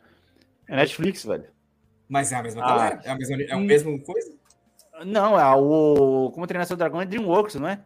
É 0.70 0.76
Netflix, 0.76 1.24
velho. 1.24 1.48
Mas 2.08 2.30
é 2.30 2.36
a 2.36 2.42
mesma 2.44 2.62
Ah. 2.62 2.68
galera? 2.68 3.00
É 3.04 3.10
a 3.10 3.14
mesma, 3.16 3.42
é 3.42 3.52
a 3.52 3.56
Hum. 3.56 3.60
mesma 3.64 3.98
coisa? 3.98 4.32
Não, 5.04 5.38
é 5.38 5.54
o. 5.56 6.30
Como 6.32 6.46
treinar 6.46 6.64
seu 6.66 6.76
dragão 6.76 7.00
é 7.00 7.06
Dreamworks, 7.06 7.56
não 7.56 7.66
é? 7.68 7.82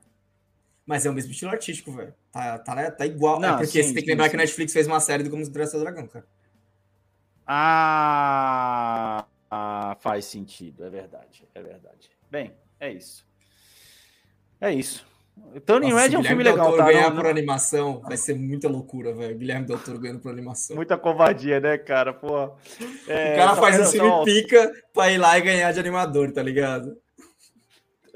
Mas 0.84 1.06
é 1.06 1.10
o 1.10 1.14
mesmo 1.14 1.30
estilo 1.32 1.50
artístico, 1.50 1.90
velho. 1.92 2.14
Tá, 2.30 2.58
tá, 2.58 2.74
né? 2.74 2.90
tá 2.90 3.06
igual. 3.06 3.40
Não, 3.40 3.48
é 3.48 3.52
porque 3.52 3.66
sim, 3.68 3.82
você 3.84 3.94
tem 3.94 4.02
que 4.04 4.10
lembrar 4.10 4.24
sim. 4.24 4.30
que 4.30 4.36
a 4.36 4.40
Netflix 4.40 4.72
fez 4.72 4.86
uma 4.86 5.00
série 5.00 5.22
do 5.22 5.30
Como 5.30 5.42
Treinar 5.48 5.68
Seu 5.70 5.80
Dragão, 5.80 6.06
cara. 6.06 6.26
Ah, 7.46 9.24
ah, 9.50 9.96
faz 10.00 10.26
sentido, 10.26 10.84
é 10.84 10.90
verdade, 10.90 11.48
é 11.54 11.62
verdade. 11.62 12.10
Bem, 12.30 12.54
é 12.80 12.92
isso. 12.92 13.26
É 14.60 14.70
isso. 14.72 15.06
Turning 15.66 15.90
Nossa, 15.90 16.06
Red 16.08 16.14
é 16.14 16.18
um 16.18 16.24
filme 16.24 16.42
legal, 16.42 16.66
Toro 16.66 16.78
tá? 16.78 16.86
ganhar 16.86 17.08
Não- 17.10 17.16
por 17.16 17.24
não- 17.24 17.30
animação 17.30 18.00
vai 18.00 18.16
ser 18.16 18.34
muita 18.34 18.68
loucura, 18.68 19.12
velho. 19.14 19.36
Guilherme 19.36 19.66
Del 19.66 19.78
Toro 19.78 19.98
ganhando 19.98 20.20
por 20.20 20.30
animação. 20.32 20.74
Muita 20.76 20.96
covardia, 20.98 21.60
né, 21.60 21.78
cara? 21.78 22.12
Pô. 22.12 22.56
É, 23.08 23.34
o 23.34 23.36
cara 23.36 23.56
faz 23.56 23.80
um 23.80 23.84
filme 23.92 24.08
só- 24.08 24.24
pica 24.24 24.72
pra 24.92 25.10
ir 25.12 25.18
lá 25.18 25.38
e 25.38 25.42
ganhar 25.42 25.72
de 25.72 25.80
animador, 25.80 26.32
tá 26.32 26.42
ligado? 26.42 26.96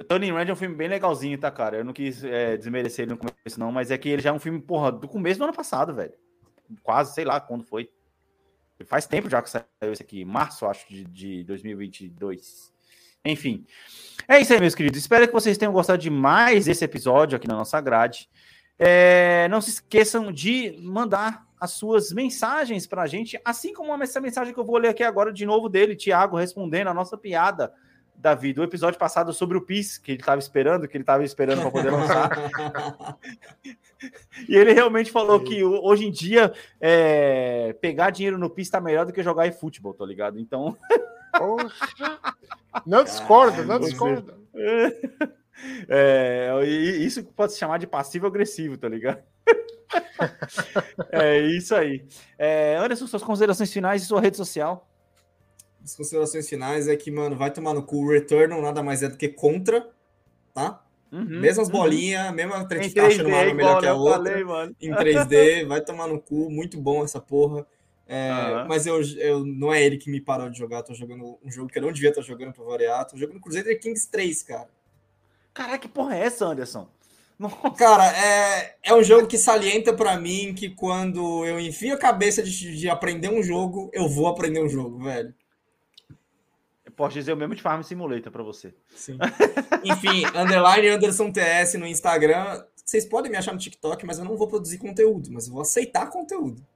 Turning 0.08 0.32
Red 0.32 0.48
é 0.48 0.52
um 0.52 0.56
filme 0.56 0.74
bem 0.76 0.88
legalzinho, 0.88 1.36
tá, 1.38 1.50
cara? 1.50 1.78
Eu 1.78 1.84
não 1.84 1.92
quis 1.92 2.22
é, 2.22 2.56
desmerecer 2.56 3.04
ele 3.04 3.12
no 3.12 3.18
começo, 3.18 3.58
não, 3.58 3.72
mas 3.72 3.90
é 3.90 3.98
que 3.98 4.08
ele 4.08 4.22
já 4.22 4.30
é 4.30 4.32
um 4.32 4.38
filme, 4.38 4.60
porra, 4.60 4.92
do 4.92 5.08
começo 5.08 5.38
do 5.38 5.44
ano 5.44 5.52
passado, 5.52 5.92
velho. 5.94 6.12
Quase, 6.82 7.14
sei 7.14 7.24
lá 7.24 7.40
quando 7.40 7.64
foi. 7.64 7.88
Faz 8.84 9.06
tempo 9.06 9.28
já 9.28 9.42
que 9.42 9.50
saiu 9.50 9.64
esse 9.92 10.02
aqui, 10.02 10.24
março, 10.24 10.64
acho, 10.66 10.86
de, 10.88 11.04
de 11.04 11.44
2022. 11.44 12.72
Enfim. 13.28 13.64
É 14.26 14.40
isso 14.40 14.52
aí, 14.52 14.60
meus 14.60 14.74
queridos. 14.74 14.98
Espero 14.98 15.26
que 15.26 15.32
vocês 15.32 15.56
tenham 15.56 15.72
gostado 15.72 16.00
de 16.00 16.10
mais 16.10 16.66
esse 16.68 16.84
episódio 16.84 17.36
aqui 17.36 17.46
na 17.48 17.54
nossa 17.54 17.80
grade. 17.80 18.28
É, 18.78 19.48
não 19.50 19.60
se 19.60 19.70
esqueçam 19.70 20.30
de 20.32 20.78
mandar 20.82 21.46
as 21.60 21.72
suas 21.72 22.12
mensagens 22.12 22.86
pra 22.86 23.06
gente, 23.06 23.40
assim 23.44 23.72
como 23.72 24.00
essa 24.02 24.20
mensagem 24.20 24.54
que 24.54 24.60
eu 24.60 24.64
vou 24.64 24.78
ler 24.78 24.88
aqui 24.88 25.02
agora 25.02 25.32
de 25.32 25.44
novo 25.44 25.68
dele, 25.68 25.96
Thiago, 25.96 26.36
respondendo 26.36 26.86
a 26.88 26.94
nossa 26.94 27.18
piada 27.18 27.72
Davi, 28.14 28.52
do 28.52 28.62
episódio 28.62 28.98
passado 28.98 29.32
sobre 29.32 29.56
o 29.56 29.60
PIS, 29.62 29.98
que 29.98 30.12
ele 30.12 30.20
estava 30.20 30.38
esperando, 30.38 30.86
que 30.86 30.96
ele 30.96 31.02
estava 31.02 31.24
esperando 31.24 31.62
para 31.62 31.70
poder 31.70 31.90
lançar. 31.90 32.30
e 34.48 34.56
ele 34.56 34.72
realmente 34.72 35.10
falou 35.10 35.40
que 35.40 35.62
o- 35.64 35.84
hoje 35.84 36.06
em 36.06 36.10
dia 36.10 36.52
é, 36.80 37.76
pegar 37.80 38.10
dinheiro 38.10 38.38
no 38.38 38.50
PIS 38.50 38.66
está 38.68 38.80
melhor 38.80 39.06
do 39.06 39.12
que 39.12 39.22
jogar 39.22 39.46
em 39.46 39.52
futebol, 39.52 39.94
tá 39.94 40.04
ligado? 40.04 40.38
Então. 40.38 40.76
Não 42.86 43.04
discordo, 43.04 43.64
não 43.64 43.78
discordo. 43.78 44.34
é, 45.88 46.64
isso 46.66 47.24
pode 47.24 47.52
se 47.52 47.58
chamar 47.58 47.78
de 47.78 47.86
passivo-agressivo, 47.86 48.76
tá 48.76 48.88
ligado? 48.88 49.22
é 51.10 51.40
isso 51.40 51.74
aí. 51.74 52.04
É, 52.38 52.76
Anderson, 52.76 53.06
suas 53.06 53.22
considerações 53.22 53.72
finais 53.72 54.02
e 54.02 54.06
sua 54.06 54.20
rede 54.20 54.36
social. 54.36 54.88
As 55.82 55.94
considerações 55.96 56.48
finais 56.48 56.88
é 56.88 56.96
que, 56.96 57.10
mano, 57.10 57.36
vai 57.36 57.50
tomar 57.50 57.72
no 57.72 57.82
cu. 57.82 58.04
O 58.04 58.10
Returnal 58.10 58.60
nada 58.60 58.82
mais 58.82 59.02
é 59.02 59.08
do 59.08 59.16
que 59.16 59.28
contra, 59.28 59.88
tá? 60.52 60.84
Uhum, 61.10 61.40
Mesmas 61.40 61.68
uhum. 61.68 61.72
bolinhas, 61.72 62.34
mesma 62.34 62.66
caixa 62.66 62.90
3D, 62.90 63.22
numa 63.22 63.38
arma 63.38 63.54
melhor 63.54 63.80
que 63.80 63.86
a 63.86 63.94
outra. 63.94 64.16
falei, 64.16 64.44
mano. 64.44 64.76
em 64.80 64.90
3D, 64.92 65.66
vai 65.66 65.80
tomar 65.80 66.06
no 66.06 66.20
cu, 66.20 66.50
muito 66.50 66.78
bom 66.78 67.02
essa 67.02 67.20
porra. 67.20 67.66
É, 68.10 68.30
Aham. 68.30 68.66
Mas 68.66 68.86
eu, 68.86 69.02
eu, 69.18 69.44
não 69.44 69.72
é 69.72 69.84
ele 69.84 69.98
que 69.98 70.10
me 70.10 70.18
parou 70.18 70.48
de 70.48 70.56
jogar, 70.56 70.82
tô 70.82 70.94
jogando 70.94 71.38
um 71.44 71.50
jogo 71.50 71.68
que 71.70 71.78
eu 71.78 71.82
não 71.82 71.92
devia 71.92 72.08
estar 72.08 72.22
jogando 72.22 72.54
pra 72.54 72.64
variar, 72.64 73.06
tô 73.06 73.18
jogando 73.18 73.38
Crusader 73.38 73.78
Kings 73.78 74.10
3, 74.10 74.42
cara. 74.44 74.70
Caraca, 75.52 75.78
que 75.78 75.88
porra 75.88 76.16
é 76.16 76.24
essa, 76.24 76.46
Anderson? 76.46 76.88
Nossa. 77.38 77.70
Cara, 77.72 78.06
é, 78.16 78.76
é 78.82 78.94
um 78.94 79.02
jogo 79.02 79.26
que 79.26 79.36
salienta 79.36 79.92
pra 79.92 80.18
mim 80.18 80.54
que 80.54 80.70
quando 80.70 81.44
eu 81.44 81.60
enfio 81.60 81.94
a 81.94 81.98
cabeça 81.98 82.42
de, 82.42 82.76
de 82.76 82.88
aprender 82.88 83.28
um 83.28 83.42
jogo, 83.42 83.90
eu 83.92 84.08
vou 84.08 84.26
aprender 84.26 84.64
um 84.64 84.68
jogo, 84.68 85.04
velho. 85.04 85.34
Eu 86.84 86.92
posso 86.92 87.14
dizer 87.14 87.34
o 87.34 87.36
mesmo 87.36 87.54
de 87.54 87.62
Farm 87.62 87.82
Simulator 87.82 88.32
pra 88.32 88.42
você. 88.42 88.74
Sim. 88.96 89.18
Enfim, 89.84 90.24
underline 90.34 90.88
Anderson 90.88 91.30
TS 91.30 91.74
no 91.74 91.86
Instagram. 91.86 92.64
Vocês 92.84 93.04
podem 93.04 93.30
me 93.30 93.36
achar 93.36 93.52
no 93.52 93.58
TikTok, 93.58 94.04
mas 94.06 94.18
eu 94.18 94.24
não 94.24 94.36
vou 94.36 94.48
produzir 94.48 94.78
conteúdo, 94.78 95.30
mas 95.30 95.46
eu 95.46 95.52
vou 95.52 95.62
aceitar 95.62 96.08
conteúdo. 96.08 96.66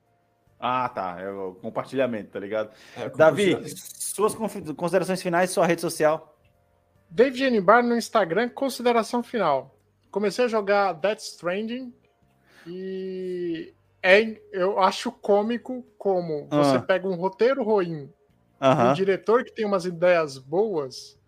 Ah, 0.65 0.89
tá. 0.89 1.17
É 1.21 1.29
o 1.29 1.55
compartilhamento, 1.57 2.31
tá 2.31 2.39
ligado? 2.39 2.71
É, 2.97 3.09
Davi, 3.09 3.57
suas 3.77 4.33
considerações 4.77 5.21
finais, 5.21 5.51
sua 5.51 5.67
rede 5.67 5.81
social. 5.81 6.37
David 7.11 7.45
Anibar 7.47 7.83
no 7.83 7.97
Instagram, 7.97 8.49
consideração 8.49 9.25
final. 9.25 9.77
Comecei 10.09 10.45
a 10.45 10.49
jogar 10.49 10.93
Death 10.93 11.19
Stranding 11.19 11.93
e 12.65 13.75
é, 14.01 14.41
eu 14.53 14.79
acho 14.79 15.11
cômico 15.11 15.85
como 15.99 16.47
você 16.49 16.77
Ah. 16.77 16.83
pega 16.83 17.09
um 17.09 17.15
roteiro 17.17 17.65
ruim, 17.65 18.05
um 18.05 18.11
Aham, 18.65 18.93
diretor 18.95 19.43
que 19.45 19.51
tem 19.53 19.65
umas 19.67 19.85
ideias 19.85 20.39
boas 20.39 21.19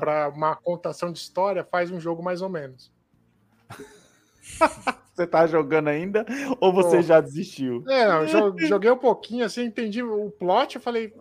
para 0.00 0.28
uma 0.28 0.56
contação 0.56 1.12
de 1.12 1.18
história, 1.18 1.62
faz 1.62 1.90
um 1.90 2.00
jogo 2.00 2.22
mais 2.22 2.40
ou 2.40 2.48
menos. 2.48 2.90
Você 5.16 5.26
tá 5.26 5.46
jogando 5.46 5.88
ainda 5.88 6.26
ou 6.60 6.72
você 6.72 7.02
já 7.02 7.20
desistiu? 7.20 7.82
É, 7.88 8.06
não, 8.06 8.26
jo- 8.26 8.58
joguei 8.68 8.90
um 8.90 8.98
pouquinho 8.98 9.46
assim, 9.46 9.62
entendi 9.62 10.02
o 10.02 10.30
plot, 10.32 10.76
eu 10.76 10.80
falei, 10.82 11.12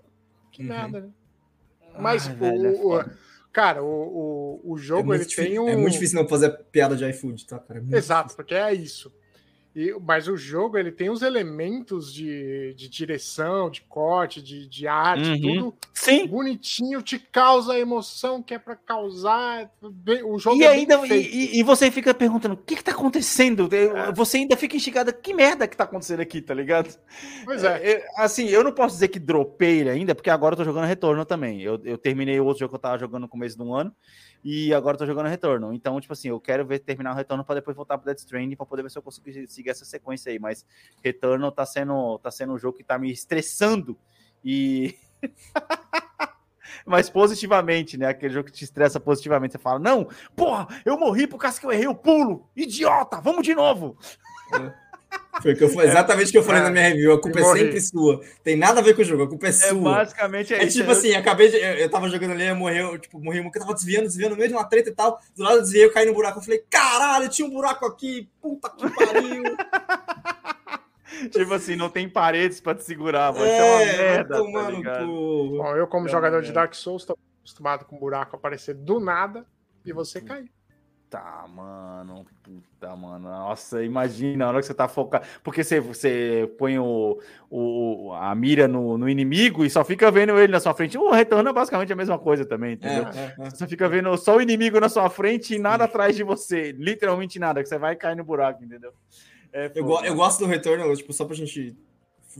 que 0.51 0.61
Uhum. 0.61 0.67
merda, 0.67 0.99
né? 1.01 1.09
Mas 1.97 2.27
Ai, 2.27 2.35
o, 2.35 2.39
velho, 2.39 2.99
é 2.99 3.05
cara, 3.53 3.81
o, 3.81 3.87
o, 4.65 4.73
o 4.73 4.77
É 4.77 4.81
jogo 4.81 5.07
muito, 5.07 5.21
ele 5.21 5.25
tem 5.25 5.45
difícil, 5.47 5.63
um 5.63 5.69
é 5.69 5.75
muito 5.77 5.93
difícil 5.93 6.21
não 6.21 6.27
fazer 6.27 6.49
piada 6.71 6.97
de 6.97 7.09
iFood, 7.09 7.45
tá, 7.47 7.57
cara? 7.57 7.79
É 7.91 7.97
Exato, 7.97 8.35
porque 8.35 8.53
é 8.53 8.73
isso. 8.73 9.13
E, 9.75 9.93
mas 10.01 10.29
o 10.29 10.37
jogo 10.37 10.77
ele 10.77 10.89
tem 10.89 11.09
os 11.09 11.21
elementos 11.21 12.13
de, 12.13 12.73
de 12.75 12.87
direção, 12.87 13.69
de 13.69 13.81
corte, 13.81 14.41
de, 14.41 14.67
de 14.69 14.87
arte, 14.87 15.29
Uhum. 15.31 15.41
tudo 15.41 15.73
Sim. 15.93 16.27
bonitinho, 16.27 17.01
te 17.01 17.19
causa 17.19 17.73
a 17.73 17.79
emoção 17.79 18.41
que 18.41 18.53
é 18.53 18.57
pra 18.59 18.75
causar. 18.75 19.69
O 20.25 20.39
jogo 20.39 20.55
E 20.55 20.63
é 20.63 20.69
ainda 20.69 21.05
e, 21.05 21.59
e- 21.59 21.63
você 21.63 21.91
fica 21.91 22.13
perguntando 22.13 22.53
o 22.53 22.57
que 22.57 22.77
que 22.77 22.83
tá 22.83 22.91
acontecendo? 22.91 23.67
Eu- 23.75 24.13
Você 24.13 24.37
ainda 24.37 24.55
fica 24.55 24.77
instigado, 24.77 25.11
que 25.13 25.33
merda 25.33 25.67
que 25.67 25.75
tá 25.75 25.83
acontecendo 25.83 26.21
aqui, 26.21 26.41
tá 26.41 26.53
ligado? 26.53 26.95
Pois 27.43 27.61
é. 27.63 27.91
É, 27.91 28.07
assim, 28.17 28.47
eu 28.47 28.63
não 28.63 28.71
posso 28.71 28.95
dizer 28.95 29.09
que 29.09 29.19
dropei 29.19 29.79
ele 29.79 29.89
ainda, 29.89 30.15
porque 30.15 30.29
agora 30.29 30.53
eu 30.53 30.57
tô 30.57 30.63
jogando 30.63 30.85
Retorno 30.85 31.25
também. 31.25 31.61
Eu, 31.61 31.81
eu 31.83 31.97
terminei 31.97 32.39
o 32.39 32.45
outro 32.45 32.61
jogo 32.61 32.69
que 32.69 32.75
eu 32.75 32.79
tava 32.81 32.97
jogando 32.97 33.23
no 33.23 33.27
começo 33.29 33.57
do 33.57 33.73
ano 33.73 33.93
e 34.47 34.71
agora 34.75 34.93
eu 34.93 34.99
tô 34.99 35.07
jogando 35.07 35.25
Retorno. 35.25 35.73
Então, 35.73 35.99
tipo 35.99 36.13
assim, 36.13 36.27
eu 36.27 36.39
quero 36.39 36.63
ver 36.63 36.77
terminar 36.77 37.13
o 37.13 37.15
Retorno 37.15 37.43
para 37.43 37.55
depois 37.55 37.75
voltar 37.75 37.97
pro 37.97 38.05
Death 38.05 38.19
Stranding 38.19 38.55
para 38.55 38.67
poder 38.67 38.83
ver 38.83 38.91
se 38.91 38.97
eu 38.99 39.01
consigo 39.01 39.27
seguir 39.47 39.71
essa 39.71 39.83
sequência 39.83 40.31
aí. 40.31 40.37
Mas 40.37 40.63
Retorno 41.03 41.51
tá 41.51 41.65
sendo, 41.65 42.19
tá 42.19 42.29
sendo 42.29 42.53
um 42.53 42.57
jogo 42.59 42.77
que 42.77 42.83
tá 42.83 42.99
me 42.99 43.11
estressando 43.11 43.97
e. 44.43 44.95
Mas 46.85 47.09
positivamente, 47.09 47.97
né? 47.97 48.05
Aquele 48.05 48.35
jogo 48.35 48.45
que 48.45 48.51
te 48.51 48.63
estressa 48.63 48.99
positivamente. 48.99 49.53
Você 49.53 49.57
fala, 49.57 49.79
não, 49.79 50.07
porra, 50.35 50.67
eu 50.85 50.95
morri 50.95 51.25
por 51.25 51.39
causa 51.39 51.59
que 51.59 51.65
eu 51.65 51.71
errei 51.71 51.87
o 51.87 51.95
pulo. 51.95 52.47
Idiota, 52.55 53.19
vamos 53.19 53.41
de 53.41 53.55
novo. 53.55 53.97
Foi 55.41 55.55
que 55.55 55.63
eu, 55.63 55.81
exatamente 55.81 56.29
o 56.29 56.31
que 56.31 56.37
eu 56.37 56.43
falei 56.43 56.61
é, 56.61 56.63
na 56.63 56.71
minha 56.71 56.87
review. 56.87 57.13
A 57.13 57.21
culpa 57.21 57.39
é 57.39 57.43
sempre 57.43 57.81
sua. 57.81 58.21
Tem 58.43 58.55
nada 58.55 58.79
a 58.79 58.83
ver 58.83 58.95
com 58.95 59.01
o 59.01 59.05
jogo, 59.05 59.23
a 59.23 59.27
culpa 59.27 59.47
é, 59.47 59.49
é 59.49 59.51
sua. 59.51 59.95
Basicamente 59.95 60.53
é, 60.53 60.59
é 60.59 60.65
isso. 60.65 60.77
tipo 60.79 60.91
assim, 60.91 61.13
acabei 61.13 61.49
de. 61.49 61.57
Eu, 61.57 61.73
eu 61.73 61.89
tava 61.89 62.09
jogando 62.09 62.31
ali, 62.31 62.45
eu 62.45 62.55
morri, 62.55 62.77
eu, 62.77 62.97
tipo, 62.97 63.19
morri, 63.19 63.39
eu 63.39 63.51
tava 63.51 63.73
desviando, 63.73 64.05
desviando 64.05 64.31
no 64.31 64.37
meio 64.37 64.49
de 64.49 64.55
uma 64.55 64.63
treta 64.63 64.89
e 64.89 64.93
tal. 64.93 65.19
Do 65.35 65.43
lado 65.43 65.57
eu 65.57 65.61
desviei, 65.61 65.85
eu 65.85 65.93
caí 65.93 66.05
no 66.05 66.13
buraco. 66.13 66.39
Eu 66.39 66.43
falei, 66.43 66.63
caralho, 66.69 67.29
tinha 67.29 67.47
um 67.47 67.51
buraco 67.51 67.85
aqui, 67.85 68.29
puta 68.41 68.69
que 68.69 68.89
pariu. 68.89 69.43
tipo 71.31 71.53
assim, 71.53 71.75
não 71.75 71.89
tem 71.89 72.07
paredes 72.07 72.61
pra 72.61 72.75
te 72.75 72.83
segurar, 72.83 73.31
vai 73.31 73.49
é, 73.49 73.63
uma 73.63 73.77
merda. 73.77 74.35
Tá 74.35 75.05
Bom, 75.05 75.75
eu, 75.75 75.87
como 75.87 76.07
é 76.07 76.11
jogador 76.11 76.41
de 76.41 76.51
Dark 76.51 76.73
Souls, 76.73 77.05
tô 77.05 77.17
acostumado 77.39 77.85
com 77.85 77.97
buraco 77.97 78.35
aparecer 78.35 78.73
do 78.73 78.99
nada 78.99 79.45
e 79.85 79.93
você 79.93 80.21
cair. 80.21 80.49
Tá, 81.09 81.45
mano. 81.47 82.25
Puta, 82.43 82.95
mano. 82.95 83.29
Nossa, 83.29 83.83
imagina 83.83 84.45
a 84.45 84.47
hora 84.49 84.59
que 84.59 84.65
você 84.65 84.73
tá 84.73 84.87
focado. 84.87 85.25
Porque 85.43 85.63
você, 85.63 85.79
você 85.79 86.51
põe 86.57 86.79
o, 86.79 87.19
o, 87.49 88.11
a 88.13 88.33
mira 88.33 88.67
no, 88.67 88.97
no 88.97 89.07
inimigo 89.07 89.63
e 89.63 89.69
só 89.69 89.83
fica 89.85 90.09
vendo 90.09 90.37
ele 90.37 90.51
na 90.51 90.59
sua 90.59 90.73
frente. 90.73 90.97
O 90.97 91.11
retorno 91.11 91.49
é 91.49 91.53
basicamente 91.53 91.93
a 91.93 91.95
mesma 91.95 92.17
coisa 92.17 92.45
também, 92.45 92.73
entendeu? 92.73 93.07
É, 93.07 93.17
é, 93.17 93.47
é. 93.47 93.49
Você 93.49 93.67
fica 93.67 93.87
vendo 93.87 94.15
só 94.17 94.37
o 94.37 94.41
inimigo 94.41 94.79
na 94.79 94.89
sua 94.89 95.09
frente 95.09 95.55
e 95.55 95.59
nada 95.59 95.83
atrás 95.83 96.15
de 96.15 96.23
você. 96.23 96.71
Literalmente 96.71 97.39
nada, 97.39 97.61
que 97.61 97.69
você 97.69 97.77
vai 97.77 97.95
cair 97.95 98.15
no 98.15 98.23
buraco, 98.23 98.63
entendeu? 98.63 98.91
É, 99.53 99.71
eu, 99.75 99.85
go 99.85 100.03
eu 100.03 100.15
gosto 100.15 100.39
do 100.39 100.47
retorno, 100.47 100.93
tipo, 100.95 101.13
só 101.13 101.23
pra 101.23 101.35
gente 101.35 101.75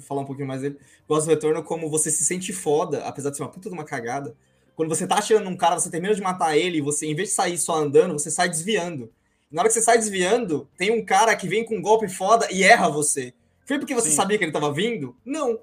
falar 0.02 0.22
um 0.22 0.26
pouquinho 0.26 0.48
mais 0.48 0.62
dele. 0.62 0.78
Gosto 1.08 1.28
do 1.28 1.30
retorno 1.30 1.64
como 1.64 1.90
você 1.90 2.10
se 2.10 2.26
sente 2.26 2.52
foda, 2.52 3.06
apesar 3.06 3.30
de 3.30 3.38
ser 3.38 3.44
uma 3.44 3.50
puta 3.50 3.70
de 3.70 3.76
uma 3.76 3.86
cagada 3.86 4.36
quando 4.76 4.90
você 4.90 5.08
tá 5.08 5.16
atirando 5.16 5.46
num 5.46 5.56
cara, 5.56 5.80
você 5.80 5.90
termina 5.90 6.14
de 6.14 6.22
matar 6.22 6.58
ele, 6.58 6.82
você, 6.82 7.08
em 7.08 7.16
vez 7.16 7.30
de 7.30 7.36
sair 7.36 7.58
só 7.58 7.76
andando, 7.76 8.14
você 8.14 8.30
sai 8.30 8.50
desviando. 8.50 9.12
Na 9.52 9.62
hora 9.62 9.70
que 9.70 9.74
você 9.74 9.82
sai 9.82 9.98
desviando, 9.98 10.70
tem 10.78 10.92
um 10.92 11.04
cara 11.04 11.36
que 11.36 11.48
vem 11.48 11.64
com 11.64 11.78
um 11.78 11.82
golpe 11.82 12.08
foda 12.10 12.48
e 12.52 12.64
erra 12.64 12.90
você. 12.90 13.34
Foi 13.66 13.80
porque 13.80 13.96
você 13.96 14.10
Sim. 14.10 14.16
sabia 14.16 14.38
que 14.38 14.44
ele 14.44 14.52
tava 14.52 14.74
vindo? 14.74 15.16
Não. 15.24 15.60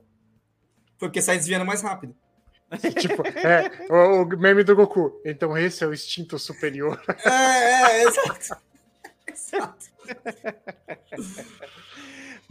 Foi 0.99 1.09
porque 1.09 1.21
sai 1.21 1.37
desviando 1.37 1.67
mais 1.67 1.83
rápido. 1.83 2.17
tipo, 2.99 3.23
é, 3.27 3.87
o, 3.91 4.23
o, 4.23 4.27
meme 4.39 4.65
do 4.65 4.75
Goku. 4.75 5.21
Então 5.25 5.57
esse 5.59 5.85
é 5.85 5.87
o 5.87 5.93
instinto 5.93 6.39
superior. 6.39 7.03
É, 7.25 8.01
é, 8.01 8.05
exato. 8.05 8.57
exato. 9.29 9.87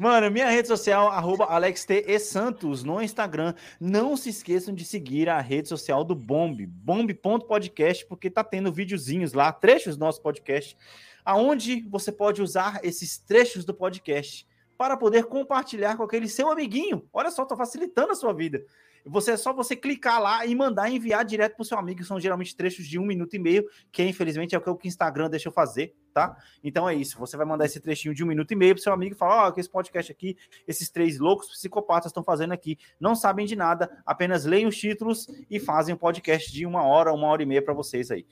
Mano, 0.02 0.32
minha 0.32 0.49
rede 0.49 0.68
social, 0.68 1.10
arroba 1.10 1.45
AlexTESantos 1.45 2.84
no 2.84 2.99
Instagram. 2.99 3.54
Não 3.80 4.18
se 4.18 4.30
esqueçam 4.30 4.74
de 4.74 4.84
seguir 4.84 5.30
a 5.30 5.39
rede 5.39 5.70
social 5.70 6.04
do 6.04 6.16
Bomb, 6.16 6.66
bomb.podcast, 6.66 8.08
porque 8.08 8.28
tá 8.28 8.43
tendo 8.43 8.72
videozinhos 8.72 9.34
lá, 9.34 9.52
trechos 9.52 9.95
do 9.95 9.99
nosso 9.99 10.20
podcast, 10.20 10.76
aonde 11.24 11.82
você 11.88 12.12
pode 12.12 12.41
usar 12.41 12.80
esses 12.84 13.20
trechos 13.20 13.64
do 13.64 13.76
podcast 13.76 14.47
para 14.76 14.97
poder 14.97 15.26
compartilhar 15.26 15.95
com 15.95 16.02
aquele 16.02 16.28
seu 16.28 16.49
amiguinho. 16.49 17.08
Olha 17.14 17.30
só, 17.30 17.45
tô 17.45 17.56
facilitando 17.56 18.12
a 18.12 18.16
sua 18.16 18.34
vida. 18.34 18.66
Você 19.06 19.34
é 19.34 19.38
só 19.38 19.54
você 19.54 19.76
clicar 19.76 20.20
lá 20.20 20.47
e 20.47 20.56
mandar 20.56 20.89
enviar 20.89 21.24
direto 21.24 21.58
para 21.58 21.62
o 21.62 21.66
seu 21.66 21.78
amigo. 21.78 22.04
São 22.04 22.20
geralmente 22.20 22.56
trechos 22.56 22.88
de 22.88 22.97
um 22.97 23.06
minuto 23.06 23.36
e 23.36 23.39
meio, 23.39 23.68
que 23.91 24.04
infelizmente 24.04 24.56
é 24.56 24.58
o 24.58 24.62
que 24.62 24.70
o 24.72 24.80
Instagram 24.84 25.30
deixa 25.30 25.49
eu 25.49 25.54
fazer, 25.54 25.93
tá? 26.12 26.38
Então 26.64 26.88
é 26.88 26.93
isso. 26.95 27.18
Você 27.20 27.36
vai 27.36 27.45
mandar 27.45 27.66
esse 27.66 27.80
trechinho 27.80 28.14
de 28.14 28.24
um 28.24 28.28
minuto 28.28 28.51
e 28.51 28.55
meio 28.55 28.76
para 28.76 28.84
seu 28.84 28.93
amigo 28.93 29.16
e 29.16 29.18
falar: 29.18 29.45
Ó, 29.45 29.49
oh, 29.49 29.53
que 29.53 29.59
esse 29.59 29.70
podcast 29.70 30.12
aqui, 30.12 30.38
esses 30.68 30.89
três 30.89 31.20
loucos 31.20 31.49
psicopatas 31.49 32.12
estão 32.12 32.24
fazendo 32.24 32.53
aqui, 32.53 32.78
não 32.99 33.16
sabem 33.16 33.45
de 33.45 33.55
nada, 33.55 34.01
apenas 34.05 34.45
leem 34.45 34.68
os 34.68 34.78
títulos 34.78 35.28
e 35.49 35.59
fazem 35.59 35.95
um 35.95 35.97
podcast 35.97 36.51
de 36.51 36.66
uma 36.66 36.84
hora, 36.84 37.14
uma 37.14 37.28
hora 37.28 37.43
e 37.43 37.45
meia 37.45 37.62
para 37.62 37.74
vocês 37.74 38.12
aí. 38.12 38.26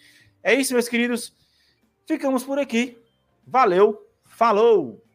É 0.43 0.53
isso, 0.53 0.73
meus 0.73 0.87
queridos. 0.87 1.35
Ficamos 2.05 2.43
por 2.43 2.59
aqui. 2.59 2.97
Valeu, 3.45 4.07
falou! 4.25 5.08